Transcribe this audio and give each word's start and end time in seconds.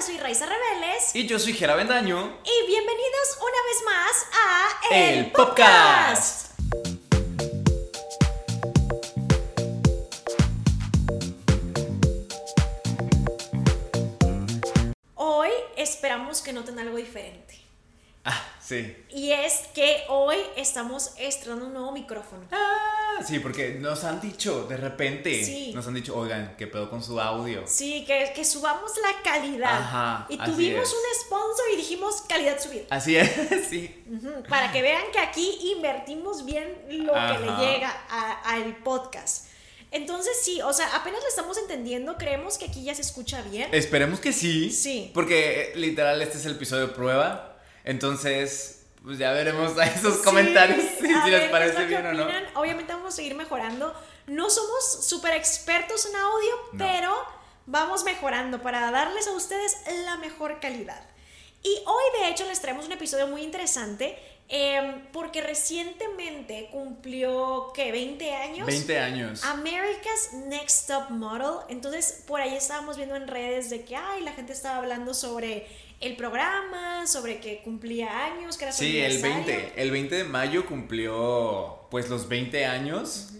yo 0.00 0.06
soy 0.06 0.16
Raiza 0.16 0.46
Rebeles. 0.46 1.14
Y 1.14 1.26
yo 1.26 1.38
soy 1.38 1.52
Jera 1.52 1.74
Bendaño. 1.74 2.38
Y 2.42 2.66
bienvenidos 2.66 3.38
una 3.38 3.62
vez 3.68 3.84
más 3.84 4.26
a 4.32 4.94
El, 4.94 5.30
Podcast. 5.30 6.52
Hoy 15.16 15.50
esperamos 15.76 16.40
que 16.40 16.54
noten 16.54 16.78
algo 16.78 16.96
diferente. 16.96 17.58
Ah, 18.24 18.42
sí. 18.58 18.96
Y 19.10 19.32
es 19.32 19.66
que 19.74 20.04
hoy 20.08 20.38
estamos 20.56 21.12
estrenando 21.18 21.66
un 21.66 21.74
nuevo 21.74 21.92
micrófono. 21.92 22.46
Ah, 22.52 22.99
sí, 23.26 23.38
porque 23.38 23.76
nos 23.80 24.04
han 24.04 24.20
dicho 24.20 24.64
de 24.64 24.76
repente. 24.76 25.44
Sí. 25.44 25.72
Nos 25.74 25.86
han 25.86 25.94
dicho, 25.94 26.16
oigan, 26.16 26.54
¿qué 26.56 26.66
pedo 26.66 26.88
con 26.88 27.02
su 27.02 27.20
audio? 27.20 27.62
Sí, 27.66 28.04
que, 28.06 28.32
que 28.34 28.44
subamos 28.44 28.92
la 29.02 29.22
calidad. 29.22 29.72
Ajá, 29.72 30.26
y 30.28 30.38
tuvimos 30.38 30.88
es. 30.88 30.92
un 30.92 31.26
sponsor 31.26 31.64
y 31.72 31.76
dijimos 31.76 32.22
calidad 32.28 32.60
subida. 32.60 32.84
Así 32.90 33.16
es, 33.16 33.30
sí. 33.68 34.04
Para 34.48 34.72
que 34.72 34.82
vean 34.82 35.04
que 35.12 35.18
aquí 35.18 35.72
invertimos 35.76 36.44
bien 36.44 36.66
lo 36.88 37.12
que 37.12 37.38
le 37.38 37.56
llega 37.56 37.90
al 38.44 38.76
podcast. 38.78 39.46
Entonces 39.92 40.32
sí, 40.42 40.60
o 40.62 40.72
sea, 40.72 40.94
apenas 40.94 41.20
lo 41.20 41.28
estamos 41.28 41.58
entendiendo, 41.58 42.16
creemos 42.16 42.58
que 42.58 42.66
aquí 42.66 42.84
ya 42.84 42.94
se 42.94 43.02
escucha 43.02 43.42
bien. 43.42 43.68
Esperemos 43.72 44.20
que 44.20 44.32
sí. 44.32 44.70
Sí. 44.70 45.10
Porque 45.12 45.62
eh, 45.62 45.72
literal 45.76 46.22
este 46.22 46.38
es 46.38 46.46
el 46.46 46.52
episodio 46.52 46.86
de 46.86 46.92
prueba. 46.92 47.58
Entonces, 47.84 48.79
pues 49.02 49.18
ya 49.18 49.32
veremos 49.32 49.76
a 49.78 49.84
esos 49.86 50.16
Sí, 50.16 50.22
comentarios 50.24 50.84
si, 51.00 51.06
ver 51.06 51.26
les 51.28 51.50
parece 51.50 51.84
bien 51.86 52.06
o 52.06 52.12
no. 52.12 52.26
Obviamente 52.54 52.92
vamos 52.92 53.14
a 53.14 53.16
seguir 53.16 53.34
mejorando. 53.34 53.94
No 54.26 54.50
somos 54.50 55.06
súper 55.06 55.34
expertos 55.34 56.06
en 56.06 56.16
audio, 56.16 56.50
No. 56.72 56.78
pero 56.86 57.16
vamos 57.66 58.04
mejorando 58.04 58.60
para 58.62 58.90
darles 58.90 59.26
a 59.26 59.32
ustedes 59.32 59.76
la 60.04 60.16
mejor 60.18 60.60
calidad. 60.60 61.02
Y 61.62 61.70
hoy 61.86 62.20
de 62.22 62.28
hecho 62.28 62.46
les 62.46 62.60
traemos 62.60 62.86
un 62.86 62.92
episodio 62.92 63.26
muy 63.26 63.42
interesante 63.42 64.18
em, 64.48 65.06
porque 65.12 65.40
recientemente 65.42 66.68
cumplió, 66.72 67.70
¿qué? 67.74 67.92
20 67.92 68.34
años. 68.34 68.66
20 68.66 68.98
años. 68.98 69.44
America's 69.44 70.32
Next 70.32 70.88
Top 70.88 71.10
Model. 71.10 71.64
Entonces, 71.68 72.24
por 72.26 72.40
ahí 72.40 72.54
estábamos 72.56 72.96
viendo 72.96 73.14
en 73.16 73.28
redes 73.28 73.70
de 73.70 73.84
que, 73.84 73.94
ay, 73.96 74.22
la 74.22 74.32
gente 74.32 74.52
estaba 74.52 74.76
hablando 74.78 75.14
sobre 75.14 75.66
el 76.00 76.16
programa, 76.16 77.06
sobre 77.06 77.40
que 77.40 77.60
cumplía 77.62 78.24
años, 78.26 78.56
que 78.56 78.64
era 78.64 78.72
su 78.72 78.84
Sí, 78.84 78.98
el 78.98 79.12
aniversario. 79.12 79.46
20. 79.46 79.82
El 79.82 79.90
20 79.90 80.14
de 80.16 80.24
mayo 80.24 80.66
cumplió 80.66 81.86
pues 81.90 82.08
los 82.08 82.28
20 82.28 82.64
años. 82.66 83.30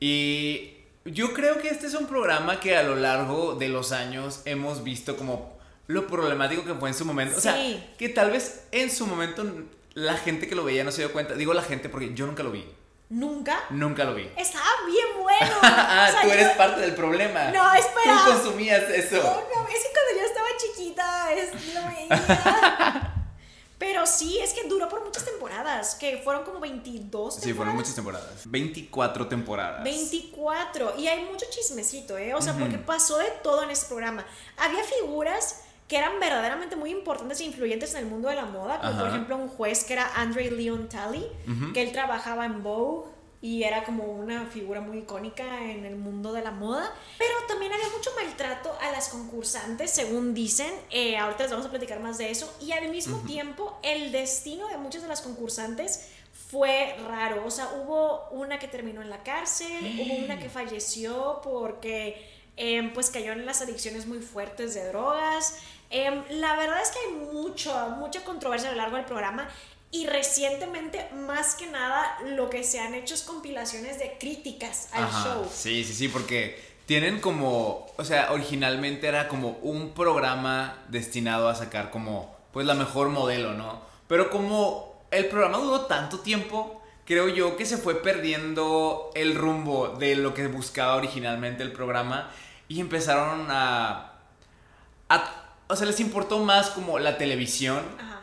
Y 0.00 0.74
yo 1.04 1.32
creo 1.32 1.58
que 1.60 1.68
este 1.68 1.86
es 1.86 1.94
un 1.94 2.06
programa 2.06 2.60
que 2.60 2.76
a 2.76 2.82
lo 2.82 2.96
largo 2.96 3.54
de 3.54 3.68
los 3.68 3.92
años 3.92 4.42
hemos 4.44 4.82
visto 4.84 5.16
como 5.16 5.58
lo 5.86 6.06
problemático 6.06 6.64
que 6.64 6.74
fue 6.74 6.88
en 6.90 6.94
su 6.94 7.04
momento. 7.04 7.38
O 7.38 7.40
sea, 7.40 7.54
Sí. 7.54 7.82
que 7.98 8.08
tal 8.08 8.30
vez 8.30 8.64
en 8.72 8.90
su 8.90 9.06
momento 9.06 9.44
la 9.94 10.16
gente 10.16 10.48
que 10.48 10.54
lo 10.54 10.64
veía 10.64 10.84
no 10.84 10.92
se 10.92 11.02
dio 11.02 11.12
cuenta. 11.12 11.34
Digo 11.34 11.54
la 11.54 11.62
gente 11.62 11.88
porque 11.88 12.12
yo 12.14 12.26
nunca 12.26 12.42
lo 12.42 12.50
vi. 12.50 12.64
Nunca. 13.10 13.60
Nunca 13.68 14.04
lo 14.04 14.14
vi. 14.14 14.26
Estaba 14.38 14.64
bien 14.86 15.06
bueno. 15.22 15.54
ah, 15.62 16.06
O 16.08 16.12
sea, 16.12 16.22
tú 16.22 16.28
yo- 16.28 16.32
eres 16.34 16.48
parte 16.56 16.80
del 16.80 16.94
problema. 16.94 17.50
No, 17.50 17.74
espera. 17.74 18.22
Tú 18.24 18.32
consumías 18.32 18.82
eso. 18.88 19.16
No, 19.16 19.22
no, 19.34 19.68
es 19.68 19.82
que 19.84 19.90
cuando 19.92 20.18
yo 20.18 20.26
chiquita, 20.62 21.32
es, 21.32 21.74
lo 21.74 21.80
veía. 21.86 23.18
Pero 23.82 24.06
sí, 24.06 24.38
es 24.38 24.52
que 24.52 24.68
duró 24.68 24.88
por 24.88 25.04
muchas 25.04 25.24
temporadas, 25.24 25.96
que 25.96 26.18
fueron 26.18 26.44
como 26.44 26.60
22 26.60 27.34
Sí, 27.34 27.52
fueron 27.52 27.74
muchas 27.74 27.96
temporadas. 27.96 28.42
24 28.44 29.26
temporadas. 29.26 29.82
24. 29.82 30.94
Y 30.98 31.08
hay 31.08 31.24
mucho 31.24 31.46
chismecito, 31.50 32.16
¿eh? 32.16 32.32
O 32.32 32.40
sea, 32.40 32.54
porque 32.54 32.78
pasó 32.78 33.18
de 33.18 33.26
todo 33.42 33.64
en 33.64 33.70
este 33.70 33.86
programa. 33.86 34.24
Había 34.56 34.84
figuras 34.84 35.64
que 35.88 35.96
eran 35.96 36.20
verdaderamente 36.20 36.76
muy 36.76 36.90
importantes 36.90 37.40
e 37.40 37.44
influyentes 37.44 37.92
en 37.94 38.04
el 38.04 38.06
mundo 38.06 38.28
de 38.28 38.36
la 38.36 38.44
moda, 38.44 38.80
como 38.80 39.00
por 39.00 39.08
ejemplo 39.08 39.36
un 39.36 39.48
juez 39.48 39.82
que 39.82 39.94
era 39.94 40.12
Andre 40.14 40.50
Leon 40.52 40.88
Talley, 40.88 41.26
que 41.74 41.82
él 41.82 41.90
trabajaba 41.90 42.46
en 42.46 42.62
Vogue 42.62 43.10
y 43.42 43.64
era 43.64 43.82
como 43.82 44.04
una 44.04 44.46
figura 44.46 44.80
muy 44.80 44.98
icónica 44.98 45.64
en 45.64 45.84
el 45.84 45.96
mundo 45.96 46.32
de 46.32 46.42
la 46.42 46.52
moda. 46.52 46.94
Pero 47.18 47.34
también 47.48 47.72
había 47.72 47.88
mucho 47.88 48.10
a 48.10 48.14
las 49.02 49.08
concursantes, 49.08 49.90
según 49.90 50.32
dicen. 50.32 50.72
Eh, 50.90 51.16
ahorita 51.16 51.42
les 51.42 51.50
vamos 51.50 51.66
a 51.66 51.70
platicar 51.70 51.98
más 51.98 52.18
de 52.18 52.30
eso. 52.30 52.52
Y 52.60 52.70
al 52.70 52.88
mismo 52.88 53.18
tiempo, 53.26 53.76
el 53.82 54.12
destino 54.12 54.68
de 54.68 54.76
muchas 54.76 55.02
de 55.02 55.08
las 55.08 55.20
concursantes 55.22 56.08
fue 56.50 56.94
raro. 57.08 57.44
O 57.44 57.50
sea, 57.50 57.68
hubo 57.82 58.28
una 58.30 58.60
que 58.60 58.68
terminó 58.68 59.02
en 59.02 59.10
la 59.10 59.24
cárcel, 59.24 60.00
hubo 60.00 60.24
una 60.24 60.38
que 60.38 60.48
falleció 60.60 61.40
porque 61.42 62.30
em, 62.56 62.92
pues 62.92 63.10
cayó 63.10 63.32
en 63.32 63.44
las 63.44 63.60
adicciones 63.60 64.06
muy 64.06 64.20
fuertes 64.20 64.74
de 64.74 64.86
drogas. 64.86 65.56
Em, 65.90 66.22
la 66.30 66.56
verdad 66.56 66.80
es 66.80 66.90
que 66.90 66.98
hay 67.00 67.32
mucho, 67.32 67.74
mucha 67.98 68.24
controversia 68.24 68.68
a 68.68 68.72
lo 68.72 68.78
largo 68.78 68.96
del 68.96 69.06
programa. 69.06 69.48
Y 69.90 70.06
recientemente, 70.06 71.10
más 71.12 71.54
que 71.54 71.66
nada, 71.66 72.18
lo 72.24 72.48
que 72.48 72.62
se 72.62 72.78
han 72.78 72.94
hecho 72.94 73.14
es 73.14 73.22
compilaciones 73.22 73.98
de 73.98 74.16
críticas 74.18 74.88
al 74.92 75.04
Ajá, 75.04 75.24
show. 75.24 75.50
Sí, 75.52 75.84
sí, 75.84 75.92
sí, 75.92 76.08
porque 76.08 76.71
tienen 76.86 77.20
como, 77.20 77.86
o 77.96 78.04
sea, 78.04 78.32
originalmente 78.32 79.06
era 79.06 79.28
como 79.28 79.50
un 79.62 79.92
programa 79.92 80.78
destinado 80.88 81.48
a 81.48 81.54
sacar 81.54 81.90
como, 81.90 82.36
pues 82.52 82.66
la 82.66 82.74
mejor 82.74 83.08
modelo, 83.08 83.54
¿no? 83.54 83.80
Pero 84.08 84.30
como 84.30 85.04
el 85.10 85.26
programa 85.26 85.58
duró 85.58 85.82
tanto 85.82 86.20
tiempo, 86.20 86.82
creo 87.06 87.28
yo 87.28 87.56
que 87.56 87.66
se 87.66 87.76
fue 87.76 88.02
perdiendo 88.02 89.10
el 89.14 89.34
rumbo 89.34 89.88
de 89.98 90.16
lo 90.16 90.34
que 90.34 90.46
buscaba 90.48 90.96
originalmente 90.96 91.62
el 91.62 91.72
programa 91.72 92.30
y 92.68 92.80
empezaron 92.80 93.46
a, 93.50 94.12
a 95.08 95.32
o 95.68 95.76
sea, 95.76 95.86
les 95.86 96.00
importó 96.00 96.38
más 96.40 96.70
como 96.70 96.98
la 96.98 97.16
televisión 97.16 97.80
Ajá. 97.98 98.20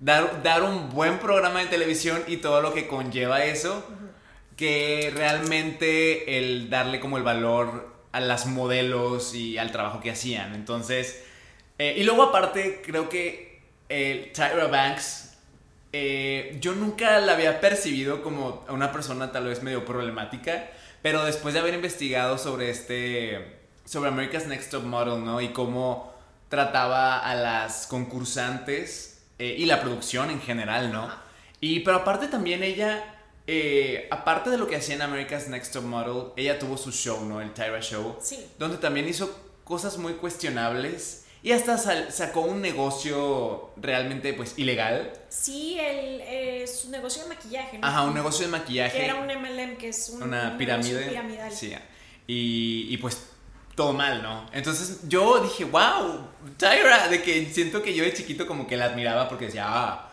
dar, 0.00 0.42
dar 0.42 0.62
un 0.62 0.90
buen 0.90 1.18
programa 1.18 1.60
de 1.60 1.66
televisión 1.66 2.22
y 2.26 2.38
todo 2.38 2.60
lo 2.60 2.74
que 2.74 2.88
conlleva 2.88 3.44
eso, 3.44 3.84
que 4.56 5.12
realmente 5.14 6.38
el 6.38 6.68
darle 6.68 7.00
como 7.00 7.16
el 7.16 7.22
valor 7.22 7.91
a 8.12 8.20
las 8.20 8.46
modelos 8.46 9.34
y 9.34 9.58
al 9.58 9.72
trabajo 9.72 10.00
que 10.00 10.10
hacían. 10.10 10.54
Entonces, 10.54 11.24
eh, 11.78 11.94
y 11.96 12.04
luego 12.04 12.24
aparte, 12.24 12.82
creo 12.84 13.08
que 13.08 13.60
eh, 13.88 14.32
Tyra 14.34 14.68
Banks, 14.68 15.36
eh, 15.92 16.56
yo 16.60 16.74
nunca 16.74 17.20
la 17.20 17.32
había 17.32 17.60
percibido 17.60 18.22
como 18.22 18.64
una 18.68 18.92
persona 18.92 19.32
tal 19.32 19.44
vez 19.44 19.62
medio 19.62 19.84
problemática, 19.84 20.70
pero 21.02 21.24
después 21.24 21.52
de 21.54 21.60
haber 21.60 21.74
investigado 21.74 22.38
sobre 22.38 22.70
este, 22.70 23.58
sobre 23.84 24.08
America's 24.08 24.46
Next 24.46 24.70
Top 24.70 24.84
Model, 24.84 25.24
¿no? 25.24 25.40
Y 25.40 25.48
cómo 25.48 26.12
trataba 26.48 27.18
a 27.18 27.34
las 27.34 27.86
concursantes 27.86 29.22
eh, 29.38 29.56
y 29.58 29.66
la 29.66 29.80
producción 29.80 30.30
en 30.30 30.40
general, 30.40 30.92
¿no? 30.92 31.10
Y 31.60 31.80
pero 31.80 31.98
aparte 31.98 32.28
también 32.28 32.62
ella, 32.62 33.11
eh, 33.46 34.08
aparte 34.10 34.50
de 34.50 34.58
lo 34.58 34.66
que 34.68 34.76
hacía 34.76 34.94
en 34.94 35.02
America's 35.02 35.48
Next 35.48 35.72
Top 35.72 35.84
Model, 35.84 36.32
ella 36.36 36.58
tuvo 36.58 36.76
su 36.76 36.92
show, 36.92 37.24
¿no? 37.24 37.40
El 37.40 37.52
Tyra 37.52 37.80
Show, 37.80 38.16
Sí. 38.20 38.46
donde 38.58 38.76
también 38.78 39.08
hizo 39.08 39.34
cosas 39.64 39.98
muy 39.98 40.14
cuestionables 40.14 41.24
y 41.42 41.50
hasta 41.52 41.76
sacó 42.10 42.42
un 42.42 42.60
negocio 42.60 43.70
realmente 43.76 44.32
pues 44.34 44.54
ilegal. 44.58 45.12
Sí, 45.28 45.76
el, 45.78 46.20
eh, 46.20 46.66
su 46.68 46.90
negocio 46.90 47.22
de 47.24 47.30
maquillaje, 47.30 47.78
¿no? 47.78 47.86
Ajá, 47.86 48.02
un 48.02 48.14
negocio 48.14 48.46
de 48.46 48.52
maquillaje. 48.52 48.96
Que 48.98 49.04
era 49.06 49.16
un 49.16 49.26
MLM, 49.26 49.76
que 49.76 49.88
es 49.88 50.08
un, 50.10 50.22
una 50.22 50.50
un 50.52 50.58
pirámide. 50.58 51.08
piramidal. 51.08 51.50
Sí. 51.50 51.74
Y, 52.28 52.86
y 52.90 52.96
pues 52.98 53.26
todo 53.74 53.92
mal, 53.92 54.22
¿no? 54.22 54.48
Entonces 54.52 55.00
yo 55.08 55.40
dije, 55.42 55.64
wow, 55.64 56.28
Tyra, 56.58 57.08
de 57.08 57.22
que 57.22 57.46
siento 57.46 57.82
que 57.82 57.92
yo 57.94 58.04
de 58.04 58.12
chiquito 58.12 58.46
como 58.46 58.66
que 58.68 58.76
la 58.76 58.84
admiraba 58.84 59.28
porque 59.28 59.46
decía, 59.46 59.64
ah, 59.66 60.11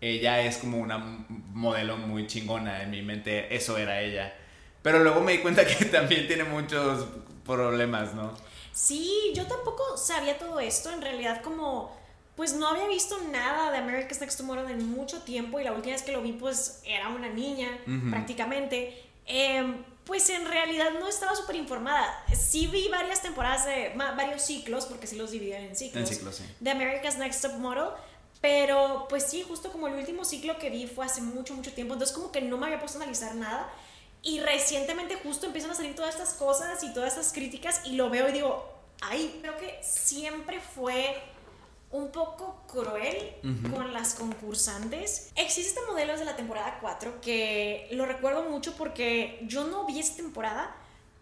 ella 0.00 0.40
es 0.40 0.58
como 0.58 0.78
una 0.78 0.98
modelo 0.98 1.96
muy 1.96 2.26
chingona 2.26 2.82
en 2.82 2.90
mi 2.90 3.02
mente, 3.02 3.54
eso 3.54 3.76
era 3.76 4.00
ella. 4.00 4.34
Pero 4.82 5.00
luego 5.00 5.20
me 5.20 5.32
di 5.32 5.38
cuenta 5.38 5.64
que 5.78 5.84
también 5.86 6.26
tiene 6.26 6.44
muchos 6.44 7.06
problemas, 7.44 8.14
¿no? 8.14 8.34
Sí, 8.72 9.32
yo 9.34 9.46
tampoco 9.46 9.96
sabía 9.96 10.38
todo 10.38 10.60
esto. 10.60 10.90
En 10.90 11.02
realidad, 11.02 11.42
como, 11.42 11.96
pues 12.36 12.54
no 12.54 12.68
había 12.68 12.86
visto 12.86 13.18
nada 13.30 13.70
de 13.70 13.78
America's 13.78 14.20
Next 14.20 14.38
Top 14.38 14.46
Model 14.46 14.70
en 14.70 14.88
mucho 14.90 15.20
tiempo. 15.22 15.60
Y 15.60 15.64
la 15.64 15.72
última 15.72 15.94
vez 15.94 16.02
que 16.02 16.12
lo 16.12 16.22
vi, 16.22 16.32
pues 16.32 16.80
era 16.86 17.08
una 17.08 17.28
niña, 17.28 17.68
prácticamente. 18.10 19.10
Em, 19.26 19.84
pues 20.04 20.28
en 20.30 20.46
realidad 20.46 20.92
no 20.98 21.08
estaba 21.08 21.36
súper 21.36 21.56
informada. 21.56 22.24
Sí 22.34 22.66
vi 22.68 22.88
varias 22.88 23.22
temporadas 23.22 23.66
de, 23.66 23.92
varios 23.94 24.42
ciclos, 24.42 24.86
porque 24.86 25.06
sí 25.06 25.16
los 25.16 25.30
dividían 25.30 25.62
en 25.62 25.76
ciclos. 25.76 26.08
En 26.08 26.16
ciclos, 26.16 26.36
sí. 26.36 26.44
De 26.58 26.70
America's 26.70 27.18
Next 27.18 27.42
Top 27.42 27.58
Model. 27.58 27.90
Pero 28.40 29.06
pues 29.08 29.24
sí, 29.24 29.44
justo 29.46 29.70
como 29.70 29.88
el 29.88 29.94
último 29.94 30.24
ciclo 30.24 30.58
que 30.58 30.70
vi 30.70 30.86
fue 30.86 31.04
hace 31.04 31.20
mucho, 31.20 31.54
mucho 31.54 31.72
tiempo. 31.72 31.94
Entonces 31.94 32.16
como 32.16 32.32
que 32.32 32.40
no 32.40 32.56
me 32.56 32.66
había 32.66 32.78
puesto 32.78 32.98
a 32.98 33.02
analizar 33.02 33.34
nada. 33.34 33.70
Y 34.22 34.40
recientemente 34.40 35.16
justo 35.16 35.46
empiezan 35.46 35.70
a 35.70 35.74
salir 35.74 35.94
todas 35.94 36.14
estas 36.14 36.34
cosas 36.34 36.82
y 36.82 36.92
todas 36.92 37.14
estas 37.14 37.32
críticas 37.32 37.82
y 37.86 37.92
lo 37.92 38.10
veo 38.10 38.28
y 38.28 38.32
digo, 38.32 38.64
ay, 39.00 39.38
creo 39.40 39.56
que 39.56 39.78
siempre 39.82 40.60
fue 40.60 41.16
un 41.90 42.12
poco 42.12 42.62
cruel 42.68 43.34
con 43.72 43.92
las 43.92 44.14
concursantes. 44.14 45.32
Existe 45.36 45.80
este 45.80 45.90
modelo 45.90 46.12
desde 46.12 46.24
la 46.24 46.36
temporada 46.36 46.78
4 46.80 47.20
que 47.20 47.88
lo 47.92 48.06
recuerdo 48.06 48.44
mucho 48.44 48.74
porque 48.76 49.40
yo 49.42 49.64
no 49.64 49.86
vi 49.86 49.98
esta 49.98 50.16
temporada, 50.16 50.76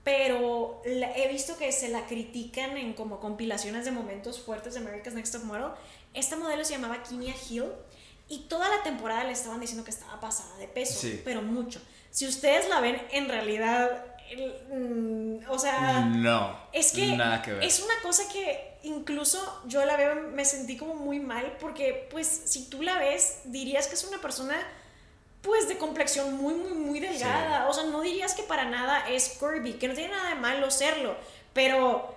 pero 0.05 0.83
he 0.85 1.29
visto 1.29 1.57
que 1.57 1.73
se 1.73 1.89
la 1.89 2.07
critican 2.07 2.77
en 2.77 2.93
como 2.93 3.19
compilaciones 3.21 3.85
de 3.85 3.93
momentos 3.93 4.41
fuertes 4.41 4.75
de 4.75 4.81
America's 4.81 5.15
Next 5.15 5.33
Top 5.33 5.45
Model. 5.45 5.71
Esta 6.15 6.37
modelo 6.37 6.65
se 6.65 6.73
llamaba 6.73 7.03
Kinia 7.03 7.35
Hill 7.49 7.67
y 8.29 8.41
toda 8.49 8.69
la 8.69 8.83
temporada 8.83 9.25
le 9.25 9.33
estaban 9.33 9.61
diciendo 9.61 9.85
que 9.85 9.91
estaba 9.91 10.21
pasada 10.21 10.57
de 10.57 10.69
peso, 10.69 11.09
pero 11.25 11.43
mucho. 11.43 11.81
Si 12.11 12.27
ustedes 12.27 12.69
la 12.69 12.81
ven, 12.81 13.01
en 13.11 13.29
realidad, 13.29 14.05
mm, 14.73 15.51
o 15.51 15.59
sea, 15.59 16.01
no, 16.01 16.59
es 16.73 16.93
que, 16.93 17.19
es 17.63 17.81
una 17.81 17.95
cosa 18.03 18.25
que 18.33 18.79
incluso 18.83 19.63
yo 19.67 19.85
la 19.85 19.97
veo, 19.97 20.15
me 20.33 20.45
sentí 20.45 20.77
como 20.77 20.95
muy 20.95 21.21
mal 21.21 21.57
porque, 21.61 22.09
pues, 22.11 22.27
si 22.27 22.69
tú 22.69 22.83
la 22.83 22.99
ves, 22.99 23.41
dirías 23.45 23.87
que 23.87 23.95
es 23.95 24.05
una 24.05 24.21
persona 24.21 24.57
pues 25.43 25.69
de 25.69 25.79
complexión 25.79 26.37
muy, 26.37 26.55
muy, 26.55 26.73
muy 26.73 27.01
delgada. 27.01 27.69
O 27.69 27.73
sea, 27.73 27.85
no 27.85 28.01
dirías 28.01 28.35
que 28.35 28.43
para 28.43 28.65
nada 28.65 29.09
es 29.09 29.37
curvy, 29.41 29.75
que 29.75 29.89
no 29.89 29.95
tiene 29.95 30.13
nada 30.13 30.31
de 30.31 30.35
malo 30.37 30.71
serlo, 30.71 31.17
pero 31.53 32.15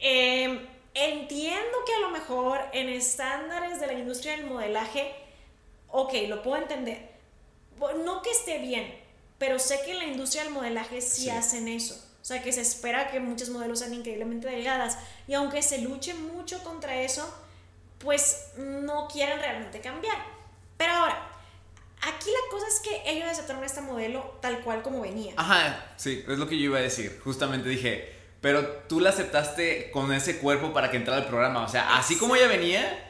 em, 0.00 0.66
entiendo 0.94 1.78
que 1.86 1.94
a 1.94 2.00
lo 2.00 2.10
mejor 2.10 2.60
en 2.72 2.88
estándares 2.88 3.80
de 3.80 3.86
la 3.86 3.92
industria 3.94 4.36
del 4.36 4.46
modelaje, 4.46 5.14
ok, 5.88 6.12
lo 6.28 6.42
puedo 6.42 6.62
entender. 6.62 7.10
No 8.04 8.22
que 8.22 8.30
esté 8.30 8.58
bien, 8.58 8.94
pero 9.38 9.58
sé 9.58 9.80
que 9.84 9.92
en 9.92 9.98
la 9.98 10.06
industria 10.06 10.44
del 10.44 10.52
modelaje 10.52 11.00
sí, 11.00 11.30
hacen 11.30 11.68
eso. 11.68 11.94
O 12.20 12.24
sea, 12.24 12.42
que 12.42 12.52
se 12.52 12.60
espera 12.60 13.10
que 13.10 13.18
muchos 13.18 13.48
modelos 13.48 13.78
sean 13.78 13.94
increíblemente 13.94 14.48
delgadas. 14.48 14.98
Y 15.26 15.34
aunque 15.34 15.62
se 15.62 15.78
luche 15.78 16.12
mucho 16.12 16.62
contra 16.62 17.00
eso, 17.00 17.32
pues 17.98 18.50
no 18.58 19.08
quieren 19.08 19.38
realmente 19.38 19.80
cambiar. 19.80 20.18
Pero 20.76 20.92
ahora, 20.92 21.30
Aquí 22.02 22.30
la 22.30 22.50
cosa 22.50 22.66
es 22.66 22.80
que 22.80 23.02
ellos 23.04 23.28
aceptaron 23.28 23.62
este 23.62 23.82
modelo 23.82 24.38
tal 24.40 24.62
cual 24.62 24.82
como 24.82 25.02
venía. 25.02 25.34
Ajá, 25.36 25.92
sí, 25.96 26.24
es 26.26 26.38
lo 26.38 26.48
que 26.48 26.56
yo 26.56 26.64
iba 26.64 26.78
a 26.78 26.82
decir. 26.82 27.20
Justamente 27.22 27.68
dije, 27.68 28.19
pero 28.40 28.66
tú 28.88 29.00
la 29.00 29.10
aceptaste 29.10 29.90
con 29.90 30.12
ese 30.12 30.38
cuerpo 30.38 30.72
para 30.72 30.90
que 30.90 30.96
entrara 30.96 31.22
al 31.22 31.28
programa. 31.28 31.64
O 31.64 31.68
sea, 31.68 31.96
así 31.96 32.16
como 32.16 32.36
ella 32.36 32.48
venía, 32.48 33.06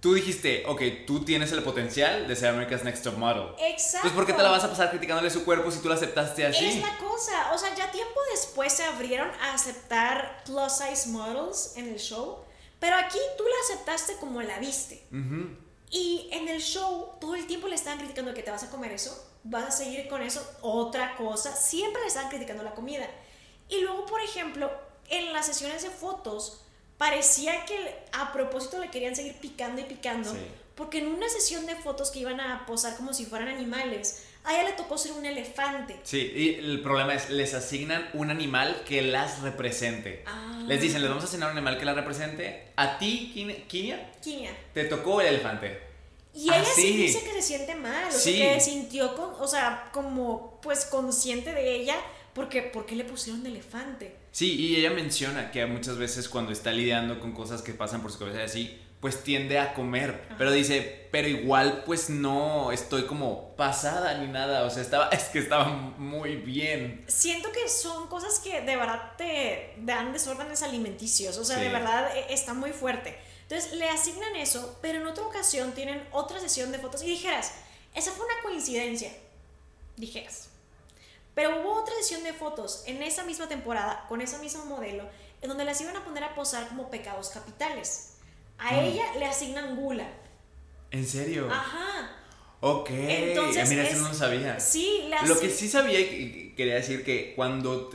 tú 0.00 0.14
dijiste, 0.14 0.64
ok, 0.66 0.82
tú 1.06 1.24
tienes 1.24 1.52
el 1.52 1.62
potencial 1.62 2.28
de 2.28 2.36
ser 2.36 2.50
America's 2.50 2.84
Next 2.84 3.02
Top 3.02 3.16
Model. 3.16 3.48
Exacto. 3.58 4.08
Entonces, 4.08 4.12
¿por 4.12 4.26
qué 4.26 4.32
te 4.32 4.42
la 4.42 4.50
vas 4.50 4.64
a 4.64 4.68
pasar 4.68 4.90
criticándole 4.90 5.30
su 5.30 5.44
cuerpo 5.44 5.70
si 5.70 5.80
tú 5.80 5.88
la 5.88 5.94
aceptaste 5.94 6.46
así? 6.46 6.66
Es 6.66 6.82
la 6.82 6.96
cosa. 6.98 7.52
O 7.54 7.58
sea, 7.58 7.74
ya 7.74 7.90
tiempo 7.90 8.20
después 8.30 8.72
se 8.72 8.84
abrieron 8.84 9.30
a 9.42 9.54
aceptar 9.54 10.42
plus 10.44 10.72
size 10.72 11.08
models 11.08 11.72
en 11.76 11.88
el 11.88 11.98
show. 11.98 12.44
Pero 12.78 12.96
aquí 12.96 13.18
tú 13.36 13.44
la 13.44 13.74
aceptaste 13.74 14.14
como 14.20 14.40
la 14.42 14.58
viste. 14.58 15.02
Uh 15.10 15.68
y 15.90 16.28
en 16.32 16.48
el 16.48 16.60
show 16.60 17.12
todo 17.20 17.34
el 17.34 17.46
tiempo 17.46 17.66
le 17.68 17.74
estaban 17.74 17.98
criticando 17.98 18.34
que 18.34 18.42
te 18.42 18.50
vas 18.50 18.62
a 18.62 18.70
comer 18.70 18.92
eso, 18.92 19.26
vas 19.44 19.64
a 19.64 19.70
seguir 19.70 20.08
con 20.08 20.20
eso, 20.22 20.46
otra 20.60 21.16
cosa, 21.16 21.54
siempre 21.56 22.02
le 22.02 22.08
estaban 22.08 22.28
criticando 22.28 22.62
la 22.62 22.74
comida. 22.74 23.08
Y 23.68 23.80
luego, 23.80 24.06
por 24.06 24.20
ejemplo, 24.20 24.70
en 25.08 25.32
las 25.32 25.46
sesiones 25.46 25.82
de 25.82 25.90
fotos, 25.90 26.62
parecía 26.96 27.64
que 27.64 27.96
a 28.12 28.32
propósito 28.32 28.78
le 28.78 28.90
querían 28.90 29.14
seguir 29.14 29.34
picando 29.34 29.80
y 29.80 29.84
picando, 29.84 30.34
porque 30.74 30.98
en 30.98 31.08
una 31.08 31.28
sesión 31.28 31.66
de 31.66 31.76
fotos 31.76 32.10
que 32.10 32.20
iban 32.20 32.40
a 32.40 32.66
posar 32.66 32.96
como 32.96 33.12
si 33.12 33.24
fueran 33.24 33.48
animales, 33.48 34.24
a 34.44 34.54
ella 34.54 34.70
le 34.70 34.72
tocó 34.72 34.96
ser 34.96 35.12
un 35.12 35.26
elefante. 35.26 35.96
Sí, 36.04 36.32
y 36.34 36.54
el 36.54 36.80
problema 36.80 37.14
es, 37.14 37.28
les 37.30 37.52
asignan 37.54 38.08
un 38.14 38.30
animal 38.30 38.82
que 38.86 39.02
las 39.02 39.42
represente. 39.42 40.24
Ah. 40.26 40.62
Les 40.66 40.80
dicen, 40.80 41.00
les 41.02 41.10
vamos 41.10 41.24
a 41.24 41.26
asignar 41.26 41.50
un 41.50 41.58
animal 41.58 41.78
que 41.78 41.84
las 41.84 41.96
represente. 41.96 42.72
A 42.76 42.98
ti, 42.98 43.30
Kinia, 43.34 44.12
Kinia. 44.22 44.56
te 44.72 44.84
tocó 44.84 45.20
el 45.20 45.28
elefante. 45.28 45.88
Y 46.34 46.44
ella 46.44 46.64
sí 46.64 46.96
dice 46.96 47.24
que 47.24 47.32
se 47.32 47.42
siente 47.42 47.74
mal, 47.74 48.08
o 48.08 48.12
sea, 48.12 48.54
que 48.54 48.60
sintió, 48.60 49.16
con, 49.16 49.34
o 49.40 49.48
sea, 49.48 49.88
como 49.92 50.60
pues 50.62 50.84
consciente 50.84 51.52
de 51.52 51.74
ella, 51.74 51.96
porque 52.38 52.62
¿por 52.62 52.86
qué 52.86 52.94
le 52.94 53.02
pusieron 53.02 53.44
elefante? 53.44 54.14
Sí, 54.30 54.54
y 54.54 54.76
ella 54.76 54.92
menciona 54.92 55.50
que 55.50 55.66
muchas 55.66 55.98
veces 55.98 56.28
cuando 56.28 56.52
está 56.52 56.70
lidiando 56.70 57.18
con 57.18 57.32
cosas 57.32 57.62
que 57.62 57.74
pasan 57.74 58.00
por 58.00 58.12
su 58.12 58.20
cabeza 58.20 58.44
así, 58.44 58.80
pues 59.00 59.24
tiende 59.24 59.58
a 59.58 59.74
comer. 59.74 60.22
Pero 60.38 60.52
dice, 60.52 61.08
pero 61.10 61.26
igual 61.26 61.82
pues 61.84 62.10
no 62.10 62.70
estoy 62.70 63.06
como 63.06 63.56
pasada 63.56 64.16
ni 64.18 64.28
nada. 64.28 64.62
O 64.62 64.70
sea, 64.70 64.84
estaba, 64.84 65.08
es 65.12 65.24
que 65.24 65.40
estaba 65.40 65.64
muy 65.66 66.36
bien. 66.36 67.04
Siento 67.08 67.50
que 67.50 67.68
son 67.68 68.06
cosas 68.06 68.38
que 68.38 68.60
de 68.60 68.76
verdad 68.76 69.16
te 69.16 69.74
dan 69.78 70.12
desórdenes 70.12 70.62
alimenticios. 70.62 71.38
O 71.38 71.44
sea, 71.44 71.58
de 71.58 71.70
verdad 71.70 72.16
e, 72.16 72.32
está 72.32 72.54
muy 72.54 72.70
fuerte. 72.70 73.18
Entonces 73.42 73.72
le 73.72 73.88
asignan 73.88 74.36
eso, 74.36 74.78
pero 74.80 75.00
en 75.00 75.08
otra 75.08 75.26
ocasión 75.26 75.72
tienen 75.72 76.06
otra 76.12 76.38
sesión 76.38 76.70
de 76.70 76.78
fotos 76.78 77.02
y 77.02 77.06
dijeras, 77.06 77.50
esa 77.96 78.12
fue 78.12 78.26
una 78.26 78.42
coincidencia. 78.44 79.10
Dijeras. 79.96 80.47
Pero 81.38 81.60
hubo 81.60 81.72
otra 81.74 81.94
sesión 81.94 82.24
de 82.24 82.32
fotos 82.32 82.82
en 82.86 83.00
esa 83.00 83.22
misma 83.22 83.46
temporada, 83.46 84.06
con 84.08 84.20
ese 84.20 84.38
mismo 84.38 84.64
modelo, 84.64 85.08
en 85.40 85.48
donde 85.48 85.64
las 85.64 85.80
iban 85.80 85.96
a 85.96 86.04
poner 86.04 86.24
a 86.24 86.34
posar 86.34 86.66
como 86.66 86.90
pecados 86.90 87.28
capitales. 87.28 88.14
A 88.58 88.72
mm. 88.72 88.78
ella 88.80 89.04
le 89.16 89.24
asignan 89.24 89.76
gula. 89.76 90.08
¿En 90.90 91.06
serio? 91.06 91.48
Ajá. 91.48 92.10
Ok. 92.58 92.90
Entonces, 92.90 93.68
mira, 93.68 93.84
eso 93.84 94.00
no 94.02 94.12
sabía. 94.12 94.58
Sí, 94.58 95.04
la 95.08 95.22
Lo 95.26 95.38
que 95.38 95.48
sí 95.48 95.68
sabía 95.68 96.00
y 96.00 96.54
quería 96.56 96.74
decir 96.74 97.04
que 97.04 97.34
cuando 97.36 97.88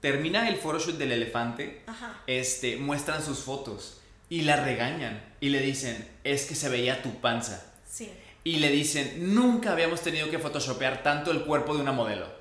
termina 0.00 0.48
el 0.48 0.56
photoshoot 0.56 0.96
del 0.96 1.12
elefante, 1.12 1.84
este 2.26 2.76
muestran 2.76 3.24
sus 3.24 3.38
fotos 3.38 4.00
y 4.28 4.42
la 4.42 4.56
regañan 4.56 5.24
y 5.38 5.50
le 5.50 5.60
dicen, 5.60 6.10
"Es 6.24 6.44
que 6.46 6.56
se 6.56 6.68
veía 6.68 7.02
tu 7.04 7.20
panza." 7.20 7.72
Sí. 7.88 8.10
Y 8.42 8.56
le 8.56 8.70
dicen, 8.70 9.32
"Nunca 9.32 9.70
habíamos 9.70 10.00
tenido 10.00 10.28
que 10.28 10.40
photoshopear 10.40 11.04
tanto 11.04 11.30
el 11.30 11.44
cuerpo 11.44 11.76
de 11.76 11.80
una 11.80 11.92
modelo." 11.92 12.33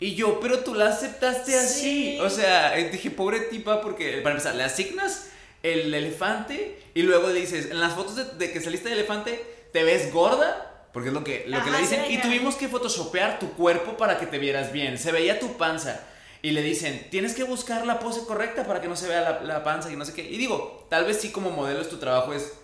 Y 0.00 0.14
yo, 0.14 0.40
"Pero 0.40 0.60
tú 0.60 0.74
la 0.74 0.88
aceptaste 0.88 1.56
así." 1.58 2.18
O 2.20 2.30
sea, 2.30 2.74
dije, 2.74 3.10
"Pobre 3.10 3.40
tipa 3.40 3.80
porque 3.80 4.18
para 4.22 4.30
empezar, 4.30 4.54
le 4.54 4.64
asignas 4.64 5.30
el 5.62 5.92
elefante 5.92 6.78
y 6.94 7.02
luego 7.02 7.28
le 7.28 7.40
dices, 7.40 7.70
en 7.70 7.80
las 7.80 7.94
fotos 7.94 8.38
de, 8.38 8.52
que 8.52 8.60
saliste 8.60 8.88
de 8.88 8.94
elefante, 8.94 9.44
te 9.72 9.84
ves 9.84 10.12
gorda, 10.12 10.88
porque 10.92 11.08
es 11.08 11.14
lo 11.14 11.22
que, 11.22 11.44
lo 11.46 11.62
que 11.62 11.70
le 11.70 11.78
dicen, 11.78 12.04
y 12.08 12.18
tuvimos 12.18 12.56
que 12.56 12.68
photoshopear 12.68 13.38
tu 13.38 13.52
cuerpo 13.52 13.96
para 13.96 14.18
que 14.18 14.26
te 14.26 14.38
vieras 14.38 14.72
bien, 14.72 14.98
se 14.98 15.12
veía 15.12 15.38
tu 15.38 15.56
panza. 15.56 16.00
Y 16.42 16.52
le 16.52 16.62
dicen, 16.62 17.08
tienes 17.10 17.34
que 17.34 17.44
buscar 17.44 17.86
la 17.86 17.98
pose 17.98 18.24
correcta 18.24 18.66
para 18.66 18.80
que 18.80 18.88
no 18.88 18.96
se 18.96 19.06
vea 19.06 19.20
la, 19.20 19.40
la 19.42 19.62
panza 19.62 19.92
y 19.92 19.96
no 19.96 20.06
sé 20.06 20.14
qué. 20.14 20.22
Y 20.22 20.38
digo, 20.38 20.86
tal 20.88 21.04
vez 21.04 21.20
sí 21.20 21.30
como 21.30 21.50
modelo 21.50 21.82
es 21.82 21.90
tu 21.90 21.98
trabajo 21.98 22.32
es 22.32 22.54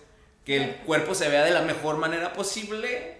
que 0.43 0.57
el 0.57 0.75
cuerpo 0.77 1.13
se 1.13 1.29
vea 1.29 1.43
de 1.43 1.51
la 1.51 1.61
mejor 1.61 1.97
manera 1.97 2.33
posible, 2.33 3.17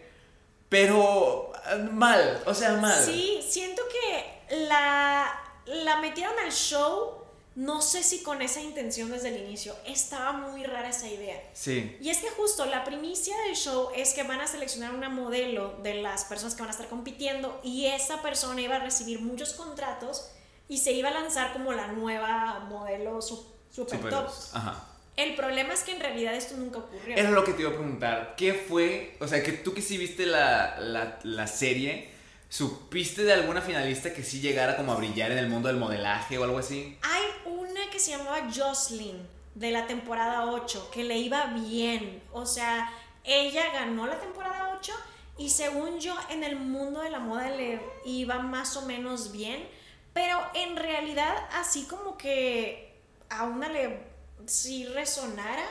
pero 0.69 1.51
eh, 1.71 1.77
mal, 1.91 2.41
o 2.45 2.53
sea, 2.53 2.73
mal. 2.73 3.03
Sí, 3.03 3.39
siento 3.47 3.81
que 3.91 4.57
la, 4.67 5.31
la 5.65 5.97
metieron 5.97 6.37
al 6.39 6.51
show 6.51 7.17
no 7.57 7.81
sé 7.81 8.03
si 8.03 8.21
con 8.21 8.43
esa 8.43 8.61
intención 8.61 9.09
desde 9.09 9.29
el 9.29 9.41
inicio. 9.43 9.75
Estaba 9.83 10.31
muy 10.31 10.63
rara 10.63 10.89
esa 10.89 11.07
idea. 11.07 11.41
Sí. 11.53 11.97
Y 11.99 12.11
es 12.11 12.19
que 12.19 12.29
justo 12.29 12.65
la 12.65 12.83
primicia 12.83 13.35
del 13.47 13.55
show 13.55 13.89
es 13.95 14.13
que 14.13 14.21
van 14.21 14.41
a 14.41 14.45
seleccionar 14.45 14.93
una 14.93 15.09
modelo 15.09 15.73
de 15.81 15.95
las 15.95 16.25
personas 16.25 16.53
que 16.53 16.61
van 16.61 16.69
a 16.69 16.73
estar 16.73 16.87
compitiendo 16.87 17.59
y 17.63 17.87
esa 17.87 18.21
persona 18.21 18.61
iba 18.61 18.75
a 18.75 18.79
recibir 18.79 19.21
muchos 19.21 19.53
contratos 19.53 20.29
y 20.69 20.77
se 20.77 20.91
iba 20.91 21.09
a 21.09 21.13
lanzar 21.13 21.51
como 21.51 21.73
la 21.73 21.87
nueva 21.87 22.59
modelo 22.69 23.23
super, 23.23 24.07
top. 24.07 24.29
Ajá. 24.53 24.85
El 25.17 25.35
problema 25.35 25.73
es 25.73 25.81
que 25.81 25.91
en 25.91 25.99
realidad 25.99 26.35
esto 26.35 26.55
nunca 26.55 26.79
ocurrió. 26.79 27.17
Era 27.17 27.31
lo 27.31 27.43
que 27.43 27.53
te 27.53 27.61
iba 27.61 27.71
a 27.71 27.73
preguntar. 27.73 28.35
¿Qué 28.37 28.53
fue? 28.53 29.17
O 29.19 29.27
sea, 29.27 29.43
que 29.43 29.51
tú 29.51 29.73
que 29.73 29.81
sí 29.81 29.97
viste 29.97 30.25
la, 30.25 30.79
la, 30.79 31.19
la 31.23 31.47
serie 31.47 32.17
¿Supiste 32.49 33.23
de 33.23 33.33
alguna 33.33 33.61
finalista 33.61 34.13
que 34.13 34.23
sí 34.23 34.39
llegara 34.39 34.77
como 34.77 34.93
a 34.93 34.95
brillar 34.95 35.31
en 35.31 35.37
el 35.37 35.49
mundo 35.49 35.67
del 35.67 35.77
modelaje 35.77 36.37
o 36.37 36.45
algo 36.45 36.59
así? 36.59 36.97
Hay 37.01 37.23
una 37.45 37.89
que 37.91 37.99
se 37.99 38.11
llamaba 38.11 38.47
Jocelyn 38.53 39.27
de 39.55 39.71
la 39.71 39.85
temporada 39.85 40.45
8 40.45 40.89
que 40.91 41.03
le 41.03 41.17
iba 41.17 41.47
bien. 41.47 42.23
O 42.31 42.45
sea, 42.45 42.89
ella 43.25 43.73
ganó 43.73 44.07
la 44.07 44.17
temporada 44.19 44.77
8 44.79 44.93
y 45.37 45.49
según 45.49 45.99
yo 45.99 46.15
en 46.29 46.43
el 46.43 46.55
mundo 46.55 47.01
de 47.01 47.09
la 47.09 47.19
moda 47.19 47.49
le 47.49 47.81
iba 48.05 48.39
más 48.39 48.77
o 48.77 48.83
menos 48.83 49.33
bien. 49.33 49.67
Pero 50.13 50.39
en 50.53 50.77
realidad 50.77 51.35
así 51.51 51.83
como 51.83 52.17
que 52.17 52.95
a 53.29 53.43
una 53.43 53.67
le 53.67 53.99
sí 54.45 54.85
resonara 54.85 55.65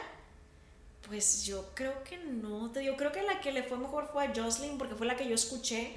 pues 1.08 1.44
yo 1.44 1.64
creo 1.74 2.02
que 2.04 2.18
no. 2.18 2.72
Yo 2.80 2.96
creo 2.96 3.12
que 3.12 3.22
la 3.22 3.40
que 3.40 3.52
le 3.52 3.62
fue 3.62 3.78
mejor 3.78 4.08
fue 4.12 4.26
a 4.26 4.32
Jocelyn 4.34 4.78
porque 4.78 4.94
fue 4.94 5.06
la 5.06 5.16
que 5.16 5.28
yo 5.28 5.34
escuché 5.34 5.94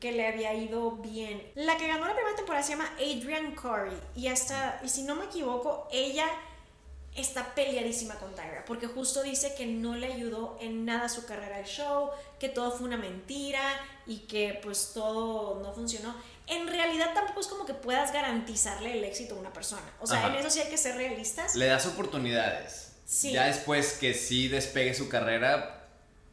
que 0.00 0.12
le 0.12 0.26
había 0.26 0.54
ido 0.54 0.92
bien. 0.92 1.42
La 1.54 1.76
que 1.76 1.88
ganó 1.88 2.06
la 2.06 2.14
primera 2.14 2.36
temporada 2.36 2.62
se 2.62 2.72
llama 2.72 2.90
Adrian 2.94 3.54
Curry 3.54 3.96
y 4.14 4.28
hasta, 4.28 4.80
y 4.84 4.88
si 4.88 5.02
no 5.02 5.16
me 5.16 5.24
equivoco, 5.24 5.88
ella 5.90 6.26
está 7.16 7.54
peleadísima 7.54 8.14
con 8.16 8.34
Tyra 8.34 8.62
porque 8.66 8.86
justo 8.86 9.22
dice 9.22 9.54
que 9.56 9.66
no 9.66 9.96
le 9.96 10.12
ayudó 10.12 10.58
en 10.60 10.84
nada 10.84 11.08
su 11.08 11.24
carrera 11.24 11.56
al 11.56 11.64
show, 11.64 12.10
que 12.38 12.48
todo 12.48 12.70
fue 12.70 12.86
una 12.86 12.98
mentira 12.98 13.62
y 14.06 14.18
que 14.20 14.60
pues 14.62 14.92
todo 14.94 15.60
no 15.60 15.72
funcionó. 15.72 16.14
En 16.46 16.68
realidad 16.68 17.12
tampoco 17.14 17.40
es 17.40 17.48
como 17.48 17.66
que 17.66 17.74
puedas 17.74 18.12
garantizarle 18.12 18.98
el 18.98 19.04
éxito 19.04 19.34
a 19.34 19.38
una 19.38 19.52
persona. 19.52 19.82
O 20.00 20.06
sea, 20.06 20.26
en 20.28 20.34
eso 20.36 20.50
sí 20.50 20.60
hay 20.60 20.68
que 20.68 20.78
ser 20.78 20.94
realistas. 20.96 21.56
Le 21.56 21.66
das 21.66 21.86
oportunidades. 21.86 22.92
Ya 23.22 23.46
después 23.46 23.94
que 23.94 24.14
sí 24.14 24.48
despegue 24.48 24.94
su 24.94 25.08
carrera, 25.08 25.88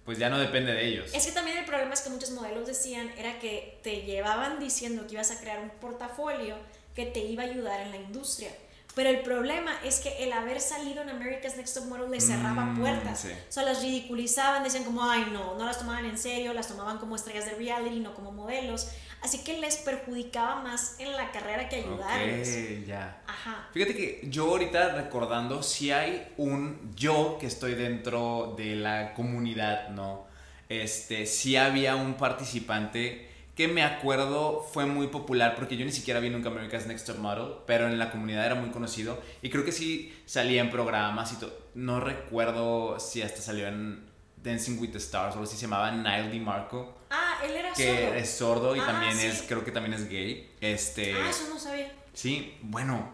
pues 0.06 0.18
ya 0.18 0.30
no 0.30 0.40
depende 0.40 0.74
de 0.74 0.86
ellos. 0.86 1.12
Es 1.14 1.26
que 1.26 1.32
también 1.32 1.58
el 1.58 1.66
problema 1.66 1.94
es 1.94 2.02
que 2.02 2.10
muchos 2.10 2.32
modelos 2.32 2.68
decían 2.68 3.10
era 3.18 3.40
que 3.40 3.80
te 3.84 4.02
llevaban 4.02 4.60
diciendo 4.60 5.06
que 5.08 5.14
ibas 5.14 5.32
a 5.32 5.40
crear 5.40 5.60
un 5.60 5.70
portafolio 5.70 6.58
que 6.96 7.06
te 7.06 7.20
iba 7.20 7.44
a 7.44 7.46
ayudar 7.48 7.82
en 7.82 7.92
la 7.92 7.98
industria. 7.98 8.52
Pero 8.96 9.10
el 9.10 9.22
problema 9.22 9.72
es 9.84 10.00
que 10.00 10.24
el 10.24 10.32
haber 10.34 10.62
salido 10.62 11.02
en 11.02 11.10
America's 11.10 11.58
Next 11.58 11.74
Top 11.76 11.86
Model 11.86 12.12
les 12.12 12.28
cerraba 12.28 12.66
Mm, 12.66 12.80
puertas. 12.80 13.22
sí. 13.22 13.30
O 13.32 13.52
sea, 13.52 13.64
las 13.64 13.82
ridiculizaban, 13.82 14.64
decían 14.64 14.84
como, 14.84 15.04
ay 15.04 15.26
no, 15.34 15.58
no 15.58 15.66
las 15.66 15.80
tomaban 15.80 16.06
en 16.06 16.18
serio, 16.18 16.54
las 16.54 16.68
tomaban 16.68 17.00
como 17.00 17.16
estrellas 17.16 17.46
de 17.46 17.56
reality, 17.56 18.00
no 18.00 18.14
como 18.14 18.32
modelos. 18.32 18.90
Así 19.22 19.44
que 19.44 19.58
les 19.58 19.78
perjudicaba 19.78 20.62
más 20.62 20.96
en 21.00 21.12
la 21.14 21.32
carrera 21.32 21.70
que 21.70 21.78
ayudarles. 21.78 22.82
Ok, 22.82 22.86
ya. 22.88 23.22
Ajá. 23.26 23.68
Fíjate 23.74 23.96
que 23.96 24.22
yo 24.30 24.50
ahorita 24.50 24.90
recordando, 24.96 25.64
si 25.64 25.92
hay 25.92 26.28
un 26.38 26.94
yo 26.96 27.38
que 27.40 27.48
estoy 27.48 27.74
dentro 27.76 28.54
de 28.58 28.76
la 28.76 29.14
comunidad, 29.16 29.90
¿no? 29.90 30.28
Este, 30.70 31.26
sí 31.26 31.56
había 31.56 31.96
un 31.96 32.14
participante 32.16 33.30
que 33.56 33.68
me 33.68 33.84
acuerdo 33.84 34.62
fue 34.74 34.86
muy 34.86 35.08
popular 35.08 35.56
porque 35.56 35.78
yo 35.78 35.86
ni 35.86 35.92
siquiera 35.92 36.20
vi 36.20 36.30
nunca 36.30 36.50
America's 36.50 36.88
Next 36.88 37.06
Top 37.06 37.18
Model, 37.20 37.54
pero 37.68 37.88
en 37.88 38.00
la 38.00 38.10
comunidad 38.12 38.46
era 38.46 38.56
muy 38.56 38.72
conocido 38.72 39.22
y 39.42 39.50
creo 39.50 39.64
que 39.64 39.72
sí 39.72 40.12
salía 40.26 40.62
en 40.62 40.70
programas 40.72 41.34
y 41.34 41.36
todo. 41.36 41.56
No 41.76 42.00
recuerdo 42.00 43.00
si 43.00 43.22
hasta 43.22 43.42
salió 43.42 43.68
en 43.68 44.10
Dancing 44.38 44.78
with 44.80 44.90
the 44.92 44.98
Stars 44.98 45.36
o 45.36 45.44
así, 45.44 45.56
se 45.56 45.64
llamaba 45.64 45.92
Nile 45.92 46.30
DiMarco, 46.30 46.98
Ah, 47.12 47.38
él 47.46 47.52
era 47.52 47.72
que 47.74 47.96
sordo. 47.96 48.14
es 48.16 48.30
sordo 48.30 48.76
y 48.76 48.80
Ah, 48.80 48.86
también 48.88 49.16
sí. 49.16 49.28
es, 49.28 49.44
creo 49.44 49.64
que 49.64 49.72
también 49.72 49.94
es 49.94 50.10
gay. 50.10 50.50
Este, 50.60 51.14
Ah, 51.14 51.30
eso 51.30 51.46
no 51.54 51.60
sabía. 51.60 51.92
Sí, 52.12 52.58
bueno, 52.62 53.08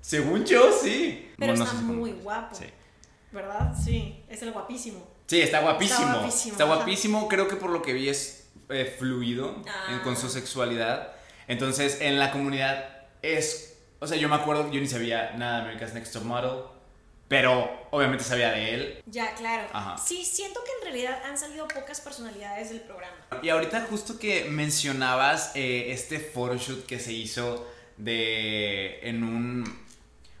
según 0.00 0.44
yo 0.46 0.70
sí. 0.72 1.30
Pero 1.36 1.52
Bueno, 1.52 1.54
no 1.56 1.64
está 1.64 1.76
sé 1.76 1.84
si- 1.84 1.92
muy 1.92 2.12
guapo. 2.12 2.54
Sí. 2.54 2.66
¿Verdad? 3.32 3.74
Sí, 3.84 4.22
es 4.28 4.40
el 4.42 4.52
guapísimo. 4.52 5.06
Sí, 5.26 5.40
está 5.40 5.60
guapísimo. 5.60 6.24
Está 6.26 6.48
Está 6.50 6.64
guapísimo. 6.64 7.28
Creo 7.28 7.46
que 7.48 7.56
por 7.56 7.70
lo 7.70 7.82
que 7.82 7.92
vi 7.92 8.08
es 8.08 8.39
eh, 8.72 8.84
fluido 8.98 9.56
en- 9.64 9.68
Ah. 9.68 10.00
con 10.04 10.16
su 10.16 10.28
sexualidad. 10.28 11.12
Entonces, 11.48 11.98
en 12.00 12.18
la 12.18 12.30
comunidad 12.32 12.84
es. 13.22 13.78
O 13.98 14.06
sea, 14.06 14.16
yo 14.16 14.28
me 14.28 14.36
acuerdo 14.36 14.70
yo 14.72 14.80
ni 14.80 14.86
sabía 14.86 15.32
nada 15.36 15.56
de 15.58 15.62
America's 15.62 15.92
Next 15.94 16.12
Top 16.12 16.22
Model. 16.24 16.62
Pero 17.28 17.86
obviamente 17.92 18.24
sabía 18.24 18.50
de 18.50 18.74
él. 18.74 19.02
Ya, 19.06 19.34
claro. 19.36 19.68
Ajá. 19.72 19.96
Sí, 19.96 20.24
siento 20.24 20.58
que 20.64 20.70
en 20.78 20.92
realidad 20.92 21.22
han 21.24 21.38
salido 21.38 21.68
pocas 21.68 22.00
personalidades 22.00 22.70
del 22.70 22.80
programa. 22.80 23.14
Y 23.40 23.48
ahorita, 23.50 23.86
justo 23.88 24.18
que 24.18 24.46
mencionabas 24.50 25.52
eh, 25.54 25.92
este 25.92 26.18
photoshoot 26.18 26.86
que 26.86 26.98
se 26.98 27.12
hizo 27.12 27.68
de. 27.98 28.98
en 29.08 29.22
un. 29.22 29.64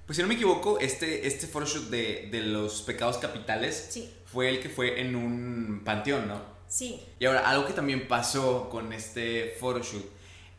Pues 0.06 0.16
si 0.16 0.22
no 0.22 0.28
me 0.28 0.34
equivoco, 0.34 0.80
este, 0.80 1.28
este 1.28 1.46
photoshoot 1.46 1.90
de, 1.90 2.28
de 2.32 2.40
los 2.40 2.82
pecados 2.82 3.18
capitales 3.18 3.88
Sí. 3.90 4.12
fue 4.26 4.48
el 4.48 4.58
que 4.60 4.68
fue 4.68 5.00
en 5.00 5.14
un 5.14 5.82
panteón, 5.84 6.26
¿no? 6.26 6.42
Sí. 6.70 7.02
Y 7.18 7.24
ahora, 7.26 7.50
algo 7.50 7.66
que 7.66 7.72
también 7.72 8.06
pasó 8.06 8.70
con 8.70 8.92
este 8.92 9.56
photoshoot 9.58 10.06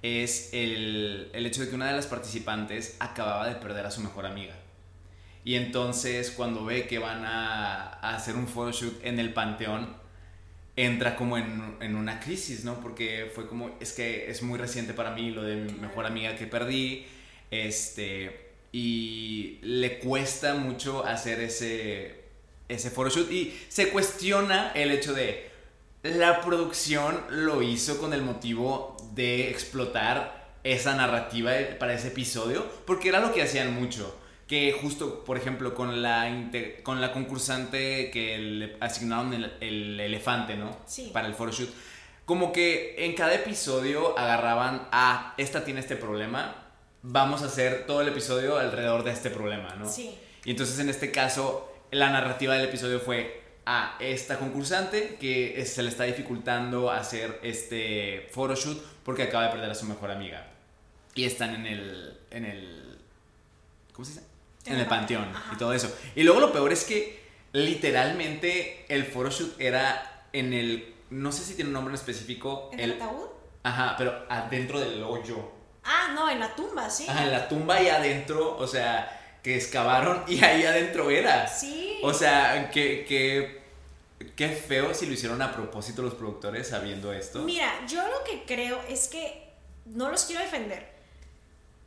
es 0.01 0.49
el, 0.51 1.29
el 1.31 1.45
hecho 1.45 1.61
de 1.61 1.69
que 1.69 1.75
una 1.75 1.87
de 1.87 1.93
las 1.93 2.05
participantes 2.05 2.97
acababa 2.99 3.47
de 3.47 3.55
perder 3.55 3.85
a 3.85 3.91
su 3.91 4.01
mejor 4.01 4.25
amiga. 4.25 4.53
Y 5.45 5.55
entonces 5.55 6.31
cuando 6.31 6.65
ve 6.65 6.85
que 6.85 6.99
van 6.99 7.23
a, 7.23 7.93
a 7.93 8.15
hacer 8.15 8.35
un 8.35 8.47
photoshoot 8.47 9.03
en 9.05 9.19
el 9.19 9.33
panteón, 9.33 9.95
entra 10.75 11.15
como 11.15 11.37
en, 11.37 11.77
en 11.79 11.95
una 11.95 12.19
crisis, 12.19 12.65
¿no? 12.65 12.81
Porque 12.81 13.31
fue 13.33 13.47
como, 13.47 13.77
es 13.79 13.93
que 13.93 14.29
es 14.29 14.43
muy 14.43 14.59
reciente 14.59 14.93
para 14.93 15.11
mí 15.11 15.31
lo 15.31 15.43
de 15.43 15.55
mi 15.55 15.71
mejor 15.73 16.05
amiga 16.05 16.35
que 16.35 16.45
perdí, 16.45 17.05
este, 17.51 18.51
y 18.73 19.59
le 19.61 19.99
cuesta 19.99 20.55
mucho 20.55 21.05
hacer 21.05 21.39
ese, 21.39 22.21
ese 22.67 22.89
photoshoot 22.89 23.31
y 23.31 23.57
se 23.69 23.89
cuestiona 23.89 24.71
el 24.73 24.91
hecho 24.91 25.13
de, 25.13 25.50
la 26.03 26.41
producción 26.41 27.19
lo 27.29 27.61
hizo 27.61 27.99
con 27.99 28.13
el 28.13 28.21
motivo 28.23 28.97
de 29.13 29.49
explotar 29.49 30.41
esa 30.63 30.95
narrativa 30.95 31.51
para 31.79 31.93
ese 31.93 32.09
episodio, 32.09 32.65
porque 32.85 33.09
era 33.09 33.19
lo 33.19 33.33
que 33.33 33.43
hacían 33.43 33.73
mucho. 33.73 34.17
Que 34.47 34.77
justo, 34.81 35.23
por 35.23 35.37
ejemplo, 35.37 35.73
con 35.73 36.01
la, 36.01 36.29
con 36.83 36.99
la 36.99 37.13
concursante 37.13 38.11
que 38.11 38.37
le 38.37 38.77
asignaron 38.81 39.33
el, 39.33 39.53
el 39.61 39.99
elefante, 39.99 40.55
¿no? 40.55 40.77
Sí. 40.85 41.09
Para 41.13 41.27
el 41.27 41.35
photoshoot. 41.35 41.69
Como 42.25 42.51
que 42.51 42.95
en 42.97 43.13
cada 43.13 43.33
episodio 43.33 44.17
agarraban, 44.17 44.87
ah, 44.91 45.33
esta 45.37 45.63
tiene 45.63 45.79
este 45.79 45.95
problema, 45.95 46.55
vamos 47.01 47.41
a 47.43 47.45
hacer 47.45 47.85
todo 47.85 48.01
el 48.01 48.09
episodio 48.09 48.57
alrededor 48.57 49.03
de 49.03 49.11
este 49.11 49.29
problema, 49.29 49.75
¿no? 49.75 49.89
Sí. 49.89 50.17
Y 50.43 50.51
entonces 50.51 50.79
en 50.79 50.89
este 50.89 51.11
caso, 51.11 51.71
la 51.91 52.09
narrativa 52.09 52.53
del 52.55 52.65
episodio 52.65 52.99
fue 52.99 53.40
a 53.71 53.95
esta 53.99 54.37
concursante 54.37 55.17
que 55.19 55.65
se 55.65 55.81
le 55.81 55.89
está 55.89 56.03
dificultando 56.03 56.91
hacer 56.91 57.39
este 57.41 58.27
photoshoot 58.31 58.77
porque 59.05 59.23
acaba 59.23 59.45
de 59.45 59.51
perder 59.51 59.71
a 59.71 59.75
su 59.75 59.85
mejor 59.85 60.11
amiga. 60.11 60.47
Y 61.15 61.23
están 61.23 61.55
en 61.55 61.65
el. 61.65 62.19
en 62.31 62.45
el. 62.45 62.99
¿Cómo 63.93 64.05
se 64.05 64.13
dice? 64.13 64.25
En, 64.65 64.77
el 64.77 64.85
panteón 64.85 65.29
ajá. 65.33 65.53
y 65.53 65.57
todo 65.57 65.73
eso. 65.73 65.93
Y 66.15 66.23
luego 66.23 66.39
lo 66.39 66.51
peor 66.51 66.71
es 66.71 66.83
que 66.83 67.21
literalmente 67.53 68.85
el 68.89 69.05
photoshoot 69.05 69.59
era 69.59 70.25
en 70.33 70.53
el. 70.53 70.93
No 71.09 71.31
sé 71.31 71.43
si 71.43 71.55
tiene 71.55 71.69
un 71.69 71.73
nombre 71.73 71.91
en 71.91 71.95
específico. 71.95 72.69
¿En 72.73 72.79
el 72.81 72.91
ataúd? 72.93 73.27
Ajá, 73.63 73.95
pero 73.97 74.25
adentro 74.29 74.79
del 74.79 75.01
hoyo. 75.03 75.51
Ah, 75.83 76.11
no, 76.13 76.29
en 76.29 76.39
la 76.39 76.55
tumba, 76.55 76.89
sí. 76.89 77.05
Ajá, 77.07 77.23
en 77.23 77.31
la 77.31 77.47
tumba 77.47 77.81
y 77.81 77.89
adentro, 77.89 78.57
o 78.57 78.67
sea, 78.67 79.39
que 79.43 79.55
excavaron 79.55 80.23
y 80.27 80.43
ahí 80.43 80.63
adentro 80.65 81.09
era. 81.09 81.47
Sí. 81.47 81.99
O 82.03 82.13
sea, 82.13 82.69
que, 82.71 83.05
que, 83.05 83.60
qué 84.35 84.49
feo 84.49 84.93
si 84.93 85.05
lo 85.05 85.13
hicieron 85.13 85.41
a 85.41 85.53
propósito 85.53 86.01
los 86.01 86.13
productores 86.15 86.67
sabiendo 86.69 87.11
esto. 87.13 87.39
Mira, 87.43 87.85
yo 87.87 88.01
lo 88.07 88.23
que 88.23 88.43
creo 88.45 88.81
es 88.87 89.07
que 89.07 89.49
no 89.85 90.09
los 90.09 90.25
quiero 90.25 90.41
defender, 90.41 90.89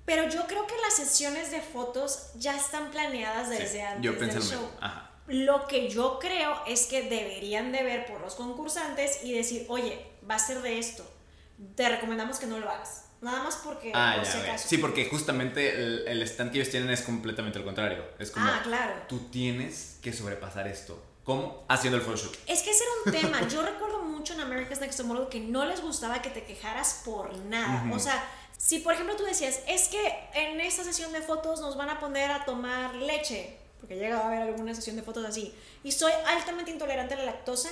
pero 0.04 0.28
yo 0.28 0.46
creo 0.46 0.66
que 0.66 0.74
las 0.82 0.94
sesiones 0.96 1.50
de 1.50 1.60
fotos 1.60 2.30
ya 2.36 2.56
están 2.56 2.90
planeadas 2.90 3.48
Sí, 3.48 3.54
desde 3.62 3.82
antes 3.82 4.02
yo 4.04 4.18
pensé 4.18 4.38
del 4.38 4.48
show. 4.48 4.70
Ajá. 4.80 5.10
Lo 5.26 5.66
que 5.66 5.88
yo 5.88 6.18
creo 6.18 6.54
es 6.66 6.84
que 6.86 7.02
deberían 7.08 7.72
de 7.72 7.82
ver 7.82 8.04
por 8.06 8.20
los 8.20 8.34
concursantes 8.34 9.24
y 9.24 9.32
decir, 9.32 9.64
oye, 9.68 10.04
va 10.28 10.34
a 10.34 10.38
ser 10.38 10.60
de 10.60 10.78
esto. 10.78 11.02
Te 11.76 11.88
recomendamos 11.88 12.38
que 12.38 12.46
no 12.46 12.58
lo 12.58 12.68
hagas. 12.68 13.06
Nada 13.22 13.42
más 13.42 13.56
porque, 13.64 13.90
Ah, 13.94 14.16
por 14.20 14.44
ya. 14.44 14.58
Sí, 14.58 14.76
porque 14.76 15.06
justamente 15.08 15.76
el, 15.76 16.06
el 16.06 16.22
stand 16.24 16.52
que 16.52 16.58
ellos 16.58 16.68
tienen 16.70 16.90
es 16.90 17.00
completamente 17.00 17.58
lo 17.58 17.64
contrario. 17.64 18.04
Es 18.18 18.30
como, 18.30 18.44
Ah, 18.46 18.60
claro. 18.62 18.92
tú 19.08 19.18
tienes 19.30 19.98
que 20.02 20.12
sobrepasar 20.12 20.66
esto. 20.68 21.02
¿Cómo? 21.25 21.64
Haciendo 21.69 21.97
el 21.99 22.04
photoshoot. 22.04 22.35
Es 22.47 22.62
que 22.62 22.71
ese 22.71 22.85
era 22.85 22.93
un 23.07 23.12
tema. 23.23 23.49
Yo 23.49 23.62
recuerdo 23.62 24.02
mucho 24.02 24.35
en 24.35 24.40
America's 24.40 24.81
Next 24.81 25.00
Model 25.04 25.28
que 25.28 25.40
no 25.40 25.64
les 25.64 25.81
gustaba 25.81 26.21
que 26.21 26.31
te 26.31 26.45
quejaras 26.45 27.02
por 27.04 27.35
nada. 27.37 27.83
Ujú. 27.87 27.97
O 27.97 27.99
sea, 27.99 28.23
si 28.59 28.78
por 28.81 28.93
ejemplo 28.93 29.16
tú 29.16 29.25
decías, 29.25 29.61
es 29.66 29.88
que 29.88 30.28
en 30.35 30.61
esta 30.61 30.85
sesión 30.85 31.12
de 31.12 31.23
fotos 31.23 31.61
nos 31.61 31.76
van 31.76 31.88
a 31.88 31.99
poner 31.99 32.31
a 32.31 32.45
tomar 32.45 32.95
leche, 32.95 33.57
porque 33.81 33.97
llega 33.97 34.19
a 34.21 34.26
haber 34.26 34.43
alguna 34.43 34.75
sesión 34.75 34.97
de 34.97 35.02
fotos 35.02 35.25
así, 35.25 35.54
y 35.83 35.93
soy 35.93 36.12
altamente 36.26 36.71
intolerante 36.71 37.14
a 37.14 37.19
la 37.19 37.25
lactosa, 37.25 37.71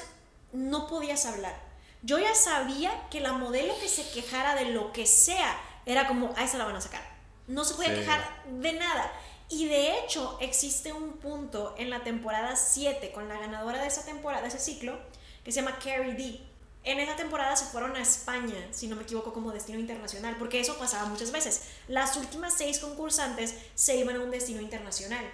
no 0.53 0.87
podías 0.87 1.25
hablar. 1.27 1.55
Yo 2.03 2.19
ya 2.19 2.35
sabía 2.35 3.09
que 3.11 3.21
la 3.21 3.33
modelo 3.33 3.79
que 3.81 3.89
se 3.89 4.09
quejara 4.11 4.55
de 4.55 4.67
lo 4.67 4.93
que 4.93 5.07
sea 5.07 5.57
era 5.87 6.09
como, 6.09 6.33
a 6.37 6.43
esa 6.45 6.59
la 6.59 6.65
van 6.65 6.77
a 6.77 6.81
sacar. 6.81 7.03
No 7.47 7.65
se 7.65 7.75
podía 7.75 7.91
Sí. 7.91 8.01
quejar 8.01 8.43
de 8.47 8.73
nada. 8.75 9.13
Y 9.53 9.69
de 9.69 9.99
hecho, 9.99 10.39
existe 10.41 10.95
un 10.95 11.19
punto 11.19 11.75
en 11.77 11.91
la 11.91 12.03
temporada 12.03 12.57
7 12.57 13.13
con 13.13 13.29
la 13.29 13.39
ganadora 13.39 13.83
de 13.83 13.89
esa 13.89 14.03
temporada, 14.03 14.41
de 14.41 14.49
ese 14.49 14.59
ciclo, 14.59 14.99
que 15.45 15.53
se 15.53 15.61
llama 15.61 15.79
Carrie 15.79 16.15
D. 16.15 16.41
En 16.85 16.99
esa 16.99 17.17
temporada 17.17 17.55
se 17.55 17.67
fueron 17.67 17.95
a 17.95 18.01
España, 18.01 18.57
si 18.71 18.87
no 18.87 18.97
me 18.97 19.03
equivoco, 19.03 19.35
como 19.35 19.53
destino 19.53 19.79
internacional, 19.79 20.37
porque 20.39 20.59
eso 20.59 20.79
pasaba 20.79 21.05
muchas 21.05 21.33
veces. 21.33 21.65
Las 21.87 22.17
últimas 22.17 22.55
seis 22.57 22.79
concursantes 22.79 23.55
se 23.75 23.95
iban 23.99 24.17
a 24.17 24.21
un 24.21 24.31
destino 24.31 24.63
internacional. 24.63 25.31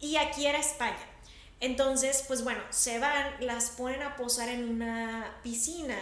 Y 0.00 0.16
aquí 0.16 0.44
era 0.44 0.58
España. 0.58 1.06
Entonces, 1.60 2.24
pues 2.26 2.42
bueno, 2.42 2.62
se 2.70 2.98
van, 2.98 3.46
las 3.46 3.70
ponen 3.70 4.02
a 4.02 4.16
posar 4.16 4.48
en 4.48 4.68
una 4.68 5.38
piscina, 5.44 5.96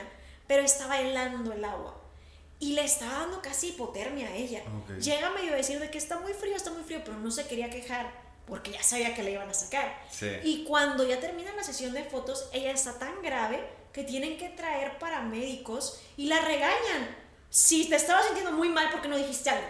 pero 0.47 0.63
estaba 0.63 0.99
helando 0.99 1.53
el 1.53 1.63
agua. 1.63 2.00
Y 2.61 2.75
le 2.75 2.85
estaba 2.85 3.21
dando 3.21 3.43
casi 3.43 3.69
hipotermia 3.69 4.29
a 4.29 4.35
ella. 4.37 4.63
Ok. 4.83 4.99
Llega 4.99 5.31
medio 5.31 5.55
a 5.55 5.57
decir 5.57 5.81
de 5.81 5.91
que 5.91 5.99
está 5.99 6.21
muy 6.21 6.33
frío, 6.35 6.55
está 6.55 6.71
muy 6.71 6.85
frío, 6.85 7.01
pero 7.05 7.19
no 7.19 7.31
se 7.31 7.47
quería 7.49 7.71
quejar 7.71 8.13
porque 8.47 8.73
ya 8.73 8.83
sabía 8.83 9.15
que 9.15 9.23
le 9.23 9.33
iban 9.33 9.49
a 9.49 9.55
sacar. 9.55 9.97
Sí. 10.11 10.29
Y 10.43 10.65
cuando 10.65 11.05
ya 11.05 11.21
termina 11.21 11.53
la 11.55 11.63
sesión 11.63 11.93
de 11.93 12.05
fotos, 12.05 12.49
ella 12.53 12.73
está 12.73 12.99
tan 12.99 13.23
grave 13.23 13.65
que 13.93 14.05
tienen 14.05 14.37
que 14.37 14.49
traer 14.51 14.99
paramédicos 14.99 16.01
y 16.17 16.27
la 16.27 16.41
regañan. 16.41 17.17
Si 17.49 17.89
te 17.89 17.97
estabas 17.97 18.27
sintiendo 18.27 18.53
muy 18.53 18.69
mal 18.69 18.89
porque 18.91 19.09
no 19.09 19.17
dijiste 19.17 19.51
algo. 19.51 19.67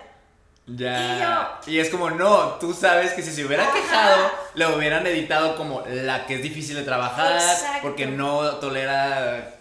Ya. 0.66 1.60
Y, 1.66 1.78
es 1.78 1.90
como, 1.90 2.10
no, 2.10 2.54
tú 2.54 2.72
sabes 2.72 3.12
que 3.12 3.22
si 3.22 3.32
se 3.32 3.44
hubiera 3.44 3.64
Ajá. 3.64 3.72
quejado, 3.74 4.30
lo 4.54 4.76
hubieran 4.76 5.06
editado 5.06 5.56
como 5.56 5.82
la 5.86 6.26
que 6.26 6.36
es 6.36 6.42
difícil 6.42 6.76
de 6.76 6.82
trabajar, 6.82 7.34
Exacto. 7.34 7.80
porque 7.82 8.06
no 8.06 8.56
tolera, 8.56 9.59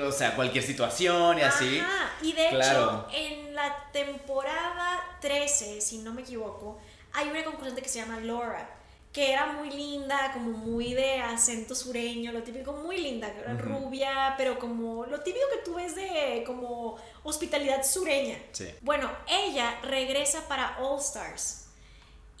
o 0.00 0.12
sea, 0.12 0.34
cualquier 0.36 0.64
situación 0.64 1.38
y 1.38 1.42
así. 1.42 1.78
Ajá, 1.78 2.12
y 2.22 2.32
de 2.32 2.48
Claro. 2.50 3.06
hecho, 3.10 3.18
en 3.18 3.54
la 3.54 3.88
temporada 3.92 5.00
13, 5.20 5.80
si 5.80 5.98
no 5.98 6.12
me 6.12 6.22
equivoco, 6.22 6.78
hay 7.12 7.28
una 7.28 7.44
concursante 7.44 7.82
que 7.82 7.88
se 7.88 7.98
llama 8.00 8.18
Laura. 8.20 8.78
que 9.12 9.30
era 9.30 9.44
muy 9.44 9.68
linda, 9.70 10.30
como 10.32 10.52
muy 10.56 10.94
de 10.94 11.20
acento 11.20 11.74
sureño, 11.74 12.32
lo 12.32 12.42
típico, 12.42 12.72
muy 12.72 12.96
linda, 12.96 13.30
rubia, 13.58 14.34
pero 14.38 14.58
como 14.58 15.04
lo 15.04 15.20
típico 15.20 15.44
que 15.52 15.58
tú 15.62 15.74
ves 15.74 15.94
de 15.94 16.42
como 16.46 16.96
hospitalidad 17.22 17.84
sureña. 17.84 18.38
Sí. 18.52 18.70
Bueno, 18.80 19.10
ella 19.28 19.78
regresa 19.82 20.48
para 20.48 20.78
All 20.78 20.98
Stars 20.98 21.61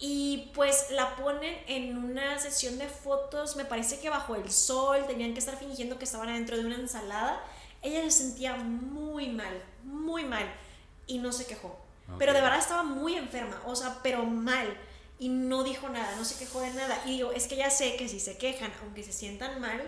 y 0.04 0.50
pues 0.52 0.88
la 0.90 1.14
ponen 1.14 1.56
en 1.68 1.96
una 1.96 2.36
sesión 2.40 2.76
de 2.76 2.88
fotos, 2.88 3.54
me 3.54 3.64
parece 3.64 4.00
que 4.00 4.10
bajo 4.10 4.34
el 4.34 4.50
sol, 4.50 5.04
tenían 5.06 5.32
que 5.32 5.38
estar 5.38 5.56
fingiendo 5.56 5.96
que 5.96 6.06
estaban 6.06 6.28
adentro 6.28 6.58
de 6.58 6.66
una 6.66 6.74
ensalada. 6.74 7.40
Ella 7.82 8.02
se 8.02 8.10
sentía 8.10 8.56
muy 8.56 9.28
mal, 9.28 9.62
muy 9.84 10.24
mal 10.24 10.44
y 11.06 11.18
no 11.18 11.30
se 11.30 11.46
quejó. 11.46 11.78
Pero 12.18 12.32
de 12.32 12.40
verdad 12.40 12.58
estaba 12.58 12.82
muy 12.82 13.14
enferma, 13.14 13.62
o 13.64 13.76
sea, 13.76 14.00
pero 14.02 14.24
mal 14.24 14.76
y 15.20 15.28
no 15.28 15.62
dijo 15.62 15.88
nada, 15.88 16.16
no 16.16 16.24
se 16.24 16.36
quejó 16.36 16.60
de 16.62 16.70
nada. 16.70 17.00
Y 17.06 17.10
digo, 17.10 17.30
es 17.30 17.46
que 17.46 17.54
ya 17.54 17.70
sé 17.70 17.94
que 17.94 18.08
si 18.08 18.18
se 18.18 18.36
quejan, 18.36 18.72
aunque 18.82 19.04
se 19.04 19.12
sientan 19.12 19.60
mal, 19.60 19.80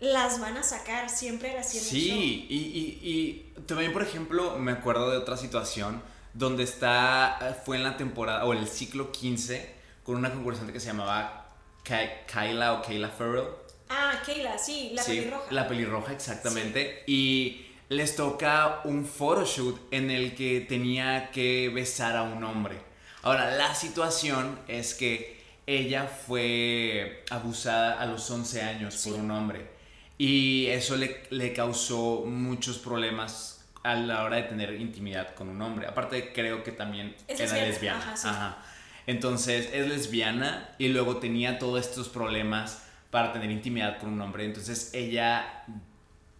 las 0.00 0.38
van 0.38 0.58
a 0.58 0.64
sacar, 0.64 1.08
siempre 1.08 1.54
las. 1.54 1.70
Sí, 1.70 2.46
y, 2.50 2.56
y, 2.56 3.00
y, 3.10 3.62
también, 3.62 3.94
por 3.94 4.02
ejemplo, 4.02 4.58
me 4.58 4.72
acuerdo 4.72 5.10
de 5.10 5.16
otra 5.16 5.38
situación 5.38 6.02
donde 6.36 6.64
está, 6.64 7.60
fue 7.64 7.76
en 7.76 7.84
la 7.84 7.96
temporada, 7.96 8.44
o 8.44 8.52
el 8.52 8.66
ciclo 8.68 9.12
15, 9.12 9.74
con 10.02 10.16
una 10.16 10.32
concursante 10.32 10.72
que 10.72 10.80
se 10.80 10.88
llamaba 10.88 11.52
Kyla 11.82 12.74
o 12.74 12.82
Kayla 12.82 13.08
Farrell. 13.08 13.48
Ah, 13.88 14.20
Kayla, 14.24 14.58
sí, 14.58 14.90
la 14.94 15.04
pelirroja. 15.04 15.52
La 15.52 15.68
pelirroja, 15.68 16.12
exactamente. 16.12 17.04
Y 17.06 17.66
les 17.88 18.16
toca 18.16 18.80
un 18.84 19.06
photoshoot 19.06 19.92
en 19.92 20.10
el 20.10 20.34
que 20.34 20.60
tenía 20.60 21.30
que 21.30 21.70
besar 21.72 22.16
a 22.16 22.22
un 22.22 22.42
hombre. 22.44 22.76
Ahora, 23.22 23.56
la 23.56 23.74
situación 23.74 24.58
es 24.68 24.94
que 24.94 25.36
ella 25.66 26.06
fue 26.06 27.24
abusada 27.30 28.00
a 28.00 28.06
los 28.06 28.30
11 28.30 28.62
años 28.62 29.04
por 29.04 29.14
un 29.14 29.30
hombre 29.30 29.76
y 30.18 30.66
eso 30.66 30.96
le, 30.96 31.52
causó 31.52 32.24
muchos 32.24 32.78
problemas 32.78 33.55
a 33.90 33.94
la 33.94 34.24
hora 34.24 34.36
de 34.36 34.44
tener 34.44 34.74
intimidad 34.74 35.34
con 35.34 35.48
un 35.48 35.60
hombre. 35.62 35.86
Aparte, 35.86 36.32
creo 36.32 36.62
que 36.62 36.72
también 36.72 37.14
era 37.28 37.54
lesbiana. 37.54 38.58
Entonces, 39.06 39.68
es 39.72 39.86
lesbiana 39.86 40.70
y 40.78 40.88
luego 40.88 41.18
tenía 41.18 41.58
todos 41.58 41.86
estos 41.86 42.08
problemas 42.08 42.82
para 43.10 43.32
tener 43.32 43.50
intimidad 43.50 43.98
con 43.98 44.12
un 44.12 44.20
hombre. 44.20 44.44
Entonces, 44.44 44.90
ella 44.92 45.64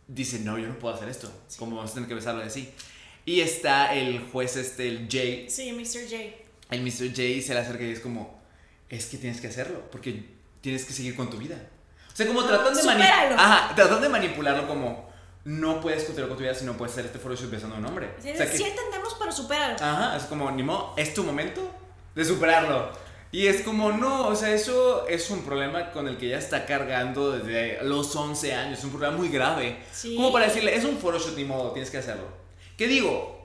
dice, 0.08 0.40
no, 0.40 0.58
yo 0.58 0.68
no 0.68 0.78
puedo 0.78 0.94
hacer 0.94 1.08
esto. 1.08 1.32
Como 1.58 1.76
vamos 1.76 1.92
a 1.92 1.94
tener 1.94 2.08
que 2.08 2.14
besarlo 2.14 2.42
y 2.42 2.46
así. 2.46 2.72
Y 3.24 3.40
está 3.40 3.94
el 3.94 4.20
juez 4.20 4.56
este, 4.56 4.88
el 4.88 5.08
Jay. 5.10 5.48
Sí, 5.48 5.72
Mr. 5.72 6.08
Jay 6.08 6.46
el 6.70 6.82
Mr. 6.82 7.08
J 7.10 7.42
se 7.42 7.54
le 7.54 7.60
acerca 7.60 7.84
y 7.84 7.90
es 7.90 8.00
como, 8.00 8.40
es 8.88 9.06
que 9.06 9.18
tienes 9.18 9.40
que 9.40 9.48
hacerlo, 9.48 9.88
porque 9.90 10.24
tienes 10.60 10.84
que 10.84 10.92
seguir 10.92 11.14
con 11.14 11.30
tu 11.30 11.36
vida. 11.36 11.56
O 12.12 12.16
sea, 12.16 12.26
como 12.26 12.44
tratan, 12.44 12.74
de 12.74 13.02
Ajá, 13.02 13.74
tratan 13.74 14.00
de 14.00 14.08
manipularlo 14.08 14.66
como, 14.66 15.10
no 15.46 15.80
puedes 15.80 16.02
continuar 16.02 16.28
con 16.28 16.38
tu 16.38 16.42
vida 16.42 16.54
si 16.54 16.64
no 16.64 16.76
puedes 16.76 16.92
hacer 16.92 17.06
este 17.06 17.20
photoshoot 17.20 17.48
besando 17.48 17.76
a 17.76 17.78
un 17.78 17.86
hombre. 17.86 18.10
Sí, 18.20 18.30
o 18.30 18.36
sea, 18.36 18.46
entendemos, 18.46 19.16
pero 19.16 19.30
superarlo. 19.30 19.76
Ajá, 19.80 20.16
es 20.16 20.24
como, 20.24 20.50
ni 20.50 20.64
modo, 20.64 20.92
es 20.96 21.14
tu 21.14 21.22
momento 21.22 21.62
de 22.16 22.24
superarlo. 22.24 22.90
Y 23.30 23.46
es 23.46 23.62
como, 23.62 23.92
no, 23.92 24.26
o 24.26 24.34
sea, 24.34 24.52
eso 24.52 25.06
es 25.06 25.30
un 25.30 25.44
problema 25.44 25.92
con 25.92 26.08
el 26.08 26.16
que 26.16 26.26
ella 26.26 26.38
está 26.38 26.66
cargando 26.66 27.30
desde 27.30 27.82
los 27.84 28.14
11 28.14 28.54
años, 28.54 28.78
es 28.80 28.84
un 28.84 28.90
problema 28.90 29.16
muy 29.16 29.28
grave. 29.28 29.84
Sí. 29.92 30.16
Como 30.16 30.32
para 30.32 30.46
decirle, 30.46 30.74
es 30.74 30.84
un 30.84 30.98
photoshoot, 30.98 31.36
ni 31.36 31.44
modo, 31.44 31.70
tienes 31.70 31.90
que 31.90 31.98
hacerlo. 31.98 32.26
¿Qué 32.76 32.88
digo? 32.88 33.36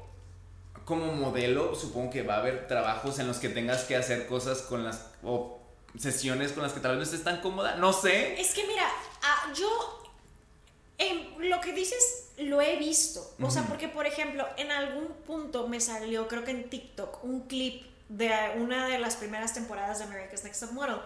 como 0.84 1.14
modelo, 1.14 1.74
supongo 1.76 2.10
que 2.10 2.24
va 2.24 2.36
a 2.36 2.40
haber 2.40 2.68
trabajos 2.68 3.18
en 3.20 3.28
los 3.28 3.38
que 3.38 3.48
tengas 3.48 3.84
que 3.84 3.96
hacer 3.96 4.28
cosas 4.28 4.64
con 4.64 4.84
las. 4.84 5.06
o 5.24 5.60
sesiones 5.98 6.54
con 6.54 6.64
las 6.64 6.74
que 6.74 6.80
tal 6.80 6.92
vez 6.92 6.98
no 6.98 7.04
estés 7.04 7.24
tan 7.24 7.42
cómoda. 7.42 7.76
No 7.76 7.94
sé. 7.94 8.40
Es 8.42 8.54
que 8.54 8.66
mira, 8.66 8.90
ah, 9.22 9.54
lo 11.40 11.62
que 11.62 11.74
dices 11.74 12.30
lo 12.38 12.62
he 12.62 12.78
visto. 12.78 13.34
O 13.42 13.52
sea, 13.52 13.64
porque 13.64 13.88
por 13.88 14.06
ejemplo, 14.06 14.48
en 14.58 14.72
algún 14.72 15.08
punto 15.26 15.68
me 15.68 15.80
salió, 15.80 16.28
creo 16.28 16.44
que 16.44 16.52
en 16.52 16.70
TikTok, 16.70 17.24
un 17.24 17.48
clip 17.48 17.86
de 18.10 18.32
una 18.58 18.88
de 18.88 19.00
las 19.00 19.16
primeras 19.16 19.54
temporadas 19.54 20.00
de 20.00 20.06
America's 20.06 20.44
Next 20.44 20.62
Top 20.62 20.72
Model. 20.72 20.98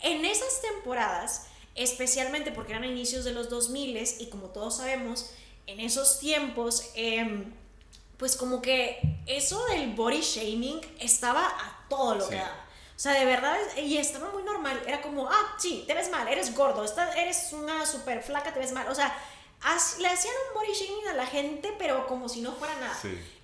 En 0.00 0.24
esas 0.24 0.60
temporadas, 0.62 1.48
especialmente 1.74 2.52
porque 2.52 2.72
eran 2.72 2.84
inicios 2.84 3.24
de 3.24 3.32
los 3.32 3.48
2000 3.48 3.96
y 4.20 4.26
como 4.30 4.48
todos 4.48 4.76
sabemos, 4.76 5.30
en 5.66 5.80
esos 5.80 6.18
tiempos. 6.18 6.90
Eh, 6.94 7.44
pues 8.16 8.36
como 8.36 8.62
que 8.62 8.98
eso 9.26 9.64
del 9.66 9.92
body 9.92 10.20
shaming 10.20 10.80
estaba 10.98 11.46
a 11.46 11.86
todo 11.88 12.14
lo 12.14 12.28
que 12.28 12.36
daba. 12.36 12.64
O 12.96 12.98
sea, 12.98 13.12
de 13.12 13.26
verdad, 13.26 13.58
y 13.76 13.98
estaba 13.98 14.30
muy 14.30 14.42
normal. 14.42 14.80
Era 14.86 15.02
como, 15.02 15.28
ah, 15.28 15.54
sí, 15.58 15.84
te 15.86 15.92
ves 15.92 16.10
mal, 16.10 16.26
eres 16.28 16.54
gordo, 16.54 16.82
eres 17.16 17.52
una 17.52 17.84
súper 17.84 18.22
flaca, 18.22 18.54
te 18.54 18.58
ves 18.58 18.72
mal. 18.72 18.88
O 18.88 18.94
sea, 18.94 19.14
le 19.98 20.08
hacían 20.08 20.34
un 20.48 20.60
body 20.60 20.72
shaming 20.72 21.08
a 21.08 21.14
la 21.14 21.26
gente, 21.26 21.74
pero 21.78 22.06
como 22.06 22.28
si 22.28 22.40
no 22.40 22.52
fuera 22.52 22.74
nada. 22.78 22.96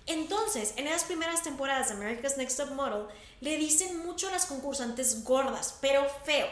Entonces, 0.05 0.73
en 0.75 0.87
esas 0.87 1.05
primeras 1.05 1.43
temporadas 1.43 1.89
de 1.89 1.95
America's 1.95 2.37
Next 2.37 2.57
Top 2.57 2.71
Model, 2.71 3.07
le 3.41 3.57
dicen 3.57 4.05
mucho 4.05 4.27
a 4.27 4.31
las 4.31 4.45
concursantes 4.45 5.23
gordas, 5.23 5.77
pero 5.81 6.05
feo. 6.25 6.47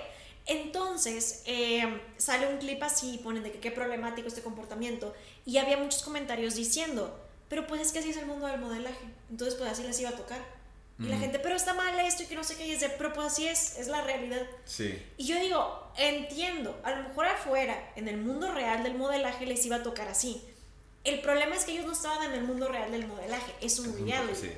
Entonces, 0.46 1.44
eh, 1.46 2.02
sale 2.18 2.48
un 2.48 2.58
clip 2.58 2.82
así, 2.84 3.20
ponen 3.24 3.44
de 3.44 3.52
que 3.52 3.60
qué 3.60 3.72
problemático 3.72 4.28
este 4.28 4.42
comportamiento, 4.42 5.14
y 5.46 5.58
había 5.58 5.78
muchos 5.78 6.02
comentarios 6.02 6.56
diciendo, 6.56 7.18
pero 7.52 7.68
pues 7.68 7.82
es 7.82 7.92
que 7.92 8.00
así 8.00 8.10
es 8.10 8.18
el 8.18 8.26
mundo 8.26 8.48
del 8.48 8.60
modelaje. 8.60 9.06
Entonces 9.30 9.56
pues 9.56 9.70
así 9.70 9.84
les 9.84 10.00
iba 10.00 10.10
a 10.10 10.16
tocar. 10.16 10.40
Y 11.02 11.08
la 11.08 11.18
gente, 11.18 11.40
pero 11.40 11.56
está 11.56 11.74
mal 11.74 12.00
esto 12.00 12.24
y 12.24 12.26
que 12.28 12.36
no 12.36 12.44
sé 12.44 12.56
qué, 12.56 12.68
y 12.68 12.72
es 12.72 12.82
de, 12.82 12.90
pero 12.90 13.12
pues 13.12 13.28
así 13.28 13.48
es, 13.48 13.78
es 13.78 13.88
la 13.88 14.02
realidad. 14.02 14.42
Sí. 14.66 15.02
Y 15.18 15.26
yo 15.26 15.40
digo, 15.40 15.92
entiendo, 15.98 16.80
a 16.84 16.92
lo 16.92 17.10
mejor 17.10 17.26
afuera, 17.26 17.92
en 17.96 18.08
el 18.08 18.18
mundo 18.18 18.52
real 18.52 18.84
del 18.84 18.96
modelaje 18.96 19.46
les 19.46 19.66
iba 19.66 19.78
a 19.78 19.84
tocar 19.84 20.08
así. 20.08 20.44
El 21.04 21.22
problema 21.22 21.56
es 21.56 21.66
que 21.66 21.72
ellos 21.72 21.86
no 21.86 21.94
estaban 21.94 22.24
en 22.30 22.34
el 22.34 22.44
mundo 22.44 22.68
real 22.68 22.92
del 22.92 23.08
modelaje, 23.08 23.52
es 23.62 23.80
un 23.80 24.06
reality. 24.06 24.36
Sí. 24.36 24.52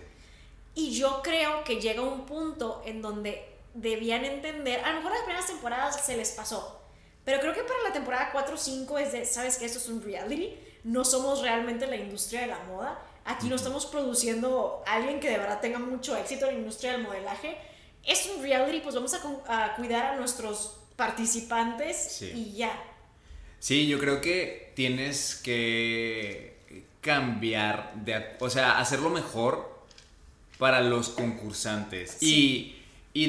Y 0.76 0.92
yo 0.94 1.22
creo 1.24 1.64
que 1.64 1.80
llega 1.80 2.02
un 2.02 2.26
punto 2.26 2.82
en 2.86 3.02
donde 3.02 3.46
debían 3.74 4.26
entender, 4.26 4.82
a 4.82 4.92
lo 4.92 4.98
mejor 4.98 5.12
las 5.14 5.22
primeras 5.22 5.48
temporadas 5.48 6.06
se 6.06 6.18
les 6.18 6.32
pasó, 6.32 6.82
pero 7.24 7.40
creo 7.40 7.54
que 7.54 7.64
para 7.64 7.82
la 7.84 7.94
temporada 7.94 8.30
4 8.34 8.56
o 8.56 8.58
5 8.58 8.98
es 9.00 9.12
de, 9.14 9.26
¿sabes 9.26 9.58
que 9.58 9.66
Esto 9.66 9.80
es 9.80 9.88
un 9.88 10.04
reality 10.04 10.58
no 10.84 11.06
somos 11.06 11.42
realmente 11.42 11.88
la 11.88 11.96
industria 11.96 12.42
de 12.42 12.48
la 12.48 12.60
moda. 12.64 13.00
Aquí 13.26 13.48
no 13.48 13.56
estamos 13.56 13.86
produciendo 13.86 14.84
a 14.86 14.96
alguien 14.96 15.20
que 15.20 15.30
de 15.30 15.38
verdad 15.38 15.62
tenga 15.62 15.80
mucho 15.80 16.16
éxito 16.18 16.48
en 16.48 16.56
la 16.56 16.60
industria 16.60 16.94
del 16.94 17.04
modelaje. 17.04 17.58
Es 18.04 18.30
un 18.36 18.42
reality, 18.42 18.82
pues 18.82 18.96
vamos 18.96 19.14
a, 19.48 19.76
cuidar 19.76 20.14
a 20.14 20.16
nuestros 20.18 20.78
participantes 20.96 22.22
y 22.22 22.54
ya. 22.54 22.78
Sí, 23.60 23.88
yo 23.88 23.98
creo 23.98 24.20
que 24.20 24.74
tienes 24.76 25.36
que 25.36 26.84
cambiar, 27.00 27.94
de, 27.96 28.36
o 28.40 28.50
sea, 28.50 28.80
hacerlo 28.80 29.10
mejor 29.10 29.74
para 30.58 30.82
los 30.82 31.10
concursantes 31.10 32.22
y, 32.22 32.80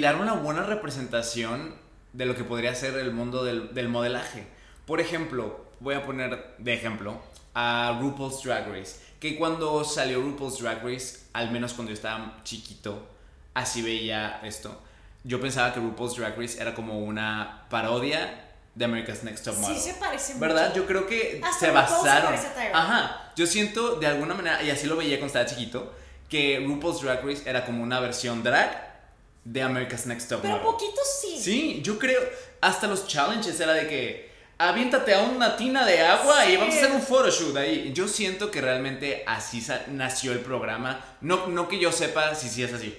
dar 0.01 0.17
una 0.17 0.35
buena 0.35 0.65
representación 0.65 1.75
de 2.13 2.27
lo 2.27 2.35
que 2.35 2.45
podría 2.45 2.75
ser 2.75 2.97
el 2.97 3.13
mundo 3.13 3.45
del, 3.45 3.75
del 3.75 3.89
modelaje. 3.89 4.47
Por 4.87 5.01
ejemplo, 5.01 5.65
voy 5.81 5.95
a 5.95 6.05
poner 6.05 6.57
de 6.59 6.75
ejemplo 6.75 7.21
a 7.55 7.99
RuPaul's 8.01 8.43
Drag 8.43 8.69
Race. 8.69 8.97
Que 9.25 9.37
cuando 9.37 9.83
salió 9.85 10.21
RuPaul's 10.21 10.59
Drag 10.59 10.85
Race, 10.85 11.21
al 11.33 11.51
menos 11.51 11.73
cuando 11.73 11.93
yo 11.93 11.95
estaba 11.95 12.43
chiquito, 12.45 13.09
así 13.55 13.81
veía 13.81 14.39
esto. 14.45 14.83
Yo 15.23 15.41
pensaba 15.41 15.73
que 15.73 15.81
RuPaul's 15.81 16.17
Drag 16.17 16.39
Race 16.39 16.61
era 16.61 16.75
como 16.75 16.99
una 16.99 17.65
parodia 17.71 18.53
de 18.75 18.85
America's 18.85 19.25
Next 19.25 19.47
Top 19.47 19.57
Model. 19.57 19.79
Sí, 19.79 19.93
se 19.93 19.95
parece 19.95 20.35
¿Verdad? 20.35 20.75
Yo 20.75 20.85
creo 20.85 21.07
que 21.07 21.41
se 21.59 21.71
basaron. 21.71 22.35
Ajá. 22.75 23.33
Yo 23.35 23.47
siento 23.47 23.97
de 23.97 24.09
alguna 24.09 24.35
manera, 24.35 24.63
y 24.63 24.69
así 24.69 24.87
lo 24.87 24.95
veía 24.95 25.17
cuando 25.17 25.29
estaba 25.29 25.47
chiquito, 25.47 25.95
que 26.29 26.63
RuPaul's 26.63 27.01
Drag 27.01 27.25
Race 27.25 27.49
era 27.49 27.65
como 27.65 27.83
una 27.83 28.01
versión 28.01 28.43
drag 28.43 29.07
de 29.43 29.63
America's 29.63 30.05
Next 30.05 30.29
Top 30.29 30.45
Model. 30.45 30.59
Pero 30.59 30.71
poquito 30.71 31.01
sí. 31.23 31.39
Sí, 31.41 31.81
yo 31.83 31.99
creo. 31.99 32.21
Hasta 32.61 32.89
los 32.89 33.07
challenges 33.07 33.59
era 33.59 33.73
de 33.73 33.89
que 33.89 34.34
aviéntate 34.59 35.15
a 35.15 35.23
una 35.23 35.57
tina 35.57 35.85
de 35.85 36.01
agua 36.01 36.47
y 36.47 36.57
vamos 36.57 36.75
a 36.75 36.79
hacer 36.79 36.93
un 36.93 37.03
photoshoot 37.03 37.57
ahí. 37.57 37.93
Yo 37.95 38.09
siento 38.09 38.51
que 38.51 38.61
realmente 38.61 39.25
así 39.27 39.65
nació 39.89 40.33
el 40.33 40.41
programa. 40.41 41.05
No, 41.21 41.47
no 41.49 41.69
que 41.69 41.79
yo 41.79 41.93
sepa 41.93 42.35
si 42.35 42.49
sí 42.49 42.63
es 42.63 42.73
así. 42.73 42.97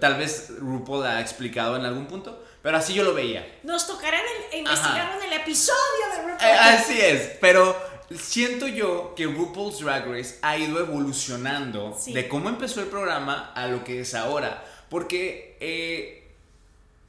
Tal 0.00 0.14
vez 0.14 0.50
RuPaul 0.58 1.06
ha 1.06 1.20
explicado 1.20 1.76
en 1.76 1.84
algún 1.84 2.06
punto, 2.06 2.42
pero 2.62 2.78
así 2.78 2.94
yo 2.94 3.04
lo 3.04 3.12
veía. 3.12 3.46
Nos 3.62 3.86
tocará 3.86 4.18
investigar 4.52 5.18
en 5.18 5.30
el 5.30 5.40
episodio 5.40 5.76
de 6.16 6.22
RuPaul. 6.22 6.50
Eh, 6.50 6.58
así 6.58 7.00
es, 7.00 7.32
pero 7.40 7.76
siento 8.10 8.66
yo 8.66 9.14
que 9.14 9.26
RuPaul's 9.26 9.80
Drag 9.80 10.06
Race 10.06 10.38
ha 10.40 10.56
ido 10.56 10.80
evolucionando 10.80 11.96
de 12.06 12.28
cómo 12.28 12.48
empezó 12.48 12.80
el 12.80 12.86
programa 12.86 13.52
a 13.54 13.66
lo 13.66 13.84
que 13.84 14.00
es 14.00 14.14
ahora. 14.14 14.64
Porque 14.88 15.58
eh, 15.60 16.34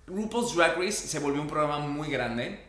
RuPaul's 0.08 0.56
Drag 0.56 0.78
Race 0.78 1.08
se 1.08 1.20
volvió 1.20 1.42
un 1.42 1.48
programa 1.48 1.80
muy 1.80 2.10
grande 2.10 2.65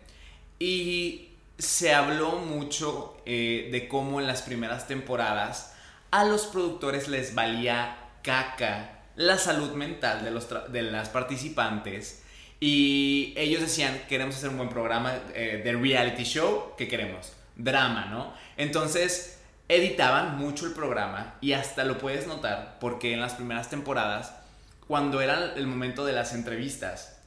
y 0.58 1.30
se 1.58 1.94
habló 1.94 2.32
mucho 2.32 3.16
eh, 3.24 3.68
de 3.72 3.88
cómo 3.88 4.20
en 4.20 4.26
las 4.26 4.42
primeras 4.42 4.86
temporadas 4.86 5.74
a 6.10 6.24
los 6.24 6.46
productores 6.46 7.08
les 7.08 7.34
valía 7.34 7.96
caca 8.22 8.96
la 9.16 9.38
salud 9.38 9.72
mental 9.72 10.22
de, 10.22 10.30
los 10.30 10.48
de 10.70 10.82
las 10.82 11.08
participantes 11.08 12.22
Y 12.60 13.32
ellos 13.36 13.60
decían, 13.62 14.02
queremos 14.08 14.36
hacer 14.36 14.50
un 14.50 14.58
buen 14.58 14.68
programa 14.68 15.14
eh, 15.34 15.62
de 15.64 15.72
reality 15.72 16.24
show, 16.24 16.74
¿qué 16.76 16.88
queremos? 16.88 17.32
Drama, 17.56 18.06
¿no? 18.06 18.34
Entonces, 18.56 19.38
editaban 19.68 20.36
mucho 20.38 20.66
el 20.66 20.72
programa 20.72 21.36
y 21.40 21.52
hasta 21.52 21.84
lo 21.84 21.98
puedes 21.98 22.26
notar 22.26 22.76
porque 22.80 23.12
en 23.12 23.20
las 23.20 23.34
primeras 23.34 23.68
temporadas, 23.70 24.34
cuando 24.86 25.20
era 25.20 25.54
el 25.54 25.66
momento 25.66 26.04
de 26.04 26.12
las 26.12 26.34
entrevistas, 26.34 27.18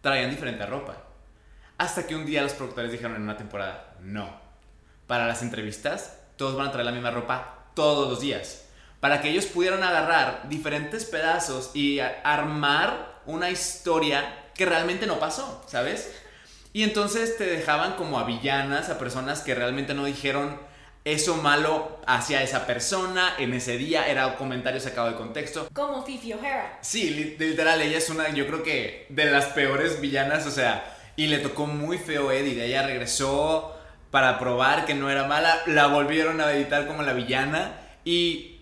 traían 0.00 0.30
diferente 0.30 0.66
ropa. 0.66 1.07
Hasta 1.78 2.06
que 2.06 2.16
un 2.16 2.26
día 2.26 2.42
los 2.42 2.54
productores 2.54 2.90
dijeron 2.90 3.14
en 3.14 3.22
una 3.22 3.36
temporada, 3.36 3.94
no, 4.00 4.28
para 5.06 5.26
las 5.26 5.42
entrevistas 5.42 6.18
todos 6.36 6.56
van 6.56 6.68
a 6.68 6.72
traer 6.72 6.86
la 6.86 6.92
misma 6.92 7.12
ropa 7.12 7.70
todos 7.74 8.10
los 8.10 8.20
días. 8.20 8.64
Para 9.00 9.20
que 9.20 9.30
ellos 9.30 9.46
pudieran 9.46 9.84
agarrar 9.84 10.48
diferentes 10.48 11.04
pedazos 11.04 11.70
y 11.74 12.00
armar 12.00 13.20
una 13.26 13.50
historia 13.50 14.50
que 14.54 14.66
realmente 14.66 15.06
no 15.06 15.20
pasó, 15.20 15.64
¿sabes? 15.68 16.12
Y 16.72 16.82
entonces 16.82 17.36
te 17.38 17.44
dejaban 17.44 17.94
como 17.94 18.18
a 18.18 18.24
villanas, 18.24 18.88
a 18.90 18.98
personas 18.98 19.40
que 19.40 19.54
realmente 19.54 19.94
no 19.94 20.04
dijeron 20.04 20.58
eso 21.04 21.36
malo 21.36 22.00
hacia 22.06 22.42
esa 22.42 22.66
persona 22.66 23.34
en 23.38 23.54
ese 23.54 23.78
día, 23.78 24.08
era 24.08 24.26
un 24.26 24.34
comentario 24.34 24.80
sacado 24.80 25.08
de 25.10 25.16
contexto. 25.16 25.68
Como 25.72 26.04
Fifi 26.04 26.32
O'Hara. 26.32 26.78
Sí, 26.82 27.36
literal, 27.38 27.80
ella 27.80 27.98
es 27.98 28.10
una, 28.10 28.30
yo 28.30 28.46
creo 28.48 28.62
que 28.64 29.06
de 29.08 29.26
las 29.26 29.46
peores 29.46 30.00
villanas, 30.00 30.44
o 30.46 30.50
sea, 30.50 30.97
y 31.18 31.26
le 31.26 31.38
tocó 31.38 31.66
muy 31.66 31.98
feo 31.98 32.30
Eddie, 32.30 32.64
ella 32.64 32.86
regresó 32.86 33.74
para 34.12 34.38
probar 34.38 34.86
que 34.86 34.94
no 34.94 35.10
era 35.10 35.26
mala, 35.26 35.60
la 35.66 35.88
volvieron 35.88 36.40
a 36.40 36.52
editar 36.52 36.86
como 36.86 37.02
la 37.02 37.12
villana 37.12 37.76
y 38.04 38.60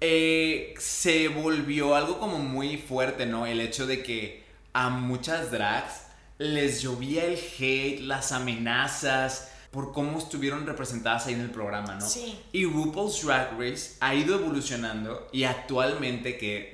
eh, 0.00 0.74
se 0.78 1.28
volvió 1.28 1.94
algo 1.94 2.18
como 2.18 2.38
muy 2.38 2.78
fuerte, 2.78 3.26
¿no? 3.26 3.44
El 3.44 3.60
hecho 3.60 3.86
de 3.86 4.02
que 4.02 4.44
a 4.72 4.88
muchas 4.88 5.50
drags 5.50 6.06
les 6.38 6.80
llovía 6.80 7.26
el 7.26 7.38
hate, 7.38 8.00
las 8.00 8.32
amenazas 8.32 9.52
por 9.70 9.92
cómo 9.92 10.18
estuvieron 10.18 10.66
representadas 10.66 11.26
ahí 11.26 11.34
en 11.34 11.42
el 11.42 11.50
programa, 11.50 11.96
¿no? 11.96 12.08
Sí. 12.08 12.40
Y 12.52 12.64
RuPaul's 12.64 13.22
Drag 13.26 13.60
Race 13.60 13.96
ha 14.00 14.14
ido 14.14 14.36
evolucionando 14.36 15.28
y 15.32 15.44
actualmente 15.44 16.38
que 16.38 16.72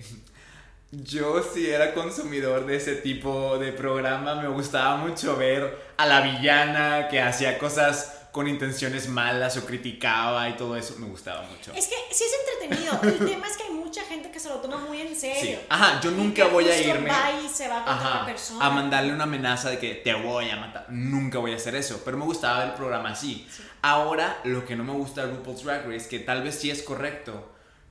yo 0.92 1.42
sí 1.42 1.70
era 1.70 1.94
consumidor 1.94 2.66
de 2.66 2.76
ese 2.76 2.96
tipo 2.96 3.58
de 3.58 3.72
programa, 3.72 4.34
me 4.34 4.48
gustaba 4.48 4.96
mucho 4.96 5.36
ver 5.36 5.92
a 5.96 6.06
la 6.06 6.20
villana 6.20 7.08
que 7.08 7.20
hacía 7.20 7.58
cosas 7.58 8.20
con 8.32 8.48
intenciones 8.48 9.08
malas 9.08 9.56
o 9.56 9.64
criticaba 9.66 10.48
y 10.48 10.56
todo 10.56 10.76
eso, 10.76 10.96
me 10.98 11.06
gustaba 11.06 11.42
mucho. 11.42 11.72
Es 11.74 11.86
que 11.86 11.96
sí 12.12 12.24
es 12.24 12.32
entretenido. 12.62 13.00
El 13.02 13.18
tema 13.32 13.46
es 13.46 13.56
que 13.56 13.64
hay 13.64 13.70
mucha 13.70 14.02
gente 14.04 14.30
que 14.30 14.38
se 14.38 14.48
lo 14.48 14.56
toma 14.56 14.78
muy 14.78 15.00
en 15.00 15.16
serio. 15.16 15.58
Sí. 15.58 15.66
Ajá, 15.68 16.00
yo 16.00 16.10
nunca 16.12 16.46
voy 16.46 16.68
a 16.68 16.80
irme. 16.80 17.10
Va 17.10 17.40
y 17.44 17.48
se 17.48 17.68
va 17.68 17.82
a, 17.84 18.26
persona. 18.26 18.64
a 18.64 18.70
mandarle 18.70 19.12
una 19.12 19.24
amenaza 19.24 19.70
de 19.70 19.78
que 19.78 19.94
te 19.94 20.14
voy 20.14 20.48
a 20.48 20.56
matar. 20.56 20.86
Nunca 20.90 21.38
voy 21.38 21.52
a 21.52 21.56
hacer 21.56 21.74
eso. 21.74 22.02
Pero 22.04 22.16
me 22.18 22.24
gustaba 22.24 22.60
ver 22.60 22.68
el 22.68 22.74
programa 22.74 23.10
así. 23.10 23.48
Ahora, 23.82 24.38
lo 24.44 24.64
que 24.64 24.76
no 24.76 24.84
me 24.84 24.92
gusta 24.92 25.26
de 25.26 25.32
RuPaul's 25.32 25.64
Drag 25.64 25.88
Race, 25.88 26.08
que 26.08 26.20
tal 26.20 26.42
vez 26.42 26.54
sí 26.54 26.70
es 26.70 26.82
correcto, 26.82 27.50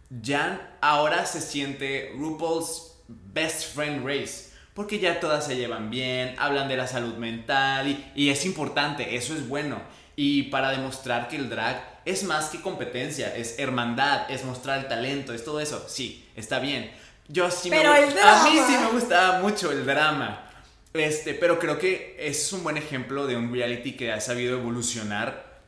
ya 0.10 0.78
ahora 0.82 1.26
se 1.26 1.42
siente 1.42 2.14
RuPaul's 2.18 2.89
Best 3.34 3.74
Friend 3.74 4.06
Race. 4.06 4.50
Porque 4.74 5.00
ya 5.00 5.20
todas 5.20 5.46
se 5.46 5.58
llevan 5.58 5.90
bien, 5.90 6.36
hablan 6.38 6.70
de 6.70 6.78
la 6.78 6.88
salud 6.88 7.16
mental 7.16 7.88
y, 7.88 8.06
y 8.16 8.30
es 8.30 8.46
importante, 8.46 9.16
eso 9.16 9.34
es 9.34 9.48
bueno 9.48 9.82
y 10.22 10.44
para 10.44 10.72
demostrar 10.72 11.30
que 11.30 11.38
el 11.38 11.50
drag 11.50 12.02
es 12.04 12.26
más 12.26 12.50
que 12.50 12.60
competencia, 12.60 13.34
es 13.34 13.58
hermandad, 13.58 14.30
es 14.30 14.44
mostrar 14.44 14.80
el 14.80 14.90
talento, 14.90 15.34
es 15.34 15.46
todo 15.46 15.62
eso. 15.62 15.86
Sí, 15.88 16.28
está 16.36 16.60
bien. 16.60 16.92
Yo 17.30 17.50
sí 17.50 17.70
pero 17.70 17.96
el 17.96 18.14
drama. 18.14 18.42
A 18.42 18.44
mí 18.44 18.60
sí 18.68 18.74
me 18.78 18.92
gustaba 18.92 19.40
mucho 19.40 19.72
el 19.72 19.86
drama. 19.86 20.46
Este, 20.92 21.36
pero 21.36 21.58
creo 21.58 21.80
que 21.80 22.18
es 22.20 22.52
un 22.52 22.66
buen 22.66 22.76
ejemplo 22.76 23.28
de 23.28 23.38
un 23.38 23.50
reality 23.50 23.94
que 23.94 24.12
ha 24.12 24.20
sabido 24.20 24.58
evolucionar 24.58 25.62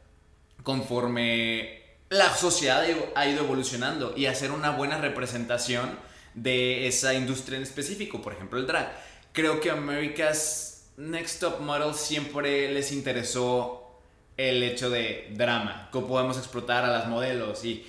conforme 0.64 1.84
la 2.10 2.36
sociedad 2.36 2.84
ha 3.16 3.28
ido 3.28 3.46
evolucionando 3.46 4.14
y 4.18 4.26
hacer 4.26 4.52
una 4.52 4.72
buena 4.72 4.98
representación 4.98 5.98
de 6.34 6.88
esa 6.88 7.14
industria 7.14 7.58
en 7.58 7.64
específico, 7.64 8.22
por 8.22 8.34
ejemplo 8.34 8.60
el 8.60 8.68
drag. 8.68 8.92
Creo 9.34 9.60
que 9.60 9.72
America's 9.72 10.86
Next 10.98 11.40
Top 11.40 11.60
Model 11.62 11.94
siempre 11.94 12.72
les 12.72 12.92
interesó 12.92 14.00
el 14.38 14.64
hecho 14.64 14.90
de 14.90 15.30
drama, 15.32 15.90
cómo 15.92 16.08
podemos 16.08 16.38
explotar 16.38 16.84
a 16.84 16.90
las 16.90 17.08
modelos 17.08 17.64
y, 17.64 17.86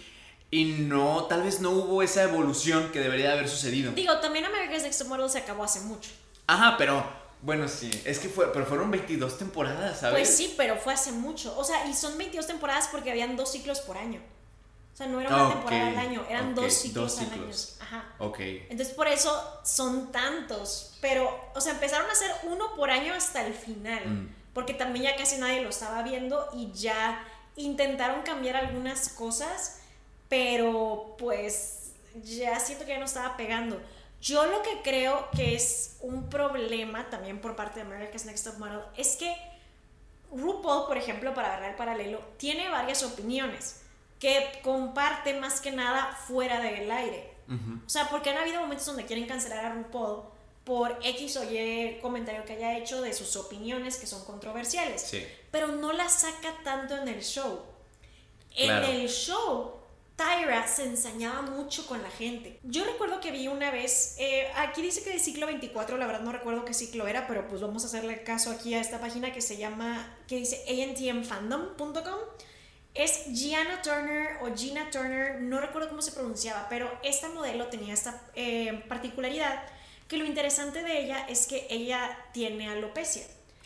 y 0.50 0.64
no, 0.64 1.24
tal 1.24 1.42
vez 1.42 1.60
no 1.60 1.70
hubo 1.70 2.02
esa 2.02 2.22
evolución 2.22 2.90
que 2.92 3.00
debería 3.00 3.32
haber 3.32 3.48
sucedido. 3.48 3.92
Digo, 3.92 4.18
también 4.18 4.44
America's 4.44 4.82
Next 4.82 5.04
Model 5.06 5.30
se 5.30 5.38
acabó 5.38 5.64
hace 5.64 5.80
mucho. 5.80 6.10
Ajá, 6.46 6.76
pero 6.76 7.04
bueno, 7.42 7.66
sí, 7.68 7.90
es 8.04 8.18
que 8.18 8.28
fue, 8.28 8.52
pero 8.52 8.66
fueron 8.66 8.90
22 8.90 9.38
temporadas, 9.38 10.00
¿sabes? 10.00 10.28
Pues 10.28 10.36
sí, 10.36 10.54
pero 10.56 10.76
fue 10.76 10.94
hace 10.94 11.10
mucho. 11.10 11.56
O 11.58 11.64
sea, 11.64 11.86
y 11.86 11.94
son 11.94 12.16
22 12.16 12.46
temporadas 12.46 12.88
porque 12.92 13.10
habían 13.10 13.36
dos 13.36 13.50
ciclos 13.50 13.80
por 13.80 13.98
año. 13.98 14.20
O 14.92 14.96
sea, 14.96 15.06
no 15.06 15.20
era 15.20 15.34
una 15.34 15.54
temporada 15.54 15.88
al 15.88 15.98
año, 15.98 16.24
eran 16.28 16.54
dos, 16.54 16.72
ciclos 16.72 17.18
al 17.18 17.32
año. 17.32 17.50
Ajá. 17.80 18.14
Ok. 18.18 18.38
Entonces, 18.40 18.94
por 18.94 19.08
eso 19.08 19.60
son 19.64 20.12
tantos. 20.12 20.98
Pero, 21.00 21.34
o 21.54 21.60
sea, 21.60 21.72
empezaron 21.72 22.08
a 22.08 22.12
hacer 22.12 22.30
uno 22.44 22.74
por 22.76 22.90
año 22.90 23.14
hasta 23.14 23.46
el 23.46 23.54
final. 23.54 24.06
Mm 24.06 24.42
porque 24.52 24.74
también 24.74 25.06
ya 25.06 25.16
casi 25.16 25.38
nadie 25.38 25.62
lo 25.62 25.70
estaba 25.70 26.02
viendo 26.02 26.48
y 26.54 26.72
ya 26.72 27.26
intentaron 27.56 28.22
cambiar 28.22 28.56
algunas 28.56 29.08
cosas, 29.10 29.80
pero 30.28 31.16
pues 31.18 31.92
ya 32.22 32.58
siento 32.60 32.84
que 32.84 32.92
ya 32.92 32.98
no 32.98 33.06
estaba 33.06 33.36
pegando. 33.36 33.80
Yo 34.20 34.46
lo 34.46 34.62
que 34.62 34.82
creo 34.82 35.28
que 35.34 35.54
es 35.54 35.96
un 36.00 36.28
problema 36.28 37.10
también 37.10 37.40
por 37.40 37.56
parte 37.56 37.80
de 37.80 37.86
America's 37.86 38.24
Next 38.24 38.44
Top 38.44 38.58
Model 38.58 38.82
es 38.96 39.16
que 39.16 39.34
RuPaul, 40.30 40.86
por 40.86 40.96
ejemplo, 40.96 41.34
para 41.34 41.48
agarrar 41.48 41.70
el 41.70 41.76
paralelo, 41.76 42.20
tiene 42.36 42.68
varias 42.68 43.02
opiniones 43.02 43.81
que 44.22 44.60
comparte 44.62 45.34
más 45.34 45.60
que 45.60 45.72
nada 45.72 46.16
fuera 46.28 46.60
del 46.60 46.88
aire. 46.88 47.32
O 47.84 47.88
sea, 47.88 48.08
porque 48.08 48.30
han 48.30 48.38
habido 48.38 48.60
momentos 48.60 48.86
donde 48.86 49.04
quieren 49.04 49.26
cancelar 49.26 49.64
a 49.64 49.74
RuPaul 49.74 50.22
por 50.62 50.96
X 51.02 51.36
o 51.38 51.44
Y 51.52 51.98
comentario 52.00 52.44
que 52.44 52.52
haya 52.52 52.78
hecho 52.78 53.02
de 53.02 53.12
sus 53.14 53.34
opiniones 53.34 53.96
que 53.96 54.06
son 54.06 54.24
controversiales. 54.24 55.02
Sí. 55.02 55.26
Pero 55.50 55.66
no 55.66 55.92
la 55.92 56.08
saca 56.08 56.54
tanto 56.62 56.96
en 56.96 57.08
el 57.08 57.20
show. 57.20 57.62
En 58.54 58.70
el 58.84 59.08
show, 59.08 59.72
Tyra 60.14 60.68
se 60.68 60.84
ensañaba 60.84 61.42
mucho 61.42 61.84
con 61.88 62.00
la 62.00 62.10
gente. 62.10 62.60
Yo 62.62 62.84
recuerdo 62.84 63.20
que 63.20 63.32
vi 63.32 63.48
una 63.48 63.72
vez, 63.72 64.14
eh, 64.20 64.46
aquí 64.54 64.82
dice 64.82 65.02
que 65.02 65.10
de 65.10 65.18
ciclo 65.18 65.46
24, 65.46 65.98
la 65.98 66.06
verdad 66.06 66.22
no 66.22 66.30
recuerdo 66.30 66.64
qué 66.64 66.74
ciclo 66.74 67.08
era, 67.08 67.26
pero 67.26 67.48
pues 67.48 67.60
vamos 67.60 67.82
a 67.82 67.88
hacerle 67.88 68.22
caso 68.22 68.52
aquí 68.52 68.72
a 68.74 68.80
esta 68.80 69.00
página 69.00 69.32
que 69.32 69.40
se 69.40 69.56
llama, 69.56 70.16
que 70.28 70.36
dice 70.36 70.64
antmfandom.com. 70.68 72.20
Es 72.94 73.24
Gianna 73.32 73.80
Turner 73.80 74.38
o 74.42 74.54
Gina 74.54 74.90
Turner, 74.90 75.40
no 75.40 75.60
recuerdo 75.60 75.88
cómo 75.88 76.02
se 76.02 76.12
pronunciaba, 76.12 76.66
pero 76.68 76.90
esta 77.02 77.30
modelo 77.30 77.68
tenía 77.68 77.94
esta 77.94 78.20
eh, 78.34 78.84
particularidad 78.88 79.62
que 80.08 80.18
lo 80.18 80.26
interesante 80.26 80.82
de 80.82 81.04
ella 81.04 81.26
es 81.26 81.46
que 81.46 81.66
ella 81.70 82.18
tiene 82.32 82.68
alopecia. 82.68 83.22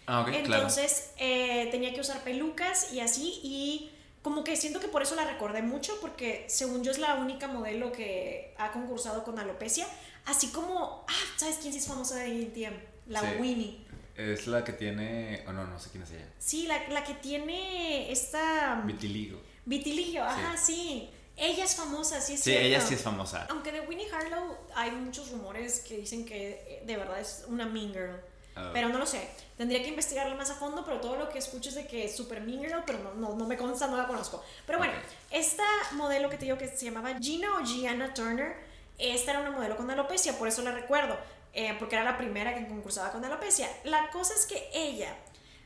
Ah, 0.07 0.21
ok, 0.21 0.29
Entonces 0.29 1.11
eh, 1.19 1.69
tenía 1.73 1.93
que 1.93 2.01
usar 2.01 2.23
pelucas 2.23 2.93
y 2.93 3.01
así 3.01 3.41
y 3.43 3.91
como 4.23 4.45
que 4.45 4.57
siento 4.57 4.79
que 4.79 4.87
por 4.87 5.03
eso 5.03 5.17
la 5.17 5.25
recordé 5.25 5.63
mucho 5.63 6.01
porque 6.01 6.45
según 6.49 6.85
yo 6.85 6.93
es 6.93 6.99
la 6.99 7.15
única 7.15 7.49
modelo 7.49 7.91
que 7.91 8.55
ha 8.59 8.71
concursado 8.71 9.25
con 9.25 9.39
alopecia. 9.41 9.87
Así 10.25 10.49
como, 10.49 11.05
ah, 11.09 11.25
¿sabes 11.37 11.59
quién 11.61 11.73
sí 11.73 11.81
es 11.81 11.87
famosa 11.87 12.17
de 12.17 12.47
ATM? 12.47 12.75
La 13.09 13.23
Winnie. 13.41 13.86
Es 14.17 14.47
la 14.47 14.65
que 14.65 14.73
tiene, 14.73 15.45
o 15.47 15.53
no, 15.53 15.67
no 15.67 15.79
sé 15.79 15.91
quién 15.91 16.03
es 16.03 16.11
ella. 16.11 16.27
Sí, 16.39 16.67
la, 16.67 16.89
la 16.89 17.05
que 17.05 17.15
tiene 17.15 18.11
esta... 18.11 18.81
Vitiligo. 18.85 19.41
Vitiligo, 19.65 20.23
ajá, 20.23 20.57
sí. 20.57 21.11
Ella 21.37 21.65
es 21.65 21.75
famosa, 21.75 22.21
sí 22.21 22.35
es 22.35 22.41
Sí, 22.41 22.57
ella 22.57 22.81
sí 22.81 22.95
es 22.95 23.03
famosa. 23.03 23.47
Aunque 23.51 23.71
de 23.71 23.81
Winnie 23.81 24.11
Harlow 24.11 24.57
hay 24.75 24.91
muchos 24.93 25.31
rumores 25.31 25.81
que 25.81 25.99
dicen 25.99 26.25
que 26.25 26.65
eh, 26.67 26.83
de 26.87 26.97
verdad 26.97 27.21
es 27.21 27.45
una 27.49 27.67
mean 27.67 27.93
girl. 27.93 28.21
Ah. 28.55 28.71
Pero 28.73 28.89
no 28.89 28.99
lo 28.99 29.05
sé. 29.05 29.29
Tendría 29.59 29.83
que 29.83 29.89
investigarlo 29.89 30.35
más 30.35 30.49
a 30.49 30.55
fondo, 30.55 30.83
pero 30.83 30.99
todo 30.99 31.17
lo 31.17 31.29
que 31.29 31.39
escucho 31.39 31.69
es 31.69 31.75
de 31.75 31.87
que 31.87 32.07
es 32.07 32.17
super 32.17 32.41
mean 32.41 32.61
girl, 32.61 32.83
pero 32.87 33.15
no, 33.15 33.35
no, 33.35 33.47
me 33.47 33.59
consta, 33.59 33.87
no 33.87 33.99
la 33.99 34.07
conozco. 34.07 34.43
Pero 34.67 34.79
bueno, 34.79 34.95
esta 35.31 35.65
modelo 35.93 36.31
que 36.31 36.39
te 36.39 36.47
digo 36.47 36.57
que 36.57 36.69
se 36.69 36.87
llamaba 36.87 37.19
Gina 37.21 37.59
o 37.59 37.65
Gianna 37.65 38.15
Turner, 38.15 38.57
esta 38.99 39.33
era 39.33 39.41
una 39.41 39.51
modelo 39.51 39.77
con 39.77 39.91
alopecia, 39.91 40.39
por 40.39 40.49
eso 40.49 40.63
la 40.63 40.73
recuerdo, 40.73 41.19
eh, 41.57 41.75
porque 41.79 41.97
era 41.97 42.05
la 42.05 42.17
primera 42.17 42.55
que 42.55 42.69
concursaba 42.69 43.11
con 43.11 43.25
alopecia. 43.25 43.69
La 43.83 44.11
cosa 44.11 44.35
es 44.35 44.47
que 44.47 44.71
ella 44.73 45.17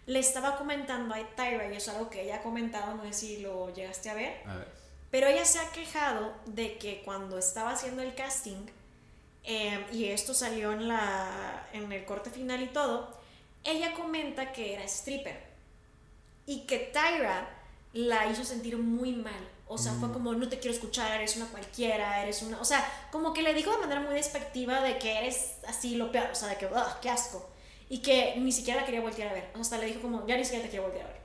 le 0.06 0.18
estaba 0.18 0.56
comentando 0.56 1.14
a 1.14 1.18
Tyra, 1.36 1.70
y 1.70 1.76
eso 1.76 1.90
es 1.90 1.96
algo 1.98 2.08
que 2.08 2.22
ella 2.22 2.36
ha 2.36 2.42
comentado, 2.42 2.94
no 2.94 3.04
sé 3.04 3.12
si 3.12 3.36
lo 3.42 3.74
llegaste 3.74 4.08
a 4.08 4.14
ver. 4.14 4.42
A 4.46 4.56
ver 4.56 4.80
pero 5.10 5.26
ella 5.26 5.44
se 5.44 5.58
ha 5.58 5.70
quejado 5.72 6.32
de 6.46 6.78
que 6.78 7.02
cuando 7.02 7.38
estaba 7.38 7.72
haciendo 7.72 8.02
el 8.02 8.14
casting, 8.14 8.66
em, 9.42 9.84
y 9.92 10.06
esto 10.06 10.34
salió 10.34 10.72
en, 10.72 10.86
la, 10.86 11.68
en 11.72 11.90
el 11.90 12.04
corte 12.04 12.30
final 12.30 12.62
y 12.62 12.68
todo, 12.68 13.18
ella 13.64 13.92
comenta 13.94 14.52
que 14.52 14.74
era 14.74 14.84
stripper. 14.84 15.50
Y 16.46 16.66
que 16.66 16.78
Tyra 16.78 17.48
la 17.92 18.26
hizo 18.26 18.44
sentir 18.44 18.78
muy 18.78 19.12
mal. 19.12 19.48
O 19.72 19.78
sea, 19.78 19.92
fue 19.92 20.08
mm. 20.08 20.12
como, 20.12 20.34
no 20.34 20.48
te 20.48 20.58
quiero 20.58 20.74
escuchar, 20.74 21.12
eres 21.12 21.36
una 21.36 21.46
cualquiera, 21.46 22.22
eres 22.22 22.42
una... 22.42 22.60
O 22.60 22.64
sea, 22.64 22.84
como 23.10 23.32
que 23.32 23.42
le 23.42 23.54
dijo 23.54 23.70
de 23.70 23.78
manera 23.78 24.00
muy 24.00 24.14
despectiva 24.14 24.80
de 24.80 24.98
que 24.98 25.18
eres 25.18 25.54
así 25.66 25.94
lo 25.94 26.10
peor, 26.10 26.28
o 26.32 26.34
sea, 26.34 26.48
de 26.48 26.56
que, 26.56 26.68
¡ah, 26.74 26.98
qué 27.00 27.08
asco! 27.08 27.48
y 27.90 27.98
que 27.98 28.36
ni 28.38 28.52
siquiera 28.52 28.80
la 28.80 28.86
quería 28.86 29.02
voltear 29.02 29.28
a 29.28 29.32
ver. 29.34 29.50
Hasta 29.60 29.76
le 29.76 29.86
dijo 29.86 30.00
como, 30.00 30.26
ya 30.26 30.36
ni 30.36 30.44
siquiera 30.44 30.64
te 30.64 30.70
quiero 30.70 30.84
voltear 30.84 31.06
a 31.06 31.08
ver. 31.10 31.20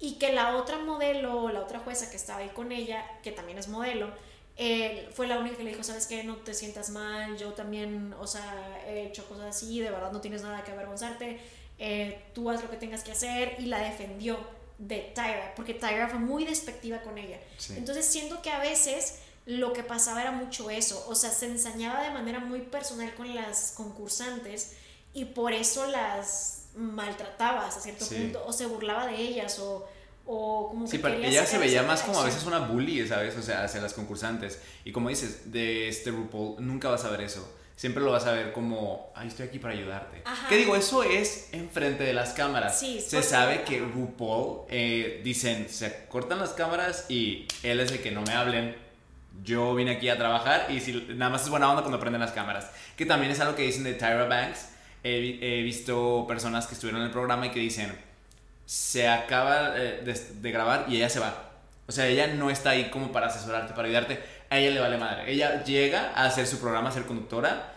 Y 0.00 0.14
que 0.14 0.32
la 0.32 0.56
otra 0.56 0.78
modelo, 0.78 1.48
la 1.50 1.60
otra 1.60 1.78
jueza 1.78 2.10
que 2.10 2.16
estaba 2.16 2.40
ahí 2.40 2.48
con 2.48 2.72
ella, 2.72 3.06
que 3.22 3.30
también 3.30 3.56
es 3.56 3.68
modelo, 3.68 4.10
eh, 4.56 5.08
fue 5.12 5.28
la 5.28 5.38
única 5.38 5.56
que 5.56 5.62
le 5.62 5.70
dijo, 5.70 5.84
sabes 5.84 6.08
qué, 6.08 6.24
no 6.24 6.38
te 6.38 6.54
sientas 6.54 6.90
mal, 6.90 7.38
yo 7.38 7.52
también, 7.52 8.14
o 8.18 8.26
sea, 8.26 8.82
he 8.84 9.06
hecho 9.06 9.24
cosas 9.28 9.56
así, 9.56 9.78
de 9.78 9.90
verdad 9.90 10.10
no 10.10 10.20
tienes 10.20 10.42
nada 10.42 10.64
que 10.64 10.72
avergonzarte, 10.72 11.40
eh, 11.78 12.24
tú 12.34 12.50
haz 12.50 12.60
lo 12.62 12.68
que 12.68 12.76
tengas 12.76 13.04
que 13.04 13.12
hacer 13.12 13.54
y 13.60 13.66
la 13.66 13.78
defendió 13.78 14.38
de 14.82 15.12
Tyra, 15.14 15.52
porque 15.54 15.74
Tyra 15.74 16.08
fue 16.08 16.18
muy 16.18 16.44
despectiva 16.44 17.00
con 17.02 17.16
ella. 17.16 17.38
Entonces 17.76 18.04
siento 18.04 18.42
que 18.42 18.50
a 18.50 18.58
veces 18.58 19.20
lo 19.46 19.72
que 19.72 19.84
pasaba 19.84 20.22
era 20.22 20.32
mucho 20.32 20.70
eso, 20.70 21.04
o 21.08 21.14
sea, 21.14 21.30
se 21.30 21.46
ensañaba 21.46 22.02
de 22.02 22.10
manera 22.10 22.40
muy 22.40 22.60
personal 22.62 23.14
con 23.14 23.32
las 23.32 23.72
concursantes 23.76 24.72
y 25.14 25.26
por 25.26 25.52
eso 25.52 25.86
las 25.86 26.64
maltrataba 26.74 27.66
hasta 27.66 27.80
cierto 27.80 28.06
punto, 28.06 28.42
o 28.44 28.52
se 28.52 28.66
burlaba 28.66 29.06
de 29.06 29.16
ellas, 29.16 29.58
o, 29.60 29.88
o 30.26 30.68
como 30.70 30.86
que... 30.86 30.92
Sí, 30.92 30.98
pero 30.98 31.14
ella 31.16 31.46
se 31.46 31.58
veía 31.58 31.84
más 31.84 32.02
como 32.02 32.18
a 32.20 32.24
veces 32.24 32.44
una 32.44 32.60
bully, 32.60 33.06
¿sabes? 33.06 33.36
O 33.36 33.42
sea, 33.42 33.62
hacia 33.62 33.80
las 33.80 33.94
concursantes. 33.94 34.58
Y 34.84 34.90
como 34.90 35.10
dices, 35.10 35.52
de 35.52 35.88
este 35.88 36.10
RuPaul 36.10 36.56
nunca 36.66 36.88
vas 36.88 37.04
a 37.04 37.10
ver 37.10 37.20
eso. 37.20 37.46
Siempre 37.76 38.02
lo 38.02 38.12
vas 38.12 38.26
a 38.26 38.32
ver 38.32 38.52
como, 38.52 39.12
ay, 39.16 39.28
estoy 39.28 39.46
aquí 39.46 39.58
para 39.58 39.74
ayudarte. 39.74 40.22
¿Qué 40.48 40.56
digo? 40.56 40.76
Eso 40.76 41.02
es 41.02 41.48
enfrente 41.52 42.04
de 42.04 42.12
las 42.12 42.32
cámaras. 42.32 42.78
Sí, 42.78 43.00
se 43.00 43.22
sabe 43.22 43.62
que 43.62 43.80
RuPaul, 43.80 44.66
eh, 44.68 45.20
dicen, 45.24 45.68
se 45.68 46.06
cortan 46.06 46.38
las 46.38 46.50
cámaras 46.50 47.06
y 47.08 47.46
él 47.62 47.80
es 47.80 47.90
el 47.90 48.00
que 48.00 48.10
no 48.10 48.22
me 48.22 48.34
hablen. 48.34 48.76
Yo 49.42 49.74
vine 49.74 49.92
aquí 49.92 50.08
a 50.10 50.16
trabajar 50.16 50.66
y 50.70 50.80
si 50.80 50.92
nada 51.14 51.30
más 51.30 51.42
es 51.42 51.48
buena 51.48 51.68
onda 51.70 51.82
cuando 51.82 51.98
prenden 51.98 52.20
las 52.20 52.32
cámaras. 52.32 52.70
Que 52.96 53.06
también 53.06 53.32
es 53.32 53.40
algo 53.40 53.56
que 53.56 53.62
dicen 53.62 53.84
de 53.84 53.94
Tyra 53.94 54.26
Banks. 54.26 54.68
He, 55.02 55.62
visto 55.64 56.24
personas 56.28 56.68
que 56.68 56.74
estuvieron 56.74 57.00
en 57.00 57.06
el 57.06 57.12
programa 57.12 57.46
y 57.46 57.50
que 57.50 57.58
dicen, 57.58 57.92
se 58.66 59.08
acaba 59.08 59.72
eh, 59.76 60.02
de, 60.04 60.52
grabar 60.52 60.86
y 60.88 60.96
ella 60.96 61.08
se 61.08 61.18
va. 61.18 61.50
O 61.88 61.92
sea, 61.92 62.06
ella 62.06 62.28
no 62.28 62.50
está 62.50 62.70
ahí 62.70 62.90
como 62.90 63.10
para 63.10 63.26
asesorarte, 63.26 63.74
para 63.74 63.88
ayudarte. 63.88 64.22
A 64.52 64.58
ella 64.58 64.70
le 64.70 64.80
vale 64.80 64.98
madre. 64.98 65.32
Ella 65.32 65.64
llega 65.64 66.12
a 66.14 66.26
hacer 66.26 66.46
su 66.46 66.60
programa, 66.60 66.90
a 66.90 66.92
ser 66.92 67.06
conductora, 67.06 67.72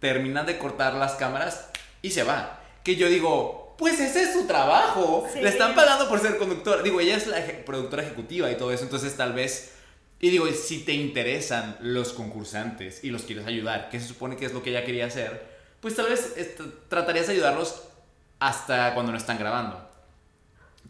termina 0.00 0.42
de 0.42 0.58
cortar 0.58 0.94
las 0.94 1.12
cámaras 1.12 1.68
y 2.02 2.10
se 2.10 2.24
va. 2.24 2.58
Que 2.82 2.96
yo 2.96 3.08
digo, 3.08 3.76
pues 3.78 4.00
ese 4.00 4.24
es 4.24 4.32
su 4.32 4.44
trabajo. 4.44 5.24
Le 5.40 5.48
están 5.48 5.76
pagando 5.76 6.08
por 6.08 6.18
ser 6.18 6.36
conductora. 6.36 6.82
Digo, 6.82 6.98
ella 6.98 7.16
es 7.16 7.28
la 7.28 7.38
productora 7.64 8.02
ejecutiva 8.02 8.50
y 8.50 8.56
todo 8.56 8.72
eso, 8.72 8.82
entonces 8.82 9.16
tal 9.16 9.34
vez... 9.34 9.74
Y 10.18 10.30
digo, 10.30 10.48
si 10.48 10.80
te 10.80 10.94
interesan 10.94 11.76
los 11.80 12.12
concursantes 12.12 13.04
y 13.04 13.10
los 13.10 13.22
quieres 13.22 13.46
ayudar, 13.46 13.88
que 13.88 14.00
se 14.00 14.08
supone 14.08 14.36
que 14.36 14.46
es 14.46 14.52
lo 14.52 14.64
que 14.64 14.70
ella 14.70 14.84
quería 14.84 15.06
hacer, 15.06 15.46
pues 15.80 15.94
tal 15.94 16.08
vez 16.08 16.34
tratarías 16.88 17.28
de 17.28 17.34
ayudarlos 17.34 17.84
hasta 18.40 18.94
cuando 18.94 19.12
no 19.12 19.18
están 19.18 19.38
grabando. 19.38 19.88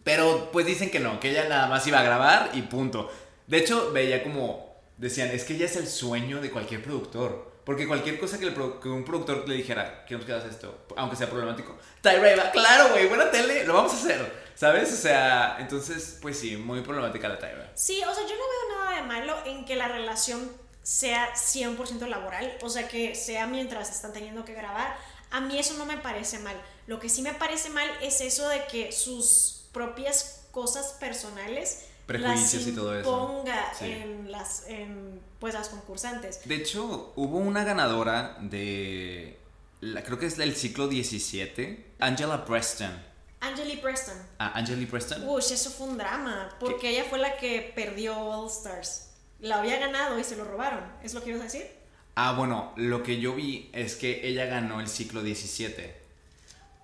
Pero 0.03 0.49
pues 0.51 0.65
dicen 0.65 0.91
que 0.91 1.01
no, 1.01 1.21
que 1.21 1.33
ella 1.33 1.47
nada 1.47 1.67
más 1.67 1.87
iba 1.87 2.01
a 2.01 2.05
grabar 2.05 2.53
y 2.55 2.63
punto. 2.63 3.13
De 3.47 3.59
hecho, 3.59 3.93
veía 3.93 4.23
como 4.23 4.66
decían, 4.97 5.29
es 5.29 5.45
que 5.45 5.55
ella 5.55 5.67
es 5.67 5.77
el 5.77 5.87
sueño 5.87 6.41
de 6.41 6.51
cualquier 6.51 6.83
productor. 6.83 7.57
Porque 7.67 7.89
cualquier 7.89 8.21
cosa 8.21 8.39
que, 8.39 8.47
un 8.47 9.05
productor 9.05 9.49
le 9.49 9.57
dijera, 9.57 10.05
que 10.07 10.15
hagas 10.15 10.45
esto, 10.45 10.87
aunque 10.97 11.17
sea 11.17 11.29
problemático, 11.29 11.77
Tyra 12.01 12.33
iba, 12.33 12.51
claro, 12.53 12.91
güey, 12.91 13.09
buena 13.09 13.29
tele, 13.29 13.65
lo 13.65 13.75
vamos 13.75 13.93
a 13.93 13.97
hacer. 13.97 14.47
¿Sabes? 14.55 14.93
O 14.93 14.97
sea, 14.97 15.57
entonces, 15.59 16.19
pues 16.23 16.39
sí, 16.39 16.57
muy 16.57 16.83
problemática 16.83 17.29
la 17.29 17.41
Tyra. 17.41 17.73
Sí, 17.75 18.01
o 18.09 18.15
sea, 18.15 18.23
yo 18.23 18.35
no 18.37 18.45
veo 18.49 18.79
nada 18.79 18.97
de 18.97 19.03
malo 19.03 19.37
en 19.47 19.65
que 19.65 19.75
la 19.75 19.89
relación 19.89 20.49
sea 20.85 21.35
100% 21.35 22.07
laboral, 22.07 22.57
o 22.63 22.71
sea, 22.71 22.87
que 22.87 23.17
sea 23.17 23.49
mientras 23.49 23.91
están 23.91 24.13
teniendo 24.13 24.45
que 24.45 24.55
grabar. 24.55 24.97
A 25.33 25.41
mí 25.41 25.59
eso 25.59 25.75
no 25.75 25.87
me 25.87 25.99
parece 25.99 26.39
mal. 26.39 26.57
Lo 26.87 27.01
que 27.01 27.09
sí 27.09 27.21
me 27.21 27.35
parece 27.35 27.71
mal 27.71 27.91
es 28.01 28.21
eso 28.21 28.49
de 28.49 28.65
que 28.67 28.93
sus 28.93 29.67
propias 29.73 30.47
cosas 30.53 30.93
personales 31.01 31.87
prejuicios 32.07 32.67
y 32.67 32.73
todo 32.73 32.99
eso. 32.99 33.11
ponga 33.11 33.73
en 33.81 34.31
las 34.31 34.67
en, 34.69 35.21
pues 35.39 35.55
las 35.55 35.69
concursantes. 35.69 36.41
De 36.45 36.55
hecho 36.55 37.13
hubo 37.17 37.39
una 37.39 37.65
ganadora 37.65 38.39
de 38.41 39.39
la, 39.81 40.03
creo 40.03 40.19
que 40.19 40.27
es 40.27 40.37
del 40.37 40.55
ciclo 40.55 40.89
17 40.89 41.95
Angela 41.99 42.45
Preston. 42.45 42.93
Angeli 43.41 43.77
Preston. 43.77 44.17
Ah 44.39 44.53
Angeli 44.55 44.87
Preston. 44.87 45.29
Uy 45.29 45.41
eso 45.41 45.71
fue 45.71 45.89
un 45.89 45.99
drama 45.99 46.57
porque 46.59 46.91
ella 46.91 47.05
fue 47.09 47.19
la 47.19 47.37
que 47.37 47.73
perdió 47.75 48.17
All 48.19 48.49
Stars. 48.49 49.11
La 49.41 49.59
había 49.59 49.79
ganado 49.79 50.19
y 50.19 50.25
se 50.25 50.37
lo 50.37 50.45
robaron 50.45 50.85
es 51.03 51.13
lo 51.13 51.23
que 51.23 51.29
ibas 51.31 51.43
a 51.43 51.45
decir 51.45 51.67
ah 52.15 52.33
bueno 52.33 52.73
lo 52.77 53.03
que 53.03 53.21
yo 53.21 53.35
vi 53.35 53.69
es 53.75 53.95
que 53.95 54.27
ella 54.27 54.47
ganó 54.47 54.81
el 54.81 54.89
ciclo 54.89 55.23
17 55.23 55.95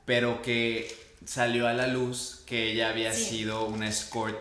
pero 0.05 0.43
que 0.43 0.95
salió 1.25 1.69
a 1.69 1.73
la 1.73 1.87
luz 1.87 2.43
que 2.47 2.73
ella 2.73 2.91
había 2.91 3.13
sido 3.13 3.67
una 3.67 3.89
escort. 3.89 4.39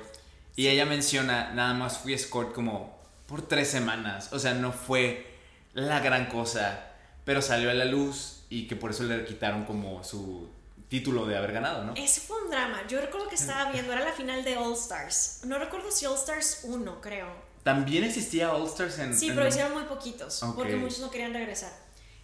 Y 0.56 0.68
ella 0.68 0.86
menciona, 0.86 1.52
nada 1.54 1.74
más 1.74 2.00
fui 2.00 2.14
escort 2.14 2.54
como 2.54 3.00
por 3.28 3.42
tres 3.48 3.70
semanas. 3.70 4.32
O 4.34 4.40
sea, 4.40 4.54
no 4.54 4.72
fue 4.72 5.36
la 5.74 6.00
gran 6.00 6.28
cosa. 6.28 6.88
Pero 7.24 7.42
salió 7.42 7.70
a 7.70 7.74
la 7.74 7.86
luz 7.86 8.44
y 8.50 8.68
que 8.68 8.76
por 8.76 8.92
eso 8.92 9.04
le 9.04 9.24
quitaron 9.26 9.64
como 9.66 10.04
su 10.04 10.50
título 10.90 11.26
de 11.26 11.38
haber 11.38 11.54
ganado, 11.54 11.86
¿no? 11.86 11.94
Ese 11.96 12.20
fue 12.20 12.44
un 12.44 12.50
drama. 12.50 12.86
Yo 12.88 13.00
recuerdo 13.00 13.30
que 13.30 13.36
estaba 13.36 13.72
viendo, 13.72 13.94
era 13.94 14.04
la 14.04 14.12
final 14.12 14.44
de 14.44 14.58
All 14.58 14.74
Stars. 14.74 15.42
No 15.46 15.58
recuerdo 15.58 15.90
si 15.90 16.06
All 16.06 16.16
Stars 16.16 16.62
1, 16.64 17.00
creo. 17.00 17.28
¿También 17.64 18.04
existía 18.04 18.52
All 18.52 18.68
Stars 18.68 19.00
en...? 19.00 19.18
Sí, 19.18 19.32
pero 19.34 19.48
hicieron 19.48 19.72
muy 19.72 19.84
poquitos, 19.84 20.44
porque 20.56 20.76
muchos 20.76 21.00
no 21.00 21.10
querían 21.10 21.34
regresar. 21.34 21.72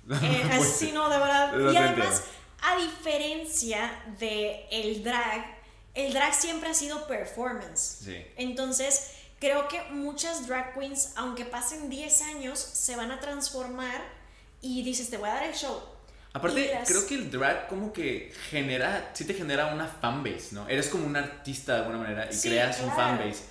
Eh, 0.09 0.49
así 0.53 0.93
no, 0.93 1.09
de 1.09 1.17
verdad. 1.17 1.53
Y 1.73 1.75
además, 1.75 2.23
a 2.61 2.77
diferencia 2.77 3.91
de 4.17 4.65
el 4.71 5.03
drag, 5.03 5.56
el 5.97 6.13
drag 6.13 6.33
siempre 6.33 6.69
ha 6.69 6.73
sido 6.75 7.07
performance. 7.07 8.07
Entonces, 8.37 9.11
creo 9.39 9.67
que 9.67 9.81
muchas 9.91 10.47
drag 10.47 10.75
queens, 10.75 11.13
aunque 11.15 11.43
pasen 11.43 11.89
10 11.89 12.21
años, 12.21 12.59
se 12.59 12.95
van 12.95 13.11
a 13.11 13.19
transformar 13.19 14.01
y 14.61 14.83
dices, 14.83 15.09
te 15.09 15.17
voy 15.17 15.29
a 15.29 15.33
dar 15.33 15.43
el 15.43 15.55
show. 15.55 15.81
Aparte, 16.33 16.71
creo 16.85 17.07
que 17.07 17.15
el 17.15 17.31
drag 17.31 17.67
como 17.67 17.91
que 17.91 18.31
genera, 18.51 19.09
sí 19.13 19.25
te 19.25 19.33
genera 19.33 19.73
una 19.73 19.87
fanbase, 19.87 20.49
¿no? 20.51 20.69
Eres 20.69 20.87
como 20.87 21.07
un 21.07 21.15
artista 21.15 21.73
de 21.73 21.79
alguna 21.79 21.97
manera 21.97 22.29
y 22.31 22.39
creas 22.39 22.79
un 22.81 22.91
fanbase. 22.91 23.43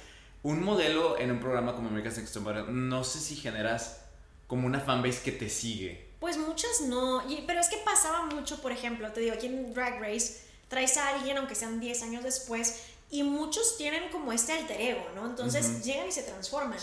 Un 0.44 0.62
modelo 0.62 1.18
en 1.18 1.32
un 1.32 1.40
programa 1.40 1.74
como 1.74 1.88
America's 1.88 2.16
Next 2.16 2.32
Top 2.32 2.68
no 2.68 3.02
sé 3.02 3.18
si 3.18 3.34
generas 3.34 4.02
como 4.46 4.68
una 4.68 4.78
fanbase 4.78 5.20
que 5.22 5.32
te 5.32 5.48
sigue. 5.48 6.06
Pues 6.20 6.38
muchas 6.38 6.82
no, 6.82 7.24
pero 7.48 7.58
es 7.58 7.68
que 7.68 7.78
pasaba 7.78 8.26
mucho, 8.26 8.62
por 8.62 8.70
ejemplo, 8.70 9.10
te 9.10 9.20
digo, 9.20 9.34
aquí 9.34 9.46
en 9.46 9.74
Drag 9.74 10.00
Race 10.00 10.45
traes 10.68 10.96
a 10.96 11.08
alguien, 11.08 11.36
aunque 11.38 11.54
sean 11.54 11.80
10 11.80 12.02
años 12.02 12.24
después, 12.24 12.82
y 13.10 13.22
muchos 13.22 13.76
tienen 13.76 14.10
como 14.10 14.32
este 14.32 14.52
alter 14.52 14.80
ego, 14.80 15.06
¿no? 15.14 15.26
Entonces 15.26 15.84
llegan 15.84 16.08
y 16.08 16.12
se 16.12 16.22
transforman. 16.22 16.78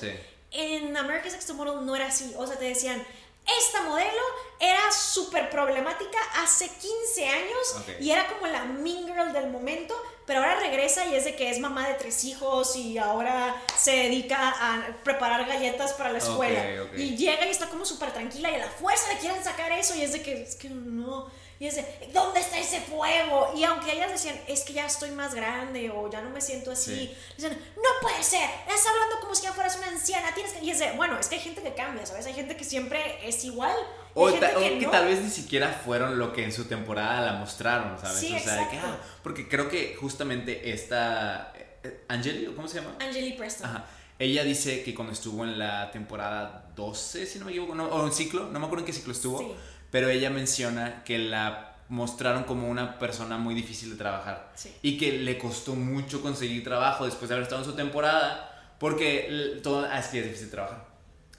En 0.51 0.95
America's 0.95 1.33
Next 1.33 1.49
Model 1.51 1.85
no 1.85 1.95
era 1.95 2.07
así, 2.07 2.33
o 2.37 2.45
sea, 2.45 2.57
te 2.57 2.65
decían, 2.65 3.03
esta 3.45 3.81
modelo 3.81 4.21
era 4.59 4.91
súper 4.91 5.49
problemática 5.49 6.17
hace 6.37 6.69
15 6.69 7.27
años 7.27 7.75
y 7.99 8.11
era 8.11 8.27
como 8.27 8.47
la 8.47 8.63
mean 8.63 9.05
girl 9.05 9.33
del 9.33 9.49
momento, 9.49 9.93
pero 10.25 10.39
ahora 10.39 10.59
regresa 10.61 11.05
y 11.07 11.15
es 11.15 11.25
de 11.25 11.35
que 11.35 11.49
es 11.49 11.59
mamá 11.59 11.89
de 11.89 11.95
tres 11.95 12.23
hijos 12.23 12.75
y 12.77 12.97
ahora 12.97 13.61
se 13.77 13.91
dedica 13.91 14.37
a 14.57 14.97
preparar 15.03 15.45
galletas 15.45 15.91
para 15.93 16.11
la 16.13 16.19
escuela. 16.19 16.87
Y 16.95 17.17
llega 17.17 17.45
y 17.45 17.49
está 17.49 17.67
como 17.67 17.85
súper 17.85 18.13
tranquila 18.13 18.49
y 18.49 18.55
a 18.55 18.59
la 18.59 18.69
fuerza 18.69 19.11
le 19.11 19.19
quieren 19.19 19.43
sacar 19.43 19.73
eso 19.73 19.93
y 19.95 20.03
es 20.03 20.13
de 20.13 20.21
que, 20.21 20.43
es 20.43 20.55
que 20.55 20.69
no. 20.69 21.29
Y 21.59 21.69
de, 21.69 22.09
¿dónde 22.13 22.39
está 22.39 22.59
ese 22.59 22.81
fuego? 22.81 23.51
Y 23.55 23.63
aunque 23.63 23.93
ellas 23.93 24.11
decían, 24.11 24.39
es 24.47 24.61
que 24.61 24.73
ya 24.73 24.85
estoy 24.85 25.11
más 25.11 25.33
grande 25.33 25.89
o 25.91 26.09
ya 26.09 26.21
no 26.21 26.29
me 26.29 26.41
siento 26.41 26.71
así, 26.71 27.15
dicen, 27.37 27.57
no 27.75 27.89
puede 28.01 28.21
ser, 28.23 28.49
estás 28.67 28.85
hablando 28.87 29.19
como 29.21 29.33
si 29.33 29.43
ya 29.43 29.53
fueras 29.53 29.77
una 29.77 29.87
anciana, 29.87 30.33
tienes 30.33 30.53
que... 30.53 30.65
Y 30.65 30.73
de, 30.73 30.91
bueno, 30.93 31.17
es 31.19 31.27
que 31.27 31.35
hay 31.35 31.41
gente 31.41 31.61
que 31.61 31.73
cambia, 31.73 32.05
¿sabes? 32.05 32.25
Hay 32.25 32.33
gente 32.33 32.57
que 32.57 32.63
siempre 32.63 33.27
es 33.27 33.43
igual. 33.45 33.75
O, 34.13 34.27
que, 34.27 34.87
tal 34.91 35.05
vez 35.05 35.21
ni 35.21 35.29
siquiera 35.29 35.69
fueron 35.69 36.19
lo 36.19 36.33
que 36.33 36.43
en 36.43 36.51
su 36.51 36.65
temporada 36.65 37.21
la 37.21 37.33
mostraron, 37.33 37.97
¿sabes? 37.99 38.23
o 38.23 38.39
sea, 38.39 38.69
que, 38.69 38.77
ah, 38.77 38.97
porque 39.21 39.47
creo 39.47 39.69
que 39.69 39.95
justamente 39.95 40.71
esta... 40.71 41.53
Eh, 41.83 42.05
Angeli, 42.09 42.45
¿cómo 42.55 42.67
se 42.67 42.81
llama? 42.81 42.95
Angeli 42.99 43.33
Preston. 43.33 43.69
Ajá. 43.69 43.85
Ella 44.19 44.43
dice 44.43 44.83
que 44.83 44.93
cuando 44.93 45.11
estuvo 45.11 45.43
en 45.43 45.57
la 45.57 45.91
temporada 45.91 46.71
12, 46.75 47.25
si 47.25 47.39
no 47.39 47.45
me 47.45 47.51
equivoco, 47.51 47.73
o 47.73 48.05
en 48.05 48.13
ciclo, 48.13 48.49
no 48.51 48.59
me 48.59 48.65
acuerdo 48.65 48.83
en 48.83 48.85
qué 48.85 48.93
ciclo 48.93 49.11
estuvo, 49.11 49.55
pero 49.93 50.09
ella 50.09 50.31
menciona 50.31 51.03
que 51.03 51.19
la 51.19 51.75
mostraron 51.87 52.45
como 52.45 52.67
una 52.67 52.97
persona 52.97 53.37
muy 53.37 53.53
difícil 53.53 53.91
de 53.91 53.95
trabajar 53.95 54.51
y 54.81 54.97
que 54.97 55.19
le 55.19 55.37
costó 55.37 55.75
mucho 55.75 56.19
conseguir 56.23 56.63
trabajo 56.63 57.05
después 57.05 57.29
de 57.29 57.35
haber 57.35 57.43
estado 57.43 57.61
en 57.61 57.69
su 57.69 57.75
temporada 57.75 58.75
porque 58.79 59.59
todo 59.61 59.85
ah, 59.87 59.99
es 59.99 60.11
difícil 60.11 60.49
trabajar. 60.49 60.87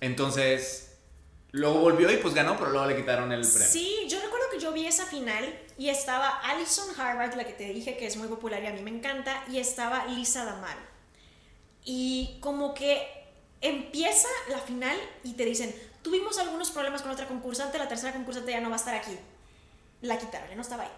Entonces, 0.00 0.98
luego 1.50 1.80
volvió 1.80 2.08
y 2.12 2.18
pues 2.18 2.32
ganó, 2.32 2.56
pero 2.56 2.70
luego 2.70 2.86
le 2.86 2.94
quitaron 2.94 3.32
el 3.32 3.40
premio. 3.40 3.68
Sí, 3.68 4.06
yo 4.08 4.20
recuerdo 4.20 4.46
que 4.52 4.60
yo 4.60 4.72
vi 4.72 4.86
esa 4.86 5.06
final 5.06 5.52
y 5.76 5.88
estaba 5.88 6.28
Alison 6.44 6.88
Harvard, 6.96 7.34
la 7.34 7.42
que 7.42 7.54
te 7.54 7.64
dije 7.72 7.96
que 7.96 8.06
es 8.06 8.16
muy 8.16 8.28
popular 8.28 8.62
y 8.62 8.68
a 8.68 8.72
mí 8.72 8.82
me 8.82 8.90
encanta, 8.90 9.42
y 9.50 9.58
estaba 9.58 10.06
Lisa 10.06 10.44
Damal. 10.44 10.78
Y 11.84 12.38
como 12.38 12.72
que 12.72 13.04
empieza 13.60 14.28
la 14.48 14.58
final 14.58 14.96
y 15.24 15.32
te 15.32 15.44
dicen, 15.44 15.74
tuvimos 16.04 16.38
algunos 16.38 16.70
problemas 16.70 17.02
con 17.02 17.10
otra 17.10 17.26
concursante, 17.26 17.78
la 17.78 17.88
tercera 17.88 18.12
concursante 18.12 18.52
ya 18.52 18.60
no 18.60 18.68
va 18.68 18.76
a 18.76 18.78
estar 18.78 18.94
aquí. 18.94 19.18
La 20.02 20.18
quitaron, 20.18 20.48
ya 20.48 20.54
no 20.54 20.62
estaba 20.62 20.84
ahí. 20.84 20.92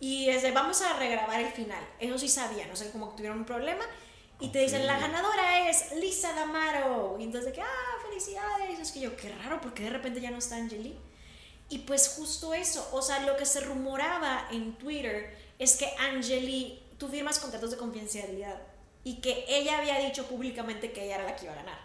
Y 0.00 0.28
es 0.28 0.42
de, 0.42 0.50
vamos 0.50 0.82
a 0.82 0.98
regrabar 0.98 1.40
el 1.40 1.52
final. 1.52 1.82
Eso 1.98 2.18
sí 2.18 2.28
sabían, 2.28 2.68
no 2.68 2.76
sé, 2.76 2.90
como 2.90 3.10
que 3.10 3.18
tuvieron 3.18 3.38
un 3.38 3.44
problema. 3.44 3.84
Y 4.40 4.48
te 4.50 4.58
dicen, 4.58 4.86
la 4.86 4.98
ganadora 4.98 5.70
es 5.70 5.92
Lisa 5.96 6.32
Damaro. 6.32 7.16
Y 7.18 7.24
entonces, 7.24 7.46
de 7.46 7.52
que, 7.52 7.62
ah, 7.62 8.02
felicidades. 8.06 8.78
es 8.78 8.92
que 8.92 9.00
yo, 9.00 9.16
qué 9.16 9.30
raro, 9.30 9.60
porque 9.60 9.84
de 9.84 9.90
repente 9.90 10.20
ya 10.20 10.30
no 10.30 10.38
está 10.38 10.56
Angeli. 10.56 10.98
Y 11.70 11.78
pues 11.78 12.14
justo 12.16 12.54
eso, 12.54 12.88
o 12.92 13.02
sea, 13.02 13.20
lo 13.20 13.36
que 13.36 13.44
se 13.44 13.60
rumoraba 13.60 14.48
en 14.50 14.76
Twitter 14.78 15.36
es 15.58 15.76
que 15.76 15.92
Angeli, 15.98 16.82
tú 16.98 17.08
firmas 17.08 17.38
contratos 17.38 17.70
de 17.70 17.76
confidencialidad 17.76 18.60
y 19.04 19.20
que 19.20 19.44
ella 19.48 19.78
había 19.78 19.98
dicho 19.98 20.26
públicamente 20.26 20.92
que 20.92 21.04
ella 21.04 21.16
era 21.16 21.24
la 21.24 21.36
que 21.36 21.44
iba 21.44 21.52
a 21.52 21.56
ganar. 21.56 21.78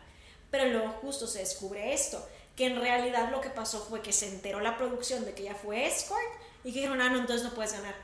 Pero 0.49 0.65
luego 0.69 0.89
justo 1.01 1.27
se 1.27 1.39
descubre 1.39 1.93
esto, 1.93 2.25
que 2.55 2.67
en 2.67 2.79
realidad 2.79 3.29
lo 3.31 3.41
que 3.41 3.49
pasó 3.49 3.83
fue 3.89 4.01
que 4.01 4.13
se 4.13 4.27
enteró 4.27 4.59
la 4.59 4.77
producción 4.77 5.25
de 5.25 5.33
que 5.33 5.43
ella 5.43 5.55
fue 5.55 5.85
escort 5.87 6.21
y 6.63 6.71
que 6.71 6.79
dijeron, 6.79 7.01
ah, 7.01 7.09
no, 7.09 7.19
entonces 7.19 7.43
no 7.43 7.53
puedes 7.53 7.73
ganar. 7.73 7.95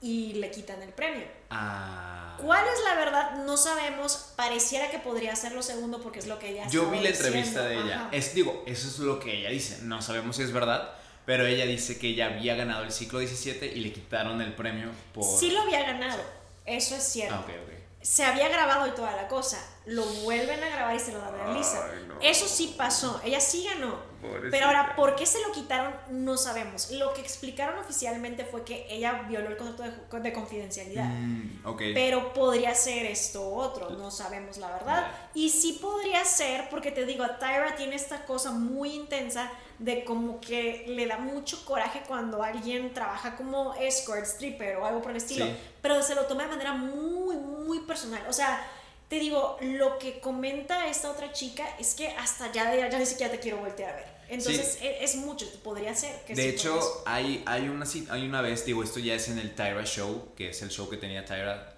Y 0.00 0.32
le 0.34 0.50
quitan 0.50 0.82
el 0.82 0.88
premio. 0.90 1.26
Ah. 1.50 2.36
¿Cuál 2.42 2.64
es 2.66 2.82
la 2.84 2.94
verdad? 2.96 3.44
No 3.44 3.56
sabemos. 3.56 4.32
Pareciera 4.34 4.90
que 4.90 4.98
podría 4.98 5.36
ser 5.36 5.52
lo 5.52 5.62
segundo 5.62 6.00
porque 6.02 6.18
es 6.18 6.26
lo 6.26 6.38
que 6.40 6.48
ella 6.50 6.66
Yo 6.68 6.90
vi 6.90 6.96
la 7.00 7.10
diciendo. 7.10 7.26
entrevista 7.26 7.62
de 7.62 7.74
ella. 7.76 7.96
Ajá. 8.00 8.08
Es, 8.10 8.34
digo, 8.34 8.64
eso 8.66 8.88
es 8.88 8.98
lo 8.98 9.20
que 9.20 9.38
ella 9.38 9.50
dice. 9.50 9.78
No 9.82 10.02
sabemos 10.02 10.36
si 10.36 10.42
es 10.42 10.52
verdad, 10.52 10.94
pero 11.24 11.46
ella 11.46 11.66
dice 11.66 11.98
que 11.98 12.08
ella 12.08 12.26
había 12.26 12.56
ganado 12.56 12.82
el 12.82 12.90
ciclo 12.90 13.20
17 13.20 13.66
y 13.66 13.80
le 13.80 13.92
quitaron 13.92 14.40
el 14.40 14.54
premio 14.54 14.90
por. 15.14 15.24
Sí 15.38 15.50
lo 15.50 15.60
había 15.60 15.82
ganado. 15.84 16.20
Eso 16.66 16.96
es 16.96 17.04
cierto. 17.04 17.34
Ah, 17.36 17.40
ok, 17.40 17.50
ok. 17.50 17.72
se 18.00 18.24
había 18.24 18.48
grabado 18.48 18.88
y 18.88 18.90
toda 18.92 19.14
la 19.14 19.28
cosa. 19.28 19.64
Lo 19.86 20.04
vuelven 20.04 20.62
a 20.62 20.68
grabar 20.68 20.94
y 20.94 21.00
se 21.00 21.12
lo 21.12 21.18
dan 21.18 21.34
a 21.40 21.52
Lisa. 21.52 21.88
Ay, 21.92 22.04
no. 22.06 22.14
Eso 22.20 22.46
sí 22.46 22.74
pasó. 22.78 23.20
Ella 23.24 23.40
sí 23.40 23.64
ganó. 23.64 23.96
Pobrecita. 24.20 24.50
Pero 24.52 24.66
ahora, 24.66 24.94
¿por 24.94 25.16
qué 25.16 25.26
se 25.26 25.40
lo 25.42 25.50
quitaron? 25.50 25.92
No 26.10 26.36
sabemos. 26.36 26.92
Lo 26.92 27.12
que 27.14 27.20
explicaron 27.20 27.76
oficialmente 27.80 28.44
fue 28.44 28.62
que 28.64 28.86
ella 28.88 29.24
violó 29.28 29.48
el 29.48 29.56
contrato 29.56 29.82
de, 29.82 30.20
de 30.20 30.32
confidencialidad. 30.32 31.06
Mm, 31.08 31.66
ok. 31.66 31.82
Pero 31.94 32.32
podría 32.32 32.72
ser 32.76 33.06
esto 33.06 33.42
u 33.48 33.54
otro, 33.58 33.90
no 33.90 34.12
sabemos 34.12 34.58
la 34.58 34.68
verdad. 34.70 35.10
Y 35.34 35.48
sí 35.50 35.80
podría 35.82 36.24
ser, 36.24 36.68
porque 36.70 36.92
te 36.92 37.04
digo, 37.04 37.24
Tyra 37.40 37.74
tiene 37.76 37.96
esta 37.96 38.24
cosa 38.24 38.52
muy 38.52 38.94
intensa 38.94 39.50
de 39.80 40.04
como 40.04 40.40
que 40.40 40.84
le 40.86 41.06
da 41.08 41.18
mucho 41.18 41.64
coraje 41.64 42.02
cuando 42.06 42.40
alguien 42.44 42.94
trabaja 42.94 43.34
como 43.34 43.74
escort, 43.74 44.22
stripper 44.24 44.76
o 44.76 44.86
algo 44.86 45.02
por 45.02 45.10
el 45.10 45.16
estilo, 45.16 45.44
Sí. 45.46 45.56
pero 45.80 46.00
se 46.04 46.14
lo 46.14 46.26
toma 46.26 46.44
de 46.44 46.50
manera 46.50 46.72
muy, 46.72 47.34
muy 47.34 47.80
personal. 47.80 48.22
O 48.28 48.32
sea, 48.32 48.64
te 49.12 49.18
digo, 49.18 49.58
lo 49.60 49.98
que 49.98 50.20
comenta 50.20 50.88
esta 50.88 51.10
otra 51.10 51.32
chica 51.34 51.68
es 51.78 51.94
que 51.94 52.08
hasta 52.08 52.50
ya, 52.50 52.74
ya, 52.74 52.98
ni 52.98 53.04
siquiera 53.04 53.30
te 53.30 53.40
quiero 53.40 53.58
voltear 53.58 53.92
a 53.92 53.96
ver. 53.96 54.06
Entonces 54.30 54.78
Sí. 54.80 54.86
e- 54.86 55.04
es, 55.04 55.16
mucho, 55.16 55.44
podría 55.62 55.94
ser. 55.94 56.24
Que 56.24 56.34
De 56.34 56.44
sí 56.44 56.48
hecho, 56.48 56.80
hay, 57.04 57.42
hay, 57.44 57.68
una, 57.68 57.84
hay 58.08 58.26
una 58.26 58.40
vez, 58.40 58.64
digo, 58.64 58.82
esto 58.82 59.00
ya 59.00 59.12
es 59.12 59.28
en 59.28 59.38
el 59.38 59.54
Tyra 59.54 59.84
Show, 59.84 60.32
que 60.34 60.48
es 60.48 60.62
el 60.62 60.70
show 60.70 60.88
que 60.88 60.96
tenía 60.96 61.26
Tyra, 61.26 61.74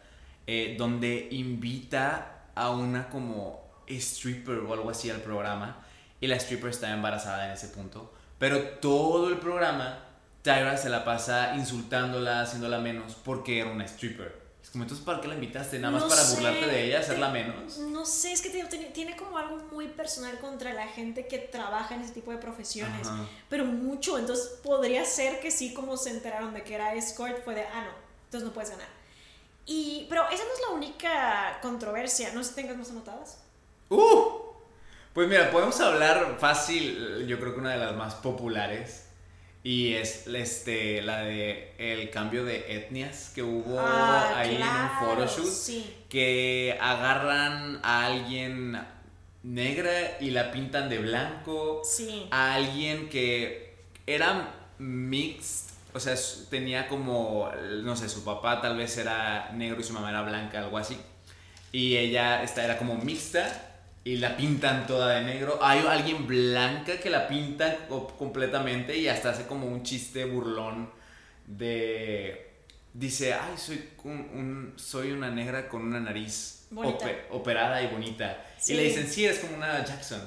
eh, 0.47 0.77
donde 0.79 1.27
invita 1.33 2.45
a 2.55 2.71
una 2.71 3.11
como 3.11 3.69
stripper 3.89 4.59
o 4.59 4.73
algo 4.73 4.89
así 4.89 5.11
al 5.11 5.21
programa, 5.21 5.85
y 6.21 6.29
la 6.29 6.37
stripper 6.37 6.71
está 6.71 6.93
embarazada 6.93 7.47
en 7.47 7.51
ese 7.55 7.67
punto, 7.67 8.15
pero 8.39 8.61
todo 8.79 9.29
el 9.29 9.39
programa, 9.39 10.05
Tyra 10.43 10.77
se 10.77 10.89
la 10.89 11.05
pasa 11.05 11.57
insultándola, 11.57 12.43
haciéndola 12.43 12.79
menos, 12.79 13.17
porque 13.17 13.59
era 13.59 13.73
una 13.73 13.87
stripper. 13.87 14.44
Entonces, 14.83 15.05
¿para 15.05 15.21
qué 15.21 15.29
la 15.29 15.35
invitaste? 15.35 15.79
Nada 15.79 15.93
más 15.93 16.03
No 16.03 16.09
para 16.09 16.23
sé, 16.23 16.35
burlarte 16.35 16.67
de 16.67 16.85
ella, 16.87 17.01
hacerla 17.01 17.29
menos. 17.29 17.79
No 17.79 18.05
sé, 18.05 18.33
es 18.33 18.43
que 18.43 18.51
tiene, 18.51 18.69
tiene 18.91 19.17
como 19.17 19.39
algo 19.39 19.57
muy 19.73 19.89
personal 19.89 20.39
contra 20.41 20.73
la 20.73 20.87
gente 20.89 21.27
que 21.27 21.39
trabaja 21.39 21.95
en 21.95 22.03
ese 22.03 22.13
tipo 22.13 22.31
de 22.31 22.39
profesiones, 22.39 23.07
Ajá. 23.07 23.25
pero 23.49 23.65
mucho, 23.65 24.19
entonces 24.19 24.47
podría 24.63 25.05
ser 25.05 25.41
que 25.41 25.51
sí, 25.51 25.73
como 25.75 25.97
se 25.97 26.11
enteraron 26.11 26.53
de 26.55 26.63
que 26.63 26.75
era 26.75 26.95
escort, 26.95 27.45
fue 27.45 27.55
de, 27.55 27.63
ah, 27.63 27.85
no, 27.85 27.91
entonces 28.27 28.47
no 28.49 28.53
puedes 28.53 28.71
ganar. 28.71 28.89
Y, 29.67 30.07
pero 30.09 30.29
esa 30.29 30.45
no 30.45 30.53
es 30.53 30.61
la 30.69 30.75
única 30.75 31.59
controversia, 31.63 32.33
no 32.35 32.43
sé 32.43 32.51
si 32.51 32.55
tengas 32.57 32.77
más 32.77 32.91
anotadas. 32.91 33.39
¡Uh! 33.89 34.45
Pues 35.13 35.29
mira, 35.29 35.51
podemos 35.51 35.81
hablar 35.81 36.37
fácil, 36.41 37.27
yo 37.27 37.39
creo 37.39 37.55
que 37.55 37.61
una 37.61 37.71
de 37.73 37.79
las 37.79 37.95
más 37.95 38.15
populares. 38.17 39.07
Y 39.67 39.95
es 39.95 40.27
este, 40.27 41.01
la 41.01 41.21
de 41.23 41.73
el 41.79 42.11
cambio 42.11 42.45
de 42.45 42.77
etnias 42.77 43.33
que 43.35 43.43
hubo 43.43 43.81
Ah, 43.81 44.35
ahí 44.37 44.57
en 44.57 44.63
un 44.63 44.91
photoshoot. 45.01 45.47
sí. 45.51 45.97
Que 46.11 46.77
agarran 46.81 47.81
a 47.83 48.05
alguien 48.07 48.79
negra 49.43 50.19
y 50.21 50.31
la 50.31 50.51
pintan 50.53 50.89
de 50.91 50.99
blanco. 50.99 51.81
Sí. 51.83 52.27
A 52.31 52.55
alguien 52.55 53.09
que 53.09 53.75
era 54.07 54.55
mixed. 54.79 55.73
O 55.95 56.01
sea, 56.01 56.15
tenía 56.51 56.89
como, 56.89 57.51
no 57.85 57.97
sé, 57.97 58.09
su 58.11 58.23
papá 58.23 58.61
tal 58.61 58.77
vez 58.77 58.99
era 58.99 59.51
negro 59.55 59.81
y 59.81 59.85
su 59.85 59.93
mamá 59.95 60.11
era 60.11 60.23
blanca, 60.23 60.59
algo 60.59 60.77
así. 60.77 60.99
Y 61.73 61.97
ella 61.97 62.43
esta 62.43 62.65
era 62.65 62.77
como 62.77 62.97
mixta 62.97 63.74
y 64.05 64.17
la 64.19 64.37
pintan 64.37 64.87
toda 64.87 65.15
de 65.19 65.25
negro. 65.25 65.59
Hay 65.63 65.81
alguien 65.87 66.27
blanca 66.27 66.99
que 67.01 67.09
la 67.11 67.27
pintan 67.27 67.75
co- 67.89 68.07
completamente 68.19 68.97
y 68.97 69.09
hasta 69.09 69.31
hace 69.31 69.47
como 69.47 69.67
un 69.67 69.83
chiste 69.83 70.25
burlón 70.27 70.91
de... 71.47 72.51
Dice, 72.93 73.35
ay, 73.35 73.55
soy, 73.57 73.89
un, 74.05 74.13
un- 74.13 74.73
soy 74.77 75.11
una 75.11 75.31
negra 75.31 75.69
con 75.69 75.83
una 75.83 75.99
nariz 76.01 76.67
operada 77.31 77.83
y 77.83 77.89
bonita. 77.89 78.45
Sí. 78.59 78.73
Y 78.73 78.77
le 78.77 78.83
dicen, 78.85 79.09
sí, 79.11 79.25
eres 79.25 79.41
como 79.41 79.57
una 79.57 79.85
Jackson. 79.85 80.21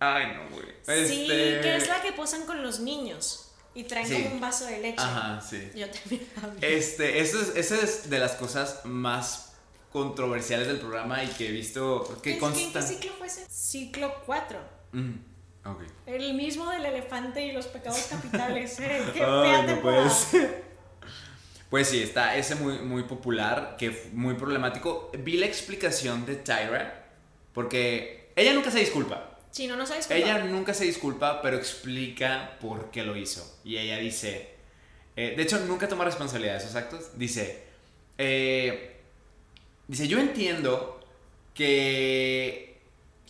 Ay, 0.00 0.32
no, 0.34 0.48
güey. 0.50 0.66
Sí, 1.06 1.22
Este- 1.22 1.60
que 1.60 1.76
es 1.76 1.88
la 1.88 2.02
que 2.02 2.12
posan 2.12 2.44
con 2.44 2.60
los 2.62 2.80
niños 2.80 3.52
y 3.74 3.84
traen 3.84 4.06
Sí. 4.08 4.14
como 4.22 4.34
un 4.34 4.40
vaso 4.40 4.66
de 4.66 4.80
leche. 4.80 4.96
Ajá, 4.98 5.40
sí. 5.40 5.70
Yo 5.76 5.86
también 5.88 6.26
vi. 6.60 6.66
Este, 6.66 7.20
eso 7.20 7.40
es, 7.40 7.54
esa 7.54 7.76
es 7.80 8.10
de 8.10 8.18
las 8.18 8.32
cosas 8.32 8.80
más 8.84 9.51
controversiales 9.92 10.66
del 10.66 10.78
programa 10.78 11.22
y 11.22 11.28
que 11.28 11.48
he 11.48 11.52
visto 11.52 12.18
que 12.22 12.34
¿Qué- 12.34 12.38
consta. 12.38 12.80
¿Qué 12.80 12.86
ciclo 12.86 13.12
fue 13.18 13.26
ese? 13.26 13.46
Ciclo 13.48 14.14
4. 14.26 14.58
Mm. 14.92 15.12
El 16.06 16.34
mismo 16.34 16.68
del 16.70 16.84
elefante 16.84 17.44
y 17.46 17.52
los 17.52 17.66
pecados 17.66 18.06
capitales. 18.10 18.78
¿eh? 18.80 19.02
Qué 19.12 19.20
fea 19.20 19.62
no. 19.62 19.80
Pues 21.70 21.88
sí, 21.88 22.02
está 22.02 22.36
ese 22.36 22.54
muy, 22.56 22.80
muy 22.80 23.04
popular, 23.04 23.76
que 23.78 24.10
muy 24.12 24.34
problemático. 24.34 25.10
Vi 25.18 25.38
la 25.38 25.46
explicación 25.46 26.26
de 26.26 26.36
Tyra, 26.36 27.06
porque 27.54 28.30
ella 28.36 28.52
nunca 28.52 28.70
se 28.70 28.80
disculpa. 28.80 29.38
Sí, 29.50 29.66
no, 29.66 29.76
no 29.76 29.86
sabes 29.86 30.10
Ella 30.10 30.38
nunca 30.44 30.74
se 30.74 30.84
disculpa, 30.84 31.40
pero 31.42 31.56
explica 31.56 32.58
por 32.60 32.90
qué 32.90 33.04
lo 33.04 33.16
hizo. 33.16 33.58
Y 33.64 33.76
ella 33.78 33.98
dice, 33.98 34.50
eh, 35.16 35.34
de 35.36 35.42
hecho, 35.42 35.60
nunca 35.60 35.88
toma 35.88 36.04
responsabilidad 36.04 36.54
de 36.54 36.58
esos 36.58 36.74
actos. 36.74 37.18
Dice, 37.18 37.62
eh, 38.18 39.01
dice, 39.92 40.08
yo 40.08 40.18
entiendo 40.18 40.98
que, 41.54 42.80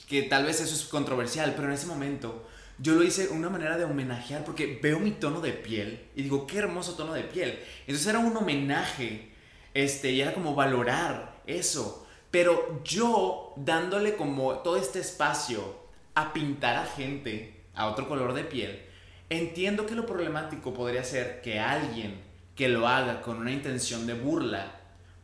que 0.09 0.23
tal 0.23 0.45
vez 0.47 0.61
eso 0.61 0.75
es 0.75 0.85
controversial, 0.85 1.55
pero 1.57 1.67
en 1.67 1.75
ese 1.75 1.87
momento 1.87 2.47
yo 2.79 2.95
lo 2.95 3.03
hice 3.03 3.29
una 3.31 3.51
manera 3.51 3.77
de 3.77 3.85
homenajear 3.85 4.45
porque 4.45 4.79
veo 4.81 5.01
mi 5.01 5.11
tono 5.11 5.41
de 5.41 5.53
piel 5.53 6.07
y 6.15 6.23
digo, 6.23 6.47
qué 6.47 6.59
hermoso 6.59 6.95
tono 6.95 7.15
de 7.15 7.25
piel. 7.25 7.59
Entonces 7.81 8.07
era 8.07 8.21
un 8.21 8.37
homenaje, 8.37 9.33
este, 9.75 10.13
y 10.13 10.21
era 10.21 10.35
como 10.35 10.55
valorar 10.55 11.43
eso. 11.47 12.07
Pero 12.31 12.81
yo 12.85 13.55
dándole 13.57 14.15
como 14.15 14.59
todo 14.59 14.77
este 14.77 15.01
espacio 15.01 15.83
a 16.15 16.33
pintar 16.33 16.77
a 16.77 16.87
gente 16.87 17.61
a 17.75 17.89
otro 17.89 18.09
color 18.09 18.35
de 18.35 18.45
piel, 18.45 18.83
entiendo 19.31 19.85
que 19.85 19.97
lo 19.97 20.07
problemático 20.07 20.73
podría 20.73 21.03
ser 21.03 21.43
que 21.43 21.59
alguien 21.59 22.21
que 22.55 22.69
lo 22.69 22.87
haga 22.87 23.21
con 23.21 23.39
una 23.39 23.51
intención 23.51 24.07
de 24.07 24.15
burla 24.15 24.82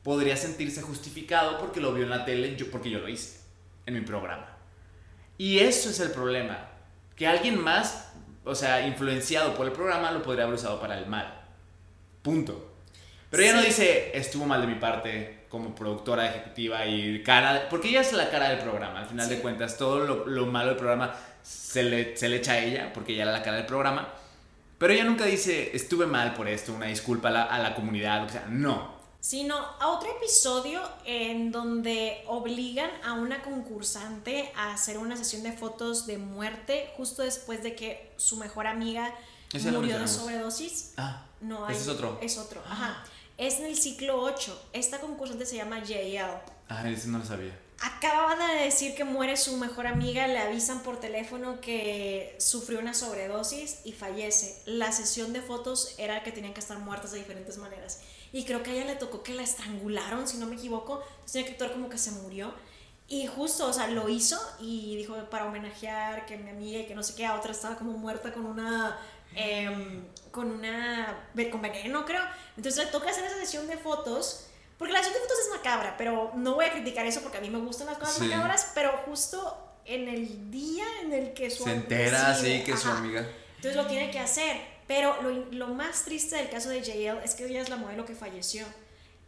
podría 0.08 0.38
sentirse 0.38 0.80
justificado 0.80 1.58
porque 1.58 1.80
lo 1.82 1.92
vio 1.92 2.04
en 2.04 2.08
la 2.08 2.24
tele, 2.24 2.56
yo, 2.56 2.70
porque 2.70 2.88
yo 2.88 2.98
lo 2.98 3.10
hice 3.10 3.40
en 3.84 3.92
mi 3.92 4.00
programa. 4.00 4.56
Y 5.36 5.58
eso 5.58 5.90
es 5.90 6.00
el 6.00 6.12
problema, 6.12 6.66
que 7.14 7.26
alguien 7.26 7.60
más, 7.62 8.10
o 8.42 8.54
sea, 8.54 8.86
influenciado 8.86 9.54
por 9.54 9.66
el 9.66 9.72
programa, 9.72 10.10
lo 10.10 10.22
podría 10.22 10.44
haber 10.44 10.54
usado 10.54 10.80
para 10.80 10.96
el 10.98 11.04
mal. 11.04 11.42
Punto. 12.22 12.72
Pero 13.28 13.42
ella 13.42 13.52
no 13.56 13.60
Sí. 13.60 13.66
dice, 13.66 14.16
estuvo 14.16 14.46
mal 14.46 14.62
de 14.62 14.66
mi 14.68 14.76
parte 14.76 15.44
como 15.50 15.74
productora 15.74 16.26
ejecutiva 16.30 16.86
y 16.86 17.22
cara, 17.22 17.68
porque 17.68 17.90
ella 17.90 18.00
es 18.00 18.14
la 18.14 18.30
cara 18.30 18.48
del 18.48 18.60
programa, 18.60 19.00
al 19.00 19.06
final 19.08 19.28
Sí. 19.28 19.34
de 19.34 19.40
cuentas, 19.42 19.76
todo 19.76 20.06
lo, 20.06 20.26
lo 20.26 20.46
malo 20.46 20.68
del 20.70 20.78
programa 20.78 21.14
se 21.42 21.82
le, 21.82 22.16
se 22.16 22.30
le 22.30 22.36
echa 22.36 22.52
a 22.52 22.58
ella, 22.60 22.92
porque 22.94 23.12
ella 23.12 23.24
era 23.24 23.32
la 23.32 23.42
cara 23.42 23.58
del 23.58 23.66
programa. 23.66 24.08
Pero 24.78 24.90
ella 24.90 25.04
nunca 25.04 25.26
dice, 25.26 25.76
estuve 25.76 26.06
mal 26.06 26.32
por 26.32 26.48
esto, 26.48 26.72
una 26.72 26.86
disculpa 26.86 27.28
a 27.28 27.30
la, 27.30 27.42
a 27.44 27.58
la 27.58 27.74
comunidad, 27.74 28.24
o 28.24 28.28
sea, 28.30 28.46
no. 28.48 28.96
Sino 29.20 29.56
a 29.56 29.88
otro 29.88 30.08
episodio 30.16 30.80
en 31.04 31.50
donde 31.50 32.22
obligan 32.28 32.88
a 33.04 33.14
una 33.14 33.42
concursante 33.42 34.52
a 34.54 34.72
hacer 34.72 34.96
una 34.98 35.16
sesión 35.16 35.42
de 35.42 35.52
fotos 35.52 36.06
de 36.06 36.18
muerte 36.18 36.92
justo 36.96 37.22
después 37.22 37.62
de 37.64 37.74
que 37.74 38.12
su 38.16 38.36
mejor 38.36 38.66
amiga 38.68 39.12
Ese 39.52 39.72
murió 39.72 39.98
de 39.98 40.06
sobredosis. 40.06 40.92
Ah, 40.96 41.24
No, 41.40 41.68
ese 41.68 41.78
hay- 41.78 41.82
es 41.82 41.88
otro. 41.88 42.18
Es 42.22 42.38
otro, 42.38 42.62
ajá. 42.64 43.04
es 43.38 43.58
en 43.58 43.66
el 43.66 43.76
ciclo 43.76 44.20
8. 44.22 44.68
Esta 44.72 45.00
concursante 45.00 45.46
se 45.46 45.56
llama 45.56 45.82
JL. 45.82 46.40
Ah, 46.68 46.88
eso 46.88 47.08
no 47.08 47.18
lo 47.18 47.24
sabía. 47.24 47.58
Acaba 47.80 48.34
de 48.36 48.64
decir 48.64 48.94
que 48.94 49.04
muere 49.04 49.36
su 49.36 49.56
mejor 49.56 49.86
amiga, 49.86 50.26
le 50.26 50.38
avisan 50.38 50.80
por 50.82 50.98
teléfono 51.00 51.60
que 51.60 52.36
sufrió 52.40 52.78
una 52.80 52.92
sobredosis 52.94 53.78
y 53.84 53.92
fallece. 53.92 54.62
La 54.66 54.90
sesión 54.92 55.32
de 55.32 55.42
fotos 55.42 55.94
era 55.98 56.22
que 56.24 56.32
tenían 56.32 56.54
que 56.54 56.60
estar 56.60 56.78
muertas 56.78 57.12
de 57.12 57.18
diferentes 57.18 57.56
maneras. 57.58 58.00
Y 58.32 58.44
creo 58.44 58.62
que 58.62 58.70
a 58.70 58.74
ella 58.74 58.84
le 58.84 58.96
tocó 58.96 59.22
que 59.22 59.34
la 59.34 59.42
estrangularon, 59.42 60.28
si 60.28 60.36
no 60.38 60.46
me 60.46 60.56
equivoco. 60.56 61.02
Entonces 61.02 61.32
tenía 61.32 61.46
que 61.46 61.52
actuar 61.52 61.72
como 61.72 61.88
que 61.88 61.98
se 61.98 62.10
murió. 62.12 62.54
Y 63.08 63.26
justo, 63.26 63.66
o 63.66 63.72
sea, 63.72 63.88
lo 63.88 64.08
hizo 64.08 64.38
y 64.60 64.96
dijo 64.96 65.14
para 65.30 65.46
homenajear 65.46 66.26
que 66.26 66.36
mi 66.36 66.50
amiga 66.50 66.80
y 66.80 66.86
que 66.86 66.94
no 66.94 67.02
sé 67.02 67.14
qué, 67.14 67.24
a 67.24 67.36
otra 67.36 67.52
estaba 67.52 67.76
como 67.76 67.92
muerta 67.92 68.32
con 68.34 68.44
una 68.44 68.98
em, 69.34 70.04
con 70.30 70.50
una 70.50 71.28
con 71.50 71.62
veneno, 71.62 72.04
creo. 72.04 72.22
Entonces 72.56 72.84
le 72.84 72.90
toca 72.90 73.08
hacer 73.08 73.24
esa 73.24 73.36
sesión 73.36 73.66
de 73.66 73.78
fotos 73.78 74.48
porque 74.78 74.92
la 74.92 75.00
sesión 75.00 75.14
de 75.14 75.20
fotos 75.20 75.38
es 75.44 75.50
macabra, 75.56 75.96
pero 75.96 76.32
no 76.34 76.54
voy 76.54 76.66
a 76.66 76.72
criticar 76.72 77.04
eso 77.04 77.20
porque 77.20 77.38
a 77.38 77.40
mí 77.40 77.50
me 77.50 77.58
gustan 77.58 77.88
las 77.88 77.98
cosas 77.98 78.20
macabras, 78.20 78.70
pero 78.74 78.92
justo 79.06 79.56
en 79.84 80.06
el 80.08 80.50
día 80.50 80.84
en 81.02 81.12
el 81.12 81.32
que 81.32 81.50
su 81.50 81.64
Se 81.64 81.72
entera, 81.72 82.34
sí, 82.34 82.62
que 82.64 82.76
su 82.76 82.88
amiga. 82.88 83.26
Entonces 83.56 83.74
lo 83.74 83.86
tiene 83.86 84.10
que 84.10 84.20
hacer. 84.20 84.77
Pero 84.88 85.22
lo, 85.22 85.30
lo, 85.52 85.68
más 85.68 86.04
triste 86.04 86.34
del 86.34 86.50
caso 86.50 86.70
de 86.70 86.82
JL 86.82 87.22
es 87.22 87.34
que 87.36 87.46
ella 87.46 87.60
es 87.60 87.68
la 87.68 87.76
modelo 87.76 88.04
que 88.04 88.14
falleció. 88.14 88.66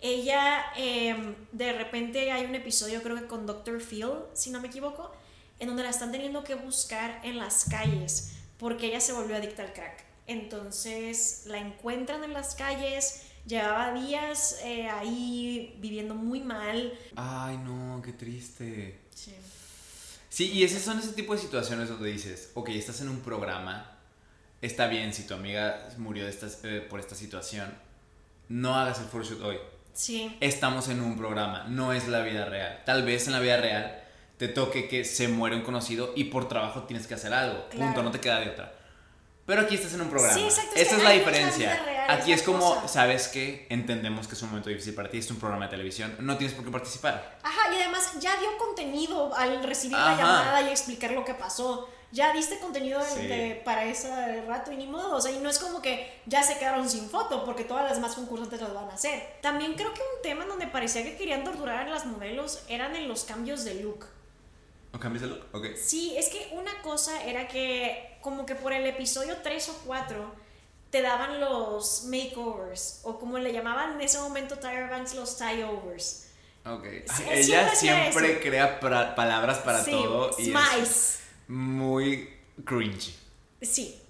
Ella, 0.00 0.64
em, 0.76 1.36
de 1.52 1.72
repente 1.72 2.32
hay 2.32 2.46
un 2.46 2.54
episodio, 2.54 3.02
creo 3.02 3.16
que 3.16 3.26
con 3.26 3.46
Dr. 3.46 3.80
Phil, 3.80 4.10
si 4.32 4.50
no 4.50 4.60
me 4.60 4.68
equivoco, 4.68 5.12
en 5.58 5.68
donde 5.68 5.82
la 5.84 5.90
están 5.90 6.10
teniendo 6.10 6.42
que 6.42 6.54
buscar 6.56 7.20
en 7.22 7.38
las 7.38 7.66
calles 7.66 8.32
porque 8.58 8.86
ella 8.86 9.00
se 9.00 9.12
volvió 9.12 9.36
adicta 9.36 9.62
al 9.62 9.72
crack. 9.72 10.04
Entonces 10.26 11.42
la 11.46 11.58
encuentran 11.58 12.24
en 12.24 12.32
las 12.32 12.54
calles, 12.54 13.26
Llevaba 13.46 13.94
días 13.94 14.58
eh, 14.62 14.88
ahí 14.88 15.76
viviendo 15.80 16.14
muy 16.14 16.40
mal. 16.40 16.96
Ay, 17.16 17.56
no, 17.58 18.00
qué 18.04 18.12
triste. 18.12 19.00
Sí. 19.14 19.32
Sí, 20.28 20.52
y 20.52 20.62
esas 20.62 20.82
son 20.82 20.98
ese 20.98 21.12
tipo 21.12 21.34
de 21.34 21.40
situaciones 21.40 21.88
donde 21.88 22.10
dices, 22.10 22.50
ok, 22.54 22.68
estás 22.68 23.00
en 23.00 23.08
un 23.08 23.20
programa, 23.20 23.98
está 24.62 24.86
bien 24.86 25.12
si 25.12 25.26
tu 25.26 25.34
amiga 25.34 25.88
murió 25.98 26.24
de 26.24 26.30
estas, 26.30 26.60
eh, 26.64 26.86
por 26.88 27.00
esta 27.00 27.14
situación, 27.14 27.72
no 28.48 28.74
hagas 28.74 28.98
el 29.00 29.06
photoshoot 29.06 29.42
hoy. 29.42 29.58
Sí. 29.92 30.36
Estamos 30.40 30.88
en 30.88 31.00
un 31.00 31.16
programa, 31.16 31.64
no 31.68 31.92
es 31.92 32.08
la 32.08 32.20
vida 32.22 32.44
real. 32.44 32.82
Tal 32.84 33.04
vez 33.04 33.26
en 33.26 33.32
la 33.32 33.40
vida 33.40 33.56
real 33.56 34.02
te 34.36 34.48
toque 34.48 34.88
que 34.88 35.04
se 35.04 35.28
muere 35.28 35.56
un 35.56 35.62
conocido 35.62 36.12
y 36.16 36.24
por 36.24 36.48
trabajo 36.48 36.84
tienes 36.84 37.06
que 37.06 37.14
hacer 37.14 37.34
algo. 37.34 37.68
Punto, 37.68 38.02
no 38.02 38.10
te 38.10 38.20
queda 38.20 38.40
de 38.40 38.50
otra. 38.50 38.72
Pero 39.44 39.62
aquí 39.62 39.74
estás 39.74 39.92
en 39.94 40.02
un 40.02 40.08
programa. 40.08 40.32
Sí, 40.32 40.44
exacto. 40.44 40.76
Esa 40.76 40.96
es, 40.96 41.02
la 41.02 41.10
diferencia. 41.10 42.06
aquí 42.08 42.32
es 42.32 42.42
como, 42.42 42.86
¿sabes 42.86 43.28
qué? 43.28 43.66
Entendemos 43.68 44.28
que 44.28 44.34
es 44.34 44.42
un 44.42 44.50
momento 44.50 44.70
difícil 44.70 44.94
para 44.94 45.10
ti, 45.10 45.18
es 45.18 45.30
un 45.30 45.38
programa 45.38 45.64
de 45.64 45.72
televisión, 45.72 46.14
no 46.20 46.36
tienes 46.36 46.54
por 46.54 46.64
qué 46.64 46.70
participar. 46.70 47.38
Ajá, 47.42 47.74
y 47.74 47.80
además 47.80 48.12
ya 48.20 48.36
dio 48.38 48.56
contenido 48.58 49.34
al 49.34 49.62
recibir 49.64 49.98
la 49.98 50.16
llamada 50.16 50.62
y 50.62 50.68
explicar 50.68 51.10
lo 51.12 51.24
que 51.24 51.34
pasó. 51.34 51.88
Ya 52.12 52.32
diste 52.32 52.58
contenido 52.58 53.00
para 53.64 53.84
ese 53.84 54.42
rato 54.42 54.72
y 54.72 54.76
ni 54.76 54.86
modo. 54.86 55.16
O 55.16 55.20
sea, 55.20 55.30
y 55.30 55.38
no 55.38 55.48
es 55.48 55.58
como 55.58 55.80
que 55.80 56.20
ya 56.26 56.42
se 56.42 56.58
quedaron 56.58 56.88
sin 56.88 57.08
foto, 57.08 57.44
porque 57.44 57.64
todas 57.64 57.84
las 57.84 57.94
demás 57.94 58.14
concursantes 58.14 58.60
lo 58.60 58.74
van 58.74 58.90
a 58.90 58.94
hacer. 58.94 59.36
También 59.40 59.74
creo 59.74 59.94
que 59.94 60.00
un 60.00 60.22
tema 60.22 60.44
donde 60.44 60.66
parecía 60.66 61.04
que 61.04 61.16
querían 61.16 61.44
torturar 61.44 61.86
a 61.86 61.90
las 61.90 62.06
modelos 62.06 62.64
eran 62.68 62.96
en 62.96 63.06
los 63.06 63.24
cambios 63.24 63.64
de 63.64 63.74
look. 63.74 64.06
¿O 64.92 64.98
cambios 64.98 65.22
de 65.22 65.28
look? 65.28 65.46
Ok. 65.52 65.66
Sí, 65.76 66.16
es 66.16 66.28
que 66.30 66.50
una 66.52 66.82
cosa 66.82 67.22
era 67.24 67.46
que 67.46 68.18
como 68.20 68.44
que 68.44 68.56
por 68.56 68.72
el 68.72 68.84
episodio 68.86 69.36
3 69.40 69.68
o 69.68 69.74
4 69.86 70.34
te 70.90 71.02
daban 71.02 71.38
los 71.38 72.06
makeovers 72.06 73.02
o 73.04 73.20
como 73.20 73.38
le 73.38 73.52
llamaban 73.52 73.92
en 73.92 74.00
ese 74.00 74.18
momento 74.18 74.58
Tyra 74.58 74.88
Banks 74.90 75.14
los 75.14 75.38
tie-overs. 75.38 76.26
Ok. 76.66 76.84
Ella 77.30 77.72
siempre 77.72 78.40
crea 78.40 78.80
palabras 78.80 79.58
para 79.58 79.84
todo 79.84 80.32
y 80.38 80.52
es 80.82 81.19
muy 81.50 82.28
cringy. 82.64 83.14
Sí. 83.60 84.00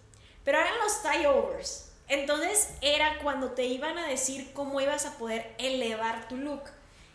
Pero 0.45 0.59
eran 0.59 0.79
los 0.79 1.03
tie-overs. 1.03 1.93
Entonces 2.09 2.75
era 2.81 3.19
cuando 3.23 3.53
te 3.53 3.65
iban 3.65 3.97
a 3.99 4.07
decir 4.07 4.53
cómo 4.53 4.81
ibas 4.81 5.07
a 5.07 5.17
poder 5.17 5.55
elevar 5.59 6.29
tu 6.29 6.37
look 6.37 6.63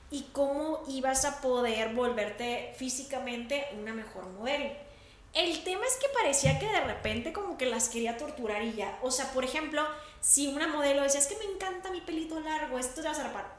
y 0.10 0.24
cómo 0.32 0.84
ibas 0.88 1.26
a 1.26 1.42
poder 1.42 1.94
volverte 1.94 2.74
físicamente 2.78 3.66
una 3.78 3.94
mejor 3.94 4.28
modelo. 4.28 4.72
El 5.34 5.64
tema 5.66 5.86
es 5.86 5.98
que 5.98 6.08
parecía 6.14 6.58
que 6.60 6.68
de 6.68 6.80
repente 6.80 7.34
como 7.34 7.58
que 7.58 7.66
las 7.66 7.90
quería 7.90 8.18
torturar 8.18 8.64
y 8.64 8.74
ya. 8.74 8.98
O 9.02 9.12
sea, 9.12 9.32
por 9.34 9.44
ejemplo, 9.44 9.86
si 10.22 10.48
una 10.48 10.68
modelo 10.68 11.04
decía, 11.04 11.20
es 11.20 11.28
que 11.28 11.38
me 11.38 11.54
encanta 11.54 11.92
mi 11.92 12.00
pelito 12.00 12.40
largo, 12.40 12.80
esto 12.80 13.02
te 13.02 13.08
va 13.08 13.12
a 13.12 13.16
zarpar. 13.16 13.55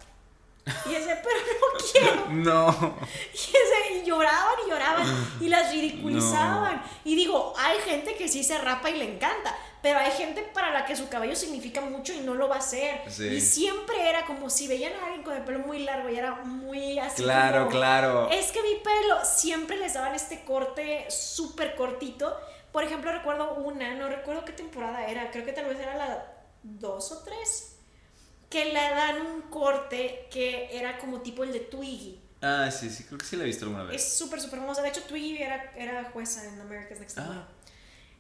Y 0.67 0.95
ese, 0.95 1.17
pero 1.23 1.37
no 1.61 1.79
quiero. 1.93 2.27
No. 2.31 2.97
Y, 3.33 3.37
ese, 3.37 3.99
y 3.99 4.05
lloraban 4.05 4.55
y 4.67 4.71
lloraban 4.71 5.37
y 5.41 5.49
las 5.49 5.73
ridiculizaban. 5.73 6.83
Y 7.05 7.15
digo, 7.15 7.55
hay 7.57 7.79
gente 7.81 8.17
que 8.17 8.29
sí 8.29 8.43
se 8.43 8.59
rapa 8.59 8.91
y 8.91 8.99
le 8.99 9.15
encanta. 9.15 9.57
Pero 9.83 10.01
hay 10.01 10.11
gente 10.11 10.43
para 10.43 10.73
la 10.73 10.85
que 10.85 10.97
su 10.97 11.09
cabello 11.09 11.37
significa 11.37 11.81
mucho 11.81 12.13
y 12.13 12.19
no 12.19 12.35
lo 12.35 12.49
va 12.49 12.57
a 12.57 12.59
hacer. 12.59 13.03
Y 13.21 13.41
siempre 13.41 14.09
era 14.09 14.27
como 14.27 14.51
si 14.51 14.67
veían 14.67 14.93
a 14.95 15.05
alguien 15.05 15.23
con 15.23 15.37
el 15.37 15.45
pelo 15.45 15.61
muy 15.61 15.79
largo 15.81 16.09
y 16.09 16.17
era 16.17 16.35
muy 16.45 16.99
así. 16.99 17.23
Claro, 17.23 17.69
claro. 17.69 18.29
Es 18.31 18.51
que 18.51 18.63
mi 18.63 18.75
pelo, 18.77 19.25
siempre 19.25 19.77
les 19.77 19.95
daban 19.95 20.17
este 20.17 20.45
corte 20.45 21.07
súper 21.09 21.77
cortito. 21.77 22.37
Por 22.73 22.83
ejemplo, 22.83 23.13
recuerdo 23.13 23.55
una, 23.55 23.95
no 23.95 24.09
recuerdo 24.09 24.45
qué 24.45 24.53
temporada 24.53 25.07
era, 25.07 25.31
creo 25.31 25.45
que 25.45 25.53
tal 25.53 25.67
vez 25.67 25.79
era 25.79 25.97
la 25.97 26.27
dos 26.63 27.13
o 27.13 27.23
tres, 27.23 27.76
que 28.49 28.67
le 28.67 28.75
dan 28.75 29.27
un 29.27 29.43
corte 29.43 30.27
que 30.31 30.69
era 30.77 30.99
como 30.99 31.21
tipo 31.21 31.45
el 31.45 31.53
de 31.53 31.61
Twiggy. 31.61 32.21
Ah, 32.43 32.71
sí, 32.71 32.91
sí, 32.91 33.05
creo 33.05 33.19
que 33.19 33.25
sí 33.25 33.37
la 33.37 33.45
he 33.45 33.47
visto 33.47 33.65
alguna 33.65 33.85
vez. 33.85 33.97
Es 33.97 34.17
súper, 34.17 34.41
súper 34.41 34.61
famosa. 34.61 34.83
De 34.83 34.89
hecho, 34.89 35.03
Twiggy 35.03 35.43
era, 35.43 35.73
era 35.77 36.05
jueza 36.13 36.45
en 36.47 36.61
America's 36.61 37.01
Next 37.01 37.17
Top 37.17 37.25
ah. 37.29 37.49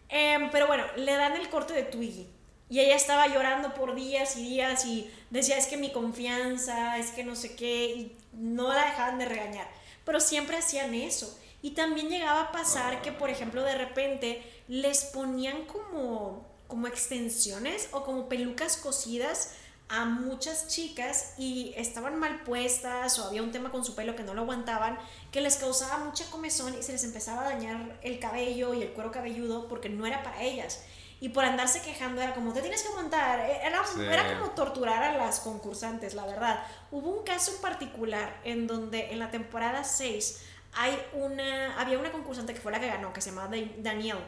Em, 0.09 0.51
pero 0.51 0.67
bueno, 0.67 0.85
le 0.97 1.13
dan 1.13 1.35
el 1.35 1.49
corte 1.49 1.75
de 1.75 1.83
Twiggy. 1.83 2.29
Y 2.69 2.81
ella 2.81 2.97
estaba 2.97 3.29
llorando 3.29 3.75
por 3.75 3.95
días 3.95 4.37
y 4.37 4.43
días 4.43 4.85
y 4.85 5.11
decía, 5.31 5.57
es 5.57 5.67
que 5.67 5.77
mi 5.77 5.93
confianza, 5.93 6.99
es 6.99 7.11
que 7.11 7.23
no 7.23 7.37
sé 7.37 7.55
qué, 7.55 7.87
y 7.87 8.17
no 8.33 8.73
la 8.73 8.87
dejaban 8.87 9.19
de 9.19 9.27
regañar. 9.27 9.69
Pero 10.05 10.19
siempre 10.19 10.57
hacían 10.57 10.95
eso. 10.95 11.39
Y 11.63 11.73
también 11.73 12.09
llegaba 12.09 12.43
a 12.43 12.53
pasar 12.53 13.03
que, 13.03 13.13
por 13.13 13.31
ejemplo, 13.31 13.63
de 13.63 13.77
repente 13.77 14.43
les 14.69 15.05
ponían 15.05 15.65
como, 15.67 16.47
como 16.67 16.89
extensiones 16.89 17.89
o 17.93 18.03
como 18.03 18.29
pelucas 18.29 18.77
cosidas 18.77 19.55
a 19.89 20.05
muchas 20.05 20.67
chicas 20.69 21.35
y 21.39 21.73
estaban 21.77 22.19
mal 22.19 22.43
puestas 22.43 23.19
o 23.19 23.25
había 23.27 23.43
un 23.43 23.53
tema 23.53 23.71
con 23.71 23.85
su 23.85 23.95
pelo 23.95 24.17
que 24.17 24.25
no 24.25 24.35
lo 24.35 24.43
aguantaban, 24.43 24.99
que 25.31 25.41
les 25.41 25.57
causaba 25.57 26.05
mucha 26.05 26.29
comezón 26.31 26.77
y 26.79 26.83
se 26.83 26.93
les 26.93 27.05
empezaba 27.05 27.43
a 27.43 27.45
dañar 27.53 27.99
el 28.03 28.19
cabello 28.19 28.75
y 28.75 28.83
el 28.83 28.93
cuero 28.93 29.13
cabelludo 29.13 29.69
porque 29.69 29.89
no 29.89 30.07
era 30.07 30.23
para 30.23 30.43
ellas. 30.43 30.83
Y 31.19 31.31
por 31.31 31.45
andarse 31.45 31.81
quejando 31.81 32.21
era 32.21 32.35
como, 32.35 32.53
te 32.53 32.61
tienes 32.61 32.83
que 32.83 32.89
aguantar. 32.89 33.41
E-, 33.41 33.67
era, 33.67 33.83
era 34.13 34.39
como 34.39 34.51
torturar 34.51 35.03
a 35.03 35.17
las 35.17 35.41
concursantes, 35.41 36.15
la 36.15 36.27
verdad. 36.27 36.63
Hubo 36.91 37.09
un 37.09 37.25
caso 37.25 37.53
en 37.55 37.61
particular 37.63 38.41
en 38.45 38.67
donde 38.67 39.13
en 39.13 39.19
la 39.19 39.31
temporada 39.31 39.85
6 39.85 40.43
hay 40.75 40.99
una, 41.15 41.81
había 41.81 41.99
una 41.99 42.13
concursante 42.13 42.53
que 42.53 42.61
fue 42.61 42.71
la 42.71 42.81
que 42.81 42.89
ganó, 42.89 43.13
que 43.13 43.23
se 43.23 43.31
llamaba 43.31 43.55
Danielle. 43.79 44.21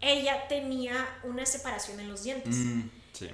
Ella 0.00 0.48
tenía 0.48 1.06
una 1.22 1.44
separación 1.44 2.00
en 2.00 2.08
los 2.08 2.22
dientes. 2.22 2.56
Mm. 2.56 2.88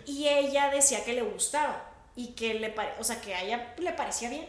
Y 0.07 0.29
ella 0.29 0.71
decía 0.71 1.05
que 1.05 1.13
le 1.13 1.23
gustaba 1.23 1.91
y 2.17 2.29
que 2.29 2.55
le 2.55 2.75
o 2.99 3.05
sea, 3.05 3.21
que 3.21 3.35
a 3.35 3.43
ella 3.43 3.75
le 3.79 3.93
parecía 3.93 4.29
bien. 4.29 4.49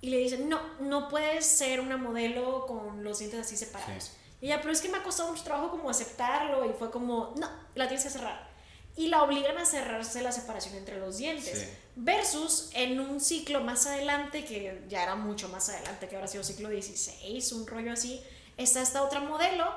Y 0.00 0.10
le 0.10 0.18
dicen, 0.18 0.48
no, 0.48 0.60
no 0.80 1.08
puedes 1.08 1.46
ser 1.46 1.80
una 1.80 1.96
modelo 1.96 2.66
con 2.66 3.02
los 3.04 3.20
dientes 3.20 3.40
así 3.40 3.56
separados. 3.56 4.12
Y 4.40 4.46
ella, 4.46 4.60
pero 4.60 4.72
es 4.72 4.82
que 4.82 4.88
me 4.88 4.98
ha 4.98 5.02
costado 5.02 5.30
mucho 5.30 5.44
trabajo 5.44 5.70
como 5.70 5.88
aceptarlo 5.88 6.68
y 6.68 6.74
fue 6.74 6.90
como, 6.90 7.32
no, 7.38 7.48
la 7.74 7.88
tienes 7.88 8.04
que 8.04 8.10
cerrar. 8.10 8.52
Y 8.96 9.06
la 9.06 9.22
obligan 9.22 9.56
a 9.58 9.64
cerrarse 9.64 10.22
la 10.22 10.30
separación 10.30 10.74
entre 10.74 10.98
los 10.98 11.16
dientes. 11.16 11.68
Versus 11.96 12.70
en 12.74 13.00
un 13.00 13.20
ciclo 13.20 13.60
más 13.62 13.86
adelante, 13.86 14.44
que 14.44 14.82
ya 14.88 15.02
era 15.02 15.14
mucho 15.14 15.48
más 15.48 15.68
adelante, 15.70 16.08
que 16.08 16.16
habrá 16.16 16.28
sido 16.28 16.44
siglo 16.44 16.68
XVI, 16.68 17.42
un 17.54 17.66
rollo 17.66 17.92
así, 17.92 18.20
está 18.56 18.82
esta 18.82 19.02
otra 19.02 19.20
modelo 19.20 19.72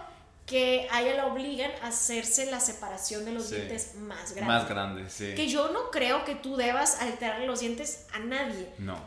que 0.47 0.87
a 0.91 1.01
ella 1.01 1.15
la 1.15 1.25
obligan 1.25 1.69
a 1.81 1.87
hacerse 1.87 2.45
la 2.45 2.61
separación 2.61 3.25
de 3.25 3.33
los 3.33 3.49
dientes 3.49 3.95
más 3.95 4.31
grandes. 4.31 4.45
Más 4.45 4.69
grandes, 4.69 5.11
sí. 5.11 5.35
Que 5.35 5.49
yo 5.49 5.73
no 5.73 5.91
creo 5.91 6.23
que 6.23 6.35
tú 6.35 6.55
debas 6.55 7.01
alterar 7.01 7.41
los 7.41 7.59
dientes 7.59 8.05
a 8.13 8.19
nadie. 8.19 8.69
No. 8.77 8.97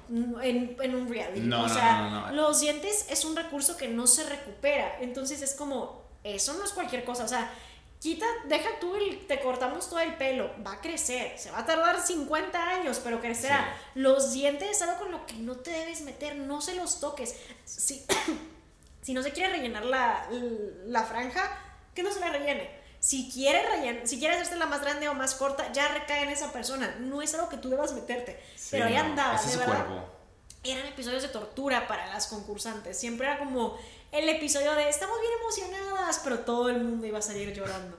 En, 0.43 0.77
en 0.79 0.95
un 0.95 1.09
reality. 1.09 1.41
No, 1.41 1.65
o 1.65 1.69
sea, 1.69 2.11
no, 2.11 2.33
los 2.33 2.61
dientes 2.61 3.07
es 3.09 3.25
un 3.25 3.35
recurso 3.35 3.79
que 3.79 3.89
no 3.89 4.07
se 4.07 4.29
recupera. 4.29 4.99
Entonces 5.01 5.41
es 5.41 5.55
como, 5.55 6.03
eso 6.25 6.53
no 6.53 6.63
es 6.63 6.73
cualquier 6.73 7.05
cosa. 7.05 7.25
O 7.25 7.29
sea, 7.29 7.51
quita, 8.01 8.27
deja 8.47 8.69
tú 8.79 8.95
el, 8.97 9.27
te 9.27 9.41
cortamos 9.41 9.89
todo 9.89 10.01
el 10.01 10.17
pelo, 10.17 10.51
va 10.65 10.73
a 10.73 10.81
crecer, 10.83 11.39
se 11.39 11.51
va 11.51 11.61
a 11.61 11.65
tardar 11.65 12.03
50 12.03 12.69
años, 12.69 13.01
pero 13.03 13.19
crecerá. 13.19 13.75
Los 13.95 14.35
dientes 14.35 14.73
es 14.73 14.83
algo 14.83 14.99
con 14.99 15.11
lo 15.11 15.25
que 15.25 15.37
no 15.37 15.57
te 15.57 15.71
debes 15.71 16.03
meter, 16.03 16.37
no 16.37 16.61
se 16.61 16.75
los 16.75 17.01
toques. 17.01 17.35
Sí. 17.65 18.05
Si 19.03 19.15
no 19.15 19.23
se 19.23 19.33
quiere 19.33 19.51
rellenar 19.57 19.85
la, 19.85 20.29
la 20.87 21.03
franja, 21.05 21.43
que 21.95 22.03
no 22.03 22.13
se 22.13 22.21
la 22.21 22.31
rellene. 22.31 22.79
si 23.01 23.31
quiere 23.33 23.63
rellen- 23.67 24.05
si 24.05 24.19
quiere 24.19 24.35
hacerse 24.35 24.57
la 24.57 24.67
más 24.67 24.83
grande 24.83 25.09
o 25.09 25.15
más 25.15 25.35
corta, 25.35 25.73
ya 25.73 25.89
recae 25.89 26.23
en 26.25 26.29
esa 26.29 26.53
persona. 26.53 26.97
No 27.01 27.23
es 27.23 27.33
algo 27.35 27.49
que 27.49 27.57
tú 27.57 27.71
debas 27.71 27.95
meterte. 27.95 28.39
pero 28.71 28.85
ahí 28.85 28.95
andaba, 28.97 29.37
ese 29.37 29.53
de 29.53 29.57
verdad. 29.57 29.87
cuerpo. 29.87 30.05
Eran 30.63 30.85
episodios 30.87 31.23
de 31.23 31.29
tortura 31.29 31.89
para 31.89 32.07
las 32.09 32.27
concursantes. 32.27 32.99
Siempre 32.99 33.27
era 33.27 33.39
como 33.39 33.79
el 34.13 34.29
episodio 34.29 34.75
de 34.75 34.91
estamos 34.91 35.17
bien 35.21 35.33
emocionadas, 35.41 36.21
pero 36.23 36.41
todo 36.41 36.69
el 36.69 36.85
mundo 36.85 37.07
iba 37.07 37.19
a 37.19 37.23
salir 37.23 37.55
llorando. 37.55 37.97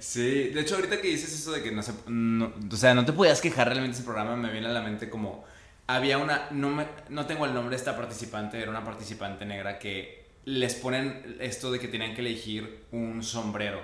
Sí, 0.00 0.48
de 0.48 0.60
hecho 0.62 0.76
ahorita 0.76 1.00
que 1.02 1.08
dices 1.08 1.34
eso 1.34 1.52
de 1.52 1.62
que 1.62 1.70
no 1.70 1.82
se... 1.82 1.92
no- 2.06 2.54
o 2.72 2.76
sea, 2.76 2.94
no 2.94 3.04
te 3.04 3.12
podías 3.12 3.42
quejar 3.42 3.68
realmente 3.68 3.96
ese 3.96 4.04
programa, 4.04 4.34
me 4.36 4.50
viene 4.50 4.68
a 4.68 4.70
la 4.70 4.80
mente 4.80 5.10
como... 5.10 5.44
Había 5.86 6.18
una... 6.18 6.48
No, 6.50 6.70
me, 6.70 6.86
no 7.08 7.26
tengo 7.26 7.46
el 7.46 7.54
nombre 7.54 7.70
de 7.70 7.76
esta 7.76 7.96
participante, 7.96 8.60
era 8.60 8.70
una 8.70 8.84
participante 8.84 9.44
negra 9.44 9.78
que 9.78 10.26
les 10.44 10.74
ponen 10.74 11.36
esto 11.40 11.70
de 11.70 11.78
que 11.78 11.88
tenían 11.88 12.14
que 12.14 12.20
elegir 12.20 12.84
un 12.92 13.22
sombrero. 13.22 13.80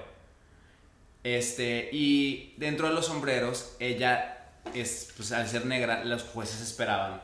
Este, 1.24 1.88
y 1.92 2.55
dentro 2.57 2.88
de 2.88 2.94
los 2.94 3.07
sombreros, 3.07 3.76
ella 3.78 4.48
es, 4.74 5.12
pues 5.16 5.32
al 5.32 5.48
ser 5.48 5.66
negra, 5.66 6.05
los 6.05 6.22
jueces 6.24 6.61
esperaban 6.61 7.20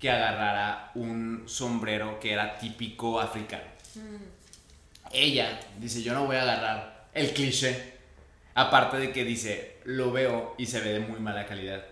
que 0.00 0.10
agarrara 0.10 0.90
un 0.94 1.44
sombrero 1.46 2.20
que 2.20 2.32
era 2.32 2.58
típico 2.58 3.20
africano. 3.20 3.64
Ella 5.12 5.60
dice, 5.78 6.02
yo 6.02 6.12
no 6.12 6.26
voy 6.26 6.36
a 6.36 6.42
agarrar 6.42 7.08
el 7.14 7.32
cliché. 7.32 7.94
Aparte 8.54 8.98
de 8.98 9.12
que 9.12 9.24
dice, 9.24 9.78
lo 9.84 10.12
veo 10.12 10.54
y 10.58 10.66
se 10.66 10.80
ve 10.80 10.94
de 10.94 11.00
muy 11.00 11.20
mala 11.20 11.46
calidad. 11.46 11.84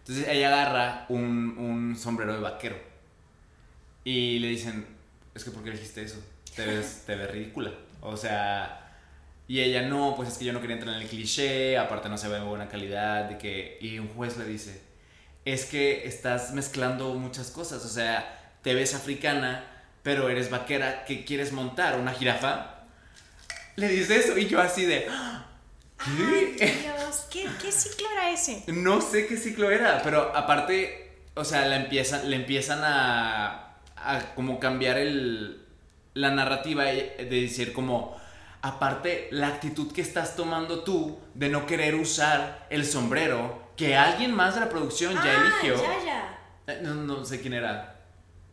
Entonces 0.00 0.28
ella 0.28 0.48
agarra 0.48 1.06
un, 1.08 1.56
un 1.58 1.96
sombrero 1.96 2.32
de 2.34 2.40
vaquero. 2.40 2.76
Y 4.04 4.38
le 4.38 4.48
dicen, 4.48 4.86
es 5.34 5.44
que 5.44 5.50
¿por 5.50 5.62
qué 5.62 5.70
elegiste 5.70 6.02
eso? 6.02 6.22
Te 6.56 6.66
ves, 6.66 7.02
te 7.06 7.14
ves 7.16 7.30
ridícula. 7.30 7.72
O 8.00 8.16
sea, 8.16 8.92
y 9.46 9.60
ella 9.60 9.82
no, 9.82 10.14
pues 10.16 10.28
es 10.30 10.38
que 10.38 10.44
yo 10.44 10.52
no 10.52 10.60
quería 10.60 10.76
entrar 10.76 10.94
en 10.96 11.02
el 11.02 11.08
cliché, 11.08 11.76
aparte 11.76 12.08
no 12.08 12.16
se 12.18 12.28
ve 12.28 12.36
de 12.38 12.44
buena 12.44 12.68
calidad, 12.68 13.24
de 13.24 13.38
que... 13.38 13.78
Y 13.80 13.98
un 13.98 14.08
juez 14.08 14.36
le 14.36 14.44
dice, 14.46 14.80
es 15.44 15.66
que 15.66 16.06
estás 16.06 16.52
mezclando 16.54 17.14
muchas 17.14 17.50
cosas, 17.50 17.84
o 17.84 17.88
sea, 17.88 18.54
te 18.62 18.74
ves 18.74 18.94
africana, 18.94 19.64
pero 20.02 20.28
eres 20.30 20.50
vaquera, 20.50 21.04
¿qué 21.04 21.24
quieres 21.24 21.52
montar? 21.52 21.98
¿Una 21.98 22.12
jirafa? 22.12 22.76
Le 23.76 23.88
dice 23.88 24.16
eso 24.18 24.38
y 24.38 24.46
yo 24.46 24.60
así 24.60 24.84
de... 24.86 25.06
"Ah, 25.10 25.46
Ay, 25.98 26.54
¿Qué? 26.58 26.66
Dios, 27.10 27.26
¿qué, 27.30 27.46
qué 27.60 27.72
ciclo 27.72 28.06
era 28.12 28.30
ese? 28.30 28.62
No 28.68 29.00
sé 29.00 29.26
qué 29.26 29.36
ciclo 29.36 29.70
era, 29.70 30.00
pero 30.02 30.34
aparte, 30.36 31.24
o 31.34 31.44
sea, 31.44 31.66
la 31.66 31.76
empiezan, 31.76 32.30
le 32.30 32.36
empiezan 32.36 32.80
a, 32.84 33.78
a 33.96 34.34
como 34.36 34.60
cambiar 34.60 34.96
el, 34.98 35.66
la 36.14 36.30
narrativa 36.30 36.84
de 36.84 37.26
decir 37.28 37.72
como, 37.72 38.16
aparte, 38.62 39.28
la 39.32 39.48
actitud 39.48 39.92
que 39.92 40.02
estás 40.02 40.36
tomando 40.36 40.84
tú 40.84 41.18
de 41.34 41.48
no 41.48 41.66
querer 41.66 41.96
usar 41.96 42.66
el 42.70 42.86
sombrero 42.86 43.70
que 43.76 43.96
alguien 43.96 44.32
más 44.32 44.54
de 44.54 44.60
la 44.60 44.68
producción 44.68 45.14
ya 45.14 45.22
ah, 45.24 45.42
eligió. 45.62 45.82
Yaya. 45.82 46.38
Eh, 46.66 46.80
No, 46.82 46.94
no 46.94 47.24
sé 47.24 47.40
quién 47.40 47.54
era. 47.54 47.96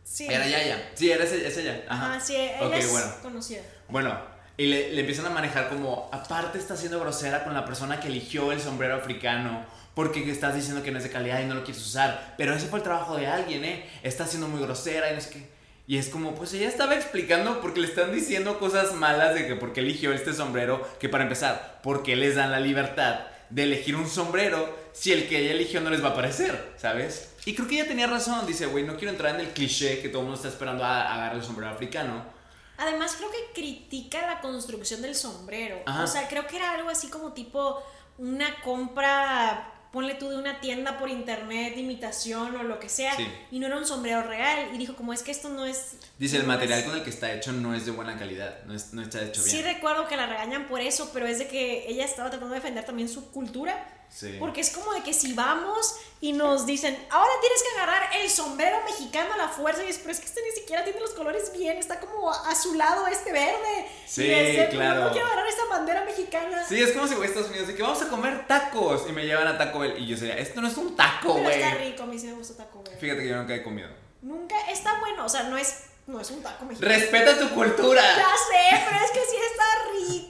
Sí. 0.02 0.26
Era 0.28 0.48
Yaya. 0.48 0.90
Sí, 0.94 1.10
era 1.12 1.22
ese, 1.22 1.46
es 1.46 1.56
ella. 1.58 1.84
Ajá. 1.88 2.12
Ajá, 2.12 2.20
sí, 2.20 2.34
ella 2.34 2.76
es 2.76 2.90
bueno. 2.90 3.06
conocida. 3.22 3.60
Bueno, 3.88 4.18
y 4.58 4.66
le, 4.66 4.98
empiezan 4.98 5.26
a 5.26 5.30
manejar 5.30 5.68
como, 5.68 6.10
aparte 6.12 6.58
está 6.58 6.76
siendo 6.76 6.98
grosera 6.98 7.44
con 7.44 7.54
la 7.54 7.64
persona 7.64 8.00
que 8.00 8.08
eligió 8.08 8.50
el 8.50 8.60
sombrero 8.60 8.96
africano, 8.96 9.64
porque 9.94 10.28
estás 10.28 10.56
diciendo 10.56 10.82
que 10.82 10.90
no 10.90 10.98
es 10.98 11.04
de 11.04 11.10
calidad 11.10 11.40
y 11.40 11.46
no 11.46 11.54
lo 11.54 11.62
quieres 11.62 11.86
usar, 11.86 12.34
pero 12.36 12.52
ese 12.52 12.66
fue 12.66 12.80
el 12.80 12.82
trabajo 12.82 13.16
de 13.16 13.28
alguien, 13.28 13.64
¿eh? 13.64 13.88
Está 14.02 14.26
siendo 14.26 14.48
muy 14.48 14.60
grosera 14.60 15.12
y 15.12 15.14
no 15.14 15.20
sé 15.20 15.30
qué. 15.30 15.58
Y 15.86 15.96
es 15.96 16.08
como, 16.08 16.34
pues 16.34 16.52
ella 16.52 16.68
estaba 16.68 16.96
explicando 16.96 17.60
porque 17.60 17.80
le 17.80 17.86
están 17.86 18.12
diciendo 18.12 18.58
cosas 18.58 18.94
malas 18.94 19.34
de 19.34 19.46
que 19.46 19.54
porque 19.54 19.80
eligió 19.80 20.12
este 20.12 20.34
sombrero, 20.34 20.86
que 20.98 21.08
para 21.08 21.22
empezar, 21.22 21.78
porque 21.84 22.16
les 22.16 22.34
dan 22.34 22.50
la 22.50 22.60
libertad 22.60 23.20
de 23.50 23.62
elegir 23.62 23.94
un 23.94 24.08
sombrero 24.08 24.76
si 24.92 25.12
el 25.12 25.28
que 25.28 25.38
ella 25.38 25.52
eligió 25.52 25.80
no 25.80 25.90
les 25.90 26.02
va 26.02 26.08
a 26.08 26.14
parecer, 26.14 26.72
¿sabes? 26.76 27.36
Y 27.46 27.54
creo 27.54 27.68
que 27.68 27.76
ella 27.76 27.88
tenía 27.88 28.08
razón, 28.08 28.44
dice, 28.44 28.66
güey, 28.66 28.84
no 28.84 28.96
quiero 28.96 29.12
entrar 29.12 29.36
en 29.36 29.40
el 29.40 29.52
cliché 29.52 30.00
que 30.02 30.08
todo 30.08 30.22
el 30.22 30.26
mundo 30.26 30.36
está 30.36 30.48
esperando 30.48 30.84
a, 30.84 31.02
a 31.02 31.14
agarrar 31.14 31.36
el 31.36 31.44
sombrero 31.44 31.70
africano. 31.70 32.37
Además, 32.78 33.16
creo 33.16 33.30
que 33.30 33.52
critica 33.52 34.26
la 34.26 34.40
construcción 34.40 35.02
del 35.02 35.14
sombrero. 35.14 35.82
Ajá. 35.84 36.04
O 36.04 36.06
sea, 36.06 36.28
creo 36.28 36.46
que 36.46 36.56
era 36.56 36.72
algo 36.72 36.88
así 36.88 37.08
como 37.08 37.32
tipo 37.32 37.82
una 38.18 38.60
compra, 38.62 39.77
ponle 39.92 40.14
tú 40.14 40.28
de 40.28 40.36
una 40.36 40.60
tienda 40.60 40.98
por 40.98 41.08
internet, 41.08 41.74
de 41.74 41.80
imitación 41.80 42.54
o 42.56 42.62
lo 42.62 42.78
que 42.78 42.88
sea, 42.88 43.16
Sí. 43.16 43.26
y 43.50 43.58
no 43.58 43.66
era 43.66 43.76
un 43.78 43.86
sombrero 43.86 44.22
real. 44.22 44.70
Y 44.74 44.78
dijo, 44.78 44.94
como 44.96 45.12
es 45.12 45.22
que 45.22 45.30
esto 45.30 45.48
no 45.48 45.64
es. 45.64 45.96
Dice, 46.18 46.36
el 46.36 46.42
no 46.42 46.48
material 46.48 46.80
es- 46.80 46.84
con 46.86 46.96
el 46.96 47.02
que 47.04 47.10
está 47.10 47.32
hecho 47.32 47.52
no 47.52 47.74
es 47.74 47.86
de 47.86 47.92
buena 47.92 48.18
calidad, 48.18 48.62
no, 48.66 48.74
es- 48.74 48.92
no 48.92 49.02
está 49.02 49.22
hecho 49.22 49.42
bien. 49.42 49.56
Sí 49.56 49.62
recuerdo 49.62 50.06
que 50.08 50.16
la 50.16 50.26
regañan 50.26 50.68
por 50.68 50.80
eso, 50.80 51.10
pero 51.12 51.26
es 51.26 51.38
de 51.38 51.48
que 51.48 51.88
ella 51.88 52.04
estaba 52.04 52.30
tratando 52.30 52.54
de 52.54 52.60
defender 52.60 52.84
también 52.84 53.08
su 53.08 53.30
cultura. 53.30 53.94
Sí. 54.10 54.36
Porque 54.38 54.62
es 54.62 54.70
como 54.70 54.94
de 54.94 55.02
que 55.02 55.12
si 55.12 55.34
vamos 55.34 55.96
y 56.22 56.32
nos 56.32 56.64
dicen, 56.64 56.96
ahora 57.10 57.30
tienes 57.42 57.62
que 57.62 57.78
agarrar 57.78 58.08
el 58.22 58.30
sombrero 58.30 58.78
mexicano 58.86 59.34
a 59.34 59.36
la 59.36 59.48
fuerza, 59.48 59.84
y 59.84 59.88
es, 59.88 59.98
pero 59.98 60.12
es 60.12 60.20
que 60.20 60.24
este 60.24 60.40
ni 60.48 60.50
siquiera 60.58 60.82
tiene 60.82 60.98
los 60.98 61.10
colores 61.10 61.52
bien, 61.52 61.76
está 61.76 62.00
como 62.00 62.32
azulado 62.32 63.06
este 63.06 63.32
verde. 63.32 63.86
Sí, 64.06 64.22
y 64.24 64.30
es 64.30 64.46
de, 64.46 64.58
"Pero 64.64 64.70
claro. 64.70 65.04
No 65.04 65.10
quiero 65.12 65.26
agarrar 65.26 65.46
esta 65.46 65.66
bandera 65.78 66.04
mexicana. 66.04 66.64
Sí, 66.68 66.80
es 66.82 66.92
como 66.92 67.06
si 67.06 67.14
voy 67.14 67.24
a 67.24 67.28
Estados 67.28 67.48
Unidos 67.50 67.68
y 67.70 67.74
que 67.74 67.82
vamos 67.82 68.00
a 68.02 68.08
comer 68.08 68.46
tacos 68.46 69.06
y 69.08 69.12
me 69.12 69.24
llevan 69.26 69.46
a 69.48 69.56
Taco 69.58 69.78
Bell 69.80 69.96
y 69.98 70.06
yo 70.06 70.16
sería, 70.16 70.36
esto 70.36 70.60
no 70.60 70.68
es 70.68 70.76
un 70.76 70.94
taco, 70.96 71.34
pero 71.34 71.44
güey. 71.44 71.62
está 71.62 71.74
rico, 71.78 72.02
a 72.02 72.06
mí 72.06 72.18
sí 72.18 72.26
me 72.26 72.34
gusta 72.34 72.56
Taco 72.64 72.82
Bell. 72.82 72.96
Fíjate 72.98 73.22
que 73.22 73.28
yo 73.28 73.36
nunca 73.36 73.54
he 73.54 73.62
comido. 73.62 73.88
Nunca, 74.22 74.56
está 74.70 74.98
bueno, 75.00 75.24
o 75.24 75.28
sea, 75.28 75.44
no 75.44 75.56
es, 75.56 75.84
no 76.06 76.20
es 76.20 76.30
un 76.30 76.42
taco 76.42 76.64
mexicano. 76.64 76.92
Respeta 76.94 77.38
tu 77.38 77.48
cultura. 77.50 78.02
Ya 78.02 78.28
sé, 78.28 78.84
pero 78.90 79.04
es 79.04 79.10
que 79.12 79.20
sí 79.20 79.36
está 79.50 79.64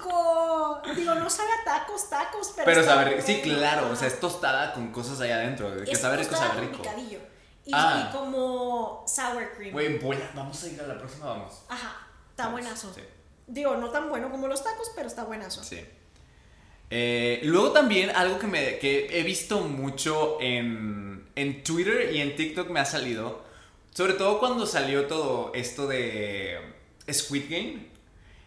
rico. 0.03 0.83
Digo, 0.95 1.15
no 1.15 1.31
sabe 1.31 1.49
a 1.61 1.65
tacos, 1.65 2.11
tacos, 2.11 2.53
pero. 2.55 2.65
Pero 2.67 2.85
sabe 2.85 3.05
rico. 3.07 3.23
Sí, 3.25 3.41
claro, 3.43 3.91
o 3.91 3.97
sea, 3.97 4.09
es 4.09 4.21
tostada 4.21 4.73
con 4.73 4.93
cosas 4.93 5.21
allá 5.21 5.37
adentro. 5.37 5.71
De 5.75 5.85
que 5.85 5.93
Es 5.93 6.01
sabe 6.01 6.17
rico, 6.19 6.37
sabe 6.37 6.61
rico. 6.61 6.83
picadillo. 6.83 7.19
Y, 7.65 7.71
Ah. 7.75 8.09
y 8.09 8.17
como 8.17 9.05
sour 9.07 9.53
cream. 9.57 9.73
Güey, 9.73 9.99
voy 9.99 10.17
a- 10.17 10.31
vamos 10.35 10.63
a 10.63 10.69
ir 10.69 10.81
a 10.81 10.87
la 10.87 10.99
próxima, 10.99 11.27
vamos. 11.27 11.63
Ajá, 11.69 11.97
está 12.31 12.49
buenazo. 12.49 12.93
sí. 12.95 13.03
Digo, 13.49 13.75
no 13.77 13.91
tan 13.91 14.09
bueno 14.09 14.31
como 14.31 14.47
los 14.47 14.63
tacos, 14.63 14.91
pero 14.95 15.09
está 15.09 15.25
buenazo. 15.25 15.65
Sí. 15.65 15.81
Eh, 16.91 17.41
luego 17.45 17.73
también 17.73 18.11
algo 18.11 18.39
que, 18.39 18.47
me, 18.47 18.79
que 18.79 19.09
he 19.19 19.23
visto 19.23 19.61
mucho 19.61 20.39
en, 20.41 21.27
en 21.35 21.63
Twitter 21.63 22.13
y 22.15 22.21
en 22.21 22.35
TikTok 22.37 22.71
me 22.71 22.81
ha 22.81 22.85
salido, 22.87 23.43
sobre 23.93 24.15
todo 24.15 24.39
cuando 24.39 24.65
salió 24.67 25.07
todo 25.07 25.53
esto 25.55 25.87
de 25.87 26.59
Squid 27.13 27.45
Game, 27.51 27.89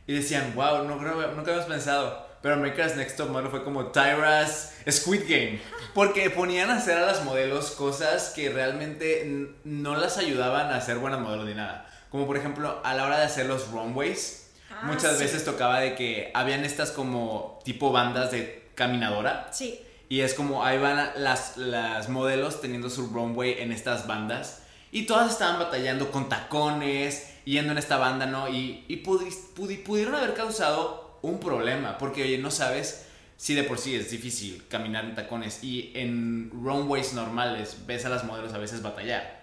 y 0.07 0.13
decían, 0.13 0.53
wow, 0.55 0.83
no, 0.85 0.97
creo- 0.97 1.27
nunca 1.33 1.51
habíamos 1.51 1.65
pensado, 1.65 2.27
pero 2.41 2.55
America's 2.55 2.95
Next 2.95 3.15
Top 3.17 3.29
Model 3.29 3.49
fue 3.51 3.63
como 3.63 3.87
Tyra's 3.87 4.73
Squid 4.89 5.21
Game, 5.27 5.59
porque 5.93 6.31
ponían 6.31 6.71
a 6.71 6.77
hacer 6.77 6.97
a 6.97 7.05
las 7.05 7.23
modelos 7.23 7.71
cosas 7.71 8.31
que 8.35 8.49
realmente 8.49 9.53
no 9.63 9.95
las 9.95 10.17
ayudaban 10.17 10.71
a 10.73 10.81
ser 10.81 10.97
buenas 10.97 11.19
modelos 11.19 11.45
ni 11.45 11.53
nada, 11.53 11.87
como 12.09 12.25
por 12.25 12.37
ejemplo 12.37 12.81
a 12.83 12.95
la 12.95 13.05
hora 13.05 13.19
de 13.19 13.25
hacer 13.25 13.45
los 13.45 13.69
runways. 13.71 14.40
Ah, 14.81 14.85
Muchas 14.87 15.17
sí. 15.17 15.23
veces 15.23 15.45
tocaba 15.45 15.79
de 15.79 15.95
que 15.95 16.31
habían 16.33 16.65
estas 16.65 16.91
como 16.91 17.59
tipo 17.63 17.91
bandas 17.91 18.31
de 18.31 18.69
caminadora 18.75 19.49
Sí. 19.51 19.79
y 20.09 20.21
es 20.21 20.33
como 20.33 20.63
ahí 20.65 20.77
van 20.79 21.11
las, 21.17 21.57
las 21.57 22.09
modelos 22.09 22.61
teniendo 22.61 22.89
su 22.89 23.07
runway 23.07 23.57
en 23.59 23.71
estas 23.71 24.07
bandas 24.07 24.63
y 24.91 25.05
todas 25.05 25.31
estaban 25.31 25.59
batallando 25.59 26.11
con 26.11 26.27
tacones, 26.29 27.31
yendo 27.45 27.71
en 27.71 27.77
esta 27.77 27.97
banda, 27.97 28.25
¿no? 28.25 28.49
Y, 28.49 28.83
y 28.87 29.03
pudi- 29.03 29.33
pudi- 29.55 29.81
pudieron 29.83 30.15
haber 30.15 30.33
causado 30.33 31.19
un 31.21 31.39
problema 31.39 31.97
porque, 31.97 32.23
oye, 32.23 32.37
no 32.37 32.51
sabes 32.51 33.05
si 33.37 33.53
de 33.55 33.63
por 33.63 33.77
sí 33.79 33.95
es 33.95 34.11
difícil 34.11 34.63
caminar 34.67 35.05
en 35.05 35.15
tacones 35.15 35.63
y 35.63 35.91
en 35.95 36.51
runways 36.51 37.13
normales 37.13 37.77
ves 37.87 38.05
a 38.05 38.09
las 38.09 38.23
modelos 38.23 38.53
a 38.53 38.57
veces 38.57 38.81
batallar. 38.81 39.40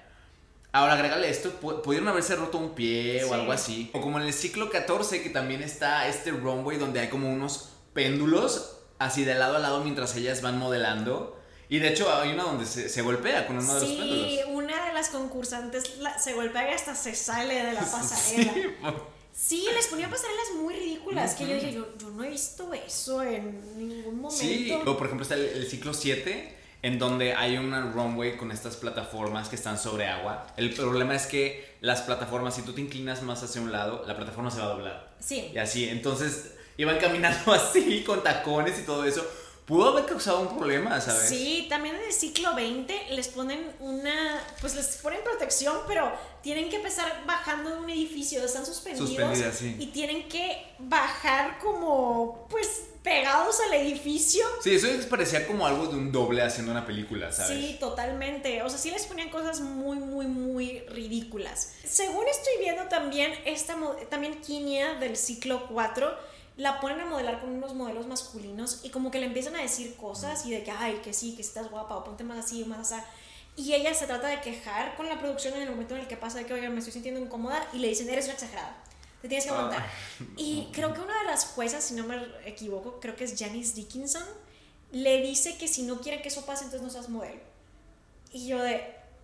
Ahora 0.78 0.94
agrégale 0.94 1.28
esto, 1.28 1.52
pu- 1.60 1.82
pudieron 1.82 2.08
haberse 2.08 2.36
roto 2.36 2.58
un 2.58 2.70
pie 2.74 3.24
o 3.24 3.28
Sí. 3.28 3.34
algo 3.34 3.52
así. 3.52 3.90
O 3.94 4.00
como 4.00 4.18
en 4.20 4.26
el 4.26 4.32
ciclo 4.32 4.70
14, 4.70 5.22
que 5.22 5.30
también 5.30 5.62
está 5.62 6.06
este 6.08 6.30
runway 6.30 6.76
donde 6.78 7.00
hay 7.00 7.08
como 7.08 7.32
unos 7.32 7.70
péndulos 7.94 8.76
así 8.98 9.24
de 9.24 9.34
lado 9.34 9.56
a 9.56 9.58
lado 9.58 9.82
mientras 9.82 10.14
ellas 10.16 10.40
van 10.42 10.58
modelando. 10.58 11.36
Y 11.68 11.80
de 11.80 11.88
hecho 11.88 12.12
hay 12.14 12.32
una 12.32 12.44
donde 12.44 12.64
se, 12.64 12.88
se 12.88 13.02
golpea 13.02 13.46
con 13.46 13.58
uno 13.58 13.74
de 13.74 13.80
los 13.80 13.88
Sí, 13.88 13.96
péndulos. 13.98 14.44
una 14.64 14.86
de 14.86 14.92
las 14.94 15.08
concursantes 15.10 15.98
la- 15.98 16.18
se 16.18 16.32
golpea 16.34 16.70
y 16.70 16.74
hasta 16.74 16.94
se 16.94 17.14
sale 17.14 17.54
de 17.62 17.72
la 17.72 17.80
pasarela. 17.92 18.52
Sí, 18.52 18.64
Sí, 19.32 19.68
les 19.72 19.86
ponía 19.86 20.10
pasarelas 20.10 20.46
muy 20.56 20.74
ridículas 20.74 21.34
que 21.36 21.46
yo 21.46 21.54
dije, 21.54 21.72
yo, 21.72 21.86
yo 21.96 22.10
no 22.10 22.24
he 22.24 22.30
visto 22.30 22.72
eso 22.74 23.22
en 23.22 23.78
ningún 23.78 24.20
momento. 24.20 24.30
Sí, 24.44 24.72
o 24.84 24.96
por 24.96 25.06
ejemplo 25.06 25.22
está 25.22 25.36
el, 25.36 25.44
el 25.44 25.68
ciclo 25.70 25.94
7, 25.94 26.57
en 26.82 26.98
donde 26.98 27.34
hay 27.34 27.56
una 27.56 27.80
runway 27.80 28.36
con 28.36 28.52
estas 28.52 28.76
plataformas 28.76 29.48
que 29.48 29.56
están 29.56 29.78
sobre 29.78 30.06
agua. 30.06 30.46
El 30.56 30.72
problema 30.74 31.14
es 31.14 31.26
que 31.26 31.76
las 31.80 32.02
plataformas, 32.02 32.54
si 32.54 32.62
tú 32.62 32.72
te 32.72 32.80
inclinas 32.80 33.22
más 33.22 33.42
hacia 33.42 33.60
un 33.60 33.72
lado, 33.72 34.04
la 34.06 34.16
plataforma 34.16 34.50
se 34.50 34.60
va 34.60 34.66
a 34.66 34.68
doblar. 34.68 35.10
Sí. 35.18 35.50
Y 35.52 35.58
así, 35.58 35.88
entonces 35.88 36.52
iban 36.76 36.98
caminando 36.98 37.52
así, 37.52 38.04
con 38.04 38.22
tacones 38.22 38.78
y 38.78 38.82
todo 38.82 39.04
eso, 39.04 39.26
pudo 39.68 39.90
haber 39.90 40.06
causado 40.06 40.40
un 40.40 40.56
problema, 40.56 40.98
¿sabes? 41.00 41.28
Sí, 41.28 41.66
también 41.68 41.96
en 41.96 42.04
el 42.04 42.12
ciclo 42.12 42.54
20 42.54 43.08
les 43.10 43.28
ponen 43.28 43.70
una, 43.80 44.40
pues 44.60 44.74
les 44.74 44.96
ponen 44.96 45.20
protección, 45.22 45.76
pero 45.86 46.10
tienen 46.42 46.70
que 46.70 46.76
empezar 46.76 47.24
bajando 47.26 47.70
de 47.70 47.76
un 47.76 47.90
edificio, 47.90 48.42
están 48.42 48.64
suspendidos 48.64 49.10
Suspendidas, 49.10 49.56
sí. 49.56 49.76
y 49.78 49.86
tienen 49.88 50.26
que 50.28 50.74
bajar 50.78 51.58
como, 51.58 52.46
pues, 52.48 52.84
pegados 53.02 53.58
al 53.60 53.74
edificio. 53.74 54.44
Sí, 54.62 54.74
eso 54.74 54.88
parecía 55.08 55.46
como 55.46 55.66
algo 55.66 55.86
de 55.86 55.96
un 55.96 56.12
doble 56.12 56.42
haciendo 56.42 56.72
una 56.72 56.86
película, 56.86 57.32
¿sabes? 57.32 57.58
Sí, 57.58 57.76
totalmente. 57.78 58.62
O 58.62 58.68
sea, 58.68 58.78
sí 58.78 58.90
les 58.90 59.06
ponían 59.06 59.30
cosas 59.30 59.60
muy, 59.60 59.98
muy, 59.98 60.26
muy 60.26 60.80
ridículas. 60.88 61.74
Según 61.84 62.26
estoy 62.28 62.54
viendo 62.60 62.84
también, 62.84 63.32
esta, 63.44 63.76
también 64.10 64.40
Kinia 64.40 64.94
del 64.94 65.16
ciclo 65.16 65.66
4 65.68 66.38
la 66.56 66.80
ponen 66.80 67.00
a 67.00 67.06
modelar 67.06 67.40
con 67.40 67.50
unos 67.50 67.74
modelos 67.74 68.06
masculinos 68.08 68.80
y 68.82 68.90
como 68.90 69.12
que 69.12 69.20
le 69.20 69.26
empiezan 69.26 69.54
a 69.54 69.62
decir 69.62 69.94
cosas 69.94 70.44
y 70.44 70.50
de 70.50 70.64
que, 70.64 70.72
ay, 70.72 71.00
que 71.04 71.12
sí, 71.12 71.36
que 71.36 71.42
estás 71.42 71.70
guapa 71.70 71.96
o 71.96 72.04
ponte 72.04 72.24
más 72.24 72.44
así 72.44 72.64
más 72.64 72.92
así. 72.92 73.02
Y 73.56 73.74
ella 73.74 73.92
se 73.94 74.06
trata 74.06 74.28
de 74.28 74.40
quejar 74.40 74.96
con 74.96 75.08
la 75.08 75.18
producción 75.18 75.54
en 75.54 75.62
el 75.62 75.70
momento 75.70 75.94
en 75.94 76.02
el 76.02 76.08
que 76.08 76.16
pasa 76.16 76.38
de 76.38 76.46
que, 76.46 76.54
oiga, 76.54 76.68
me 76.70 76.78
estoy 76.78 76.92
sintiendo 76.92 77.20
incómoda 77.20 77.66
y 77.72 77.78
le 77.78 77.88
dicen, 77.88 78.08
eres 78.08 78.26
una 78.26 78.34
exagerada. 78.34 78.76
Te 79.22 79.28
tienes 79.28 79.44
que 79.44 79.50
aguantar. 79.50 79.86
Y 80.36 80.68
creo 80.72 80.94
que 80.94 81.00
una 81.00 81.18
de 81.20 81.24
las 81.26 81.46
juezas, 81.46 81.84
si 81.84 81.94
no 81.94 82.04
me 82.04 82.16
equivoco, 82.44 83.00
creo 83.00 83.16
que 83.16 83.24
es 83.24 83.34
Janice 83.38 83.74
Dickinson, 83.74 84.22
le 84.92 85.20
dice 85.22 85.58
que 85.58 85.68
si 85.68 85.82
no 85.82 86.00
quiere 86.00 86.22
que 86.22 86.28
eso 86.28 86.46
pase, 86.46 86.64
entonces 86.64 86.82
no 86.86 86.90
seas 86.90 87.08
modelo. 87.08 87.40
Y 88.32 88.46
yo 88.46 88.62
de, 88.62 88.74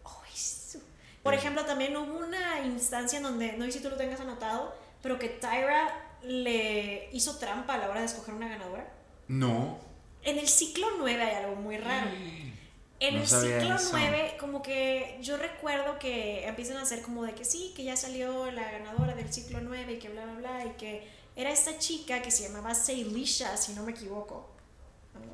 "Ay, 0.04 0.36
su-". 0.36 0.82
Por 1.22 1.34
ejemplo, 1.34 1.64
también 1.64 1.96
hubo 1.96 2.18
una 2.18 2.60
instancia 2.66 3.18
en 3.18 3.22
donde, 3.22 3.52
no 3.54 3.64
sé 3.66 3.72
si 3.72 3.80
tú 3.80 3.88
lo 3.90 3.96
tengas 3.96 4.20
anotado, 4.20 4.74
pero 5.02 5.18
que 5.18 5.28
Tyra 5.28 6.00
le 6.22 7.08
hizo 7.12 7.36
trampa 7.36 7.74
a 7.74 7.78
la 7.78 7.90
hora 7.90 8.00
de 8.00 8.06
escoger 8.06 8.34
una 8.34 8.48
ganadora. 8.48 8.86
No. 9.28 9.78
En 10.22 10.38
el 10.38 10.48
ciclo 10.48 10.86
9 10.98 11.22
hay 11.22 11.44
algo 11.44 11.56
muy 11.56 11.76
raro. 11.78 12.10
En 13.08 13.16
No 13.16 13.20
el 13.20 13.26
ciclo 13.28 13.76
eso. 13.76 13.90
9, 13.92 14.36
como 14.40 14.62
que 14.62 15.18
yo 15.20 15.36
recuerdo 15.36 15.98
que 15.98 16.46
empiezan 16.46 16.78
a 16.78 16.82
hacer 16.82 17.02
como 17.02 17.24
de 17.24 17.34
que 17.34 17.44
sí, 17.44 17.74
que 17.76 17.84
ya 17.84 17.96
salió 17.96 18.50
la 18.50 18.70
ganadora 18.70 19.14
del 19.14 19.32
ciclo 19.32 19.60
9 19.60 19.92
y 19.92 19.98
que 19.98 20.08
bla, 20.08 20.24
bla, 20.24 20.34
bla, 20.34 20.64
y 20.64 20.70
que 20.70 21.06
era 21.36 21.50
esta 21.50 21.78
chica 21.78 22.22
que 22.22 22.30
se 22.30 22.44
llamaba 22.44 22.74
Seilisha, 22.74 23.56
si 23.58 23.74
no 23.74 23.82
me 23.82 23.92
equivoco. 23.92 24.50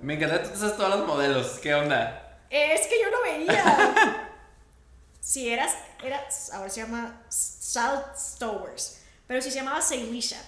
Me 0.02 0.14
encanta 0.14 0.42
tú 0.42 0.58
sabes 0.58 0.76
todos 0.76 0.90
los 0.90 1.06
modelos. 1.06 1.58
¿Qué 1.62 1.72
onda? 1.74 2.40
Es 2.50 2.88
que 2.88 3.00
yo 3.00 3.10
no 3.10 3.22
veía. 3.22 4.28
si 5.20 5.48
eras, 5.48 5.72
era, 6.02 6.26
ahora 6.52 6.70
se 6.70 6.80
llama 6.80 7.22
Salt 7.28 8.16
Stowers, 8.16 9.02
pero 9.28 9.40
si 9.40 9.50
se 9.50 9.58
llamaba 9.58 9.80
Seilisha. 9.80 10.42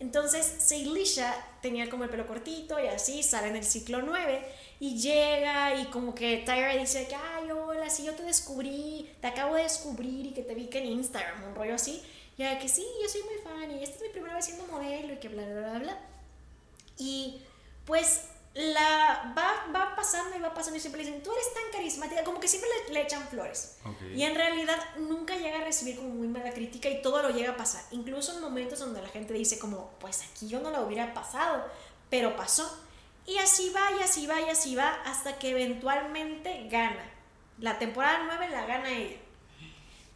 Entonces, 0.00 0.44
Seilisha 0.58 1.34
tenía 1.60 1.90
como 1.90 2.04
el 2.04 2.10
pelo 2.10 2.26
cortito 2.26 2.80
y 2.80 2.88
así, 2.88 3.22
sale 3.22 3.48
en 3.48 3.56
el 3.56 3.64
ciclo 3.64 4.02
9 4.02 4.42
y 4.82 5.00
llega 5.00 5.76
y 5.76 5.84
como 5.84 6.12
que 6.12 6.38
Tyra 6.38 6.74
dice 6.74 7.06
que, 7.06 7.14
ay, 7.14 7.52
hola, 7.52 7.88
si 7.88 8.02
yo 8.02 8.16
te 8.16 8.24
descubrí, 8.24 9.08
te 9.20 9.28
acabo 9.28 9.54
de 9.54 9.62
descubrir 9.62 10.26
y 10.26 10.32
que 10.32 10.42
te 10.42 10.56
vi 10.56 10.66
que 10.66 10.78
en 10.78 10.86
Instagram, 10.86 11.44
un 11.44 11.54
rollo 11.54 11.76
así. 11.76 12.02
Y 12.36 12.42
ella 12.42 12.58
que 12.58 12.68
sí, 12.68 12.84
yo 13.00 13.08
soy 13.08 13.22
muy 13.22 13.36
fan 13.44 13.70
y 13.70 13.84
esta 13.84 13.94
es 13.94 14.02
mi 14.02 14.08
primera 14.08 14.34
vez 14.34 14.44
siendo 14.44 14.66
modelo 14.66 15.12
y 15.12 15.18
que 15.18 15.28
bla, 15.28 15.44
bla, 15.44 15.60
bla, 15.60 15.78
bla. 15.78 16.00
Y 16.98 17.40
pues 17.84 18.22
la 18.54 19.32
va, 19.38 19.72
va 19.72 19.94
pasando 19.94 20.36
y 20.36 20.40
va 20.40 20.52
pasando 20.52 20.78
y 20.78 20.80
siempre 20.80 21.04
le 21.04 21.06
dicen, 21.06 21.22
tú 21.22 21.30
eres 21.30 21.54
tan 21.54 21.62
carismática, 21.70 22.24
como 22.24 22.40
que 22.40 22.48
siempre 22.48 22.68
le, 22.88 22.94
le 22.94 23.02
echan 23.02 23.22
flores. 23.28 23.76
Ok. 23.84 24.16
Y 24.16 24.24
en 24.24 24.34
realidad 24.34 24.78
nunca 24.98 25.36
llega 25.36 25.60
a 25.60 25.64
recibir 25.64 25.94
como 25.94 26.08
muy 26.08 26.26
mala 26.26 26.52
crítica 26.52 26.88
y 26.90 27.02
todo 27.02 27.22
lo 27.22 27.30
llega 27.30 27.52
a 27.52 27.56
pasar. 27.56 27.84
Incluso 27.92 28.34
en 28.34 28.40
momentos 28.40 28.80
donde 28.80 29.00
la 29.00 29.08
gente 29.10 29.32
dice 29.32 29.60
como, 29.60 29.92
pues 30.00 30.22
aquí 30.22 30.48
yo 30.48 30.58
no 30.58 30.72
lo 30.72 30.84
hubiera 30.84 31.14
pasado, 31.14 31.64
pero 32.10 32.34
pasó. 32.34 32.68
Y 33.26 33.38
así 33.38 33.70
va, 33.70 33.92
y 33.98 34.02
así 34.02 34.26
va, 34.26 34.40
y 34.40 34.48
así 34.48 34.74
va, 34.74 35.00
hasta 35.04 35.38
que 35.38 35.50
eventualmente 35.50 36.68
gana. 36.68 37.04
La 37.58 37.78
temporada 37.78 38.22
9 38.24 38.48
la 38.50 38.66
gana 38.66 38.90
ella. 38.90 39.18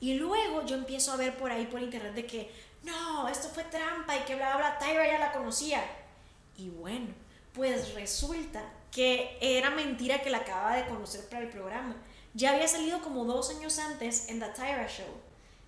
Y 0.00 0.14
luego 0.14 0.64
yo 0.66 0.76
empiezo 0.76 1.12
a 1.12 1.16
ver 1.16 1.36
por 1.36 1.50
ahí 1.50 1.66
por 1.66 1.80
internet 1.80 2.14
de 2.14 2.26
que, 2.26 2.50
no, 2.82 3.28
esto 3.28 3.48
fue 3.48 3.64
trampa 3.64 4.16
y 4.16 4.20
que 4.20 4.34
bla, 4.34 4.56
bla, 4.56 4.78
Tyra 4.78 5.06
ya 5.06 5.18
la 5.18 5.32
conocía. 5.32 5.84
Y 6.56 6.68
bueno, 6.70 7.08
pues 7.52 7.94
resulta 7.94 8.62
que 8.90 9.38
era 9.40 9.70
mentira 9.70 10.22
que 10.22 10.30
la 10.30 10.38
acababa 10.38 10.76
de 10.76 10.86
conocer 10.86 11.28
para 11.28 11.42
el 11.42 11.48
programa. 11.48 11.96
Ya 12.34 12.52
había 12.52 12.68
salido 12.68 13.00
como 13.00 13.24
dos 13.24 13.50
años 13.50 13.78
antes 13.78 14.28
en 14.28 14.40
The 14.40 14.48
Tyra 14.48 14.86
Show. 14.88 15.25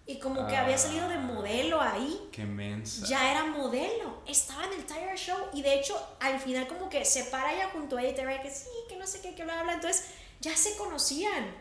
Y 0.08 0.18
como 0.18 0.46
que 0.46 0.56
había 0.56 0.78
salido 0.78 1.06
de 1.06 1.18
modelo 1.18 1.82
ahí. 1.82 2.30
Qué 2.32 2.42
mensa. 2.44 3.06
Ya 3.06 3.30
era 3.30 3.44
modelo, 3.44 4.22
estaba 4.26 4.64
en 4.64 4.72
el 4.72 4.86
Tyra 4.86 5.14
Show 5.14 5.36
y 5.52 5.60
de 5.60 5.74
hecho 5.74 5.94
al 6.18 6.40
final 6.40 6.66
como 6.66 6.88
que 6.88 7.04
se 7.04 7.24
para 7.24 7.52
ella 7.52 7.68
junto 7.74 7.98
a 7.98 8.00
ella 8.00 8.12
y 8.12 8.14
Tyra 8.14 8.40
que 8.40 8.50
sí, 8.50 8.70
que 8.88 8.96
no 8.96 9.06
sé 9.06 9.20
qué, 9.20 9.34
que 9.34 9.44
bla, 9.44 9.62
bla. 9.62 9.74
Entonces 9.74 10.06
ya 10.40 10.56
se 10.56 10.78
conocían. 10.78 11.54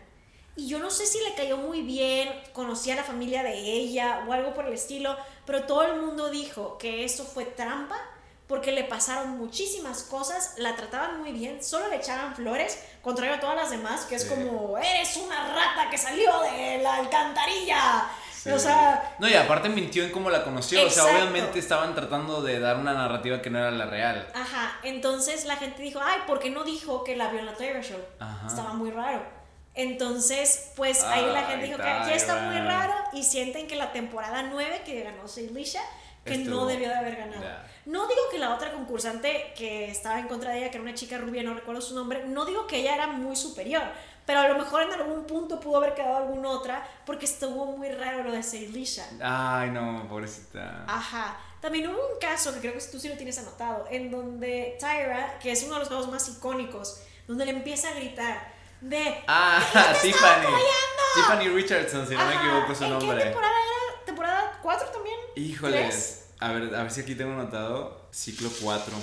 Y 0.56 0.70
yo 0.70 0.80
no 0.80 0.90
sé 0.90 1.06
si 1.06 1.20
le 1.20 1.34
cayó 1.36 1.58
muy 1.58 1.82
bien, 1.82 2.34
conocía 2.54 2.94
a 2.94 2.96
la 2.96 3.04
familia 3.04 3.44
de 3.44 3.54
ella 3.54 4.24
o 4.26 4.32
algo 4.32 4.54
por 4.54 4.66
el 4.66 4.74
estilo, 4.74 5.18
pero 5.46 5.66
todo 5.66 5.84
el 5.84 6.02
mundo 6.02 6.30
dijo 6.30 6.78
que 6.78 7.04
eso 7.04 7.26
fue 7.26 7.44
trampa 7.44 8.00
porque 8.48 8.72
le 8.72 8.86
pasaron 8.86 9.38
muchísimas 9.38 10.04
cosas, 10.04 10.54
la 10.56 10.74
trataban 10.78 11.20
muy 11.20 11.34
bien, 11.34 11.62
solo 11.62 11.90
le 11.90 11.98
echaban 11.98 12.34
flores, 12.34 12.82
contrario 13.02 13.36
a 13.36 13.40
todas 13.42 13.58
las 13.58 13.72
demás, 13.72 14.06
que 14.06 14.16
es 14.16 14.24
como, 14.24 14.78
eres 14.78 15.18
una 15.18 15.54
rata 15.54 15.90
que 15.92 15.98
salió 15.98 16.40
de 16.44 16.78
la 16.78 16.96
alcantarilla. 16.96 18.10
Sí. 18.42 18.52
O 18.52 18.60
sea, 18.60 19.16
No, 19.20 19.28
y 19.28 19.34
aparte 19.34 19.68
mintió 19.70 20.04
en 20.04 20.12
cómo 20.12 20.30
la 20.30 20.44
conoció. 20.44 20.86
O 20.86 20.90
sea, 20.90 21.04
Exacto. 21.04 21.24
obviamente 21.30 21.60
estaban 21.60 21.96
tratando 21.96 22.42
de 22.44 22.60
dar 22.60 22.78
una 22.78 22.94
narrativa 22.94 23.42
que 23.42 23.50
no 23.50 23.58
era 23.58 23.72
la 23.72 23.86
real. 23.88 24.28
Ajá, 24.36 24.78
entonces 24.84 25.46
la 25.46 25.56
gente 25.56 25.82
dijo, 25.82 26.00
ay, 26.04 26.20
¿por 26.28 26.40
qué 26.40 26.50
no 26.52 26.64
dijo 26.64 27.04
que 27.04 27.16
la 27.16 27.30
vio 27.30 27.40
en 27.40 27.48
la 27.48 27.54
Tyra 27.54 27.82
Show? 27.82 28.00
Ajá. 28.20 28.48
Estaba 28.48 28.74
muy 28.74 28.92
raro. 28.92 29.24
Entonces, 29.74 30.72
pues 30.76 31.04
ahí 31.04 31.26
la 31.32 31.44
gente 31.44 31.68
dijo 31.68 31.78
que 31.78 31.84
aquí 31.88 32.12
está 32.12 32.36
muy 32.42 32.58
raro 32.60 32.94
y 33.14 33.24
sienten 33.24 33.68
que 33.68 33.76
la 33.76 33.92
temporada 33.92 34.44
9 34.44 34.82
que 34.86 35.04
ganó 35.04 35.28
Seilisha, 35.28 35.82
que 36.26 36.34
Estuvo- 36.34 36.62
no 36.62 36.66
debió 36.66 36.90
de 36.90 36.96
haber 36.96 37.16
ganado. 37.16 37.44
Ya. 37.44 37.64
No 37.86 38.08
digo 38.08 38.20
que 38.32 38.40
la 38.40 38.54
otra 38.54 38.72
concursante 38.74 39.54
que 39.56 39.90
estaba 39.90 40.20
en 40.20 40.28
contra 40.28 40.52
de 40.52 40.58
ella, 40.60 40.72
que 40.72 40.78
era 40.78 40.84
una 40.84 40.94
chica 40.96 41.18
rubia, 41.20 41.44
no 41.44 41.54
recuerdo 41.54 41.80
su 41.82 41.96
nombre, 41.96 42.24
no 42.26 42.46
digo 42.46 42.68
que 42.68 42.78
ella 42.78 42.96
era 42.96 43.08
muy 43.08 43.36
superior, 43.36 43.84
pero 44.28 44.42
a 44.42 44.48
lo 44.50 44.56
mejor 44.60 44.84
en 44.84 44.92
algún 44.94 45.26
punto 45.26 45.60
pudo 45.60 45.78
haber 45.78 45.96
quedado 45.96 46.18
alguna 46.18 46.50
otra 46.50 46.88
porque 47.06 47.26
estuvo 47.26 47.66
muy 47.78 47.90
raro 47.92 48.24
lo 48.24 48.32
de 48.32 48.44
Seilisha. 48.44 49.08
Ay, 49.20 49.72
no, 49.72 50.06
pobrecita. 50.08 50.84
Ajá. 50.88 51.40
También 51.62 51.88
hubo 51.88 51.96
un 51.98 52.20
caso 52.22 52.54
que 52.54 52.60
creo 52.60 52.74
que 52.74 52.82
tú 52.82 53.00
sí 53.00 53.10
lo 53.10 53.16
tienes 53.16 53.40
anotado, 53.40 53.88
en 53.90 54.12
donde 54.12 54.78
Tyra, 54.80 55.40
que 55.40 55.52
es 55.52 55.64
uno 55.64 55.74
de 55.74 55.80
los 55.80 55.90
casos 55.90 56.12
más 56.12 56.30
icónicos, 56.30 57.00
donde 57.28 57.46
le 57.46 57.52
empieza 57.52 57.88
a 57.90 57.94
gritar 57.96 58.54
de... 58.82 59.24
Ah, 59.28 59.60
"Yo 59.74 59.82
te 60.02 60.08
Tiffany. 60.10 60.30
apoyando". 60.46 60.62
Tiffany 61.16 61.50
Richardson, 61.50 62.08
si 62.08 62.14
no 62.16 62.24
me 62.26 62.34
Ajá. 62.36 62.46
equivoco 62.46 62.76
su 62.76 62.84
¿En 62.84 62.90
nombre. 62.92 63.18
qué 63.18 63.24
temporada 63.24 63.54
era? 63.54 64.06
¿Temporada 64.06 64.60
4 64.62 64.88
también? 64.90 65.16
Híjoles. 65.36 66.26
A 66.40 66.52
ver, 66.52 66.76
a 66.76 66.84
ver 66.84 66.92
si 66.92 67.02
aquí 67.02 67.16
tengo 67.16 67.32
anotado. 67.34 68.02
Ciclo 68.12 68.50
4. 68.62 68.94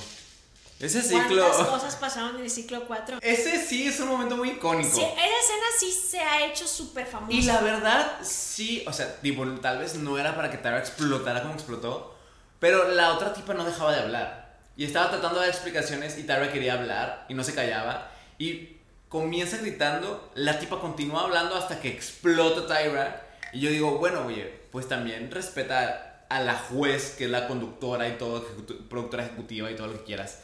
Ese 0.81 1.03
ciclo. 1.03 1.47
¿Cuántas 1.47 1.67
cosas 1.69 1.97
pasaron 1.97 2.37
en 2.37 2.43
el 2.43 2.51
ciclo 2.51 2.87
4? 2.87 3.19
Ese 3.21 3.65
sí 3.65 3.87
es 3.87 4.01
un 4.01 4.09
momento 4.09 4.37
muy 4.37 4.51
icónico. 4.51 4.95
Sí, 4.95 5.03
esa 5.03 5.13
escena 5.13 5.67
sí 5.79 5.93
se 5.93 6.21
ha 6.21 6.47
hecho 6.47 6.67
súper 6.67 7.07
famosa. 7.07 7.33
Y 7.33 7.43
la 7.43 7.61
verdad, 7.61 8.19
sí, 8.23 8.85
o 8.87 8.93
sea, 8.93 9.17
digo, 9.23 9.47
tal 9.61 9.79
vez 9.79 9.95
no 9.95 10.19
era 10.19 10.35
para 10.35 10.51
que 10.51 10.59
Tara 10.59 10.79
explotara 10.79 11.43
como 11.43 11.55
explotó, 11.55 12.17
pero 12.59 12.89
la 12.89 13.13
otra 13.13 13.33
tipa 13.33 13.55
no 13.55 13.65
dejaba 13.65 13.93
de 13.93 14.01
hablar. 14.01 14.57
Y 14.77 14.85
estaba 14.85 15.11
tratando 15.11 15.39
de 15.39 15.47
dar 15.47 15.55
explicaciones 15.55 16.19
y 16.19 16.25
Tara 16.25 16.53
quería 16.53 16.75
hablar 16.75 17.27
y 17.29 17.35
no 17.35 17.45
se 17.45 17.55
callaba. 17.55 18.11
Y 18.39 18.77
comienza 19.09 19.59
gritando, 19.59 20.33
la 20.35 20.59
tipa 20.59 20.81
continúa 20.81 21.23
hablando 21.23 21.55
hasta 21.55 21.81
que 21.81 21.89
explota 21.89 22.67
Tyra. 22.67 23.25
Y 23.53 23.61
yo 23.61 23.71
digo, 23.71 23.99
bueno, 23.99 24.27
oye, 24.27 24.53
pues 24.73 24.89
también 24.89 25.31
respeta 25.31 26.25
a 26.29 26.41
la 26.41 26.55
juez, 26.55 27.15
que 27.17 27.27
es 27.27 27.31
la 27.31 27.47
conductora 27.47 28.09
y 28.09 28.19
todo, 28.19 28.45
productora 28.91 29.25
ejecutiva 29.25 29.71
y 29.71 29.77
todo 29.77 29.87
lo 29.87 29.99
que 29.99 30.05
quieras. 30.05 30.41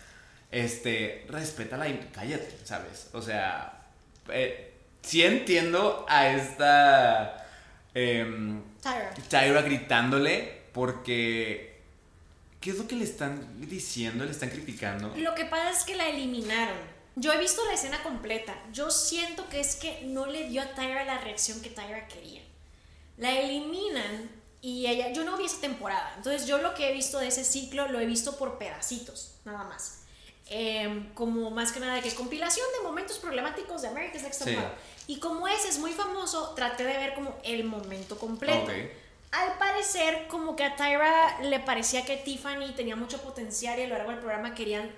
Este, 0.50 1.26
respétala 1.28 1.88
y 1.88 2.10
cállate, 2.12 2.58
¿sabes? 2.64 3.08
O 3.12 3.22
sea, 3.22 3.82
eh, 4.28 4.72
sí 5.02 5.22
entiendo 5.22 6.04
a 6.08 6.28
esta 6.28 7.46
em, 7.94 8.62
Tyra. 8.82 9.10
Tyra 9.28 9.62
gritándole 9.62 10.62
porque... 10.72 11.70
¿Qué 12.60 12.70
es 12.70 12.78
lo 12.78 12.86
que 12.86 12.94
le 12.94 13.04
están 13.04 13.58
diciendo? 13.70 14.24
¿Le 14.26 14.32
están 14.32 14.50
criticando? 14.50 15.14
Lo 15.16 15.34
que 15.34 15.46
pasa 15.46 15.70
es 15.70 15.84
que 15.84 15.96
la 15.96 16.08
eliminaron. 16.10 16.76
Yo 17.16 17.32
he 17.32 17.38
visto 17.38 17.64
la 17.64 17.72
escena 17.72 18.02
completa. 18.02 18.54
Yo 18.72 18.90
siento 18.90 19.48
que 19.48 19.60
es 19.60 19.76
que 19.76 20.02
no 20.04 20.26
le 20.26 20.48
dio 20.48 20.60
a 20.60 20.74
Tyra 20.74 21.04
la 21.04 21.18
reacción 21.18 21.62
que 21.62 21.70
Tyra 21.70 22.06
quería. 22.06 22.42
La 23.16 23.32
eliminan 23.32 24.30
y 24.60 24.86
ella. 24.86 25.10
Yo 25.12 25.24
no 25.24 25.38
vi 25.38 25.46
esa 25.46 25.60
temporada. 25.60 26.12
Entonces, 26.16 26.46
yo 26.46 26.58
lo 26.58 26.74
que 26.74 26.90
he 26.90 26.92
visto 26.92 27.18
de 27.18 27.28
ese 27.28 27.44
ciclo 27.44 27.88
lo 27.88 27.98
he 27.98 28.04
visto 28.04 28.36
por 28.36 28.58
pedacitos, 28.58 29.36
nada 29.46 29.64
más. 29.64 29.99
Em, 30.52 31.14
como 31.14 31.50
más 31.52 31.70
que 31.70 31.78
nada 31.78 31.94
de 31.94 32.02
que 32.02 32.12
compilación 32.12 32.66
de 32.76 32.82
momentos 32.86 33.18
problemáticos 33.18 33.82
de 33.82 33.88
America's 33.88 34.22
Next 34.22 34.40
Top 34.40 34.48
Sí. 34.48 34.56
Model. 34.56 34.70
Y 35.06 35.20
como 35.20 35.46
ese 35.46 35.68
es 35.68 35.78
muy 35.78 35.92
famoso, 35.92 36.54
traté 36.56 36.82
de 36.84 36.98
ver 36.98 37.14
como 37.14 37.36
el 37.44 37.62
momento 37.64 38.18
completo. 38.18 38.64
Ok. 38.64 38.72
Al 39.30 39.58
parecer, 39.58 40.26
como 40.26 40.56
que 40.56 40.64
a 40.64 40.74
Tyra 40.74 41.38
le 41.42 41.60
parecía 41.60 42.04
que 42.04 42.16
Tiffany 42.16 42.72
tenía 42.74 42.96
mucho 42.96 43.22
potencial 43.22 43.78
y 43.78 43.82
a 43.84 43.86
lo 43.86 43.94
largo 43.94 44.10
del 44.10 44.18
programa 44.18 44.54
querían 44.54 44.90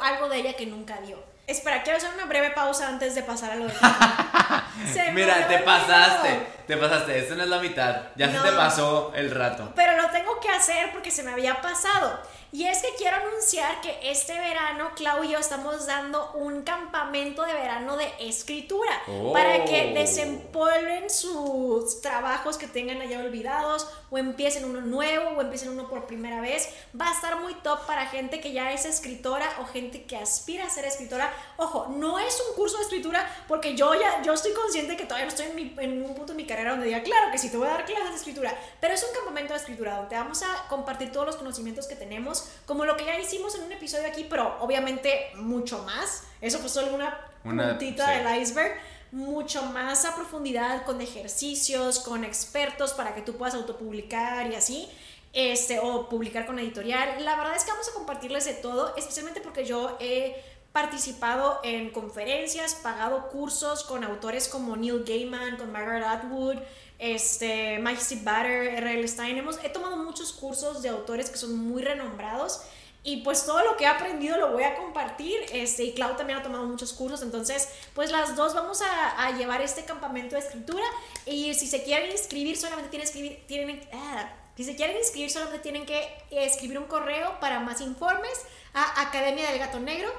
algo 0.00 0.28
de 0.28 0.38
ella 0.38 0.54
que 0.54 0.66
nunca 0.66 1.00
dio. 1.00 1.22
Espera, 1.46 1.82
quiero 1.82 1.98
hacer 1.98 2.10
una 2.14 2.24
breve 2.24 2.50
pausa 2.50 2.88
antes 2.88 3.14
de 3.14 3.22
pasar 3.22 3.52
a 3.52 3.56
lo 3.56 3.66
de 3.66 3.74
Se 4.92 5.12
Mira, 5.12 5.46
te 5.46 5.58
pasaste, 5.58 6.46
te 6.66 6.76
pasaste, 6.76 7.18
esto 7.18 7.36
no 7.36 7.42
es 7.44 7.48
la 7.48 7.60
mitad, 7.60 8.08
ya 8.16 8.30
se 8.30 8.38
te 8.38 8.52
pasó 8.56 9.12
el 9.14 9.30
rato. 9.30 9.72
Pero 9.76 10.00
lo 10.00 10.10
tengo 10.10 10.40
que 10.40 10.48
hacer 10.48 10.90
porque 10.92 11.10
se 11.10 11.22
me 11.22 11.30
había 11.32 11.60
pasado. 11.60 12.18
Y 12.54 12.66
es 12.66 12.82
que 12.82 12.88
quiero 12.96 13.16
anunciar 13.16 13.80
que 13.80 13.98
este 14.12 14.32
verano 14.32 14.92
Clau 14.94 15.24
y 15.24 15.32
yo 15.32 15.40
estamos 15.40 15.86
dando 15.86 16.30
un 16.34 16.62
campamento 16.62 17.42
de 17.42 17.52
verano 17.52 17.96
de 17.96 18.06
escritura 18.20 18.92
para 19.32 19.64
que 19.64 19.90
oh. 19.90 19.98
desempolven 19.98 21.10
sus 21.10 22.00
trabajos 22.00 22.56
que 22.56 22.68
tengan 22.68 23.00
allá 23.00 23.18
olvidados 23.18 23.88
o 24.08 24.18
empiecen 24.18 24.66
uno 24.66 24.82
nuevo 24.82 25.30
o 25.30 25.40
empiecen 25.40 25.70
uno 25.70 25.88
por 25.88 26.06
primera 26.06 26.40
vez. 26.40 26.68
Va 26.98 27.08
a 27.08 27.12
estar 27.12 27.40
muy 27.40 27.54
top 27.54 27.88
para 27.88 28.06
gente 28.06 28.38
que 28.40 28.52
ya 28.52 28.72
es 28.72 28.84
escritora 28.84 29.50
o 29.60 29.64
gente 29.64 30.04
que 30.04 30.16
aspira 30.16 30.66
a 30.66 30.70
ser 30.70 30.84
escritora. 30.84 31.34
Ojo, 31.56 31.88
no 31.88 32.20
es 32.20 32.40
un 32.48 32.54
curso 32.54 32.76
de 32.76 32.84
escritura 32.84 33.28
porque 33.48 33.74
yo 33.74 33.94
ya 33.94 34.22
yo 34.22 34.32
estoy 34.32 34.52
consciente 34.52 34.96
que 34.96 35.06
todavía 35.06 35.24
no 35.24 35.32
estoy 35.32 35.46
en, 35.46 35.80
en 35.80 36.04
un 36.04 36.14
punto 36.14 36.34
de 36.34 36.36
mi 36.36 36.46
carrera 36.46 36.70
donde 36.70 36.86
diga, 36.86 37.02
claro 37.02 37.32
que 37.32 37.38
sí, 37.38 37.50
te 37.50 37.56
voy 37.56 37.66
a 37.66 37.70
dar 37.70 37.84
clases 37.84 38.10
de 38.10 38.16
escritura, 38.16 38.56
pero 38.80 38.94
es 38.94 39.02
un 39.02 39.12
campamento 39.12 39.54
de 39.54 39.58
escritura 39.58 39.96
donde 39.96 40.14
vamos 40.14 40.40
a 40.44 40.68
compartir 40.68 41.10
todos 41.10 41.26
los 41.26 41.34
conocimientos 41.34 41.88
que 41.88 41.96
tenemos 41.96 42.43
como 42.66 42.84
lo 42.84 42.96
que 42.96 43.04
ya 43.04 43.18
hicimos 43.18 43.54
en 43.54 43.62
un 43.62 43.72
episodio 43.72 44.06
aquí, 44.06 44.26
pero 44.28 44.56
obviamente 44.60 45.32
mucho 45.36 45.82
más. 45.84 46.24
Eso 46.40 46.58
fue 46.58 46.68
solo 46.68 46.94
una, 46.94 47.18
puntita 47.42 48.10
del 48.10 48.40
iceberg. 48.40 48.74
Mucho 49.12 49.62
más 49.62 50.04
a 50.04 50.16
profundidad 50.16 50.84
con 50.84 51.00
ejercicios, 51.00 52.00
con 52.00 52.24
expertos 52.24 52.92
para 52.94 53.14
que 53.14 53.22
tú 53.22 53.36
puedas 53.36 53.54
autopublicar 53.54 54.50
y 54.50 54.56
así. 54.56 54.88
Este, 55.32 55.80
o 55.80 56.08
publicar 56.08 56.46
con 56.46 56.58
editorial. 56.58 57.24
La 57.24 57.36
verdad 57.36 57.56
es 57.56 57.64
que 57.64 57.72
vamos 57.72 57.88
a 57.88 57.92
compartirles 57.92 58.44
de 58.44 58.54
todo, 58.54 58.94
especialmente 58.96 59.40
porque 59.40 59.64
yo 59.64 59.96
he 60.00 60.42
participado 60.74 61.60
en 61.62 61.90
conferencias, 61.90 62.74
pagado 62.74 63.28
cursos 63.28 63.84
con 63.84 64.02
autores 64.02 64.48
como 64.48 64.76
Neil 64.76 65.04
Gaiman, 65.04 65.56
con 65.56 65.70
Margaret 65.70 66.04
Atwood, 66.04 66.56
este, 66.98 67.78
Mike 67.78 68.00
Steve 68.00 68.22
Batter, 68.24 68.66
R.L. 68.76 69.06
Stein. 69.08 69.38
Hemos, 69.38 69.58
he 69.62 69.68
tomado 69.68 69.96
muchos 69.96 70.32
cursos 70.32 70.82
de 70.82 70.88
autores 70.88 71.30
que 71.30 71.36
son 71.36 71.56
muy 71.56 71.82
renombrados 71.82 72.60
y 73.06 73.18
pues 73.18 73.44
todo 73.44 73.62
lo 73.62 73.76
que 73.76 73.84
he 73.84 73.86
aprendido 73.86 74.38
lo 74.38 74.52
voy 74.52 74.64
a 74.64 74.74
compartir. 74.76 75.38
Este, 75.52 75.84
y 75.84 75.92
Clau 75.92 76.16
también 76.16 76.38
ha 76.38 76.42
tomado 76.42 76.64
muchos 76.64 76.94
cursos, 76.94 77.22
entonces 77.22 77.68
pues 77.94 78.10
las 78.10 78.34
dos 78.34 78.54
vamos 78.54 78.80
a, 78.82 79.30
llevar 79.36 79.60
este 79.60 79.84
campamento 79.84 80.36
de 80.36 80.40
escritura 80.40 80.84
y 81.26 81.52
si 81.54 81.66
se 81.66 81.82
quieren 81.82 82.10
inscribir 82.10 82.56
solamente 82.56 82.88
tienen, 82.88 83.06
escribir, 83.06 83.44
tienen, 83.46 83.80
ah, 83.92 84.32
si 84.56 84.64
se 84.64 84.76
quieren 84.76 84.96
inscribir 84.96 85.30
solamente 85.30 85.60
tienen 85.60 85.84
que 85.84 86.08
escribir 86.30 86.78
un 86.78 86.84
correo 86.84 87.38
para 87.40 87.58
más 87.60 87.80
informes 87.80 88.40
a 88.72 89.02
academia 89.02 89.50
del 89.50 89.58
gato 89.58 89.80
negro 89.80 90.10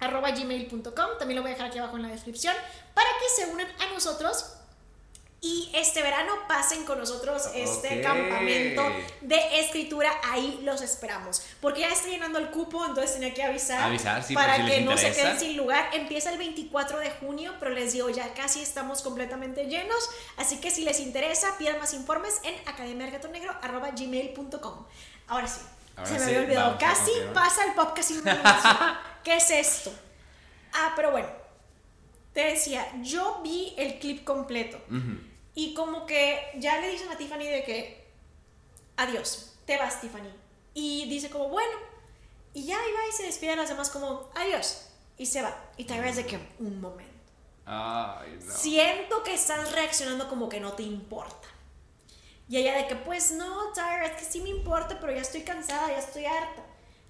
arroba 0.00 0.30
gmail.com 0.30 1.18
también 1.18 1.36
lo 1.36 1.42
voy 1.42 1.50
a 1.50 1.54
dejar 1.54 1.68
aquí 1.68 1.78
abajo 1.78 1.96
en 1.96 2.04
la 2.04 2.08
descripción 2.08 2.54
para 2.94 3.08
que 3.20 3.42
se 3.42 3.50
unan 3.50 3.68
a 3.80 3.92
nosotros 3.92 4.55
y 5.40 5.70
este 5.74 6.02
verano 6.02 6.32
pasen 6.48 6.84
con 6.84 6.98
nosotros 6.98 7.50
este 7.54 8.00
campamento 8.00 8.82
de 9.20 9.60
escritura. 9.60 10.10
Ahí 10.24 10.60
los 10.62 10.80
esperamos. 10.80 11.42
Porque 11.60 11.80
ya 11.80 11.90
está 11.90 12.08
llenando 12.08 12.38
el 12.38 12.48
cupo, 12.50 12.86
entonces 12.86 13.12
tenía 13.14 13.34
que 13.34 13.42
avisar. 13.42 13.82
Avisar, 13.82 14.22
sí, 14.22 14.32
Para 14.34 14.64
que 14.64 14.80
no 14.80 14.96
se 14.96 15.12
queden 15.12 15.38
sin 15.38 15.54
lugar. 15.56 15.90
Empieza 15.92 16.30
el 16.32 16.38
24 16.38 16.98
de 16.98 17.10
junio, 17.10 17.52
pero 17.60 17.72
les 17.72 17.92
digo, 17.92 18.08
ya 18.08 18.32
casi 18.34 18.62
estamos 18.62 19.02
completamente 19.02 19.66
llenos. 19.66 20.08
Así 20.36 20.58
que 20.58 20.70
si 20.70 20.84
les 20.84 21.00
interesa, 21.00 21.58
pidan 21.58 21.78
más 21.78 21.92
informes 21.92 22.40
en 22.42 22.54
academiargatonegro.gmail.com. 22.66 24.86
Ahora 25.28 25.46
sí, 25.46 25.60
se 26.04 26.18
me 26.18 26.24
había 26.24 26.40
olvidado. 26.40 26.78
Casi 26.78 27.12
pasa 27.34 27.66
el 27.66 27.74
podcast 27.74 28.08
sin 28.08 28.22
¿Qué 29.22 29.36
es 29.36 29.50
esto? 29.50 29.92
Ah, 30.72 30.94
pero 30.96 31.10
bueno. 31.10 31.45
Te 32.36 32.44
decía, 32.44 32.86
yo 33.00 33.40
vi 33.42 33.72
el 33.78 33.98
clip 33.98 34.22
completo. 34.22 34.78
Y 35.54 35.72
como 35.72 36.04
que 36.04 36.38
ya 36.56 36.82
le 36.82 36.90
dicen 36.90 37.10
a 37.10 37.16
Tiffany 37.16 37.46
de 37.46 37.64
que, 37.64 38.06
adiós, 38.98 39.56
te 39.64 39.78
vas 39.78 40.02
Tiffany. 40.02 40.28
Y 40.74 41.08
dice 41.08 41.30
como, 41.30 41.48
bueno. 41.48 41.78
Y 42.52 42.66
ya 42.66 42.74
iba 42.74 43.08
y 43.08 43.12
se 43.12 43.22
despide 43.22 43.52
a 43.52 43.56
las 43.56 43.70
demás 43.70 43.88
como, 43.88 44.28
adiós. 44.34 44.88
Y 45.16 45.24
se 45.24 45.40
va. 45.40 45.64
Y 45.78 45.84
Tyra 45.84 46.10
es 46.10 46.16
de 46.16 46.26
que, 46.26 46.38
un 46.58 46.78
momento. 46.78 47.10
Ay, 47.64 48.38
no. 48.44 48.54
Siento 48.54 49.22
que 49.22 49.32
estás 49.32 49.72
reaccionando 49.72 50.28
como 50.28 50.50
que 50.50 50.60
no 50.60 50.74
te 50.74 50.82
importa. 50.82 51.48
Y 52.50 52.58
ella 52.58 52.76
de 52.76 52.86
que, 52.86 52.96
pues 52.96 53.32
no, 53.32 53.72
Tyra, 53.72 54.04
es 54.04 54.12
que 54.12 54.30
sí 54.30 54.42
me 54.42 54.50
importa, 54.50 55.00
pero 55.00 55.14
ya 55.14 55.22
estoy 55.22 55.40
cansada, 55.40 55.88
ya 55.88 56.00
estoy 56.00 56.26
harta. 56.26 56.62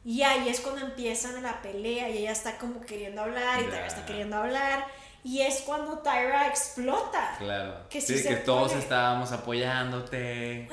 Y 0.05 0.23
ahí 0.23 0.49
es 0.49 0.61
cuando 0.61 0.87
empiezan 0.87 1.43
la 1.43 1.63
pelea 1.63 2.11
y 2.11 2.19
ella 2.19 2.31
está 2.31 2.59
como 2.59 2.81
queriendo 2.83 3.23
hablar 3.23 3.61
y 3.61 3.65
Tyra 3.65 3.89
está 3.89 4.07
queriendo 4.07 4.37
hablar. 4.37 4.87
Y 5.27 5.41
es 5.41 5.63
cuando 5.63 5.99
Tyra 5.99 6.47
explota. 6.47 7.35
Claro. 7.37 7.89
Que 7.91 8.01
sí, 8.01 8.23
que 8.23 8.37
todos 8.37 8.73
estábamos 8.75 9.33
apoyándote. 9.33 10.69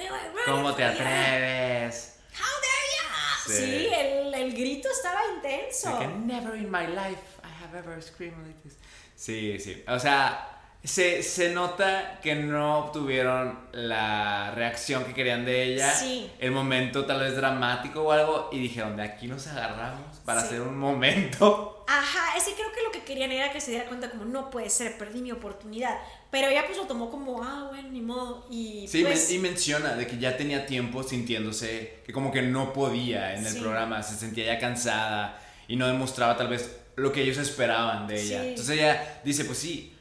¿Cómo 0.46 0.76
te 0.76 0.84
atreves? 0.84 2.20
How 2.34 2.62
dare 2.62 2.88
you? 2.94 3.52
Sí, 3.52 3.88
el, 3.92 4.32
el, 4.32 4.54
grito 4.54 4.90
estaba 4.90 5.22
intenso. 5.36 5.98
Like, 5.98 6.14
never 6.20 6.56
in 6.56 6.70
my 6.70 6.86
life 6.86 7.24
I 7.44 7.64
have 7.64 7.76
ever 7.76 8.00
screamed 8.00 8.46
like 8.46 8.60
this. 8.62 8.78
Sí, 9.16 9.58
sí. 9.60 9.84
O 9.88 9.98
sea, 9.98 10.62
se, 10.84 11.24
se, 11.24 11.52
nota 11.52 12.20
que 12.22 12.36
no 12.36 12.78
obtuvieron 12.78 13.70
la 13.72 14.52
reacción 14.52 15.04
que 15.04 15.16
querían 15.16 15.46
de 15.46 15.64
ella. 15.64 15.92
Sí. 15.96 16.32
El 16.38 16.52
momento 16.52 17.08
tal 17.08 17.22
vez 17.22 17.36
dramático 17.36 18.04
o 18.04 18.12
algo. 18.12 18.50
Y 18.52 18.60
dijeron, 18.60 18.98
de 18.98 19.02
aquí 19.02 19.26
nos 19.26 19.48
agarramos 19.48 20.13
para 20.26 20.42
hacer 20.42 20.62
un 20.62 20.78
momento. 20.78 21.86
Ajá, 21.88 22.38
ese 22.38 22.54
creo 22.54 22.72
que 22.72 22.82
lo 22.84 22.92
que 22.92 23.04
querían 23.04 23.32
era 23.32 23.52
que 23.52 23.60
se 23.60 23.72
diera 23.72 23.86
cuenta 23.88 24.10
como, 24.10 24.26
no 24.26 24.50
puede 24.50 24.70
ser, 24.70 24.98
perdí 24.98 25.22
mi 25.22 25.32
oportunidad. 25.32 25.98
Pero 26.32 26.48
ella 26.48 26.64
pues 26.66 26.78
lo 26.78 26.86
tomó 26.86 27.12
como, 27.12 27.44
ah, 27.44 27.68
bueno, 27.70 27.90
ni 27.90 28.02
modo. 28.02 28.48
Y, 28.50 28.88
sí, 28.88 29.04
pues 29.04 29.32
y 29.32 29.40
menciona 29.40 29.96
de 29.96 30.08
que 30.08 30.18
ya 30.18 30.38
tenía 30.38 30.66
tiempo 30.66 31.04
sintiéndose 31.04 32.02
que 32.06 32.14
como 32.14 32.32
que 32.32 32.42
no 32.42 32.74
podía 32.74 33.36
en 33.36 33.46
el 33.46 33.56
programa, 33.60 34.02
se 34.02 34.16
sentía 34.16 34.46
ya 34.46 34.60
cansada 34.60 35.42
y 35.68 35.76
no 35.76 35.88
demostraba 35.88 36.38
tal 36.38 36.48
vez 36.48 36.78
lo 36.96 37.12
que 37.12 37.22
ellos 37.22 37.38
esperaban 37.38 38.08
de 38.08 38.22
ella. 38.22 38.46
Entonces 38.46 38.78
ella 38.78 39.22
dice, 39.24 39.46
pues 39.46 39.58
sí, 39.58 39.94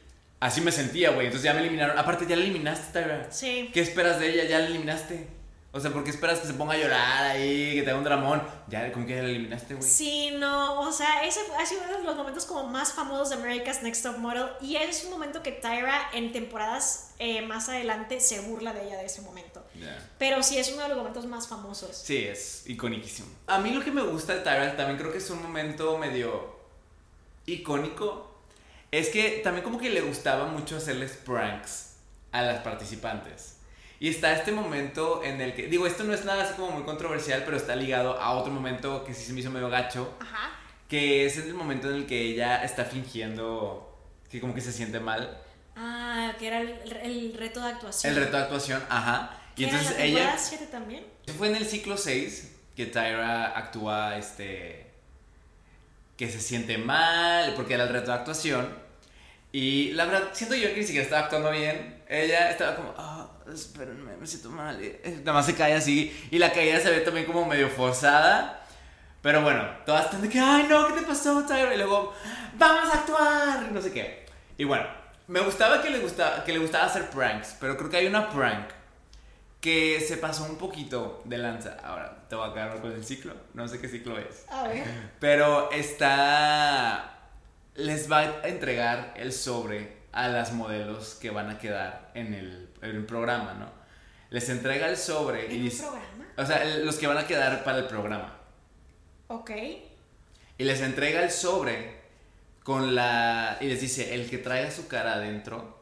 Así 0.43 0.59
me 0.59 0.73
sentía, 0.73 1.11
güey. 1.11 1.27
Entonces 1.27 1.45
ya 1.45 1.53
me 1.53 1.61
eliminaron. 1.61 1.97
Aparte, 1.97 2.25
ya 2.27 2.35
la 2.35 2.43
eliminaste, 2.43 2.99
Tyra. 2.99 3.27
Sí. 3.31 3.69
¿Qué 3.73 3.79
esperas 3.79 4.19
de 4.19 4.29
ella? 4.29 4.43
Ya 4.43 4.59
la 4.59 4.65
eliminaste. 4.65 5.25
O 5.75 5.79
sea, 5.79 5.91
¿por 5.91 6.03
qué 6.03 6.11
esperas 6.11 6.39
que 6.39 6.45
se 6.45 6.53
ponga 6.53 6.75
a 6.75 6.77
llorar 6.77 7.23
ahí, 7.23 7.73
que 7.73 7.81
te 7.81 7.89
haga 7.89 7.97
un 7.97 8.03
dramón? 8.05 8.43
Ya, 8.67 8.91
¿con 8.91 9.07
qué 9.07 9.15
la 9.15 9.27
eliminaste, 9.27 9.73
güey? 9.73 9.89
Sí, 9.89 10.29
no, 10.37 10.79
o 10.79 10.91
sea, 10.91 11.25
ese 11.25 11.39
ha 11.59 11.65
sido 11.65 11.81
uno 11.89 11.97
de 11.97 12.03
los 12.03 12.15
momentos 12.15 12.45
como 12.45 12.69
más 12.69 12.93
famosos 12.93 13.31
de 13.31 13.35
America's 13.37 13.81
Next 13.81 14.03
Top 14.03 14.19
Model 14.19 14.49
y 14.61 14.75
es 14.75 15.03
un 15.05 15.09
momento 15.09 15.41
que 15.41 15.51
Tyra 15.51 16.11
en 16.13 16.31
temporadas 16.31 17.15
eh, 17.17 17.41
más 17.41 17.69
adelante 17.69 18.19
se 18.19 18.41
burla 18.41 18.71
de 18.71 18.85
ella 18.85 18.97
de 18.97 19.07
ese 19.07 19.23
momento. 19.23 19.65
Pero 20.19 20.43
sí 20.43 20.59
es 20.59 20.71
uno 20.71 20.83
de 20.83 20.89
los 20.89 20.97
momentos 20.99 21.25
más 21.25 21.47
famosos. 21.47 21.97
Sí, 21.97 22.23
es 22.23 22.69
icóniquísimo. 22.69 23.29
A 23.47 23.57
mí 23.57 23.71
lo 23.71 23.83
que 23.83 23.91
me 23.91 24.03
gusta 24.03 24.35
de 24.35 24.41
Tyra 24.41 24.77
también 24.77 24.99
creo 24.99 25.11
que 25.11 25.17
es 25.17 25.29
un 25.31 25.41
momento 25.41 25.97
medio 25.97 26.55
icónico 27.47 28.31
es 28.91 29.09
que 29.09 29.41
también 29.43 29.63
como 29.63 29.79
que 29.79 29.89
le 29.89 30.01
gustaba 30.01 30.45
mucho 30.45 30.77
hacerles 30.77 31.13
pranks 31.13 31.95
a 32.31 32.43
las 32.43 32.61
participantes. 32.61 33.52
Y 34.03 34.09
está 34.09 34.33
este 34.33 34.51
momento 34.51 35.23
en 35.23 35.39
el 35.39 35.53
que, 35.53 35.67
digo, 35.67 35.87
esto 35.87 36.03
no 36.03 36.13
es 36.13 36.25
nada 36.25 36.43
así 36.43 36.55
como 36.55 36.71
muy 36.71 36.83
controversial, 36.83 37.43
pero 37.45 37.55
está 37.55 37.73
ligado 37.73 38.19
a 38.19 38.33
otro 38.33 38.51
momento 38.51 39.05
que 39.05 39.13
sí 39.13 39.23
se 39.23 39.31
me 39.31 39.39
hizo 39.39 39.49
medio 39.49 39.69
gacho. 39.69 40.17
Ajá. 40.19 40.51
Que 40.89 41.25
es 41.25 41.37
el 41.37 41.53
momento 41.53 41.89
en 41.89 41.95
el 41.95 42.05
que 42.05 42.19
ella 42.19 42.65
está 42.65 42.83
fingiendo 42.83 43.97
que 44.29 44.41
como 44.41 44.53
que 44.53 44.59
se 44.59 44.73
siente 44.73 44.99
mal. 44.99 45.41
Ah, 45.77 46.33
que 46.37 46.47
era 46.47 46.59
el, 46.59 47.33
reto 47.37 47.61
de 47.61 47.69
actuación. 47.69 48.11
El 48.11 48.19
reto 48.19 48.35
de 48.35 48.43
actuación, 48.43 48.83
ajá. 48.89 49.39
Y 49.55 49.63
entonces 49.63 49.91
era 49.91 49.99
la 49.99 50.03
ella... 50.03 50.37
7 50.37 50.67
también? 50.69 51.05
Fue 51.37 51.47
en 51.47 51.55
el 51.55 51.65
ciclo 51.65 51.95
6 51.95 52.57
que 52.75 52.87
Tyra 52.87 53.57
actúa, 53.57 54.17
este... 54.17 54.91
Que 56.17 56.29
se 56.29 56.41
siente 56.41 56.77
mal, 56.77 57.53
porque 57.55 57.75
era 57.75 57.83
el 57.83 57.89
reto 57.89 58.07
de 58.07 58.17
actuación. 58.17 58.67
Y 59.53 59.91
la 59.91 60.03
verdad, 60.03 60.31
siento 60.33 60.55
yo 60.55 60.67
que 60.73 60.81
ni 60.81 60.83
siquiera 60.83 61.05
estaba 61.05 61.21
actuando 61.21 61.51
bien. 61.51 62.03
Ella 62.09 62.51
estaba 62.51 62.75
como, 62.75 62.93
ah, 62.97 63.12
espérenme, 63.51 64.15
me 64.17 64.27
siento 64.27 64.49
mal. 64.49 64.83
Y, 64.83 64.95
nada 65.19 65.33
más 65.33 65.45
se 65.45 65.55
cae 65.55 65.73
así. 65.73 66.27
Y 66.31 66.37
la 66.37 66.51
caída 66.51 66.79
se 66.79 66.91
ve 66.91 67.01
también 67.01 67.25
como 67.25 67.45
medio 67.45 67.69
forzada. 67.69 68.65
Pero 69.21 69.41
bueno, 69.41 69.65
todas 69.85 70.05
están 70.05 70.21
de 70.21 70.29
que, 70.29 70.39
ay 70.39 70.67
no, 70.69 70.87
¿qué 70.87 71.01
te 71.01 71.07
pasó, 71.07 71.43
Tyra? 71.43 71.73
Y 71.73 71.77
luego, 71.77 72.13
vamos 72.57 72.93
a 72.93 72.99
actuar. 72.99 73.71
No 73.71 73.81
sé 73.81 73.91
qué. 73.91 74.25
Y 74.57 74.65
bueno, 74.65 74.85
me 75.27 75.39
gustaba 75.39 75.81
que 75.81 75.89
le, 75.89 75.99
gustaba 75.99 76.43
que 76.43 76.53
le 76.53 76.59
gustaba 76.59 76.85
hacer 76.85 77.09
pranks. 77.09 77.55
Pero 77.59 77.77
creo 77.77 77.89
que 77.89 77.97
hay 77.97 78.07
una 78.07 78.29
prank 78.29 78.69
que 79.61 80.01
se 80.01 80.17
pasó 80.17 80.43
un 80.43 80.57
poquito 80.57 81.21
de 81.25 81.37
lanza. 81.37 81.77
Ahora, 81.83 82.25
te 82.27 82.35
voy 82.35 82.49
a 82.49 82.53
quedar 82.53 82.81
con 82.81 82.91
el 82.91 83.05
ciclo. 83.05 83.33
No 83.53 83.67
sé 83.67 83.79
qué 83.79 83.87
ciclo 83.87 84.17
es. 84.17 84.45
A 84.49 84.67
ver. 84.67 84.83
Pero 85.19 85.71
está 85.71 87.13
les 87.75 88.11
va 88.11 88.19
a 88.19 88.47
entregar 88.47 89.13
el 89.17 89.33
sobre 89.33 90.03
a 90.11 90.27
las 90.27 90.53
modelos 90.53 91.15
que 91.15 91.31
van 91.31 91.49
a 91.49 91.57
quedar 91.57 92.11
en 92.13 92.33
el, 92.33 92.62
programa, 93.05 93.53
¿no? 93.55 93.69
Les 94.29 94.49
entrega 94.49 94.87
el 94.89 94.97
sobre 94.97 95.45
¿En 95.47 95.51
y 95.53 95.59
dice, 95.59 95.83
programa? 95.83 96.25
O 96.37 96.45
sea, 96.45 96.65
los 96.79 96.95
que 96.97 97.07
van 97.07 97.17
a 97.17 97.27
quedar 97.27 97.63
para 97.63 97.79
el 97.79 97.85
programa. 97.85 98.37
Ok. 99.27 99.51
Y 100.57 100.63
les 100.63 100.81
entrega 100.81 101.23
el 101.23 101.31
sobre 101.31 102.01
con 102.63 102.95
la... 102.95 103.57
Y 103.61 103.67
les 103.67 103.81
dice, 103.81 104.15
el 104.15 104.29
que 104.29 104.37
traiga 104.39 104.71
su 104.71 104.87
cara 104.87 105.13
adentro 105.13 105.79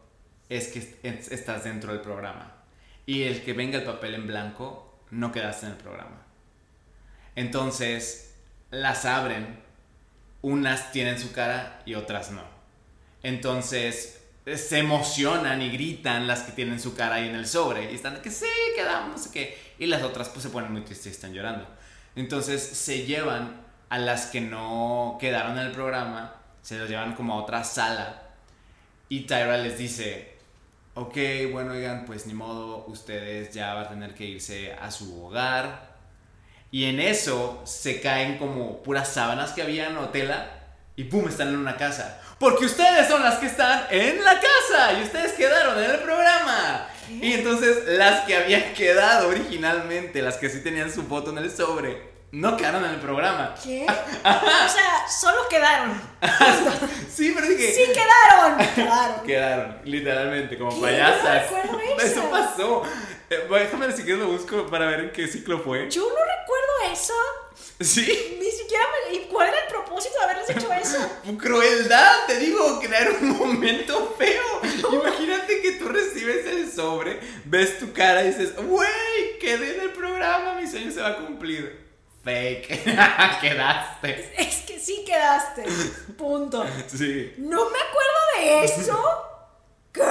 es 0.49 0.67
que 0.69 0.79
es- 1.03 1.31
estás 1.31 1.63
dentro 1.63 1.91
del 1.93 2.01
programa. 2.01 2.53
Y 3.05 3.23
el 3.23 3.43
que 3.43 3.53
venga 3.53 3.77
el 3.79 3.85
papel 3.85 4.15
en 4.15 4.27
blanco, 4.27 4.99
no 5.11 5.31
quedaste 5.31 5.65
en 5.67 5.71
el 5.73 5.77
programa. 5.77 6.25
Entonces, 7.35 8.35
las 8.69 9.05
abren, 9.05 9.59
unas 10.41 10.91
tienen 10.91 11.19
su 11.19 11.31
cara 11.31 11.81
y 11.85 11.95
otras 11.95 12.31
no. 12.31 12.43
Entonces, 13.23 14.20
se 14.45 14.79
emocionan 14.79 15.61
y 15.61 15.69
gritan 15.69 16.27
las 16.27 16.41
que 16.41 16.51
tienen 16.51 16.79
su 16.79 16.95
cara 16.95 17.15
ahí 17.15 17.29
en 17.29 17.35
el 17.35 17.45
sobre. 17.45 17.91
Y 17.91 17.95
están 17.95 18.15
de 18.15 18.21
que 18.21 18.31
sí, 18.31 18.45
quedamos, 18.75 19.11
no 19.11 19.17
sé 19.17 19.31
qué. 19.31 19.57
Y 19.77 19.85
las 19.85 20.03
otras 20.03 20.29
pues 20.29 20.43
se 20.43 20.49
ponen 20.49 20.71
muy 20.71 20.81
tristes 20.81 21.07
y 21.07 21.09
están 21.09 21.33
llorando. 21.33 21.67
Entonces, 22.15 22.61
se 22.61 23.05
llevan 23.05 23.61
a 23.89 23.97
las 23.97 24.27
que 24.27 24.41
no 24.41 25.17
quedaron 25.19 25.57
en 25.57 25.67
el 25.67 25.71
programa, 25.71 26.35
se 26.61 26.77
los 26.77 26.89
llevan 26.89 27.13
como 27.13 27.33
a 27.33 27.41
otra 27.41 27.63
sala. 27.63 28.23
Y 29.09 29.21
Tyra 29.21 29.57
les 29.57 29.77
dice, 29.77 30.37
ok, 30.95 31.17
bueno, 31.51 31.73
oigan, 31.73 32.05
pues 32.05 32.25
ni 32.25 32.33
modo, 32.33 32.85
ustedes 32.87 33.53
ya 33.53 33.73
van 33.73 33.85
a 33.85 33.89
tener 33.89 34.15
que 34.15 34.25
irse 34.25 34.73
a 34.73 34.91
su 34.91 35.23
hogar. 35.25 35.91
Y 36.71 36.85
en 36.85 36.99
eso 36.99 37.61
se 37.65 38.01
caen 38.01 38.37
como 38.37 38.81
puras 38.81 39.09
sábanas 39.09 39.51
que 39.51 39.61
habían 39.61 39.97
o 39.97 40.09
tela 40.09 40.60
y 40.95 41.05
pum, 41.05 41.27
están 41.27 41.49
en 41.49 41.57
una 41.57 41.77
casa. 41.77 42.19
Porque 42.39 42.65
ustedes 42.65 43.07
son 43.07 43.23
las 43.23 43.35
que 43.35 43.45
están 43.47 43.85
en 43.89 44.23
la 44.23 44.33
casa 44.39 44.93
y 44.99 45.03
ustedes 45.03 45.33
quedaron 45.33 45.77
en 45.83 45.91
el 45.91 45.99
programa. 45.99 46.87
Y 47.09 47.33
entonces 47.33 47.83
las 47.87 48.21
que 48.25 48.35
habían 48.37 48.73
quedado 48.73 49.29
originalmente, 49.29 50.21
las 50.21 50.37
que 50.37 50.49
sí 50.49 50.61
tenían 50.63 50.91
su 50.91 51.03
foto 51.03 51.31
en 51.31 51.39
el 51.39 51.51
sobre, 51.55 52.09
no 52.31 52.55
quedaron 52.55 52.85
en 52.85 52.91
el 52.91 52.99
programa. 52.99 53.53
¿Qué? 53.61 53.85
O 54.23 54.69
sea, 54.69 55.05
solo 55.19 55.47
quedaron. 55.49 56.01
Sí, 57.13 57.33
pero 57.35 57.47
dije... 57.47 57.73
Sí, 57.73 57.91
quedaron. 57.91 58.57
Quedaron. 58.75 59.25
Quedaron, 59.25 59.77
literalmente, 59.83 60.57
como 60.57 60.73
¿Qué? 60.75 60.81
payasas. 60.81 61.51
No 61.51 61.61
recuerdo 61.61 61.97
Eso 61.99 62.05
eso. 62.05 62.29
pasó. 62.31 62.83
Eh, 63.29 63.45
bueno, 63.49 63.65
déjame 63.65 63.87
ver 63.87 63.95
si 63.95 64.03
quieres 64.03 64.21
lo 64.21 64.29
busco 64.29 64.65
para 64.67 64.85
ver 64.87 64.99
en 65.01 65.11
qué 65.11 65.27
ciclo 65.27 65.59
fue. 65.59 65.89
Yo 65.89 66.01
no 66.03 66.15
recuerdo 66.15 66.93
eso. 66.93 67.13
Sí. 67.81 68.37
Ni 68.39 68.49
siquiera 68.49 68.85
me... 69.09 69.15
¿Y 69.15 69.19
cuál 69.25 69.49
era 69.49 69.59
el 69.59 69.67
propósito 69.67 70.17
de 70.19 70.23
haberles 70.23 70.49
hecho 70.49 70.71
eso? 70.73 71.10
Crueldad, 71.37 72.25
te 72.27 72.37
digo, 72.39 72.79
crear 72.79 73.11
un 73.21 73.37
momento 73.37 74.15
feo. 74.17 74.61
Imagínate 74.91 75.61
que 75.61 75.71
tú 75.73 75.89
recibes 75.89 76.45
el 76.45 76.71
sobre, 76.71 77.19
ves 77.45 77.79
tu 77.79 77.93
cara 77.93 78.23
y 78.23 78.27
dices, 78.27 78.53
wey, 78.57 79.37
quedé 79.39 79.75
en 79.75 79.81
el 79.81 79.91
programa, 79.91 80.55
mi 80.55 80.67
sueño 80.67 80.91
se 80.91 81.01
va 81.01 81.09
a 81.09 81.17
cumplir. 81.17 81.81
Fake, 82.23 82.67
quedaste. 83.41 84.33
Es 84.37 84.57
que 84.67 84.79
sí 84.79 85.03
quedaste. 85.05 85.63
Punto. 86.17 86.65
Sí. 86.87 87.33
No 87.37 87.69
me 87.69 87.79
acuerdo 87.79 88.19
de 88.37 88.63
eso. 88.65 89.03
¿Qué? 89.91 90.01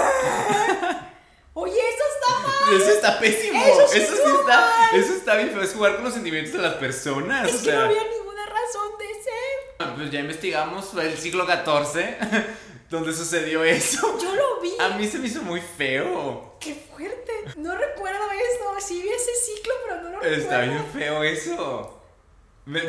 Oye, 1.55 1.75
eso 1.79 2.05
está 2.15 2.49
mal. 2.49 2.81
Eso 2.81 2.91
está 2.91 3.19
pésimo. 3.21 3.63
Eso 3.65 3.89
sí 3.93 3.99
está. 4.41 4.61
mal. 4.61 4.95
Eso 4.95 5.15
está 5.15 5.37
bien 5.37 5.51
feo. 5.51 5.63
Es 5.63 5.73
jugar 5.73 5.97
con 5.97 6.05
los 6.05 6.15
sentimientos 6.15 6.53
de 6.53 6.59
las 6.59 6.75
personas. 6.75 7.49
Es 7.49 7.55
o 7.55 7.59
que 7.59 7.65
sea. 7.65 7.75
no 7.77 7.85
había 7.87 8.05
ninguna 8.05 8.47
razón 8.47 8.99
de 8.99 9.07
ser. 9.23 9.39
Pues 9.97 10.11
ya 10.11 10.20
investigamos, 10.20 10.95
el 10.95 11.16
siglo 11.16 11.47
XIV, 11.47 12.16
donde 12.91 13.12
sucedió 13.14 13.64
eso. 13.64 14.18
Yo 14.20 14.35
lo 14.35 14.61
vi. 14.61 14.72
A 14.78 14.91
mí 14.91 15.07
se 15.07 15.18
me 15.18 15.28
hizo 15.28 15.43
muy 15.43 15.61
feo. 15.61 16.57
Qué 16.61 16.74
fuerte. 16.74 17.33
No 17.57 17.74
recuerdo 17.76 18.31
eso. 18.31 18.87
Sí 18.87 19.03
vi 19.03 19.09
ese 19.09 19.31
ciclo, 19.35 19.72
pero 19.85 19.97
no 19.97 20.11
lo 20.11 20.20
recuerdo. 20.20 20.37
Está 20.37 20.61
bien 20.62 20.85
feo 20.93 21.22
eso. 21.22 22.03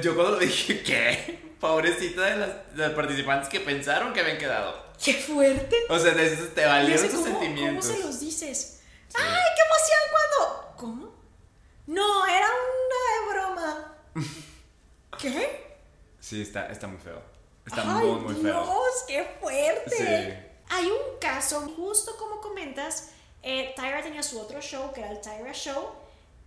Yo 0.02 0.16
cuando 0.16 0.34
lo 0.34 0.40
dije, 0.40 0.82
¿qué? 0.84 1.52
Pobrecita 1.60 2.24
de 2.24 2.38
las, 2.38 2.76
de 2.76 2.88
las 2.88 2.92
participantes 2.92 3.50
que 3.50 3.60
pensaron 3.60 4.14
que 4.14 4.22
habían 4.22 4.38
quedado. 4.38 4.92
Qué 5.04 5.14
fuerte. 5.14 5.76
O 5.90 5.98
sea, 5.98 6.14
te 6.14 6.62
Y 6.62 6.66
valieron 6.66 7.10
tus 7.10 7.20
¿cómo, 7.20 7.26
sentimientos. 7.26 7.88
¿Cómo 7.88 7.98
se 7.98 8.04
los 8.04 8.20
dices? 8.20 8.82
¡Ay, 9.14 9.44
qué 9.56 9.62
emoción 9.66 10.00
cuando! 10.12 10.76
¿Cómo? 10.78 11.16
No, 11.88 12.26
era 12.26 12.48
una 12.48 13.34
broma. 13.34 13.96
¿Qué? 15.20 15.71
Sí, 16.22 16.42
está, 16.42 16.68
está 16.68 16.88
muy 16.88 17.00
feo. 17.00 17.22
Está 17.66 17.82
Ay, 17.82 18.06
muy, 18.06 18.22
muy 18.22 18.36
feo. 18.36 18.64
Dios, 18.64 19.04
qué 19.08 19.28
fuerte. 19.42 19.98
Sí. 19.98 20.48
Hay 20.70 20.86
un 20.86 21.20
caso, 21.20 21.60
justo 21.76 22.16
como 22.18 22.40
comentas, 22.40 23.12
eh, 23.44 23.74
Tyra 23.76 24.02
tenía 24.02 24.24
su 24.24 24.40
otro 24.40 24.62
show, 24.62 24.94
que 24.94 25.02
era 25.02 25.12
el 25.12 25.20
Tyra 25.20 25.52
Show. 25.52 25.90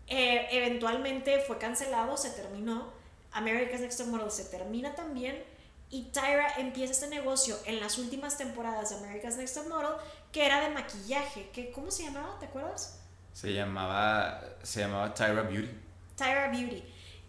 Eh, 0.06 0.46
eventualmente 0.50 1.40
fue 1.40 1.58
cancelado, 1.58 2.16
se 2.16 2.30
terminó. 2.30 2.92
America's 3.32 3.80
Next 3.80 3.98
Top 3.98 4.06
Model 4.08 4.30
se 4.30 4.44
termina 4.44 4.94
también. 4.94 5.42
Y 5.90 6.04
Tyra 6.04 6.54
empieza 6.56 6.92
este 6.92 7.08
negocio 7.08 7.56
en 7.66 7.80
las 7.80 7.98
últimas 7.98 8.38
temporadas 8.38 8.90
de 8.90 8.96
America's 8.96 9.36
Next 9.36 9.56
Top 9.56 9.68
Model, 9.68 9.96
que 10.32 10.46
era 10.46 10.60
de 10.60 10.70
maquillaje. 10.70 11.50
Que, 11.50 11.70
¿Cómo 11.72 11.90
se 11.90 12.04
llamaba? 12.04 12.38
¿Te 12.38 12.46
acuerdas? 12.46 13.00
Se 13.32 13.52
llamaba, 13.52 14.40
se 14.62 14.80
llamaba 14.80 15.12
Tyra 15.12 15.42
Beauty. 15.42 15.70
Tyra 16.16 16.48
Beauty. 16.48 16.84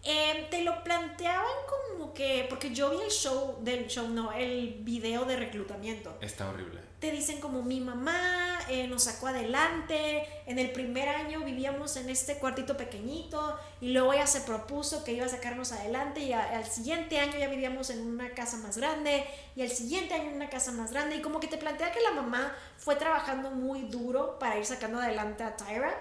Eh, 0.08 0.46
te 0.50 0.62
lo 0.62 0.84
planteaban 0.84 1.50
como 1.68 2.14
que, 2.14 2.46
porque 2.48 2.72
yo 2.72 2.90
vi 2.90 3.02
el 3.04 3.10
show, 3.10 3.58
del 3.62 3.88
show, 3.88 4.06
no, 4.08 4.32
el 4.32 4.76
video 4.82 5.24
de 5.24 5.36
reclutamiento. 5.36 6.16
Está 6.20 6.48
horrible. 6.48 6.80
Te 7.00 7.10
dicen 7.10 7.40
como 7.40 7.62
mi 7.62 7.80
mamá 7.80 8.58
eh, 8.68 8.86
nos 8.86 9.02
sacó 9.04 9.26
adelante, 9.26 10.24
en 10.46 10.58
el 10.58 10.70
primer 10.72 11.08
año 11.08 11.40
vivíamos 11.40 11.96
en 11.96 12.08
este 12.08 12.36
cuartito 12.38 12.76
pequeñito 12.76 13.58
y 13.80 13.90
luego 13.90 14.12
ella 14.14 14.26
se 14.26 14.40
propuso 14.42 15.04
que 15.04 15.12
iba 15.12 15.26
a 15.26 15.28
sacarnos 15.28 15.72
adelante 15.72 16.20
y 16.20 16.32
a- 16.32 16.56
al 16.56 16.64
siguiente 16.64 17.18
año 17.18 17.36
ya 17.38 17.48
vivíamos 17.48 17.90
en 17.90 18.00
una 18.06 18.30
casa 18.30 18.56
más 18.58 18.78
grande 18.78 19.24
y 19.56 19.62
al 19.62 19.68
siguiente 19.70 20.14
año 20.14 20.30
en 20.30 20.36
una 20.36 20.48
casa 20.48 20.72
más 20.72 20.90
grande 20.92 21.16
y 21.16 21.20
como 21.22 21.38
que 21.38 21.48
te 21.48 21.58
plantea 21.58 21.92
que 21.92 22.00
la 22.00 22.12
mamá 22.12 22.54
fue 22.78 22.96
trabajando 22.96 23.50
muy 23.50 23.82
duro 23.82 24.38
para 24.38 24.56
ir 24.58 24.64
sacando 24.64 24.98
adelante 24.98 25.42
a 25.44 25.54
Tyra 25.56 25.94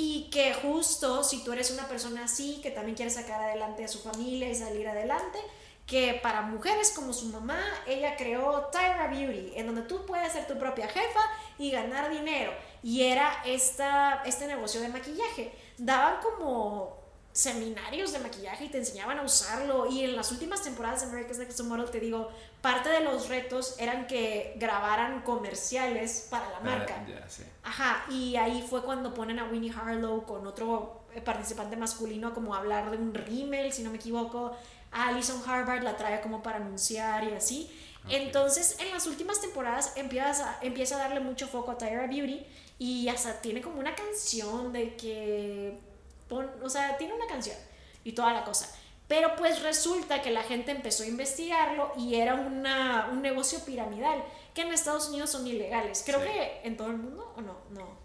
y 0.00 0.30
que 0.30 0.54
justo 0.54 1.24
si 1.24 1.42
tú 1.42 1.52
eres 1.52 1.72
una 1.72 1.88
persona 1.88 2.26
así, 2.26 2.60
que 2.62 2.70
también 2.70 2.94
quiere 2.94 3.10
sacar 3.10 3.42
adelante 3.42 3.84
a 3.84 3.88
su 3.88 3.98
familia 3.98 4.48
y 4.48 4.54
salir 4.54 4.86
adelante, 4.86 5.40
que 5.88 6.20
para 6.22 6.42
mujeres 6.42 6.92
como 6.94 7.12
su 7.12 7.26
mamá, 7.26 7.60
ella 7.84 8.14
creó 8.16 8.68
Tyra 8.70 9.08
Beauty, 9.08 9.54
en 9.56 9.66
donde 9.66 9.82
tú 9.82 10.06
puedes 10.06 10.32
ser 10.32 10.46
tu 10.46 10.56
propia 10.56 10.86
jefa 10.86 11.20
y 11.58 11.72
ganar 11.72 12.10
dinero. 12.10 12.52
Y 12.80 13.02
era 13.02 13.42
esta, 13.44 14.22
este 14.24 14.46
negocio 14.46 14.80
de 14.80 14.88
maquillaje. 14.88 15.50
Daban 15.78 16.20
como 16.22 17.07
seminarios 17.38 18.10
de 18.12 18.18
maquillaje 18.18 18.64
y 18.64 18.68
te 18.68 18.78
enseñaban 18.78 19.16
a 19.20 19.22
usarlo. 19.22 19.86
Y 19.86 20.02
en 20.02 20.16
las 20.16 20.32
últimas 20.32 20.60
temporadas 20.62 21.02
de 21.02 21.06
America's 21.06 21.38
Next 21.38 21.60
Model, 21.60 21.88
te 21.88 22.00
digo, 22.00 22.30
parte 22.60 22.88
de 22.88 22.98
los 23.00 23.28
retos 23.28 23.76
eran 23.78 24.08
que 24.08 24.54
grabaran 24.56 25.22
comerciales 25.22 26.26
para 26.30 26.50
la 26.50 26.58
marca. 26.60 26.96
Ah, 27.06 27.08
ya, 27.08 27.28
sí. 27.28 27.44
Ajá, 27.62 28.04
y 28.10 28.34
ahí 28.34 28.66
fue 28.68 28.82
cuando 28.82 29.14
ponen 29.14 29.38
a 29.38 29.44
Winnie 29.44 29.72
Harlow 29.72 30.24
con 30.24 30.48
otro 30.48 31.02
participante 31.24 31.76
masculino 31.76 32.34
como 32.34 32.56
a 32.56 32.58
hablar 32.58 32.90
de 32.90 32.96
un 32.96 33.14
rímel, 33.14 33.72
si 33.72 33.82
no 33.84 33.90
me 33.90 33.96
equivoco. 33.98 34.56
A 34.90 35.08
Alison 35.08 35.40
Harvard 35.46 35.84
la 35.84 35.96
trae 35.96 36.20
como 36.20 36.42
para 36.42 36.56
anunciar 36.56 37.22
y 37.22 37.34
así. 37.34 37.70
Entonces, 38.08 38.76
en 38.80 38.90
las 38.90 39.06
últimas 39.06 39.40
temporadas 39.40 39.92
empieza, 39.96 40.50
a- 40.50 40.58
empieza 40.62 40.96
a 40.96 40.98
darle 40.98 41.20
mucho 41.20 41.46
foco 41.46 41.70
a 41.70 41.78
Tyra 41.78 42.06
Beauty 42.08 42.44
y 42.80 43.06
hasta 43.08 43.40
tiene 43.40 43.60
como 43.60 43.78
una 43.78 43.94
canción 43.94 44.72
de 44.72 44.96
que... 44.96 45.86
pon- 46.28 46.50
o 46.62 46.68
sea, 46.70 46.96
tiene 46.98 47.14
una 47.14 47.26
canción 47.26 47.56
y 48.04 48.12
toda 48.12 48.32
la 48.32 48.44
cosa. 48.44 48.68
Pero 49.08 49.36
pues 49.36 49.62
resulta 49.62 50.20
que 50.20 50.30
la 50.30 50.42
gente 50.42 50.70
empezó 50.70 51.02
a 51.02 51.06
investigarlo 51.06 51.92
y 51.96 52.16
era 52.16 52.34
una, 52.34 53.08
un 53.10 53.22
negocio 53.22 53.58
piramidal 53.64 54.22
que 54.54 54.60
en 54.62 54.72
Estados 54.72 55.08
Unidos 55.08 55.30
son 55.30 55.46
ilegales. 55.46 56.02
Creo 56.04 56.20
Sí. 56.20 56.26
que 56.26 56.60
en 56.64 56.76
todo 56.76 56.88
el 56.88 56.98
mundo 56.98 57.32
o 57.36 57.40
no, 57.40 57.56
no. 57.70 57.96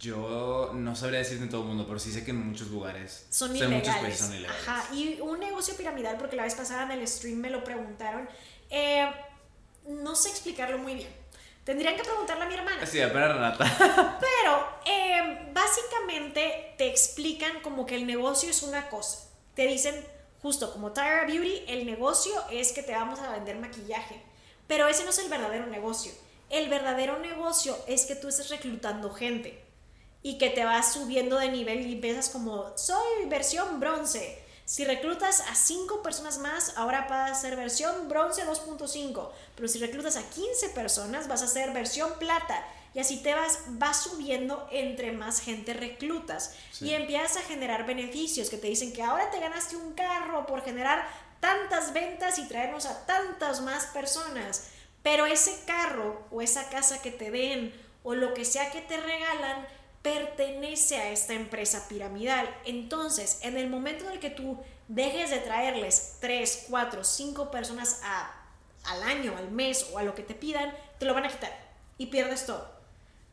Yo 0.00 0.72
no 0.74 0.96
sabría 0.96 1.18
decirte 1.20 1.44
en 1.44 1.50
todo 1.50 1.60
el 1.62 1.68
mundo, 1.68 1.84
pero 1.86 1.98
sí 1.98 2.10
sé 2.12 2.24
que 2.24 2.30
en 2.32 2.44
muchos 2.48 2.68
lugares. 2.68 3.26
Son 3.30 3.50
sé 3.50 3.58
ilegales. 3.58 3.86
muchos 3.86 4.00
países 4.00 4.20
son 4.26 4.34
ilegales. 4.34 4.68
Ajá, 4.68 4.94
y 4.94 5.20
un 5.20 5.38
negocio 5.38 5.74
piramidal, 5.76 6.16
porque 6.18 6.36
la 6.36 6.44
vez 6.44 6.54
pasada 6.54 6.82
en 6.84 6.92
el 6.92 7.06
stream 7.06 7.36
me 7.38 7.50
lo 7.50 7.62
preguntaron. 7.64 8.28
eh, 8.70 9.10
no 9.86 10.14
sé 10.14 10.28
explicarlo 10.28 10.76
muy 10.78 10.94
bien. 10.94 11.08
Tendrían 11.68 11.96
que 11.96 12.02
preguntarle 12.02 12.44
a 12.44 12.48
mi 12.48 12.54
hermana. 12.54 12.86
Sí, 12.86 12.98
apenas 12.98 13.34
Renata. 13.34 14.18
Pero 14.20 14.68
eh, 14.86 15.50
básicamente 15.52 16.74
te 16.78 16.88
explican 16.88 17.60
como 17.60 17.84
que 17.84 17.94
el 17.94 18.06
negocio 18.06 18.48
es 18.48 18.62
una 18.62 18.88
cosa. 18.88 19.28
Te 19.52 19.66
dicen, 19.66 20.02
justo 20.40 20.72
como 20.72 20.92
Tyra 20.92 21.26
Beauty, 21.26 21.64
el 21.68 21.84
negocio 21.84 22.32
es 22.50 22.72
que 22.72 22.82
te 22.82 22.92
vamos 22.92 23.20
a 23.20 23.32
vender 23.32 23.56
maquillaje. 23.56 24.22
Pero 24.66 24.88
ese 24.88 25.04
no 25.04 25.10
es 25.10 25.18
el 25.18 25.28
verdadero 25.28 25.66
negocio. 25.66 26.10
El 26.48 26.70
verdadero 26.70 27.18
negocio 27.18 27.76
es 27.86 28.06
que 28.06 28.16
tú 28.16 28.28
estés 28.28 28.48
reclutando 28.48 29.10
gente 29.10 29.62
y 30.22 30.38
que 30.38 30.48
te 30.48 30.64
vas 30.64 30.94
subiendo 30.94 31.36
de 31.36 31.50
nivel 31.50 31.86
y 31.86 31.92
empiezas 31.92 32.30
como, 32.30 32.78
soy 32.78 33.26
versión 33.26 33.78
bronce. 33.78 34.42
Si 34.68 34.84
reclutas 34.84 35.40
a 35.48 35.54
5 35.54 36.02
personas 36.02 36.36
más, 36.36 36.74
ahora 36.76 37.06
vas 37.08 37.30
a 37.30 37.34
ser 37.34 37.56
versión 37.56 38.06
bronce 38.06 38.46
2.5. 38.46 39.30
Pero 39.56 39.66
si 39.66 39.78
reclutas 39.78 40.18
a 40.18 40.28
15 40.28 40.68
personas, 40.68 41.26
vas 41.26 41.40
a 41.40 41.48
ser 41.48 41.72
versión 41.72 42.18
plata. 42.18 42.68
Y 42.92 42.98
así 42.98 43.22
te 43.22 43.34
vas, 43.34 43.60
vas 43.68 44.02
subiendo 44.02 44.68
entre 44.70 45.12
más 45.12 45.40
gente 45.40 45.72
reclutas. 45.72 46.52
Sí. 46.70 46.84
Y 46.84 46.92
empiezas 46.92 47.38
a 47.38 47.46
generar 47.48 47.86
beneficios 47.86 48.50
que 48.50 48.58
te 48.58 48.66
dicen 48.66 48.92
que 48.92 49.02
ahora 49.02 49.30
te 49.30 49.40
ganaste 49.40 49.74
un 49.74 49.94
carro 49.94 50.44
por 50.44 50.62
generar 50.62 51.08
tantas 51.40 51.94
ventas 51.94 52.38
y 52.38 52.46
traernos 52.46 52.84
a 52.84 53.06
tantas 53.06 53.62
más 53.62 53.86
personas. 53.86 54.64
Pero 55.02 55.24
ese 55.24 55.64
carro 55.64 56.26
o 56.30 56.42
esa 56.42 56.68
casa 56.68 57.00
que 57.00 57.10
te 57.10 57.30
den 57.30 57.72
o 58.02 58.14
lo 58.14 58.34
que 58.34 58.44
sea 58.44 58.70
que 58.70 58.82
te 58.82 58.98
regalan 58.98 59.66
pertenece 60.02 60.96
a 60.96 61.10
esta 61.10 61.34
empresa 61.34 61.88
piramidal. 61.88 62.48
Entonces, 62.64 63.40
en 63.42 63.56
el 63.56 63.68
momento 63.68 64.04
en 64.04 64.12
el 64.12 64.20
que 64.20 64.30
tú 64.30 64.58
dejes 64.88 65.30
de 65.30 65.38
traerles 65.38 66.16
3, 66.20 66.66
4, 66.68 67.04
5 67.04 67.50
personas 67.50 68.00
a, 68.04 68.34
al 68.84 69.02
año, 69.02 69.36
al 69.36 69.50
mes 69.50 69.90
o 69.92 69.98
a 69.98 70.02
lo 70.02 70.14
que 70.14 70.22
te 70.22 70.34
pidan, 70.34 70.74
te 70.98 71.06
lo 71.06 71.14
van 71.14 71.24
a 71.24 71.28
quitar 71.28 71.52
y 71.98 72.06
pierdes 72.06 72.46
todo. 72.46 72.78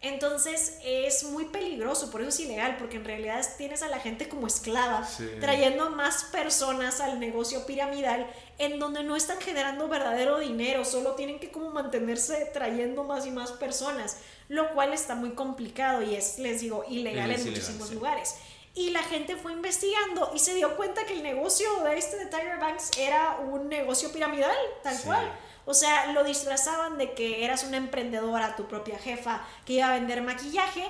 Entonces 0.01 0.77
es 0.83 1.23
muy 1.23 1.45
peligroso, 1.45 2.11
por 2.11 2.21
eso 2.21 2.29
es 2.29 2.39
ilegal, 2.41 2.77
porque 2.77 2.97
en 2.97 3.05
realidad 3.05 3.43
tienes 3.57 3.81
a 3.81 3.87
la 3.87 3.99
gente 3.99 4.29
como 4.29 4.45
esclava, 4.45 5.07
trayendo 5.39 5.89
más 5.89 6.25
personas 6.25 6.99
al 7.01 7.19
negocio 7.19 7.65
piramidal 7.65 8.27
en 8.57 8.79
donde 8.79 9.03
no 9.03 9.15
están 9.15 9.39
generando 9.39 9.87
verdadero 9.87 10.39
dinero, 10.39 10.85
solo 10.85 11.11
tienen 11.15 11.39
que 11.39 11.51
como 11.51 11.71
mantenerse 11.71 12.49
trayendo 12.53 13.03
más 13.03 13.25
y 13.25 13.31
más 13.31 13.51
personas, 13.51 14.17
lo 14.47 14.73
cual 14.73 14.93
está 14.93 15.15
muy 15.15 15.31
complicado 15.31 16.01
y 16.01 16.15
es, 16.15 16.39
les 16.39 16.61
digo, 16.61 16.85
ilegal 16.89 17.31
en 17.31 17.43
muchísimos 17.43 17.91
lugares. 17.91 18.35
Y 18.73 18.89
la 18.89 19.03
gente 19.03 19.37
fue 19.37 19.53
investigando 19.53 20.31
y 20.35 20.39
se 20.39 20.53
dio 20.53 20.75
cuenta 20.75 21.05
que 21.05 21.13
el 21.13 21.23
negocio 21.23 21.67
de 21.83 21.97
este 21.97 22.17
de 22.17 22.25
Tiger 22.25 22.59
Banks 22.59 22.97
era 22.97 23.37
un 23.39 23.69
negocio 23.69 24.11
piramidal, 24.11 24.55
tal 24.83 24.99
cual. 25.01 25.31
O 25.65 25.73
sea, 25.73 26.11
lo 26.11 26.23
disfrazaban 26.23 26.97
de 26.97 27.13
que 27.13 27.43
eras 27.43 27.63
una 27.63 27.77
emprendedora, 27.77 28.55
tu 28.55 28.67
propia 28.67 28.99
jefa, 28.99 29.45
que 29.65 29.73
iba 29.73 29.87
a 29.87 29.93
vender 29.93 30.21
maquillaje, 30.21 30.85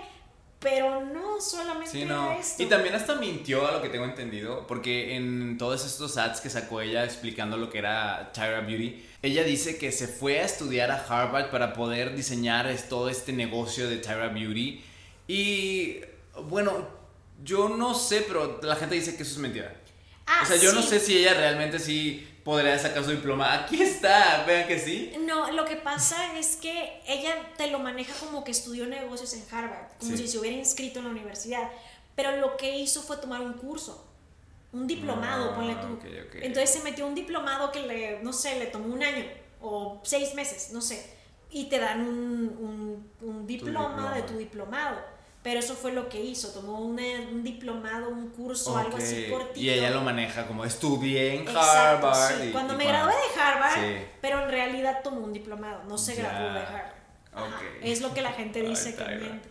pero 0.65 1.05
no 1.05 1.39
solamente 1.39 1.91
sí, 1.91 2.05
no. 2.05 2.31
esto. 2.31 2.63
Y 2.63 2.65
también 2.65 2.95
hasta 2.95 3.13
mintió 3.13 3.67
a 3.67 3.71
lo 3.71 3.83
que 3.83 3.89
tengo 3.89 4.05
entendido, 4.05 4.65
porque 4.65 5.15
en 5.15 5.59
todos 5.59 5.85
estos 5.85 6.17
ads 6.17 6.41
que 6.41 6.49
sacó 6.49 6.81
ella 6.81 7.03
explicando 7.05 7.55
lo 7.55 7.69
que 7.69 7.77
era 7.77 8.31
Tyra 8.33 8.61
Beauty, 8.61 9.05
ella 9.21 9.43
dice 9.43 9.77
que 9.77 9.91
se 9.91 10.07
fue 10.07 10.39
a 10.39 10.45
estudiar 10.45 10.89
a 10.89 11.05
Harvard 11.05 11.51
para 11.51 11.73
poder 11.73 12.15
diseñar 12.15 12.75
todo 12.89 13.09
este 13.09 13.31
negocio 13.31 13.87
de 13.87 13.97
Tyra 13.97 14.29
Beauty. 14.29 14.83
Y 15.27 15.99
bueno, 16.45 16.87
yo 17.43 17.69
no 17.69 17.93
sé, 17.93 18.25
pero 18.27 18.59
la 18.63 18.75
gente 18.75 18.95
dice 18.95 19.15
que 19.15 19.21
eso 19.21 19.33
es 19.33 19.37
mentira. 19.37 19.71
Ah, 20.25 20.41
o 20.41 20.47
sea, 20.47 20.57
yo 20.57 20.73
no 20.73 20.81
sé 20.81 20.99
si 20.99 21.15
ella 21.15 21.35
realmente 21.35 21.77
sí 21.77 22.27
podría 22.45 22.77
sacar 22.77 23.03
su 23.03 23.09
diploma. 23.09 23.51
Aquí 23.53 23.81
está, 23.81 24.45
vean 24.45 24.67
que 24.67 24.79
sí. 24.79 25.13
No, 25.19 25.51
lo 25.51 25.65
que 25.65 25.75
pasa 25.75 26.37
es 26.37 26.55
que 26.55 27.01
ella 27.07 27.35
te 27.57 27.71
lo 27.71 27.79
maneja 27.79 28.13
como 28.19 28.43
que 28.43 28.51
estudió 28.51 28.85
negocios 28.85 29.33
en 29.33 29.43
Harvard, 29.51 29.87
como 29.99 30.15
si 30.15 30.27
se 30.27 30.37
hubiera 30.37 30.55
inscrito 30.55 30.99
en 30.99 31.05
la 31.05 31.11
universidad. 31.11 31.69
Pero 32.15 32.37
lo 32.37 32.55
que 32.55 32.77
hizo 32.77 33.01
fue 33.01 33.17
tomar 33.17 33.41
un 33.41 33.53
curso, 33.53 34.07
un 34.71 34.85
diplomado, 34.85 35.51
ah, 35.51 35.55
ponle 35.55 35.75
tú. 35.75 35.99
Entonces 36.35 36.69
se 36.69 36.83
metió 36.83 37.07
un 37.07 37.15
diplomado 37.15 37.71
que 37.71 37.81
le, 37.81 38.19
no 38.21 38.31
sé, 38.31 38.59
le 38.59 38.67
tomó 38.67 38.93
un 38.93 39.03
año 39.03 39.25
o 39.59 39.99
seis 40.03 40.35
meses, 40.35 40.71
no 40.71 40.81
sé. 40.81 41.13
Y 41.49 41.65
te 41.65 41.79
dan 41.79 42.01
un, 42.01 43.09
un, 43.21 43.47
diploma 43.47 44.13
de 44.13 44.21
tu 44.21 44.37
diplomado 44.37 45.14
pero 45.45 45.59
eso 45.59 45.75
fue 45.75 45.91
lo 45.91 46.09
que 46.09 46.19
hizo, 46.19 46.49
tomó 46.53 46.79
un 46.79 47.43
diplomado, 47.43 48.09
un 48.09 48.29
curso, 48.31 48.75
algo 48.75 48.97
así 48.97 49.27
cortito. 49.29 49.59
Y 49.59 49.69
ella 49.69 49.91
lo 49.91 50.01
maneja 50.01 50.47
como 50.47 50.65
estudié 50.65 51.35
en 51.35 51.47
Harvard. 51.47 52.41
Sí. 52.41 52.51
cuando 52.51 52.75
me 52.75 52.87
gradué 52.87 53.13
de 53.13 53.39
Harvard, 53.39 53.79
pero 54.21 54.41
en 54.41 54.49
realidad 54.49 55.01
tomó 55.03 55.19
un 55.19 55.33
diplomado, 55.33 55.83
no 55.83 55.99
se 55.99 56.15
graduó 56.15 56.51
de 56.51 56.61
Harvard. 56.61 56.95
Es 57.83 58.01
lo 58.01 58.11
que 58.11 58.23
la 58.23 58.31
gente 58.31 58.63
dice 58.67 58.95
que 58.95 59.05
miente. 59.05 59.47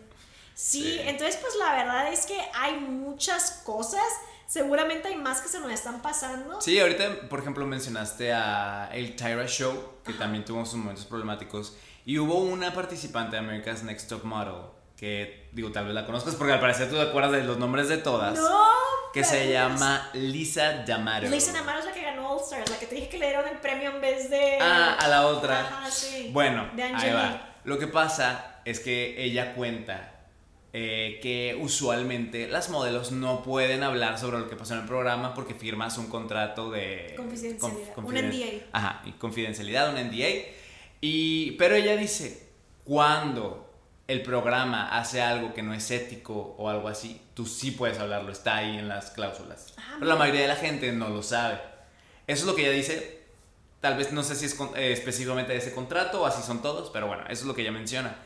Sí, 0.55 0.99
entonces 1.01 1.37
pues 1.41 1.55
la 1.61 1.77
verdad 1.77 2.13
es 2.13 2.27
que 2.27 2.41
hay 2.55 2.75
muchas 2.75 3.63
cosas, 3.65 4.03
seguramente 4.49 5.07
hay 5.07 5.17
más 5.17 5.43
que 5.43 5.49
se 5.49 5.61
nos 5.61 5.71
están 5.71 6.03
pasando. 6.03 6.61
Sí, 6.61 6.81
ahorita 6.81 7.29
por 7.29 7.39
ejemplo 7.39 7.65
mencionaste 7.67 8.33
a 8.33 8.91
el 8.93 9.15
Tyra 9.15 9.47
Show, 9.47 10.01
que 10.05 10.15
también 10.15 10.45
tuvo 10.45 10.67
sus 10.67 10.75
momentos 10.75 11.05
problemáticos, 11.05 11.77
y 12.05 12.19
hubo 12.19 12.41
una 12.41 12.75
participante 12.75 13.37
de 13.37 13.39
America's 13.39 13.85
Next 13.85 14.09
Top 14.09 14.25
Model 14.25 14.75
que 15.05 15.49
digo, 15.53 15.71
tal 15.71 15.85
vez 15.85 15.95
la 15.95 16.07
conozcas 16.07 16.35
porque 16.35 16.55
al 16.55 16.61
parecer 16.61 16.89
tú 16.89 16.97
te 16.97 17.03
acuerdas 17.03 17.33
de 17.33 17.45
los 17.45 17.59
nombres 17.59 17.89
de 17.89 17.99
todas. 17.99 18.39
No. 18.39 18.65
Que 19.13 19.23
se 19.23 19.53
llama 19.53 20.11
Lisa 20.15 20.83
D'Amaro. 20.85 21.29
Lisa 21.29 21.53
D'Amaro 21.53 21.81
es 21.81 21.85
la 21.85 21.93
que 21.93 22.03
ganó 22.03 22.33
All 22.33 22.41
Stars, 22.41 22.71
la 22.71 22.79
que 22.79 22.87
te 22.87 22.95
dije 22.95 23.09
que 23.11 23.19
le 23.19 23.27
dieron 23.27 23.47
el 23.47 23.59
premio 23.59 23.91
en 23.91 24.01
vez 24.01 24.31
de... 24.31 24.59
Ah, 24.61 24.97
a 24.99 25.07
la 25.09 25.27
otra. 25.27 25.61
Ajá, 25.61 25.91
sí. 25.91 26.31
Bueno, 26.33 26.69
ahí 26.97 27.13
va. 27.13 27.55
Lo 27.65 27.79
que 27.79 27.87
pasa 27.87 28.61
es 28.65 28.81
que 28.81 29.23
ella 29.23 29.55
cuenta 29.55 30.15
eh, 30.73 31.21
que 31.23 31.57
usualmente 31.61 32.49
las 32.49 32.71
modelos 32.71 33.13
no 33.13 33.43
pueden 33.43 33.83
hablar 33.83 34.19
sobre 34.19 34.39
lo 34.39 34.49
que 34.49 34.57
pasó 34.57 34.75
en 34.75 34.81
el 34.81 34.87
programa 34.87 35.35
porque 35.35 35.55
firmas 35.55 35.99
un 35.99 36.09
contrato 36.09 36.71
de... 36.71 37.13
Confidencialidad. 37.15 37.99
un 37.99 38.15
NDA. 38.15 38.67
Ajá, 38.73 39.03
y 39.05 39.13
confidencialidad, 39.13 39.91
un 39.91 40.03
NDA. 40.09 40.29
Y, 41.03 41.53
pero 41.53 41.77
ella 41.77 41.95
dice, 41.97 42.49
cuando 42.83 43.64
el 44.07 44.23
programa 44.23 44.89
hace 44.99 45.23
algo 45.23 45.55
que 45.55 45.63
no 45.63 45.73
es 45.73 45.91
ético 45.91 46.55
o 46.59 46.69
algo 46.69 46.89
así, 46.89 47.21
tú 47.35 47.47
sí 47.47 47.71
puedes 47.71 47.99
hablarlo, 47.99 48.31
está 48.33 48.57
ahí 48.57 48.79
en 48.79 48.89
las 48.89 49.11
cláusulas. 49.11 49.75
Ah, 49.79 49.97
pero 49.99 50.11
la 50.11 50.17
mayoría 50.17 50.43
de 50.43 50.49
la 50.49 50.57
gente 50.57 50.93
no 50.93 51.09
lo 51.09 51.23
sabe. 51.23 51.61
Eso 52.27 52.43
es 52.43 52.47
lo 52.47 52.55
que 52.55 52.63
ella 52.63 52.73
dice. 52.73 53.23
Tal 53.81 53.97
vez 53.97 54.13
no 54.13 54.23
sé 54.23 54.35
si 54.35 54.47
es 54.47 54.59
eh, 54.77 54.93
específicamente 54.93 55.53
de 55.53 55.59
ese 55.59 55.75
contrato 55.75 56.23
o 56.23 56.27
así 56.27 56.43
son 56.43 56.63
todos, 56.63 56.91
pero 56.91 57.07
bueno, 57.07 57.23
eso 57.25 57.43
es 57.43 57.45
lo 57.45 57.55
que 57.55 57.63
ella 57.63 57.73
menciona. 57.73 58.17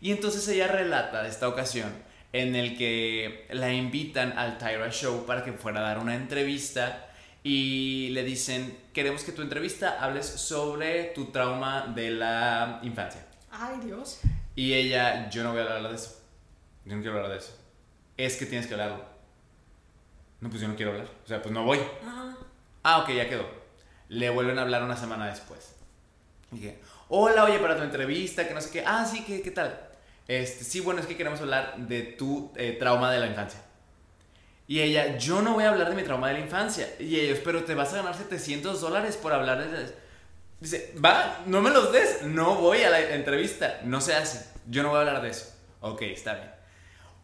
Y 0.00 0.12
entonces 0.12 0.46
ella 0.48 0.68
relata 0.68 1.22
de 1.22 1.30
esta 1.30 1.48
ocasión 1.48 1.90
en 2.32 2.54
el 2.54 2.76
que 2.76 3.46
la 3.50 3.72
invitan 3.72 4.38
al 4.38 4.58
Tyra 4.58 4.90
Show 4.90 5.24
para 5.24 5.42
que 5.42 5.52
fuera 5.52 5.80
a 5.80 5.82
dar 5.82 5.98
una 5.98 6.14
entrevista 6.14 7.08
y 7.42 8.08
le 8.10 8.24
dicen, 8.24 8.76
queremos 8.92 9.22
que 9.22 9.32
tu 9.32 9.40
entrevista 9.40 10.02
hables 10.02 10.26
sobre 10.26 11.04
tu 11.14 11.26
trauma 11.26 11.92
de 11.94 12.10
la 12.10 12.80
infancia. 12.82 13.24
Ay, 13.50 13.78
Dios. 13.84 14.20
Y 14.56 14.72
ella, 14.72 15.28
yo 15.30 15.44
no 15.44 15.52
voy 15.52 15.60
a 15.60 15.64
hablar 15.64 15.90
de 15.90 15.94
eso. 15.96 16.18
Yo 16.86 16.96
no 16.96 17.02
quiero 17.02 17.16
hablar 17.16 17.32
de 17.32 17.38
eso. 17.38 17.56
Es 18.16 18.36
que 18.36 18.46
tienes 18.46 18.66
que 18.66 18.74
hablarlo. 18.74 19.04
No, 20.40 20.48
pues 20.48 20.62
yo 20.62 20.68
no 20.68 20.74
quiero 20.74 20.92
hablar. 20.92 21.08
O 21.24 21.28
sea, 21.28 21.42
pues 21.42 21.52
no 21.52 21.62
voy. 21.64 21.78
Ah, 22.82 22.98
ok, 22.98 23.10
ya 23.10 23.28
quedó. 23.28 23.46
Le 24.08 24.30
vuelven 24.30 24.58
a 24.58 24.62
hablar 24.62 24.82
una 24.82 24.96
semana 24.96 25.26
después. 25.26 25.74
dije, 26.50 26.80
hola, 27.08 27.44
oye, 27.44 27.58
para 27.58 27.76
tu 27.76 27.82
entrevista, 27.82 28.48
que 28.48 28.54
no 28.54 28.60
sé 28.60 28.70
qué. 28.70 28.84
Ah, 28.86 29.04
sí, 29.04 29.24
¿qué, 29.24 29.42
qué 29.42 29.50
tal? 29.50 29.78
Este, 30.26 30.64
sí, 30.64 30.80
bueno, 30.80 31.00
es 31.00 31.06
que 31.06 31.16
queremos 31.16 31.40
hablar 31.40 31.76
de 31.76 32.02
tu 32.02 32.50
eh, 32.56 32.76
trauma 32.78 33.12
de 33.12 33.20
la 33.20 33.26
infancia. 33.26 33.60
Y 34.68 34.80
ella, 34.80 35.16
yo 35.18 35.42
no 35.42 35.54
voy 35.54 35.64
a 35.64 35.70
hablar 35.70 35.90
de 35.90 35.94
mi 35.94 36.02
trauma 36.02 36.28
de 36.28 36.34
la 36.34 36.40
infancia. 36.40 36.88
Y 36.98 37.20
ellos, 37.20 37.40
pero 37.44 37.64
te 37.64 37.74
vas 37.74 37.92
a 37.92 37.98
ganar 37.98 38.16
700 38.16 38.80
dólares 38.80 39.16
por 39.16 39.32
hablar 39.32 39.70
de... 39.70 40.05
Dice, 40.58 40.94
va, 41.04 41.42
no 41.46 41.60
me 41.60 41.70
los 41.70 41.92
des, 41.92 42.22
no 42.22 42.54
voy 42.54 42.82
a 42.82 42.88
la 42.88 43.00
entrevista, 43.10 43.80
no 43.84 44.00
se 44.00 44.14
hace, 44.14 44.52
yo 44.66 44.82
no 44.82 44.88
voy 44.88 44.98
a 44.98 45.00
hablar 45.00 45.20
de 45.20 45.28
eso. 45.28 45.54
Ok, 45.80 46.02
está 46.02 46.34
bien. 46.34 46.50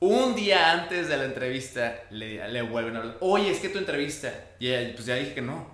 Un 0.01 0.35
día 0.35 0.73
antes 0.73 1.09
de 1.09 1.17
la 1.17 1.25
entrevista 1.25 1.95
le, 2.11 2.47
le 2.49 2.63
vuelven 2.63 2.97
a 2.97 2.99
hablar, 2.99 3.17
oye, 3.21 3.51
es 3.51 3.61
que 3.61 3.71
tu 3.71 3.79
entrevista, 3.79 4.31
y 4.59 4.69
ella, 4.69 4.93
pues 4.95 5.07
ya 5.07 5.15
dije 5.15 5.33
que 5.33 5.41
no. 5.41 5.67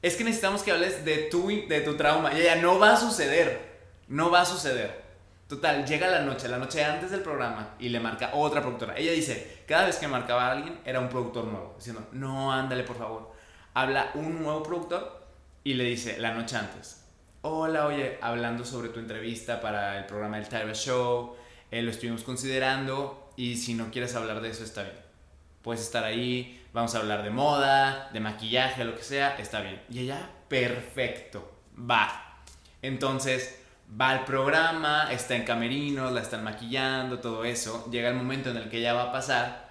Es 0.00 0.16
que 0.16 0.24
necesitamos 0.24 0.64
que 0.64 0.72
hables 0.72 1.04
de 1.04 1.28
tu, 1.30 1.48
de 1.68 1.80
tu 1.82 1.96
trauma, 1.96 2.32
y 2.34 2.40
ella, 2.40 2.56
no 2.56 2.80
va 2.80 2.94
a 2.94 2.96
suceder, 2.96 3.60
no 4.08 4.30
va 4.30 4.40
a 4.40 4.44
suceder. 4.44 5.02
Total, 5.46 5.86
llega 5.86 6.08
la 6.08 6.22
noche, 6.22 6.48
la 6.48 6.58
noche 6.58 6.82
antes 6.82 7.12
del 7.12 7.20
programa, 7.20 7.76
y 7.78 7.90
le 7.90 8.00
marca 8.00 8.30
otra 8.32 8.60
productora. 8.60 8.96
Ella 8.96 9.12
dice, 9.12 9.62
cada 9.68 9.86
vez 9.86 9.98
que 9.98 10.08
marcaba 10.08 10.46
a 10.46 10.52
alguien 10.52 10.80
era 10.84 10.98
un 10.98 11.08
productor 11.08 11.44
nuevo, 11.44 11.74
diciendo, 11.76 12.08
no, 12.10 12.52
ándale 12.52 12.82
por 12.82 12.98
favor. 12.98 13.32
Habla 13.74 14.10
un 14.14 14.42
nuevo 14.42 14.62
productor 14.64 15.21
y 15.64 15.74
le 15.74 15.84
dice 15.84 16.18
la 16.18 16.34
noche 16.34 16.56
antes, 16.56 17.04
hola, 17.42 17.86
oye, 17.86 18.18
hablando 18.20 18.64
sobre 18.64 18.88
tu 18.88 19.00
entrevista 19.00 19.60
para 19.60 19.98
el 19.98 20.06
programa 20.06 20.36
del 20.36 20.48
Tyra 20.48 20.74
Show, 20.74 21.36
eh, 21.70 21.82
lo 21.82 21.90
estuvimos 21.90 22.22
considerando 22.22 23.32
y 23.36 23.56
si 23.56 23.74
no 23.74 23.90
quieres 23.90 24.14
hablar 24.14 24.40
de 24.40 24.50
eso 24.50 24.64
está 24.64 24.82
bien. 24.82 24.96
Puedes 25.62 25.82
estar 25.82 26.04
ahí, 26.04 26.64
vamos 26.72 26.94
a 26.94 26.98
hablar 26.98 27.22
de 27.22 27.30
moda, 27.30 28.10
de 28.12 28.20
maquillaje, 28.20 28.84
lo 28.84 28.96
que 28.96 29.02
sea, 29.02 29.36
está 29.36 29.60
bien. 29.60 29.80
Y 29.88 30.00
ella, 30.00 30.30
perfecto, 30.48 31.52
va. 31.78 32.40
Entonces, 32.82 33.58
va 34.00 34.10
al 34.10 34.24
programa, 34.24 35.08
está 35.12 35.36
en 35.36 35.44
camerinos, 35.44 36.12
la 36.12 36.22
están 36.22 36.42
maquillando, 36.42 37.20
todo 37.20 37.44
eso. 37.44 37.88
Llega 37.90 38.08
el 38.08 38.16
momento 38.16 38.50
en 38.50 38.56
el 38.56 38.68
que 38.68 38.78
ella 38.78 38.94
va 38.94 39.04
a 39.04 39.12
pasar 39.12 39.70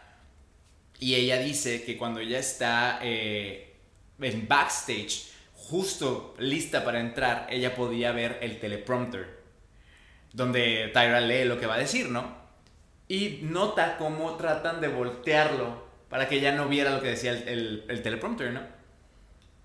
y 1.00 1.16
ella 1.16 1.40
dice 1.40 1.84
que 1.84 1.98
cuando 1.98 2.20
ella 2.20 2.40
está 2.40 3.00
eh, 3.02 3.76
en 4.20 4.48
backstage, 4.48 5.31
justo 5.72 6.36
lista 6.38 6.84
para 6.84 7.00
entrar, 7.00 7.48
ella 7.50 7.74
podía 7.74 8.12
ver 8.12 8.40
el 8.42 8.60
teleprompter, 8.60 9.40
donde 10.34 10.92
Tyra 10.94 11.22
lee 11.22 11.46
lo 11.46 11.62
que 11.62 11.66
va 11.66 11.76
a 11.76 11.78
decir, 11.78 12.10
¿no? 12.10 12.36
Y 13.08 13.40
nota 13.44 13.96
cómo 13.98 14.36
tratan 14.36 14.82
de 14.82 14.90
voltearlo 14.90 15.90
para 16.10 16.28
que 16.28 16.36
ella 16.36 16.52
no 16.52 16.68
viera 16.68 16.92
lo 16.92 17.02
que 17.02 17.08
decía 17.08 17.32
el, 17.32 18.02
teleprompter, 18.04 18.52
¿no? 18.52 18.62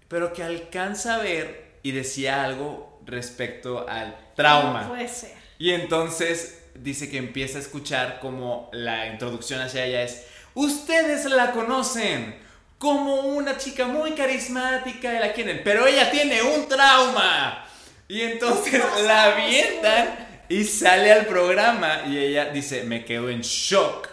Pero 0.06 0.32
que 0.32 0.44
alcanza 0.44 1.16
a 1.16 1.18
ver 1.18 1.80
y 1.82 1.90
decía 1.90 2.44
algo 2.44 3.00
respecto 3.04 3.88
al 3.88 4.16
trauma. 4.36 4.82
No 4.82 4.88
puede 4.90 5.08
ser. 5.08 5.32
Y 5.58 5.72
entonces 5.72 6.68
dice 6.76 7.10
que 7.10 7.18
empieza 7.18 7.58
a 7.58 7.62
escuchar 7.62 8.20
como 8.20 8.70
la 8.72 9.08
introducción 9.08 9.60
hacia 9.60 9.84
ella 9.84 10.02
es, 10.02 10.24
ustedes 10.54 11.24
la 11.24 11.50
conocen, 11.50 12.45
como 12.78 13.20
una 13.20 13.56
chica 13.56 13.86
muy 13.86 14.12
carismática 14.12 15.10
de 15.10 15.20
la 15.20 15.32
quieren, 15.32 15.62
pero 15.64 15.86
ella 15.86 16.10
tiene 16.10 16.42
un 16.42 16.68
trauma. 16.68 17.66
Y 18.08 18.20
entonces 18.20 18.82
la 19.04 19.24
avientan 19.24 20.44
y 20.48 20.64
sale 20.64 21.12
al 21.12 21.26
programa 21.26 22.02
y 22.06 22.18
ella 22.18 22.46
dice, 22.46 22.84
me 22.84 23.04
quedo 23.04 23.28
en 23.30 23.40
shock 23.40 24.08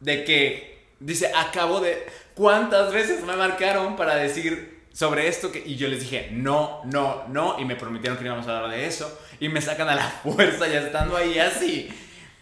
de 0.00 0.24
que, 0.24 0.88
dice, 1.00 1.30
acabo 1.34 1.80
de, 1.80 2.06
¿cuántas 2.34 2.92
veces 2.92 3.22
me 3.24 3.36
marcaron 3.36 3.96
para 3.96 4.16
decir 4.16 4.84
sobre 4.92 5.28
esto? 5.28 5.52
Que, 5.52 5.62
y 5.66 5.76
yo 5.76 5.88
les 5.88 6.00
dije, 6.00 6.28
no, 6.32 6.80
no, 6.84 7.24
no, 7.28 7.58
y 7.58 7.64
me 7.64 7.76
prometieron 7.76 8.16
que 8.16 8.24
no 8.24 8.30
íbamos 8.30 8.48
a 8.48 8.56
hablar 8.56 8.70
de 8.70 8.86
eso, 8.86 9.20
y 9.40 9.48
me 9.48 9.60
sacan 9.60 9.88
a 9.88 9.94
la 9.94 10.08
fuerza 10.22 10.66
ya 10.66 10.80
estando 10.80 11.16
ahí 11.16 11.38
así. 11.38 11.90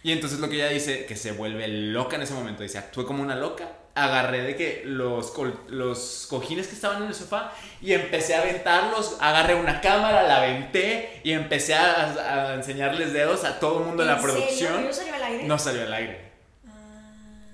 Y 0.03 0.11
entonces 0.11 0.39
lo 0.39 0.49
que 0.49 0.55
ella 0.55 0.69
dice, 0.69 1.05
que 1.05 1.15
se 1.15 1.31
vuelve 1.31 1.67
loca 1.67 2.15
en 2.15 2.21
ese 2.21 2.33
momento, 2.33 2.63
dice, 2.63 2.77
actué 2.77 3.05
como 3.05 3.23
una 3.23 3.35
loca, 3.35 3.69
agarré 3.95 4.41
de 4.41 4.55
que 4.57 4.83
los, 4.85 5.33
los 5.69 6.27
cojines 6.29 6.67
que 6.67 6.75
estaban 6.75 7.01
en 7.01 7.07
el 7.07 7.15
sofá 7.15 7.53
y 7.81 7.93
empecé 7.93 8.35
a 8.35 8.41
aventarlos, 8.41 9.15
agarré 9.21 9.55
una 9.55 9.79
cámara, 9.79 10.23
la 10.23 10.37
aventé 10.37 11.21
y 11.23 11.31
empecé 11.31 11.73
a, 11.73 12.53
enseñarles 12.55 13.13
dedos 13.13 13.45
a 13.45 13.57
todo 13.57 13.79
el 13.79 13.85
mundo 13.85 14.03
de 14.03 14.09
la 14.09 14.21
producción. 14.21 14.85
¿No 14.85 14.93
salió 14.93 15.15
al 15.15 15.23
aire? 15.23 15.43
No 15.45 15.57
salió 15.57 15.83
al 15.83 15.93
aire. 15.93 16.31
Ah. 16.67 16.71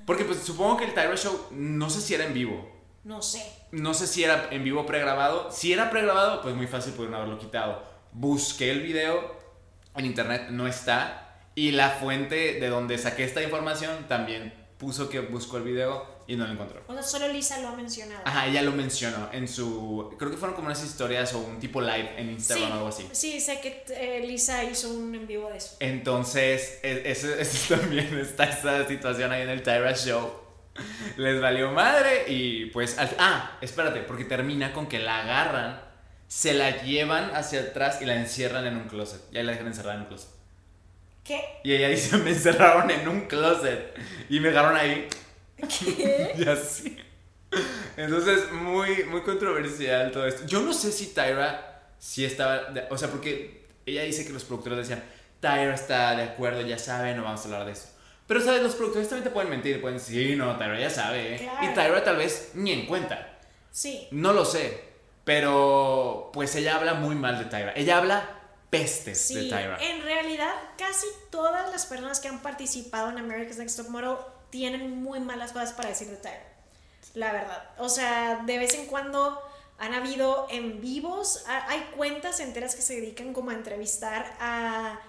Porque 0.05 0.25
pues 0.25 0.39
supongo 0.39 0.77
que 0.77 0.85
el 0.85 0.95
Tyra 0.95 1.15
Show, 1.15 1.47
no 1.51 1.89
sé 1.91 2.01
si 2.01 2.15
era 2.15 2.25
en 2.25 2.33
vivo. 2.33 2.71
No 3.03 3.21
sé. 3.21 3.43
No 3.71 3.93
sé 3.93 4.07
si 4.07 4.23
era 4.23 4.47
en 4.49 4.63
vivo 4.63 4.85
pregrabado. 4.87 5.51
Si 5.51 5.71
era 5.71 5.91
pregrabado, 5.91 6.41
pues 6.41 6.55
muy 6.55 6.67
fácil 6.67 6.93
pudieron 6.93 7.15
haberlo 7.15 7.37
quitado. 7.37 7.83
Busqué 8.13 8.71
el 8.71 8.81
video 8.81 9.39
en 9.95 10.05
internet, 10.05 10.47
no 10.49 10.67
está. 10.67 11.37
Y 11.53 11.71
la 11.71 11.91
fuente 11.91 12.59
de 12.59 12.69
donde 12.69 12.97
saqué 12.97 13.23
esta 13.23 13.43
información 13.43 14.07
también 14.07 14.53
puso 14.77 15.09
que 15.09 15.19
buscó 15.19 15.57
el 15.57 15.63
video 15.63 16.10
y 16.31 16.37
no 16.37 16.45
lo 16.45 16.53
encontró. 16.53 16.81
O 16.87 16.93
sea, 16.93 17.03
solo 17.03 17.27
Lisa 17.27 17.59
lo 17.59 17.67
ha 17.67 17.75
mencionado. 17.75 18.21
Ajá, 18.23 18.47
ella 18.47 18.61
lo 18.61 18.71
mencionó 18.71 19.29
en 19.33 19.49
su. 19.49 20.15
Creo 20.17 20.31
que 20.31 20.37
fueron 20.37 20.55
como 20.55 20.67
unas 20.67 20.81
historias 20.81 21.33
o 21.33 21.39
un 21.39 21.59
tipo 21.59 21.81
live 21.81 22.13
en 22.15 22.29
Instagram 22.29 22.71
o 22.71 22.73
algo 22.75 22.87
así. 22.87 23.05
Sí, 23.11 23.41
sé 23.41 23.59
que 23.59 23.83
eh, 23.89 24.25
Lisa 24.25 24.63
hizo 24.63 24.93
un 24.93 25.13
en 25.13 25.27
vivo 25.27 25.49
de 25.49 25.57
eso. 25.57 25.75
Entonces, 25.81 26.79
eso, 26.83 27.27
también 27.75 28.17
está 28.17 28.45
esa 28.45 28.87
situación 28.87 29.33
ahí 29.33 29.41
en 29.41 29.49
el 29.49 29.61
Tyra 29.61 29.93
Show. 29.93 30.31
Les 31.17 31.41
valió 31.41 31.71
madre 31.71 32.31
y 32.31 32.67
pues. 32.67 32.95
ah, 32.97 33.57
espérate, 33.59 33.99
porque 33.99 34.23
termina 34.23 34.71
con 34.71 34.87
que 34.87 34.99
la 34.99 35.23
agarran, 35.23 35.81
se 36.29 36.53
la 36.53 36.81
llevan 36.81 37.35
hacia 37.35 37.59
atrás 37.59 38.01
y 38.01 38.05
la 38.05 38.15
encierran 38.15 38.65
en 38.65 38.77
un 38.77 38.87
closet. 38.87 39.21
Y 39.33 39.37
ahí 39.37 39.43
la 39.43 39.51
dejan 39.51 39.67
encerrada 39.67 39.95
en 39.95 40.01
un 40.03 40.07
closet. 40.07 40.29
¿Qué? 41.25 41.41
Y 41.65 41.73
ella 41.73 41.89
dice: 41.89 42.15
Me 42.19 42.29
encerraron 42.29 42.89
en 42.89 43.05
un 43.05 43.27
closet 43.27 43.99
y 44.29 44.39
me 44.39 44.47
dejaron 44.47 44.77
ahí 44.77 45.09
¿Qué? 45.67 46.35
y 46.37 46.47
así. 46.47 46.97
Entonces, 47.97 48.51
muy, 48.51 49.03
muy 49.05 49.21
controversial 49.21 50.11
todo 50.11 50.25
esto. 50.25 50.45
Yo 50.45 50.61
no 50.61 50.73
sé 50.73 50.91
si 50.91 51.07
Tyra 51.07 51.83
sí 51.99 52.25
estaba. 52.25 52.73
o 52.89 52.97
sea, 52.97 53.09
porque 53.09 53.67
ella 53.85 54.03
dice 54.03 54.25
que 54.25 54.33
los 54.33 54.43
productores 54.43 54.79
decían: 54.79 55.03
Tyra 55.39 55.73
está 55.73 56.15
de 56.15 56.23
acuerdo, 56.23 56.61
ya 56.61 56.77
sabe, 56.77 57.13
no 57.13 57.23
vamos 57.23 57.41
a 57.41 57.43
hablar 57.45 57.65
de 57.65 57.73
eso. 57.73 57.89
Pero, 58.27 58.39
¿sabes? 58.39 58.63
Los 58.63 58.75
productores 58.75 59.09
también 59.09 59.25
te 59.25 59.31
pueden 59.31 59.49
mentir. 59.49 59.81
Pueden 59.81 59.97
decir: 59.97 60.29
Sí, 60.29 60.35
no, 60.35 60.57
Tyra 60.57 60.79
ya 60.79 60.89
sabe. 60.89 61.35
¿eh?". 61.35 61.49
Y 61.61 61.73
Tyra 61.73 62.03
tal 62.03 62.17
vez 62.17 62.51
ni 62.53 62.71
en 62.71 62.85
cuenta. 62.85 63.39
Sí. 63.71 64.07
No 64.11 64.33
lo 64.33 64.45
sé. 64.45 64.91
Pero, 65.23 66.31
pues 66.33 66.55
ella 66.55 66.77
habla 66.77 66.95
muy 66.95 67.15
mal 67.15 67.37
de 67.37 67.45
Tyra. 67.45 67.73
Ella 67.75 67.97
habla 67.97 68.41
pestes 68.69 69.33
de 69.33 69.43
Tyra. 69.43 69.77
En 69.81 70.01
realidad, 70.01 70.53
casi 70.77 71.05
todas 71.29 71.69
las 71.71 71.85
personas 71.85 72.19
que 72.19 72.29
han 72.29 72.41
participado 72.41 73.09
en 73.09 73.17
America's 73.17 73.57
Next 73.57 73.77
Top 73.77 73.89
Model 73.89 74.15
tienen 74.51 75.01
muy 75.01 75.19
malas 75.19 75.51
cosas 75.51 75.73
para 75.73 75.89
decir 75.89 76.09
de 76.09 76.17
Tyra. 76.17 76.43
La 77.13 77.31
verdad. 77.31 77.69
O 77.77 77.89
sea, 77.89 78.43
de 78.45 78.57
vez 78.57 78.73
en 78.75 78.85
cuando 78.85 79.41
han 79.77 79.93
habido 79.93 80.47
en 80.51 80.79
vivos, 80.79 81.43
hay 81.47 81.79
cuentas 81.97 82.39
enteras 82.39 82.75
que 82.75 82.81
se 82.81 82.95
dedican 82.95 83.33
como 83.33 83.49
a 83.49 83.53
entrevistar 83.53 84.35
a 84.39 84.99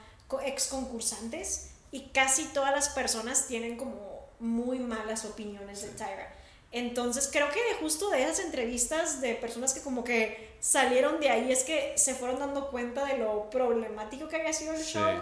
ex 0.46 0.68
concursantes 0.68 1.72
y 1.90 2.08
casi 2.08 2.44
todas 2.46 2.72
las 2.72 2.88
personas 2.88 3.46
tienen 3.46 3.76
como 3.76 4.26
muy 4.40 4.78
malas 4.78 5.26
opiniones 5.26 5.82
de 5.82 5.88
Tyra. 5.88 6.32
Entonces 6.72 7.28
creo 7.30 7.50
que 7.50 7.60
justo 7.80 8.08
de 8.08 8.22
esas 8.22 8.40
entrevistas 8.40 9.20
de 9.20 9.34
personas 9.34 9.74
que 9.74 9.82
como 9.82 10.04
que 10.04 10.56
salieron 10.58 11.20
de 11.20 11.28
ahí 11.28 11.52
es 11.52 11.64
que 11.64 11.92
se 11.98 12.14
fueron 12.14 12.38
dando 12.38 12.70
cuenta 12.70 13.04
de 13.04 13.18
lo 13.18 13.50
problemático 13.50 14.26
que 14.28 14.36
había 14.36 14.54
sido 14.54 14.72
el 14.72 14.82
show. 14.82 15.20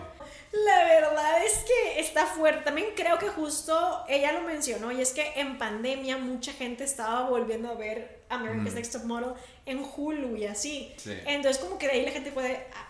La 0.53 0.85
está 2.11 2.27
fuerte. 2.27 2.65
También 2.65 2.89
creo 2.97 3.19
que 3.19 3.29
justo 3.29 4.05
ella 4.09 4.33
lo 4.33 4.43
mencionó 4.43 4.93
y 4.93 5.01
es 5.01 5.13
que 5.13 5.33
en 5.37 5.59
pandemia 5.59 6.19
mucha 6.19 6.53
gente 6.53 6.85
estaba 6.85 7.29
volviendo 7.29 7.71
a 7.71 7.75
ver 7.75 8.23
America's 8.29 8.75
Next 8.75 8.93
Top 8.93 9.05
Model 9.05 9.35
en 9.65 9.85
Hulu 9.85 10.37
y 10.37 10.47
así. 10.47 10.95
Entonces 11.27 11.63
como 11.63 11.79
que 11.79 11.87
de 11.87 11.93
ahí 11.93 12.05
la 12.05 12.13
gente 12.13 12.33
puede... 12.33 12.67
Ah, 12.75 12.87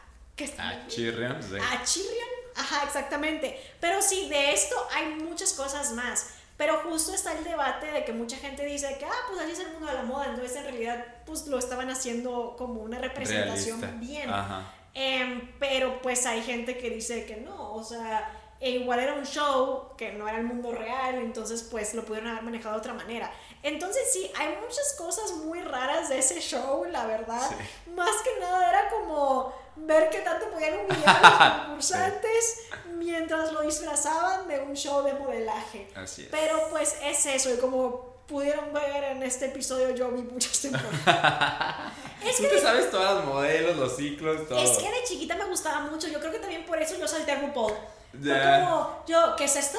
a 0.58 0.86
Chirrion, 0.88 1.42
sí. 1.42 1.56
A 1.56 1.84
Chirrion, 1.84 2.28
ajá, 2.56 2.84
exactamente. 2.84 3.60
Pero 3.78 4.00
sí, 4.00 4.28
de 4.30 4.52
esto 4.52 4.74
hay 4.94 5.06
muchas 5.22 5.52
cosas 5.52 5.92
más. 5.92 6.30
Pero 6.56 6.78
justo 6.78 7.14
está 7.14 7.36
el 7.36 7.44
debate 7.44 7.86
de 7.92 8.04
que 8.04 8.12
mucha 8.14 8.38
gente 8.38 8.64
dice 8.64 8.96
que, 8.98 9.04
ah, 9.04 9.20
pues 9.28 9.40
así 9.40 9.52
es 9.52 9.60
el 9.60 9.72
mundo 9.72 9.86
de 9.86 9.94
la 9.94 10.02
moda. 10.02 10.26
Entonces, 10.30 10.56
en 10.56 10.64
realidad, 10.64 11.04
pues 11.26 11.46
lo 11.46 11.58
estaban 11.58 11.90
haciendo 11.90 12.54
como 12.56 12.80
una 12.80 12.98
representación 12.98 14.00
bien. 14.00 14.30
Em, 14.94 15.52
pero 15.58 16.02
pues 16.02 16.26
hay 16.26 16.42
gente 16.42 16.76
que 16.76 16.90
dice 16.90 17.24
que 17.24 17.36
no, 17.36 17.74
o 17.74 17.84
sea, 17.84 18.39
e 18.60 18.70
igual 18.72 19.00
era 19.00 19.14
un 19.14 19.24
show 19.24 19.96
que 19.96 20.12
no 20.12 20.28
era 20.28 20.36
el 20.38 20.44
mundo 20.44 20.70
real, 20.70 21.14
entonces 21.16 21.62
pues 21.62 21.94
lo 21.94 22.04
pudieron 22.04 22.30
haber 22.30 22.42
manejado 22.42 22.74
de 22.74 22.80
otra 22.80 22.92
manera. 22.92 23.32
Entonces 23.62 24.02
sí, 24.12 24.30
hay 24.38 24.54
muchas 24.60 24.94
cosas 24.98 25.32
muy 25.32 25.62
raras 25.62 26.10
de 26.10 26.18
ese 26.18 26.40
show, 26.40 26.84
la 26.84 27.06
verdad. 27.06 27.50
Más 27.94 28.10
que 28.22 28.38
nada 28.38 28.68
era 28.68 28.90
como 28.90 29.52
ver 29.76 30.10
qué 30.10 30.18
tanto 30.18 30.50
podían 30.50 30.80
humillar 30.80 31.20
a 31.24 31.46
los 31.56 31.66
concursantes 31.66 32.68
mientras 32.96 33.50
lo 33.52 33.62
disfrazaban 33.62 34.46
de 34.46 34.60
un 34.60 34.74
show 34.74 35.02
de 35.04 35.14
modelaje. 35.14 35.88
Así 35.94 36.22
es. 36.22 36.28
Pero 36.30 36.68
pues 36.70 36.96
es 37.02 37.24
eso, 37.26 37.54
y 37.54 37.56
como 37.56 38.10
pudieron 38.26 38.72
ver 38.74 39.04
en 39.04 39.22
este 39.22 39.46
episodio, 39.46 39.94
yo 39.94 40.10
vi 40.10 40.20
muchas 40.20 40.60
temporadas. 40.62 41.92
es 42.24 42.36
que 42.36 42.46
te 42.46 42.60
sabes 42.60 42.90
todos 42.90 43.16
los 43.16 43.24
modelos, 43.24 43.76
los 43.76 43.96
ciclos, 43.96 44.46
todo. 44.46 44.58
Es 44.58 44.76
que 44.76 44.90
de 44.90 45.02
chiquita 45.04 45.34
me 45.34 45.46
gustaba 45.46 45.80
mucho, 45.80 46.08
yo 46.08 46.20
creo 46.20 46.30
que 46.30 46.38
también 46.40 46.66
por 46.66 46.78
eso 46.78 46.96
yo 46.98 47.08
salté 47.08 47.32
a 47.32 47.40
RuPaul. 47.40 47.72
Como, 48.12 49.04
yo, 49.06 49.36
¿qué 49.36 49.44
es 49.44 49.56
esto? 49.56 49.78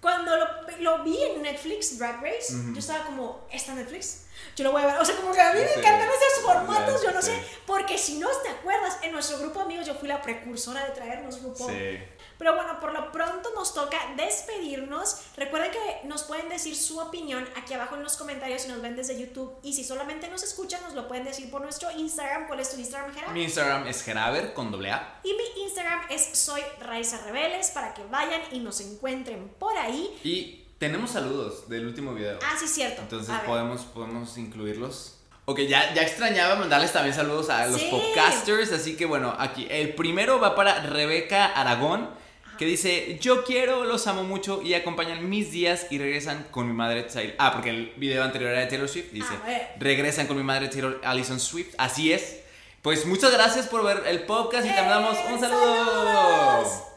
Cuando 0.00 0.36
lo, 0.36 0.46
lo, 0.78 1.02
vi 1.02 1.20
en 1.22 1.42
Netflix, 1.42 1.98
Drag 1.98 2.22
Race, 2.22 2.54
yo 2.72 2.78
estaba 2.78 3.04
como, 3.04 3.46
¿está 3.50 3.74
Netflix? 3.74 4.26
Yo 4.56 4.64
lo 4.64 4.72
voy 4.72 4.82
a 4.82 4.86
ver. 4.86 4.96
O 4.98 5.04
sea, 5.04 5.16
como 5.16 5.32
que 5.32 5.40
a 5.40 5.52
mí 5.52 5.60
me 5.60 5.72
encantan 5.72 6.08
esos 6.08 6.44
formatos, 6.44 7.02
yo 7.02 7.10
no 7.10 7.20
sé. 7.20 7.42
Porque 7.66 7.98
si 7.98 8.18
no 8.18 8.28
te 8.42 8.48
acuerdas, 8.48 8.98
en 9.02 9.12
nuestro 9.12 9.38
grupo 9.38 9.58
de 9.58 9.64
amigos 9.64 9.86
yo 9.86 9.94
fui 9.94 10.08
la 10.08 10.22
precursora 10.22 10.84
de 10.84 10.92
traernos 10.92 11.40
grupo. 11.40 11.68
Sí. 11.68 11.98
Pero 12.38 12.54
bueno, 12.54 12.78
por 12.80 12.92
lo 12.92 13.10
pronto 13.10 13.50
nos 13.54 13.74
toca 13.74 13.98
despedirnos. 14.16 15.22
Recuerden 15.36 15.72
que 15.72 16.06
nos 16.06 16.22
pueden 16.22 16.48
decir 16.48 16.76
su 16.76 16.98
opinión 17.00 17.46
aquí 17.56 17.74
abajo 17.74 17.96
en 17.96 18.04
los 18.04 18.16
comentarios 18.16 18.62
si 18.62 18.68
nos 18.68 18.80
ven 18.80 18.94
desde 18.94 19.18
YouTube. 19.18 19.58
Y 19.62 19.72
si 19.72 19.84
solamente 19.84 20.28
nos 20.28 20.42
escuchan, 20.42 20.80
nos 20.82 20.94
lo 20.94 21.08
pueden 21.08 21.24
decir 21.24 21.50
por 21.50 21.60
nuestro 21.60 21.90
Instagram. 21.90 22.46
¿Cuál 22.46 22.60
es 22.60 22.70
tu 22.70 22.78
Instagram, 22.78 23.12
Gerard? 23.12 23.32
Mi 23.32 23.42
Instagram 23.42 23.86
es 23.88 24.02
Geraber 24.02 24.54
con 24.54 24.70
doble 24.70 24.92
A. 24.92 25.20
Y 25.24 25.32
mi 25.32 25.62
Instagram 25.64 26.02
es 26.10 26.38
Soy 26.38 26.62
Raiza 26.80 27.24
Rebeles 27.24 27.70
para 27.70 27.92
que 27.92 28.04
vayan 28.04 28.40
y 28.52 28.60
nos 28.60 28.80
encuentren 28.80 29.48
por 29.58 29.76
ahí. 29.76 30.18
Y 30.22 30.64
tenemos 30.78 31.10
saludos 31.10 31.68
del 31.68 31.86
último 31.86 32.14
video. 32.14 32.38
Ah, 32.42 32.54
sí, 32.58 32.68
cierto. 32.68 33.02
Entonces 33.02 33.34
podemos, 33.44 33.82
podemos 33.82 34.38
incluirlos. 34.38 35.16
Ok, 35.44 35.60
ya, 35.60 35.94
ya 35.94 36.02
extrañaba 36.02 36.56
mandarles 36.56 36.92
también 36.92 37.14
saludos 37.14 37.48
a 37.48 37.66
los 37.66 37.82
podcasters, 37.84 38.70
así 38.70 38.96
que 38.96 39.06
bueno, 39.06 39.34
aquí 39.38 39.66
el 39.70 39.94
primero 39.94 40.38
va 40.38 40.54
para 40.54 40.82
Rebeca 40.82 41.46
Aragón 41.46 42.10
que 42.58 42.66
dice, 42.66 43.18
yo 43.20 43.44
quiero, 43.44 43.84
los 43.84 44.06
amo 44.08 44.24
mucho 44.24 44.60
y 44.62 44.74
acompañan 44.74 45.28
mis 45.28 45.52
días 45.52 45.86
y 45.90 45.98
regresan 45.98 46.48
con 46.50 46.66
mi 46.66 46.74
madre 46.74 47.04
Taylor. 47.04 47.36
Ah, 47.38 47.52
porque 47.52 47.70
el 47.70 47.92
video 47.96 48.24
anterior 48.24 48.50
era 48.50 48.60
de 48.60 48.66
Taylor 48.66 48.88
Swift, 48.88 49.12
dice, 49.12 49.32
regresan 49.78 50.26
con 50.26 50.36
mi 50.36 50.42
madre 50.42 50.68
Taylor 50.68 51.00
Allison 51.04 51.40
Swift, 51.40 51.74
así 51.78 52.12
es. 52.12 52.40
Pues 52.82 53.06
muchas 53.06 53.32
gracias 53.32 53.68
por 53.68 53.84
ver 53.84 54.02
el 54.06 54.24
podcast 54.24 54.66
y 54.66 54.70
te 54.70 54.80
mandamos 54.80 55.16
un 55.28 55.36
¡Eh, 55.36 55.40
saludo. 55.40 56.88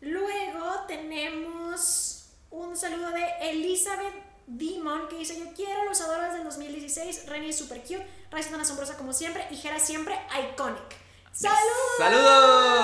Luego 0.00 0.70
tenemos 0.88 2.28
un 2.50 2.76
saludo 2.76 3.10
de 3.10 3.50
Elizabeth 3.50 4.14
Demon 4.46 5.08
que 5.08 5.16
dice 5.16 5.38
yo 5.38 5.52
quiero 5.54 5.84
los 5.84 6.00
adoradores 6.00 6.34
del 6.34 6.44
2016, 6.44 7.26
Renny 7.28 7.48
es 7.50 7.58
super 7.58 7.80
cute, 7.80 8.06
Ray 8.30 8.44
tan 8.44 8.60
asombrosa 8.60 8.96
como 8.96 9.12
siempre 9.12 9.44
y 9.50 9.56
Jera 9.56 9.78
siempre 9.78 10.14
iconic. 10.52 10.96
¡Saludos! 11.32 11.98
¡Saludos! 11.98 12.75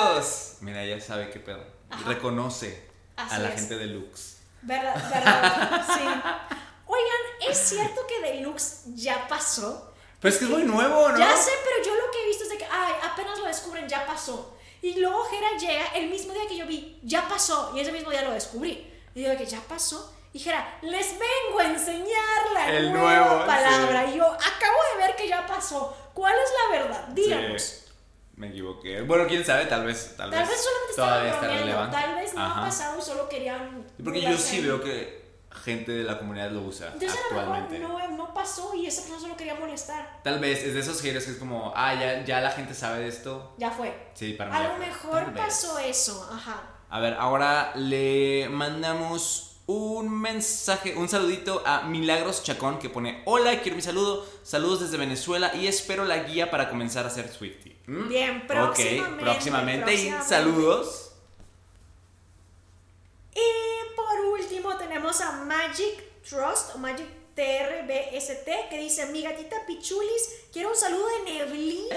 Mira, 0.61 0.85
ya 0.85 1.01
sabe 1.01 1.31
qué 1.31 1.41
pedo 1.41 1.65
reconoce 2.07 2.89
a 3.17 3.39
la 3.39 3.51
gente 3.51 3.77
de 3.77 3.87
Lux. 3.87 4.37
¿Verdad? 4.63 4.95
¿Verdad? 5.11 5.87
sí. 5.95 6.03
Oigan, 6.87 7.51
¿es 7.51 7.59
cierto 7.59 8.07
que 8.07 8.21
Deluxe 8.21 8.83
ya 8.95 9.27
pasó? 9.29 9.93
Pues 10.21 10.35
es 10.35 10.39
que 10.41 10.45
es 10.47 10.51
muy 10.51 10.63
nuevo, 10.65 11.09
¿no? 11.09 11.19
Ya 11.19 11.37
sé, 11.37 11.51
pero 11.65 11.85
yo 11.85 11.95
lo 11.95 12.11
que 12.13 12.23
he 12.23 12.27
visto 12.27 12.45
es 12.45 12.51
de 12.51 12.59
que, 12.59 12.67
ay, 12.71 12.93
apenas 13.03 13.39
lo 13.39 13.47
descubren, 13.47 13.89
ya 13.89 14.07
pasó. 14.07 14.57
Y 14.81 14.95
luego 15.01 15.25
Jera 15.25 15.57
llega 15.59 15.87
el 15.95 16.11
mismo 16.11 16.33
día 16.33 16.43
que 16.49 16.57
yo 16.57 16.67
vi, 16.67 17.01
ya 17.03 17.27
pasó. 17.29 17.73
Y 17.75 17.81
ese 17.81 17.93
mismo 17.93 18.11
día 18.11 18.23
lo 18.23 18.33
descubrí. 18.33 18.93
Y 19.15 19.23
yo 19.23 19.31
de 19.31 19.37
que 19.37 19.47
ya 19.47 19.61
pasó. 19.69 20.15
Y 20.33 20.39
Jera, 20.39 20.79
les 20.83 21.13
vengo 21.19 21.59
a 21.61 21.65
enseñar 21.65 22.51
la 22.55 22.67
la 22.69 22.77
El 22.77 22.93
nueva 22.93 23.17
nuevo, 23.27 23.47
palabra. 23.47 24.05
sí. 24.07 24.13
Y 24.13 24.17
yo 24.19 24.27
acabo 24.27 24.79
de 24.93 25.07
ver 25.07 25.17
que 25.17 25.29
ya 25.29 25.47
pasó. 25.47 25.97
¿Cuál 26.15 26.35
es 26.35 26.51
la 26.73 26.79
verdad? 26.79 27.09
Díganos. 27.09 27.63
Sí, 27.63 27.82
me 28.37 28.49
equivoqué. 28.49 29.03
Bueno, 29.03 29.27
quién 29.29 29.45
sabe, 29.45 29.67
tal 29.67 29.85
vez. 29.85 30.15
Tal, 30.17 30.31
Tal 30.31 30.47
vez 30.47 30.61
solamente 30.63 30.97
todavía 30.97 31.33
está 31.33 31.47
relevante. 31.49 31.97
Tal 31.97 32.15
vez 32.17 32.35
no 32.35 32.41
ha 32.41 32.47
Ajá. 32.47 32.61
pasado 32.63 32.99
y 32.99 33.03
solo 33.03 33.29
querían. 33.29 33.87
Porque 34.03 34.21
yo 34.23 34.37
sí 34.37 34.61
veo 34.61 34.83
que 34.83 35.23
gente 35.65 35.93
de 35.93 36.03
la 36.05 36.19
comunidad 36.19 36.51
lo 36.51 36.63
usa 36.63 36.89
Entonces 36.95 37.11
a 37.11 37.35
lo 37.35 37.41
mejor 37.41 37.57
actualmente. 37.57 37.79
no, 37.79 38.17
no 38.17 38.33
pasó 38.35 38.75
y 38.75 38.87
esa 38.87 39.03
persona 39.03 39.21
solo 39.21 39.37
quería 39.37 39.55
molestar. 39.55 40.21
Tal 40.25 40.39
vez 40.41 40.65
es 40.65 40.73
de 40.75 40.81
esos 40.81 41.01
haters 41.03 41.27
que 41.27 41.33
es 41.33 41.37
como, 41.37 41.73
ah, 41.77 41.95
ya, 41.95 42.25
ya 42.25 42.41
la 42.41 42.51
gente 42.51 42.75
sabe 42.75 43.01
de 43.01 43.09
esto. 43.09 43.55
Ya 43.59 43.71
fue. 43.71 43.95
Sí, 44.15 44.33
para 44.33 44.51
mí. 44.51 44.57
A 44.57 44.69
lo 44.73 44.79
mejor 44.79 45.27
vez. 45.33 45.37
pasó 45.45 45.79
eso. 45.79 46.29
Ajá. 46.33 46.63
A 46.89 47.01
ver, 47.01 47.15
ahora 47.19 47.73
le 47.77 48.49
mandamos 48.51 49.61
un 49.67 50.11
mensaje, 50.21 50.97
un 50.97 51.09
saludito 51.09 51.63
a 51.65 51.83
Milagros 51.83 52.43
Chacón 52.43 52.79
que 52.79 52.91
pone, 52.91 53.23
hola, 53.27 53.61
quiero 53.61 53.77
mi 53.77 53.83
saludo, 53.83 54.27
saludos 54.43 54.81
desde 54.81 54.97
Venezuela 54.97 55.55
y 55.55 55.67
espero 55.67 56.05
la 56.05 56.19
guía 56.25 56.51
para 56.51 56.69
comenzar 56.69 57.07
a 57.07 57.11
ser 57.11 57.29
Swifty. 57.29 57.72
¿Mm? 57.87 58.09
Bien, 58.09 58.47
próximamente, 58.47 59.15
Ok, 59.15 59.21
próximamente 59.21 59.95
y 59.95 60.11
saludos. 60.27 61.13
Y 63.35 63.95
por 63.97 64.21
último 64.27 64.77
tenemos 64.77 65.21
a 65.21 65.33
Magic 65.33 66.23
Trust 66.29 66.75
o 66.75 66.79
Magic 66.79 67.07
TRBST 67.35 68.69
que 68.71 68.79
dice, 68.79 69.07
mi 69.07 69.23
gatita 69.23 69.57
Pichulis, 69.67 70.29
quiero 70.53 70.71
un 70.71 70.77
saludo 70.77 71.07
de 71.25 71.33
Neblina. 71.33 71.97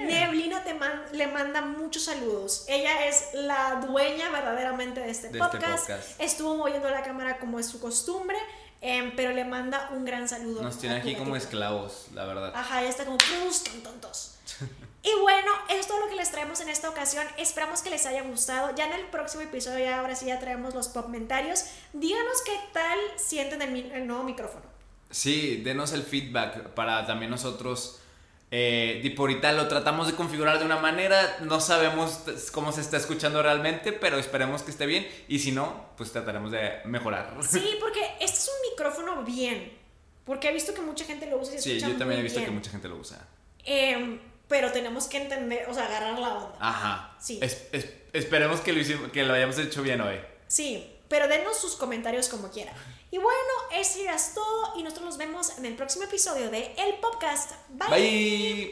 Neblina 0.00 0.64
te 0.64 0.72
man- 0.74 1.04
le 1.12 1.26
manda 1.26 1.60
muchos 1.60 2.04
saludos. 2.04 2.64
Ella 2.66 3.06
es 3.06 3.28
la 3.34 3.84
dueña 3.86 4.30
verdaderamente 4.30 5.00
de 5.00 5.10
este, 5.10 5.28
De 5.28 5.38
este 5.38 5.58
podcast. 5.58 5.90
Estuvo 6.18 6.56
moviendo 6.56 6.88
la 6.90 7.02
cámara 7.02 7.38
como 7.38 7.58
es 7.60 7.66
su 7.66 7.78
costumbre, 7.78 8.38
em, 8.80 9.14
pero 9.14 9.32
le 9.32 9.44
manda 9.44 9.90
un 9.92 10.04
gran 10.06 10.28
saludo. 10.28 10.62
Nos 10.62 10.78
tiene 10.78 10.96
aquí 10.96 11.14
como 11.14 11.36
esclavos, 11.36 12.06
la 12.14 12.24
verdad. 12.24 12.52
Ajá, 12.56 12.82
ya 12.82 12.88
está 12.88 13.04
como 13.04 13.18
tontos. 13.84 14.31
Y 15.04 15.20
bueno, 15.20 15.50
es 15.68 15.88
todo 15.88 15.98
lo 15.98 16.08
que 16.08 16.14
les 16.14 16.30
traemos 16.30 16.60
en 16.60 16.68
esta 16.68 16.88
ocasión. 16.88 17.26
Esperamos 17.36 17.82
que 17.82 17.90
les 17.90 18.06
haya 18.06 18.22
gustado. 18.22 18.72
Ya 18.76 18.86
en 18.86 18.92
el 18.92 19.06
próximo 19.06 19.42
episodio, 19.42 19.84
ya 19.84 19.98
ahora 19.98 20.14
sí 20.14 20.26
ya 20.26 20.38
traemos 20.38 20.74
los 20.74 20.88
comentarios. 20.88 21.64
Díganos 21.92 22.40
qué 22.46 22.56
tal 22.72 22.98
sienten 23.16 23.62
el, 23.62 24.06
nuevo 24.06 24.22
micrófono. 24.22 24.64
Sí, 25.10 25.56
denos 25.56 25.92
el 25.92 26.04
feedback 26.04 26.68
para 26.74 27.04
también 27.04 27.32
nosotros. 27.32 27.98
Eh, 28.52 29.14
ahorita 29.18 29.50
lo 29.52 29.66
tratamos 29.66 30.06
de 30.06 30.14
configurar 30.14 30.60
de 30.60 30.66
una 30.66 30.78
manera, 30.78 31.38
no 31.40 31.58
sabemos 31.58 32.20
cómo 32.52 32.70
se 32.70 32.82
está 32.82 32.98
escuchando 32.98 33.42
realmente, 33.42 33.92
pero 33.92 34.18
esperemos 34.18 34.62
que 34.62 34.70
esté 34.70 34.84
bien 34.84 35.08
y 35.26 35.38
si 35.38 35.52
no, 35.52 35.86
pues 35.96 36.12
trataremos 36.12 36.52
de 36.52 36.80
mejorar. 36.84 37.34
Sí, 37.48 37.76
porque 37.80 38.02
este 38.20 38.36
es 38.38 38.48
un 38.48 38.70
micrófono 38.70 39.24
bien. 39.24 39.72
Porque 40.24 40.50
he 40.50 40.52
visto 40.52 40.72
que 40.72 40.82
mucha 40.82 41.04
gente 41.04 41.26
lo 41.26 41.38
usa 41.38 41.54
y 41.54 41.58
se 41.58 41.62
Sí, 41.62 41.80
yo 41.80 41.96
también 41.96 42.20
he 42.20 42.22
visto 42.22 42.44
que 42.44 42.50
mucha 42.50 42.70
gente 42.70 42.88
lo 42.88 42.96
usa. 42.96 43.26
Em, 43.64 44.20
pero 44.52 44.70
tenemos 44.70 45.06
que 45.06 45.16
entender, 45.16 45.66
o 45.70 45.72
sea, 45.72 45.86
agarrar 45.86 46.18
la 46.18 46.28
onda. 46.34 46.58
Ajá. 46.60 47.16
Sí. 47.18 47.38
Es- 47.40 47.62
es- 47.72 47.86
esperemos 48.12 48.60
que 48.60 48.74
lo, 48.74 48.80
hicimos, 48.80 49.10
que 49.10 49.22
lo 49.24 49.32
hayamos 49.32 49.56
hecho 49.58 49.80
bien 49.82 50.02
hoy. 50.02 50.20
Sí, 50.46 50.94
pero 51.08 51.26
denos 51.26 51.58
sus 51.58 51.74
comentarios 51.74 52.28
como 52.28 52.50
quieran. 52.50 52.74
Y 53.10 53.16
bueno, 53.16 53.52
eso 53.74 54.02
ya 54.04 54.14
es 54.14 54.34
todo 54.34 54.74
y 54.78 54.82
nosotros 54.82 55.06
nos 55.06 55.16
vemos 55.16 55.56
en 55.56 55.64
el 55.64 55.74
próximo 55.74 56.04
episodio 56.04 56.50
de 56.50 56.74
El 56.76 56.96
Podcast. 57.00 57.52
Bye. 57.70 57.88
Bye. 57.88 58.70